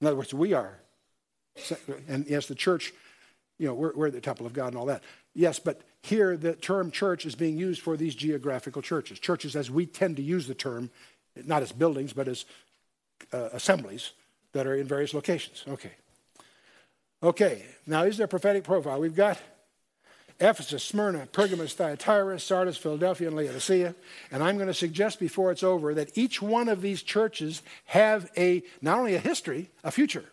In 0.00 0.06
other 0.08 0.16
words, 0.16 0.34
we 0.34 0.52
are. 0.52 0.78
And 2.08 2.26
yes, 2.26 2.46
the 2.46 2.54
church 2.54 2.92
you 3.62 3.68
know, 3.68 3.74
we're, 3.74 3.92
we're 3.94 4.10
the 4.10 4.20
temple 4.20 4.44
of 4.44 4.52
God 4.52 4.68
and 4.68 4.76
all 4.76 4.86
that. 4.86 5.04
Yes, 5.34 5.60
but 5.60 5.82
here 6.02 6.36
the 6.36 6.54
term 6.54 6.90
church 6.90 7.24
is 7.24 7.36
being 7.36 7.56
used 7.56 7.80
for 7.80 7.96
these 7.96 8.16
geographical 8.16 8.82
churches. 8.82 9.20
Churches, 9.20 9.54
as 9.54 9.70
we 9.70 9.86
tend 9.86 10.16
to 10.16 10.22
use 10.22 10.48
the 10.48 10.54
term, 10.54 10.90
not 11.44 11.62
as 11.62 11.70
buildings, 11.70 12.12
but 12.12 12.26
as 12.26 12.44
uh, 13.32 13.50
assemblies 13.52 14.10
that 14.52 14.66
are 14.66 14.76
in 14.76 14.86
various 14.86 15.14
locations. 15.14 15.64
Okay. 15.68 15.92
Okay, 17.22 17.64
now 17.86 18.02
is 18.02 18.16
their 18.16 18.26
prophetic 18.26 18.64
profile. 18.64 19.00
We've 19.00 19.14
got 19.14 19.38
Ephesus, 20.40 20.82
Smyrna, 20.82 21.26
Pergamos, 21.30 21.72
Thyatira, 21.74 22.40
Sardis, 22.40 22.76
Philadelphia, 22.76 23.28
and 23.28 23.36
Laodicea. 23.36 23.94
And 24.32 24.42
I'm 24.42 24.56
going 24.56 24.66
to 24.66 24.74
suggest 24.74 25.20
before 25.20 25.52
it's 25.52 25.62
over 25.62 25.94
that 25.94 26.18
each 26.18 26.42
one 26.42 26.68
of 26.68 26.82
these 26.82 27.02
churches 27.02 27.62
have 27.86 28.28
a 28.36 28.64
not 28.80 28.98
only 28.98 29.14
a 29.14 29.20
history, 29.20 29.70
a 29.84 29.92
future. 29.92 30.24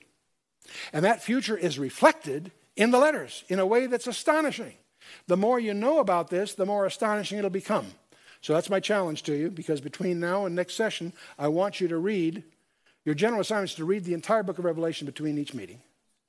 And 0.94 1.06
that 1.06 1.22
future 1.22 1.56
is 1.56 1.78
reflected 1.78 2.52
in 2.76 2.90
the 2.90 2.98
letters 2.98 3.44
in 3.50 3.60
a 3.60 3.66
way 3.66 3.86
that's 3.86 4.08
astonishing. 4.08 4.74
The 5.28 5.38
more 5.38 5.60
you 5.60 5.74
know 5.74 6.00
about 6.00 6.30
this, 6.30 6.56
the 6.56 6.66
more 6.66 6.86
astonishing 6.86 7.38
it'll 7.38 7.50
become. 7.50 7.88
So 8.42 8.54
that's 8.54 8.70
my 8.70 8.80
challenge 8.80 9.24
to 9.24 9.36
you 9.36 9.52
because 9.52 9.82
between 9.82 10.20
now 10.20 10.46
and 10.46 10.56
next 10.56 10.76
session, 10.76 11.14
I 11.38 11.50
want 11.50 11.82
you 11.82 11.88
to 11.90 11.98
read, 11.98 12.44
your 13.10 13.16
general 13.16 13.42
assignment 13.42 13.72
is 13.72 13.76
to 13.78 13.86
read 13.86 14.04
the 14.04 14.14
entire 14.14 14.44
book 14.44 14.60
of 14.60 14.66
Revelation 14.66 15.08
between 15.08 15.40
each 15.40 15.56
meeting. 15.56 15.82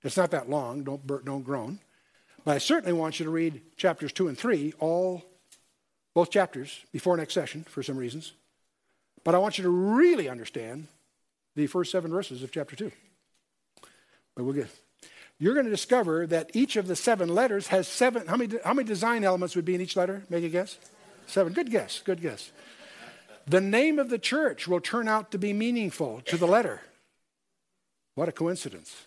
It's 0.02 0.16
not 0.16 0.31
that 0.31 0.48
long, 0.48 0.82
don't, 0.82 1.27
don't 1.27 1.43
groan. 1.43 1.78
But 2.43 2.55
I 2.55 2.59
certainly 2.59 2.94
want 2.94 3.20
you 3.20 3.24
to 3.27 3.31
read 3.31 3.61
chapters 3.77 4.15
2 4.15 4.28
and 4.28 4.39
3, 4.39 4.73
all, 4.78 5.23
both 6.15 6.31
chapters, 6.31 6.81
before 6.90 7.19
next 7.19 7.35
session 7.35 7.65
for 7.65 7.82
some 7.82 7.98
reasons. 7.98 8.32
But 9.24 9.35
I 9.35 9.39
want 9.39 9.59
you 9.59 9.65
to 9.65 9.69
really 9.69 10.27
understand 10.27 10.89
the 11.55 11.66
first 11.66 11.93
seven 11.93 12.11
verses 12.11 12.43
of 12.43 12.51
chapter 12.51 12.74
2. 12.74 12.90
But 14.35 14.44
we'll 14.44 14.55
get. 14.55 14.69
You're 15.39 15.52
going 15.52 15.66
to 15.66 15.70
discover 15.70 16.27
that 16.28 16.51
each 16.55 16.77
of 16.77 16.86
the 16.86 16.97
seven 16.97 17.28
letters 17.28 17.66
has 17.66 17.89
seven. 17.89 18.27
How 18.27 18.39
many, 18.39 18.57
how 18.65 18.73
many 18.73 18.89
design 18.89 19.23
elements 19.23 19.55
would 19.55 19.66
be 19.66 19.74
in 19.74 19.82
each 19.82 19.97
letter? 19.97 20.23
Make 20.31 20.44
a 20.44 20.48
guess. 20.48 20.78
Seven. 21.27 21.52
Good 21.52 21.70
guess. 21.70 22.01
Good 22.02 22.23
guess. 22.23 22.51
The 23.47 23.61
name 23.61 23.99
of 23.99 24.11
the 24.11 24.19
church 24.19 24.69
will 24.69 24.81
turn 24.81 25.09
out 25.09 25.31
to 25.33 25.39
be 25.39 25.53
meaningful 25.53 26.21
to 26.27 26.37
the 26.37 26.47
letter. 26.47 26.81
What 28.15 28.29
a 28.29 28.33
coincidence. 28.33 29.07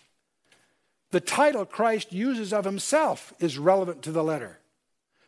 the 1.10 1.20
title 1.20 1.64
Christ 1.64 2.12
uses 2.12 2.52
of 2.52 2.64
himself 2.64 3.32
is 3.38 3.58
relevant 3.58 4.02
to 4.02 4.12
the 4.12 4.24
letter. 4.24 4.58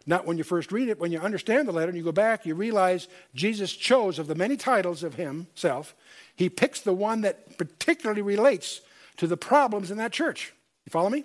Not 0.07 0.25
when 0.25 0.39
you 0.39 0.45
first 0.45 0.71
read 0.71 0.89
it, 0.89 1.01
when 1.01 1.11
you 1.11 1.19
understand 1.19 1.67
the 1.67 1.73
letter 1.73 1.89
and 1.89 1.99
you 1.99 2.05
go 2.05 2.13
back, 2.13 2.47
you 2.47 2.55
realize 2.55 3.09
Jesus 3.35 3.73
chose 3.73 4.19
of 4.19 4.29
the 4.29 4.37
many 4.37 4.57
titles 4.57 5.03
of 5.03 5.15
himself, 5.15 5.97
he 6.37 6.49
picks 6.49 6.81
the 6.81 6.93
one 6.93 7.23
that 7.23 7.59
particularly 7.59 8.23
relates 8.23 8.81
to 9.17 9.27
the 9.27 9.37
problems 9.37 9.91
in 9.91 9.99
that 9.99 10.13
church. 10.13 10.53
You 10.85 10.91
follow 10.91 11.11
me? 11.11 11.25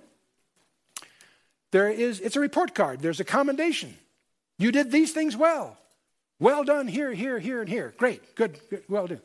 There 1.71 1.89
is, 1.89 2.19
it's 2.19 2.35
a 2.35 2.39
report 2.39 2.73
card, 2.73 3.01
there's 3.01 3.19
a 3.19 3.25
commendation. 3.25 3.95
You 4.57 4.71
did 4.71 4.91
these 4.91 5.13
things 5.13 5.37
well. 5.37 5.77
Well 6.41 6.63
done 6.63 6.87
here, 6.87 7.13
here, 7.13 7.37
here, 7.37 7.61
and 7.61 7.69
here. 7.69 7.93
Great, 7.97 8.33
good, 8.33 8.59
good 8.67 8.83
well 8.89 9.05
done. 9.05 9.21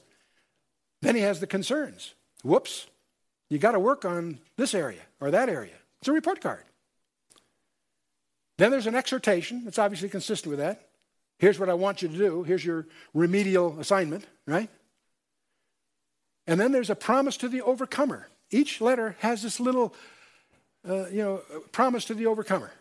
Then 1.01 1.17
he 1.17 1.23
has 1.23 1.41
the 1.41 1.47
concerns. 1.47 2.13
Whoops, 2.45 2.87
you 3.49 3.59
got 3.59 3.73
to 3.73 3.81
work 3.81 4.05
on 4.05 4.39
this 4.59 4.75
area 4.75 5.01
or 5.19 5.31
that 5.31 5.49
area. 5.49 5.73
It's 5.99 6.09
a 6.09 6.13
report 6.13 6.43
card. 6.43 6.63
Then 8.59 8.71
there's 8.71 8.87
an 8.87 8.95
exhortation 8.95 9.65
that's 9.65 9.79
obviously 9.79 10.11
consistent 10.11 10.51
with 10.51 10.59
that. 10.59 10.89
Here's 11.39 11.59
what 11.59 11.71
I 11.71 11.75
want 11.75 12.03
you 12.03 12.09
to 12.09 12.17
do. 12.17 12.43
Here's 12.43 12.65
your 12.65 12.87
remedial 13.15 13.81
assignment, 13.81 14.27
right? 14.47 14.69
And 16.47 16.61
then 16.61 16.71
there's 16.71 16.91
a 16.91 16.95
promise 16.95 17.39
to 17.39 17.49
the 17.49 17.63
overcomer. 17.63 18.29
Each 18.51 18.83
letter 18.83 19.17
has 19.21 19.43
this 19.43 19.59
little, 19.59 19.95
uh, 20.87 21.07
you 21.07 21.23
know, 21.23 21.37
promise 21.73 22.05
to 22.07 22.15
the 22.15 22.27
overcomer. 22.27 22.73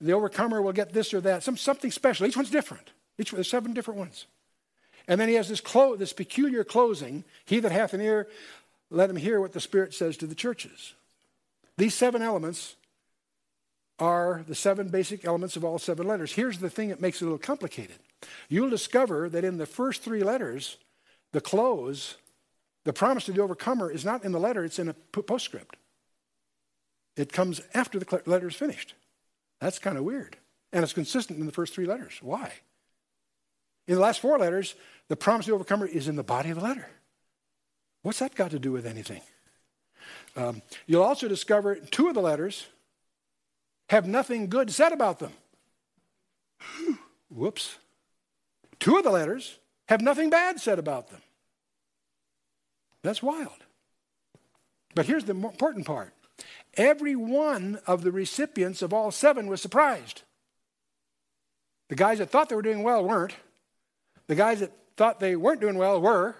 The 0.00 0.12
overcomer 0.12 0.62
will 0.62 0.72
get 0.72 0.92
this 0.92 1.12
or 1.12 1.20
that, 1.22 1.42
some, 1.42 1.56
something 1.56 1.90
special. 1.90 2.26
Each 2.26 2.36
one's 2.36 2.50
different. 2.50 2.90
Each 3.18 3.30
there's 3.30 3.50
seven 3.50 3.72
different 3.72 3.98
ones. 3.98 4.26
And 5.08 5.20
then 5.20 5.28
he 5.28 5.34
has 5.34 5.48
this, 5.48 5.60
clo- 5.60 5.96
this 5.96 6.12
peculiar 6.12 6.64
closing. 6.64 7.24
He 7.44 7.60
that 7.60 7.72
hath 7.72 7.94
an 7.94 8.00
ear, 8.00 8.28
let 8.90 9.10
him 9.10 9.16
hear 9.16 9.40
what 9.40 9.52
the 9.52 9.60
Spirit 9.60 9.94
says 9.94 10.16
to 10.18 10.26
the 10.26 10.34
churches. 10.34 10.94
These 11.76 11.94
seven 11.94 12.22
elements 12.22 12.76
are 13.98 14.44
the 14.46 14.54
seven 14.54 14.88
basic 14.88 15.24
elements 15.24 15.56
of 15.56 15.64
all 15.64 15.78
seven 15.78 16.06
letters. 16.06 16.32
Here's 16.32 16.58
the 16.58 16.70
thing 16.70 16.90
that 16.90 17.00
makes 17.00 17.20
it 17.20 17.24
a 17.24 17.26
little 17.26 17.38
complicated. 17.38 17.96
You'll 18.48 18.70
discover 18.70 19.28
that 19.30 19.44
in 19.44 19.58
the 19.58 19.66
first 19.66 20.02
three 20.02 20.22
letters, 20.22 20.76
the 21.32 21.40
close 21.40 22.16
the 22.88 22.92
promise 22.94 23.26
to 23.26 23.32
the 23.32 23.42
overcomer 23.42 23.90
is 23.90 24.02
not 24.02 24.24
in 24.24 24.32
the 24.32 24.40
letter, 24.40 24.64
it's 24.64 24.78
in 24.78 24.88
a 24.88 24.94
postscript. 24.94 25.76
It 27.16 27.34
comes 27.34 27.60
after 27.74 27.98
the 27.98 28.22
letter 28.24 28.48
is 28.48 28.54
finished. 28.54 28.94
That's 29.60 29.78
kind 29.78 29.98
of 29.98 30.04
weird. 30.04 30.36
And 30.72 30.82
it's 30.82 30.92
consistent 30.92 31.38
in 31.38 31.46
the 31.46 31.52
first 31.52 31.74
three 31.74 31.86
letters. 31.86 32.18
Why? 32.20 32.52
In 33.86 33.94
the 33.94 34.00
last 34.00 34.20
four 34.20 34.38
letters, 34.38 34.74
the 35.08 35.16
promise 35.16 35.46
to 35.46 35.52
the 35.52 35.54
overcomer 35.54 35.86
is 35.86 36.08
in 36.08 36.16
the 36.16 36.22
body 36.22 36.50
of 36.50 36.56
the 36.56 36.62
letter. 36.62 36.86
What's 38.02 38.18
that 38.18 38.34
got 38.34 38.50
to 38.50 38.58
do 38.58 38.70
with 38.70 38.86
anything? 38.86 39.22
Um, 40.36 40.62
you'll 40.86 41.02
also 41.02 41.26
discover 41.26 41.74
two 41.76 42.08
of 42.08 42.14
the 42.14 42.20
letters 42.20 42.66
have 43.88 44.06
nothing 44.06 44.48
good 44.48 44.70
said 44.70 44.92
about 44.92 45.18
them. 45.18 45.32
Whoops. 47.30 47.78
Two 48.78 48.96
of 48.96 49.04
the 49.04 49.10
letters 49.10 49.58
have 49.88 50.00
nothing 50.00 50.30
bad 50.30 50.60
said 50.60 50.78
about 50.78 51.08
them. 51.08 51.22
That's 53.02 53.22
wild. 53.22 53.64
But 54.94 55.06
here's 55.06 55.24
the 55.24 55.32
important 55.32 55.86
part 55.86 56.12
every 56.78 57.16
one 57.16 57.80
of 57.86 58.02
the 58.02 58.12
recipients 58.12 58.80
of 58.80 58.94
all 58.94 59.10
seven 59.10 59.48
was 59.48 59.60
surprised. 59.60 60.22
The 61.88 61.96
guys 61.96 62.18
that 62.18 62.30
thought 62.30 62.48
they 62.48 62.54
were 62.54 62.62
doing 62.62 62.82
well 62.82 63.04
weren't. 63.04 63.34
The 64.28 64.34
guys 64.34 64.60
that 64.60 64.72
thought 64.96 65.20
they 65.20 65.36
weren't 65.36 65.60
doing 65.60 65.76
well 65.76 66.00
were. 66.00 66.36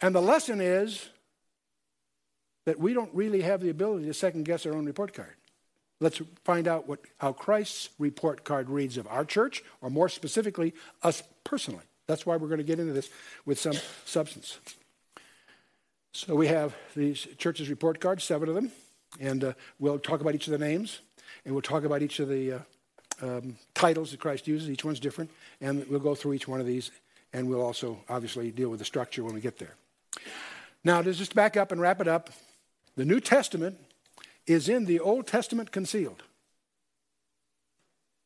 And 0.00 0.14
the 0.14 0.22
lesson 0.22 0.60
is 0.60 1.08
that 2.64 2.78
we 2.78 2.94
don't 2.94 3.12
really 3.14 3.42
have 3.42 3.60
the 3.60 3.70
ability 3.70 4.06
to 4.06 4.14
second 4.14 4.44
guess 4.44 4.64
our 4.64 4.74
own 4.74 4.86
report 4.86 5.12
card. 5.12 5.34
Let's 6.00 6.20
find 6.44 6.66
out 6.66 6.88
what, 6.88 7.00
how 7.18 7.32
Christ's 7.32 7.90
report 7.98 8.44
card 8.44 8.68
reads 8.68 8.96
of 8.96 9.06
our 9.06 9.24
church, 9.24 9.62
or 9.80 9.90
more 9.90 10.08
specifically, 10.08 10.74
us 11.02 11.22
personally. 11.44 11.84
That's 12.08 12.26
why 12.26 12.36
we're 12.36 12.48
going 12.48 12.58
to 12.58 12.64
get 12.64 12.80
into 12.80 12.92
this 12.92 13.08
with 13.44 13.60
some 13.60 13.76
substance. 14.04 14.58
So 16.12 16.34
we 16.34 16.48
have 16.48 16.74
these 16.96 17.26
churches 17.38 17.70
report 17.70 18.00
cards, 18.00 18.24
seven 18.24 18.48
of 18.48 18.54
them, 18.54 18.72
and 19.20 19.44
uh, 19.44 19.52
we'll 19.78 19.98
talk 19.98 20.20
about 20.20 20.34
each 20.34 20.46
of 20.46 20.52
the 20.52 20.64
names, 20.64 21.00
and 21.44 21.54
we'll 21.54 21.62
talk 21.62 21.84
about 21.84 22.02
each 22.02 22.20
of 22.20 22.28
the 22.28 22.52
uh, 22.52 22.58
um, 23.22 23.56
titles 23.74 24.10
that 24.10 24.20
Christ 24.20 24.46
uses. 24.48 24.70
Each 24.70 24.84
one's 24.84 25.00
different, 25.00 25.30
and 25.60 25.86
we'll 25.88 26.00
go 26.00 26.14
through 26.14 26.34
each 26.34 26.48
one 26.48 26.60
of 26.60 26.66
these, 26.66 26.90
and 27.32 27.48
we'll 27.48 27.62
also 27.62 27.98
obviously 28.08 28.50
deal 28.50 28.68
with 28.68 28.78
the 28.78 28.84
structure 28.84 29.22
when 29.24 29.34
we 29.34 29.40
get 29.40 29.58
there. 29.58 29.74
Now, 30.84 31.02
to 31.02 31.12
just 31.12 31.34
back 31.34 31.56
up 31.56 31.72
and 31.72 31.80
wrap 31.80 32.00
it 32.00 32.08
up, 32.08 32.30
the 32.96 33.04
New 33.04 33.20
Testament 33.20 33.78
is 34.46 34.68
in 34.68 34.86
the 34.86 35.00
Old 35.00 35.26
Testament 35.26 35.70
concealed, 35.70 36.22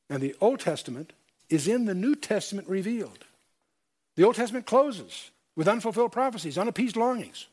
and 0.09 0.23
the 0.23 0.35
Old 0.41 0.61
Testament 0.61 1.13
is 1.49 1.69
in 1.69 1.85
the 1.85 1.95
New 1.95 2.15
Testament 2.15 2.69
revealed. 2.69 3.25
The 4.17 4.25
Old 4.25 4.37
Testament 4.37 4.67
closes 4.67 5.31
with 5.55 5.69
unfulfilled 5.69 6.13
prophecies, 6.13 6.59
unappeased 6.59 6.97
longings 6.97 7.47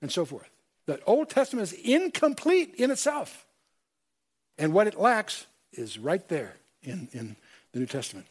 and 0.00 0.10
so 0.10 0.24
forth. 0.24 0.48
The 0.90 1.04
Old 1.04 1.30
Testament 1.30 1.72
is 1.72 1.72
incomplete 1.72 2.74
in 2.76 2.90
itself. 2.90 3.46
And 4.58 4.72
what 4.72 4.88
it 4.88 4.98
lacks 4.98 5.46
is 5.72 5.98
right 5.98 6.26
there 6.28 6.56
in, 6.82 7.08
in 7.12 7.36
the 7.70 7.78
New 7.78 7.86
Testament. 7.86 8.26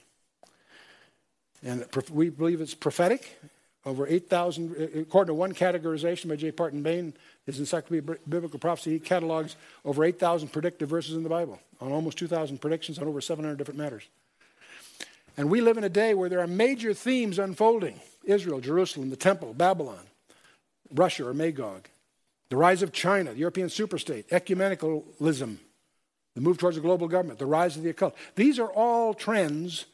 And 1.63 1.85
we 2.11 2.29
believe 2.29 2.59
it's 2.59 2.73
prophetic. 2.73 3.39
Over 3.85 4.05
8,000, 4.05 4.75
uh, 4.75 4.83
uh, 4.83 5.01
according 5.03 5.27
to 5.27 5.35
one 5.35 5.53
categorization 5.53 6.27
by 6.27 6.35
J. 6.35 6.49
Barton 6.49 6.83
Payne, 6.83 7.13
his 7.45 7.59
Encyclopedia 7.59 8.17
Biblical 8.27 8.59
Prophecy, 8.59 8.91
he 8.91 8.99
catalogs 8.99 9.55
over 9.85 10.03
8,000 10.03 10.49
predictive 10.49 10.89
verses 10.89 11.15
in 11.15 11.23
the 11.23 11.29
Bible 11.29 11.61
on 11.79 11.93
almost 11.93 12.17
2,000 12.17 12.59
predictions 12.59 12.99
on 12.99 13.07
over 13.07 13.21
700 13.21 13.57
different 13.57 13.77
matters. 13.77 14.03
And 15.37 15.49
we 15.49 15.61
live 15.61 15.77
in 15.77 15.85
a 15.85 15.89
day 15.89 16.13
where 16.13 16.27
there 16.27 16.41
are 16.41 16.47
major 16.47 16.93
themes 16.93 17.39
unfolding 17.39 18.01
Israel, 18.25 18.59
Jerusalem, 18.59 19.09
the 19.09 19.15
temple, 19.15 19.53
Babylon. 19.53 20.05
Russia 20.93 21.27
or 21.27 21.33
Magog, 21.33 21.87
the 22.49 22.57
rise 22.57 22.81
of 22.81 22.91
China, 22.91 23.31
the 23.31 23.39
European 23.39 23.67
superstate, 23.67 24.27
ecumenicalism, 24.29 25.57
the 26.35 26.41
move 26.41 26.57
towards 26.57 26.77
a 26.77 26.81
global 26.81 27.07
government, 27.07 27.39
the 27.39 27.45
rise 27.45 27.77
of 27.77 27.83
the 27.83 27.89
occult. 27.89 28.15
These 28.35 28.59
are 28.59 28.71
all 28.71 29.13
trends 29.13 29.85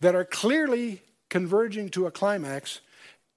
that 0.00 0.14
are 0.14 0.24
clearly 0.24 1.02
converging 1.30 1.88
to 1.90 2.06
a 2.06 2.10
climax, 2.10 2.80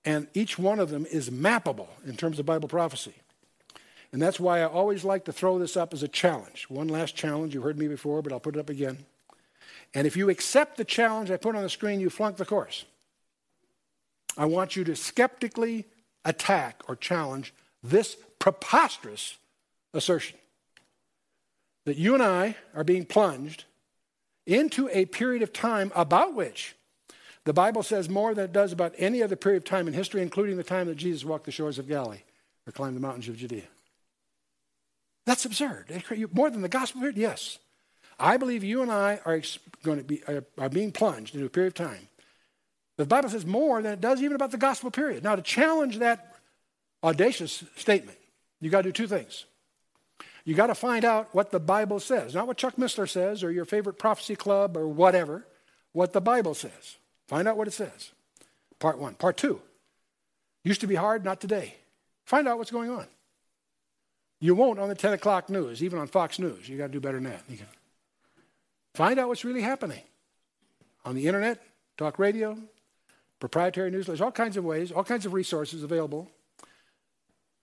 and 0.04 0.28
each 0.34 0.58
one 0.58 0.80
of 0.80 0.90
them 0.90 1.06
is 1.06 1.30
mappable 1.30 1.88
in 2.06 2.16
terms 2.18 2.40
of 2.40 2.46
Bible 2.46 2.68
prophecy. 2.68 3.14
And 4.12 4.22
that's 4.22 4.40
why 4.40 4.62
I 4.62 4.66
always 4.66 5.04
like 5.04 5.26
to 5.26 5.34
throw 5.34 5.60
this 5.60 5.76
up 5.76 5.94
as 5.94 6.02
a 6.02 6.08
challenge. 6.08 6.66
One 6.70 6.88
last 6.88 7.16
challenge. 7.16 7.54
You've 7.54 7.64
heard 7.64 7.78
me 7.78 7.88
before, 7.88 8.22
but 8.22 8.32
I'll 8.32 8.40
put 8.40 8.56
it 8.56 8.60
up 8.60 8.70
again. 8.70 9.06
And 9.94 10.08
if 10.08 10.16
you 10.16 10.30
accept 10.30 10.78
the 10.78 10.86
challenge 10.86 11.30
I 11.30 11.38
put 11.38 11.56
on 11.56 11.64
the 11.64 11.70
screen, 11.70 12.00
you 12.00 12.10
flunk 12.10 12.38
the 12.38 12.46
course. 12.46 12.86
I 14.38 14.46
want 14.46 14.76
you 14.76 14.84
to 14.86 14.96
skeptically 14.96 15.86
attack 16.24 16.84
or 16.88 16.96
challenge 16.96 17.54
this 17.84 18.18
preposterous 18.40 19.38
assertion 19.94 20.38
that 21.86 21.98
you 21.98 22.14
and 22.14 22.24
I 22.24 22.56
are 22.76 22.84
being 22.84 23.06
plunged 23.06 23.66
into 24.46 24.90
a 24.92 25.06
period 25.06 25.42
of 25.42 25.54
time 25.54 25.92
about 25.96 26.34
which 26.34 26.76
the 27.46 27.54
Bible 27.54 27.82
says 27.82 28.10
more 28.10 28.34
than 28.34 28.46
it 28.46 28.54
does 28.54 28.74
about 28.74 28.94
any 28.98 29.24
other 29.24 29.38
period 29.38 29.60
of 29.60 29.64
time 29.64 29.88
in 29.88 29.94
history, 29.94 30.22
including 30.22 30.58
the 30.58 30.64
time 30.64 30.88
that 30.88 30.96
Jesus 30.96 31.24
walked 31.24 31.46
the 31.46 31.52
shores 31.52 31.80
of 31.80 31.88
Galilee 31.88 32.24
or 32.68 32.74
climbed 32.74 32.98
the 32.98 33.02
mountains 33.02 33.30
of 33.30 33.38
Judea. 33.38 33.64
That's 35.26 35.46
absurd. 35.46 36.04
More 36.34 36.50
than 36.50 36.62
the 36.62 36.70
gospel 36.70 37.02
period? 37.02 37.18
Yes. 37.18 37.60
I 38.20 38.38
believe 38.38 38.64
you 38.64 38.82
and 38.82 38.92
I 38.92 39.22
are 39.26 39.42
going 39.84 40.00
to 40.00 40.04
be 40.04 40.22
are, 40.26 40.70
being 40.70 40.92
plunged 40.92 41.36
into 41.36 41.46
a 41.46 41.50
period 41.50 41.80
of 41.80 41.88
time. 41.88 42.10
The 42.98 43.06
Bible 43.06 43.30
says 43.30 43.46
more 43.46 43.82
than 43.82 43.94
it 43.94 44.02
does 44.02 44.22
even 44.22 44.36
about 44.36 44.52
the 44.52 44.58
gospel 44.58 44.90
period. 44.90 45.24
Now, 45.24 45.36
to 45.36 45.42
challenge 45.42 46.00
that 46.00 46.27
audacious 47.08 47.64
statement, 47.76 48.18
you 48.60 48.70
got 48.70 48.82
to 48.82 48.90
do 48.90 48.92
two 48.92 49.08
things. 49.08 49.46
You 50.44 50.56
got 50.56 50.68
to 50.68 50.76
find 50.76 51.04
out 51.04 51.34
what 51.34 51.52
the 51.52 51.60
Bible 51.60 52.00
says, 52.00 52.34
not 52.34 52.48
what 52.48 52.58
Chuck 52.58 52.76
Missler 52.76 53.10
says 53.10 53.44
or 53.44 53.52
your 53.52 53.66
favorite 53.66 53.98
prophecy 53.98 54.36
club 54.36 54.78
or 54.78 54.88
whatever, 54.88 55.46
what 55.94 56.14
the 56.14 56.22
Bible 56.22 56.54
says. 56.54 56.98
Find 57.28 57.48
out 57.48 57.58
what 57.58 57.68
it 57.68 57.74
says. 57.74 58.12
Part 58.80 59.00
one. 59.00 59.16
Part 59.16 59.38
two. 59.38 59.62
Used 60.64 60.82
to 60.82 60.88
be 60.88 60.96
hard, 60.96 61.26
not 61.26 61.42
today. 61.42 61.76
Find 62.26 62.48
out 62.48 62.58
what's 62.58 62.72
going 62.72 62.90
on. 62.90 63.06
You 64.40 64.54
won't 64.54 64.80
on 64.80 64.90
the 64.90 64.96
10 64.96 65.14
o'clock 65.14 65.50
news, 65.50 65.82
even 65.82 66.00
on 66.00 66.08
Fox 66.08 66.40
News. 66.40 66.70
You 66.70 66.78
got 66.78 66.88
to 66.88 66.94
do 66.94 67.00
better 67.00 67.18
than 67.18 67.32
that. 67.32 67.44
You 67.50 67.58
can 67.58 67.68
find 68.94 69.20
out 69.20 69.28
what's 69.28 69.44
really 69.44 69.62
happening 69.62 70.02
on 71.04 71.16
the 71.16 71.28
internet, 71.28 71.62
talk 71.98 72.20
radio, 72.20 72.58
proprietary 73.40 73.92
newsletters, 73.92 74.22
all 74.22 74.32
kinds 74.32 74.58
of 74.58 74.64
ways, 74.64 74.92
all 74.92 75.04
kinds 75.04 75.26
of 75.26 75.34
resources 75.34 75.84
available. 75.84 76.30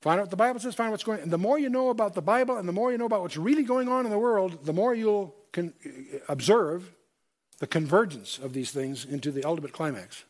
Find 0.05 0.21
out 0.21 0.25
what 0.25 0.31
the 0.31 0.37
Bible 0.37 0.61
says, 0.61 0.75
find 0.75 0.89
out 0.89 0.91
what's 0.91 1.03
going 1.03 1.17
on. 1.17 1.23
And 1.23 1.33
the 1.33 1.39
more 1.39 1.59
you 1.59 1.71
know 1.71 1.89
about 1.89 2.13
the 2.13 2.21
Bible 2.21 2.59
and 2.59 2.69
the 2.69 2.75
more 2.75 2.93
you 2.93 2.99
know 2.99 3.07
about 3.07 3.23
what's 3.23 3.39
really 3.39 3.63
going 3.63 3.89
on 3.89 4.05
in 4.05 4.11
the 4.11 4.19
world, 4.19 4.67
the 4.67 4.73
more 4.75 4.95
you'll 4.95 5.35
con- 5.51 5.73
uh, 5.87 6.19
observe 6.29 6.93
the 7.59 7.67
convergence 7.67 8.37
of 8.37 8.53
these 8.53 8.71
things 8.71 9.07
into 9.07 9.31
the 9.31 9.43
ultimate 9.45 9.73
climax. 9.73 10.25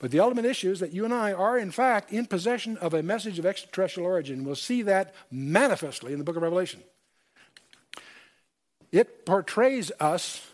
But 0.00 0.10
the 0.10 0.18
ultimate 0.18 0.44
issue 0.44 0.72
is 0.72 0.80
that 0.80 0.90
you 0.90 1.04
and 1.04 1.14
I 1.14 1.32
are, 1.32 1.56
in 1.56 1.70
fact, 1.70 2.12
in 2.12 2.26
possession 2.26 2.78
of 2.78 2.92
a 2.92 3.00
message 3.00 3.38
of 3.38 3.46
extraterrestrial 3.46 4.08
origin. 4.08 4.44
We'll 4.44 4.56
see 4.56 4.82
that 4.82 5.14
manifestly 5.30 6.12
in 6.12 6.18
the 6.18 6.24
book 6.24 6.34
of 6.34 6.42
Revelation. 6.42 6.82
It 8.90 9.24
portrays 9.24 9.92
us 10.00 10.48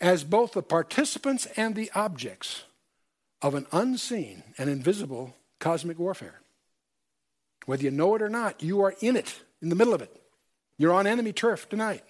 as 0.00 0.24
both 0.24 0.52
the 0.52 0.62
participants 0.62 1.46
and 1.54 1.74
the 1.74 1.90
objects 1.94 2.62
of 3.42 3.54
an 3.54 3.66
unseen 3.72 4.42
and 4.56 4.70
invisible 4.70 5.36
cosmic 5.58 5.98
warfare. 5.98 6.40
Whether 7.66 7.84
you 7.84 7.90
know 7.90 8.14
it 8.14 8.22
or 8.22 8.28
not, 8.28 8.62
you 8.62 8.82
are 8.82 8.94
in 9.00 9.16
it, 9.16 9.40
in 9.60 9.68
the 9.68 9.74
middle 9.74 9.92
of 9.92 10.00
it. 10.00 10.22
You're 10.78 10.92
on 10.92 11.06
enemy 11.06 11.32
turf 11.32 11.68
tonight. 11.68 12.02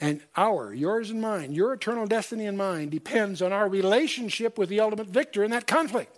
And 0.00 0.20
our, 0.36 0.72
yours 0.72 1.10
and 1.10 1.20
mine, 1.20 1.52
your 1.52 1.72
eternal 1.72 2.06
destiny 2.06 2.46
and 2.46 2.56
mine 2.56 2.88
depends 2.88 3.42
on 3.42 3.52
our 3.52 3.68
relationship 3.68 4.56
with 4.56 4.68
the 4.68 4.78
ultimate 4.78 5.08
victor 5.08 5.42
in 5.42 5.50
that 5.50 5.66
conflict. 5.66 6.16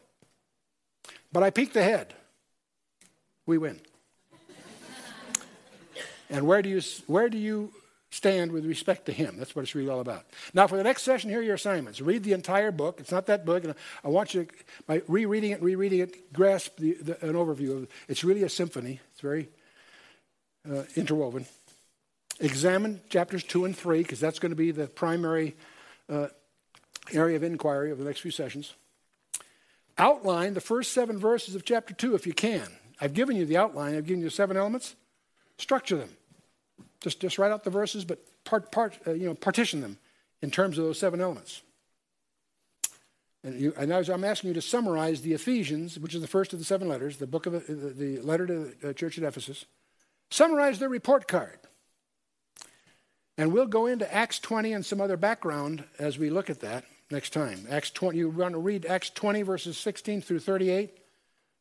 But 1.32 1.42
I 1.42 1.50
peeked 1.50 1.76
ahead. 1.76 2.12
We 3.46 3.56
win. 3.56 3.80
and 6.28 6.46
where 6.46 6.60
do 6.60 6.68
you 6.68 6.82
where 7.06 7.30
do 7.30 7.38
you 7.38 7.72
stand 8.10 8.52
with 8.52 8.66
respect 8.66 9.06
to 9.06 9.12
him? 9.12 9.36
That's 9.38 9.54
what 9.54 9.62
it's 9.62 9.74
really 9.74 9.88
all 9.88 10.00
about. 10.00 10.26
Now, 10.52 10.66
for 10.66 10.76
the 10.76 10.82
next 10.82 11.02
session, 11.02 11.30
here 11.30 11.40
are 11.40 11.42
your 11.42 11.54
assignments. 11.54 12.00
Read 12.00 12.24
the 12.24 12.32
entire 12.32 12.72
book. 12.72 13.00
It's 13.00 13.12
not 13.12 13.26
that 13.26 13.44
book. 13.44 13.64
I 14.04 14.08
want 14.08 14.34
you 14.34 14.44
to, 14.44 14.52
by 14.86 15.02
rereading 15.08 15.52
it, 15.52 15.62
rereading 15.62 16.00
it, 16.00 16.32
grasp 16.32 16.78
the, 16.78 16.94
the, 16.94 17.26
an 17.26 17.34
overview 17.34 17.76
of 17.76 17.82
it. 17.84 17.90
It's 18.08 18.24
really 18.24 18.42
a 18.42 18.48
symphony. 18.48 19.00
It's 19.12 19.20
very 19.20 19.48
uh, 20.70 20.82
interwoven. 20.96 21.46
Examine 22.40 23.00
chapters 23.10 23.44
2 23.44 23.66
and 23.66 23.76
3, 23.76 24.02
because 24.02 24.20
that's 24.20 24.38
going 24.38 24.50
to 24.50 24.56
be 24.56 24.70
the 24.70 24.86
primary 24.86 25.56
uh, 26.08 26.28
area 27.12 27.36
of 27.36 27.42
inquiry 27.42 27.90
of 27.90 27.98
the 27.98 28.04
next 28.04 28.20
few 28.20 28.30
sessions. 28.30 28.74
Outline 29.98 30.54
the 30.54 30.60
first 30.60 30.92
seven 30.92 31.18
verses 31.18 31.54
of 31.54 31.64
chapter 31.64 31.92
2 31.92 32.14
if 32.14 32.26
you 32.26 32.32
can. 32.32 32.66
I've 33.00 33.14
given 33.14 33.36
you 33.36 33.46
the 33.46 33.56
outline, 33.56 33.94
I've 33.94 34.06
given 34.06 34.22
you 34.22 34.30
seven 34.30 34.56
elements. 34.56 34.96
Structure 35.58 35.96
them. 35.96 36.10
Just, 37.00 37.20
just 37.20 37.38
write 37.38 37.50
out 37.50 37.64
the 37.64 37.70
verses, 37.70 38.04
but 38.04 38.18
part, 38.44 38.70
part, 38.70 38.98
uh, 39.06 39.12
you 39.12 39.26
know, 39.26 39.34
partition 39.34 39.80
them 39.80 39.98
in 40.42 40.50
terms 40.50 40.78
of 40.78 40.84
those 40.84 40.98
seven 40.98 41.20
elements. 41.20 41.62
And, 43.42 43.58
you, 43.58 43.72
and 43.76 43.90
I'm 43.90 44.24
asking 44.24 44.48
you 44.48 44.54
to 44.54 44.62
summarize 44.62 45.22
the 45.22 45.32
Ephesians, 45.32 45.98
which 45.98 46.14
is 46.14 46.20
the 46.20 46.26
first 46.26 46.52
of 46.52 46.58
the 46.58 46.64
seven 46.64 46.88
letters, 46.88 47.16
the 47.16 47.26
book 47.26 47.46
of 47.46 47.66
the, 47.66 47.74
the 47.74 48.20
letter 48.20 48.46
to 48.46 48.72
the 48.82 48.92
church 48.94 49.16
at 49.16 49.24
Ephesus, 49.24 49.64
summarize 50.30 50.78
their 50.78 50.90
report 50.90 51.26
card. 51.26 51.58
And 53.38 53.52
we'll 53.52 53.66
go 53.66 53.86
into 53.86 54.12
Acts 54.12 54.38
20 54.38 54.74
and 54.74 54.84
some 54.84 55.00
other 55.00 55.16
background 55.16 55.84
as 55.98 56.18
we 56.18 56.28
look 56.28 56.50
at 56.50 56.60
that 56.60 56.84
next 57.10 57.32
time. 57.32 57.66
Acts 57.70 57.90
20, 57.90 58.18
you 58.18 58.28
want 58.28 58.52
to 58.52 58.58
read 58.58 58.84
Acts 58.84 59.08
20, 59.08 59.40
verses 59.42 59.78
16 59.78 60.20
through 60.20 60.40
38. 60.40 60.98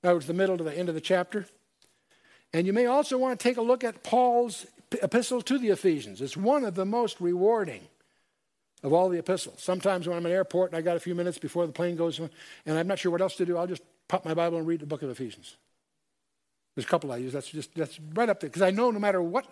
That 0.01 0.11
was 0.11 0.27
the 0.27 0.33
middle 0.33 0.57
to 0.57 0.63
the 0.63 0.77
end 0.77 0.89
of 0.89 0.95
the 0.95 1.01
chapter. 1.01 1.45
And 2.53 2.67
you 2.67 2.73
may 2.73 2.87
also 2.87 3.17
want 3.17 3.39
to 3.39 3.41
take 3.41 3.55
a 3.55 3.61
look 3.61 3.85
at 3.85 4.03
Paul's 4.03 4.65
epistle 4.91 5.41
to 5.43 5.57
the 5.57 5.69
Ephesians. 5.69 6.21
It's 6.21 6.37
one 6.37 6.63
of 6.63 6.75
the 6.75 6.85
most 6.85 7.21
rewarding 7.21 7.81
of 8.83 8.93
all 8.93 9.09
the 9.09 9.19
epistles. 9.19 9.61
Sometimes 9.61 10.07
when 10.07 10.17
I'm 10.17 10.25
in 10.25 10.31
an 10.31 10.37
airport 10.37 10.71
and 10.71 10.77
I 10.77 10.81
got 10.81 10.95
a 10.97 10.99
few 10.99 11.15
minutes 11.15 11.37
before 11.37 11.65
the 11.67 11.73
plane 11.73 11.95
goes 11.95 12.19
and 12.19 12.29
I'm 12.65 12.87
not 12.87 12.99
sure 12.99 13.11
what 13.11 13.21
else 13.21 13.35
to 13.35 13.45
do, 13.45 13.57
I'll 13.57 13.67
just 13.67 13.83
pop 14.07 14.25
my 14.25 14.33
Bible 14.33 14.57
and 14.57 14.67
read 14.67 14.79
the 14.79 14.85
book 14.85 15.03
of 15.03 15.09
Ephesians. 15.09 15.57
There's 16.75 16.85
a 16.85 16.89
couple 16.89 17.11
I 17.11 17.17
use. 17.17 17.33
That's 17.33 17.49
just 17.49 17.75
that's 17.75 17.99
right 18.13 18.29
up 18.29 18.39
there 18.39 18.49
because 18.49 18.61
I 18.61 18.71
know 18.71 18.89
no 18.91 18.99
matter 18.99 19.21
what 19.21 19.45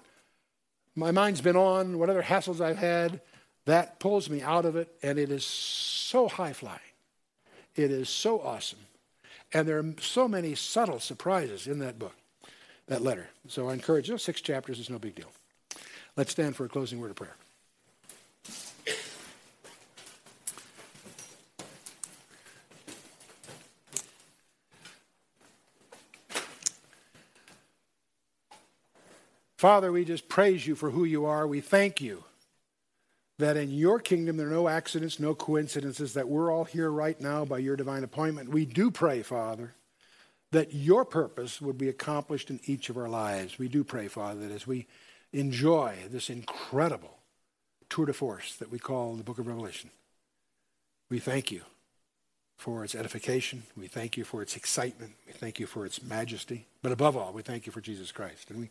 my 0.96 1.12
mind's 1.12 1.42
been 1.42 1.58
on, 1.58 2.00
what 2.00 2.10
other 2.10 2.24
hassles 2.24 2.62
I've 2.62 2.78
had, 2.78 3.22
that 3.66 4.00
pulls 4.00 4.30
me 4.30 4.42
out 4.42 4.66
of 4.66 4.76
it, 4.76 4.96
and 5.04 5.20
it 5.20 5.30
is 5.30 5.46
so 5.46 6.28
high 6.28 6.54
flying. 6.54 6.80
It 7.76 7.92
is 7.92 8.10
so 8.10 8.40
awesome. 8.40 8.80
And 9.54 9.68
there 9.68 9.78
are 9.78 9.94
so 10.02 10.28
many 10.28 10.56
subtle 10.56 11.00
surprises 11.00 11.68
in 11.68 11.80
that 11.80 12.00
book, 12.00 12.16
that 12.88 13.02
letter. 13.02 13.30
So 13.48 13.70
I 13.70 13.74
encourage 13.74 14.10
you, 14.10 14.18
six 14.18 14.42
chapters 14.42 14.80
is 14.80 14.90
no 14.90 15.00
big 15.00 15.16
deal. 15.16 15.32
Let's 16.16 16.32
stand 16.32 16.56
for 16.56 16.66
a 16.66 16.70
closing 16.70 17.00
word 17.00 17.12
of 17.12 17.16
prayer. 17.16 17.36
Father, 29.58 29.92
we 29.92 30.06
just 30.06 30.30
praise 30.30 30.68
you 30.68 30.76
for 30.76 30.92
who 30.92 31.04
you 31.04 31.26
are. 31.26 31.48
We 31.48 31.62
thank 31.62 32.00
you 32.00 32.24
that 33.40 33.58
in 33.58 33.72
your 33.72 34.00
kingdom 34.00 34.38
there 34.38 34.48
are 34.48 34.52
no 34.52 34.68
accidents, 34.68 35.20
no 35.20 35.34
coincidences, 35.34 36.14
that 36.14 36.28
we're 36.28 36.52
all 36.52 36.64
here 36.64 36.92
right 36.92 37.20
now 37.20 37.44
by 37.44 37.58
your 37.58 37.76
divine 37.76 38.04
appointment. 38.04 38.50
We 38.50 38.66
do 38.66 38.92
pray, 38.92 39.24
Father, 39.24 39.74
that 40.52 40.74
your 40.74 41.06
purpose 41.06 41.62
would 41.62 41.78
be 41.78 41.90
accomplished 41.90 42.50
in 42.50 42.60
each 42.66 42.90
of 42.90 42.98
our 42.98 43.10
lives. 43.10 43.60
We 43.60 43.68
do 43.68 43.84
pray, 43.84 44.08
Father, 44.08 44.42
that 44.42 44.54
as 44.54 44.66
we 44.66 44.88
enjoy 45.34 45.96
this 46.10 46.30
incredible 46.30 47.18
tour 47.90 48.06
de 48.06 48.14
force 48.14 48.56
that 48.56 48.72
we 48.72 48.80
call 48.80 49.16
the 49.16 49.24
book 49.24 49.40
of 49.40 49.48
Revelation, 49.48 49.90
we 51.10 51.20
thank 51.20 51.52
you 51.52 51.62
for 52.58 52.84
its 52.84 52.96
edification. 52.96 53.64
We 53.76 53.88
thank 53.88 54.18
you 54.18 54.24
for 54.24 54.42
its 54.42 54.56
excitement. 54.56 55.14
We 55.26 55.34
thank 55.34 55.60
you 55.60 55.68
for 55.68 55.86
its 55.86 56.02
majesty. 56.02 56.68
But 56.82 56.92
above 56.92 57.16
all, 57.16 57.34
we 57.34 57.44
thank 57.44 57.66
you 57.66 57.72
for 57.72 57.82
Jesus 57.82 58.12
Christ. 58.12 58.50
And 58.50 58.60
we 58.60 58.70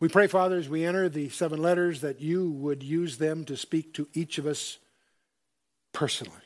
we 0.00 0.08
pray, 0.08 0.28
Father, 0.28 0.56
as 0.56 0.66
we 0.66 0.86
enter 0.86 1.10
the 1.10 1.28
seven 1.28 1.60
letters, 1.60 2.00
that 2.00 2.22
you 2.22 2.50
would 2.50 2.82
use 2.82 3.18
them 3.18 3.44
to 3.44 3.54
speak 3.54 3.92
to 3.94 4.08
each 4.14 4.38
of 4.38 4.46
us 4.46 4.78
personally, 5.92 6.40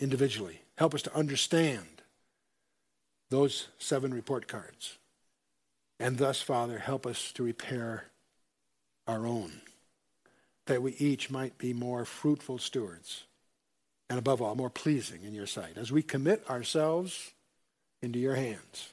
individually. 0.00 0.62
Help 0.76 0.94
us 0.94 1.02
to 1.02 1.14
understand 1.14 1.97
those 3.30 3.68
seven 3.78 4.12
report 4.12 4.48
cards. 4.48 4.98
And 6.00 6.18
thus, 6.18 6.40
Father, 6.40 6.78
help 6.78 7.06
us 7.06 7.32
to 7.32 7.42
repair 7.42 8.04
our 9.06 9.26
own, 9.26 9.60
that 10.66 10.82
we 10.82 10.92
each 10.94 11.30
might 11.30 11.58
be 11.58 11.72
more 11.72 12.04
fruitful 12.04 12.58
stewards, 12.58 13.24
and 14.08 14.18
above 14.18 14.40
all, 14.40 14.54
more 14.54 14.70
pleasing 14.70 15.22
in 15.24 15.34
your 15.34 15.46
sight, 15.46 15.76
as 15.76 15.90
we 15.90 16.02
commit 16.02 16.48
ourselves 16.48 17.32
into 18.00 18.18
your 18.18 18.34
hands. 18.34 18.90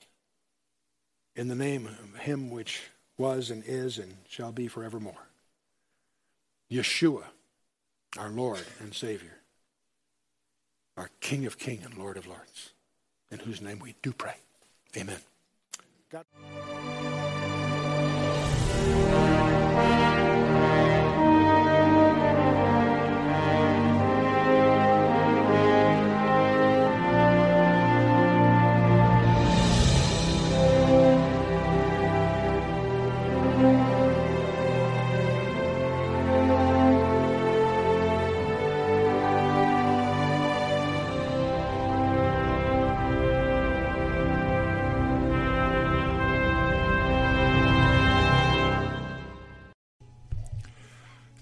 In 1.36 1.48
the 1.48 1.56
name 1.56 1.86
of 1.86 2.20
him 2.22 2.50
which 2.50 2.82
was 3.18 3.52
and 3.52 3.64
is 3.66 3.98
and 3.98 4.16
shall 4.28 4.52
be 4.52 4.68
forevermore. 4.68 5.28
Yeshua, 6.72 7.24
our 8.18 8.30
Lord 8.30 8.66
and 8.80 8.94
Savior, 8.94 9.38
our 10.98 11.10
King 11.20 11.46
of 11.46 11.58
Kings 11.58 11.86
and 11.86 11.98
Lord 11.98 12.18
of 12.18 12.26
Lords, 12.26 12.72
in 13.32 13.40
whose 13.40 13.62
name 13.62 13.80
we 13.80 13.96
do 14.02 14.12
pray. 14.14 14.36
Amen. 14.98 15.20
God. 16.12 16.26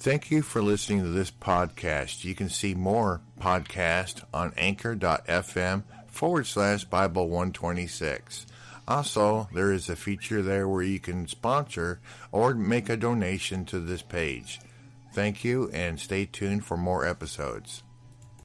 Thank 0.03 0.29
you 0.31 0.41
for 0.41 0.61
listening 0.61 1.01
to 1.03 1.07
this 1.07 1.31
podcast. 1.31 2.25
You 2.25 2.35
can 2.35 2.49
see 2.49 2.75
more 2.75 3.21
podcast 3.39 4.21
on 4.33 4.51
anchor.fm 4.57 5.83
forward 6.07 6.45
slash 6.45 6.83
Bible 6.83 7.29
126. 7.29 8.45
Also, 8.85 9.47
there 9.53 9.71
is 9.71 9.87
a 9.87 9.95
feature 9.95 10.41
there 10.41 10.67
where 10.67 10.83
you 10.83 10.99
can 10.99 11.25
sponsor 11.29 12.01
or 12.33 12.53
make 12.53 12.89
a 12.89 12.97
donation 12.97 13.63
to 13.63 13.79
this 13.79 14.01
page. 14.01 14.59
Thank 15.13 15.45
you 15.45 15.69
and 15.71 15.97
stay 15.97 16.25
tuned 16.25 16.65
for 16.65 16.75
more 16.75 17.07
episodes. 17.07 17.82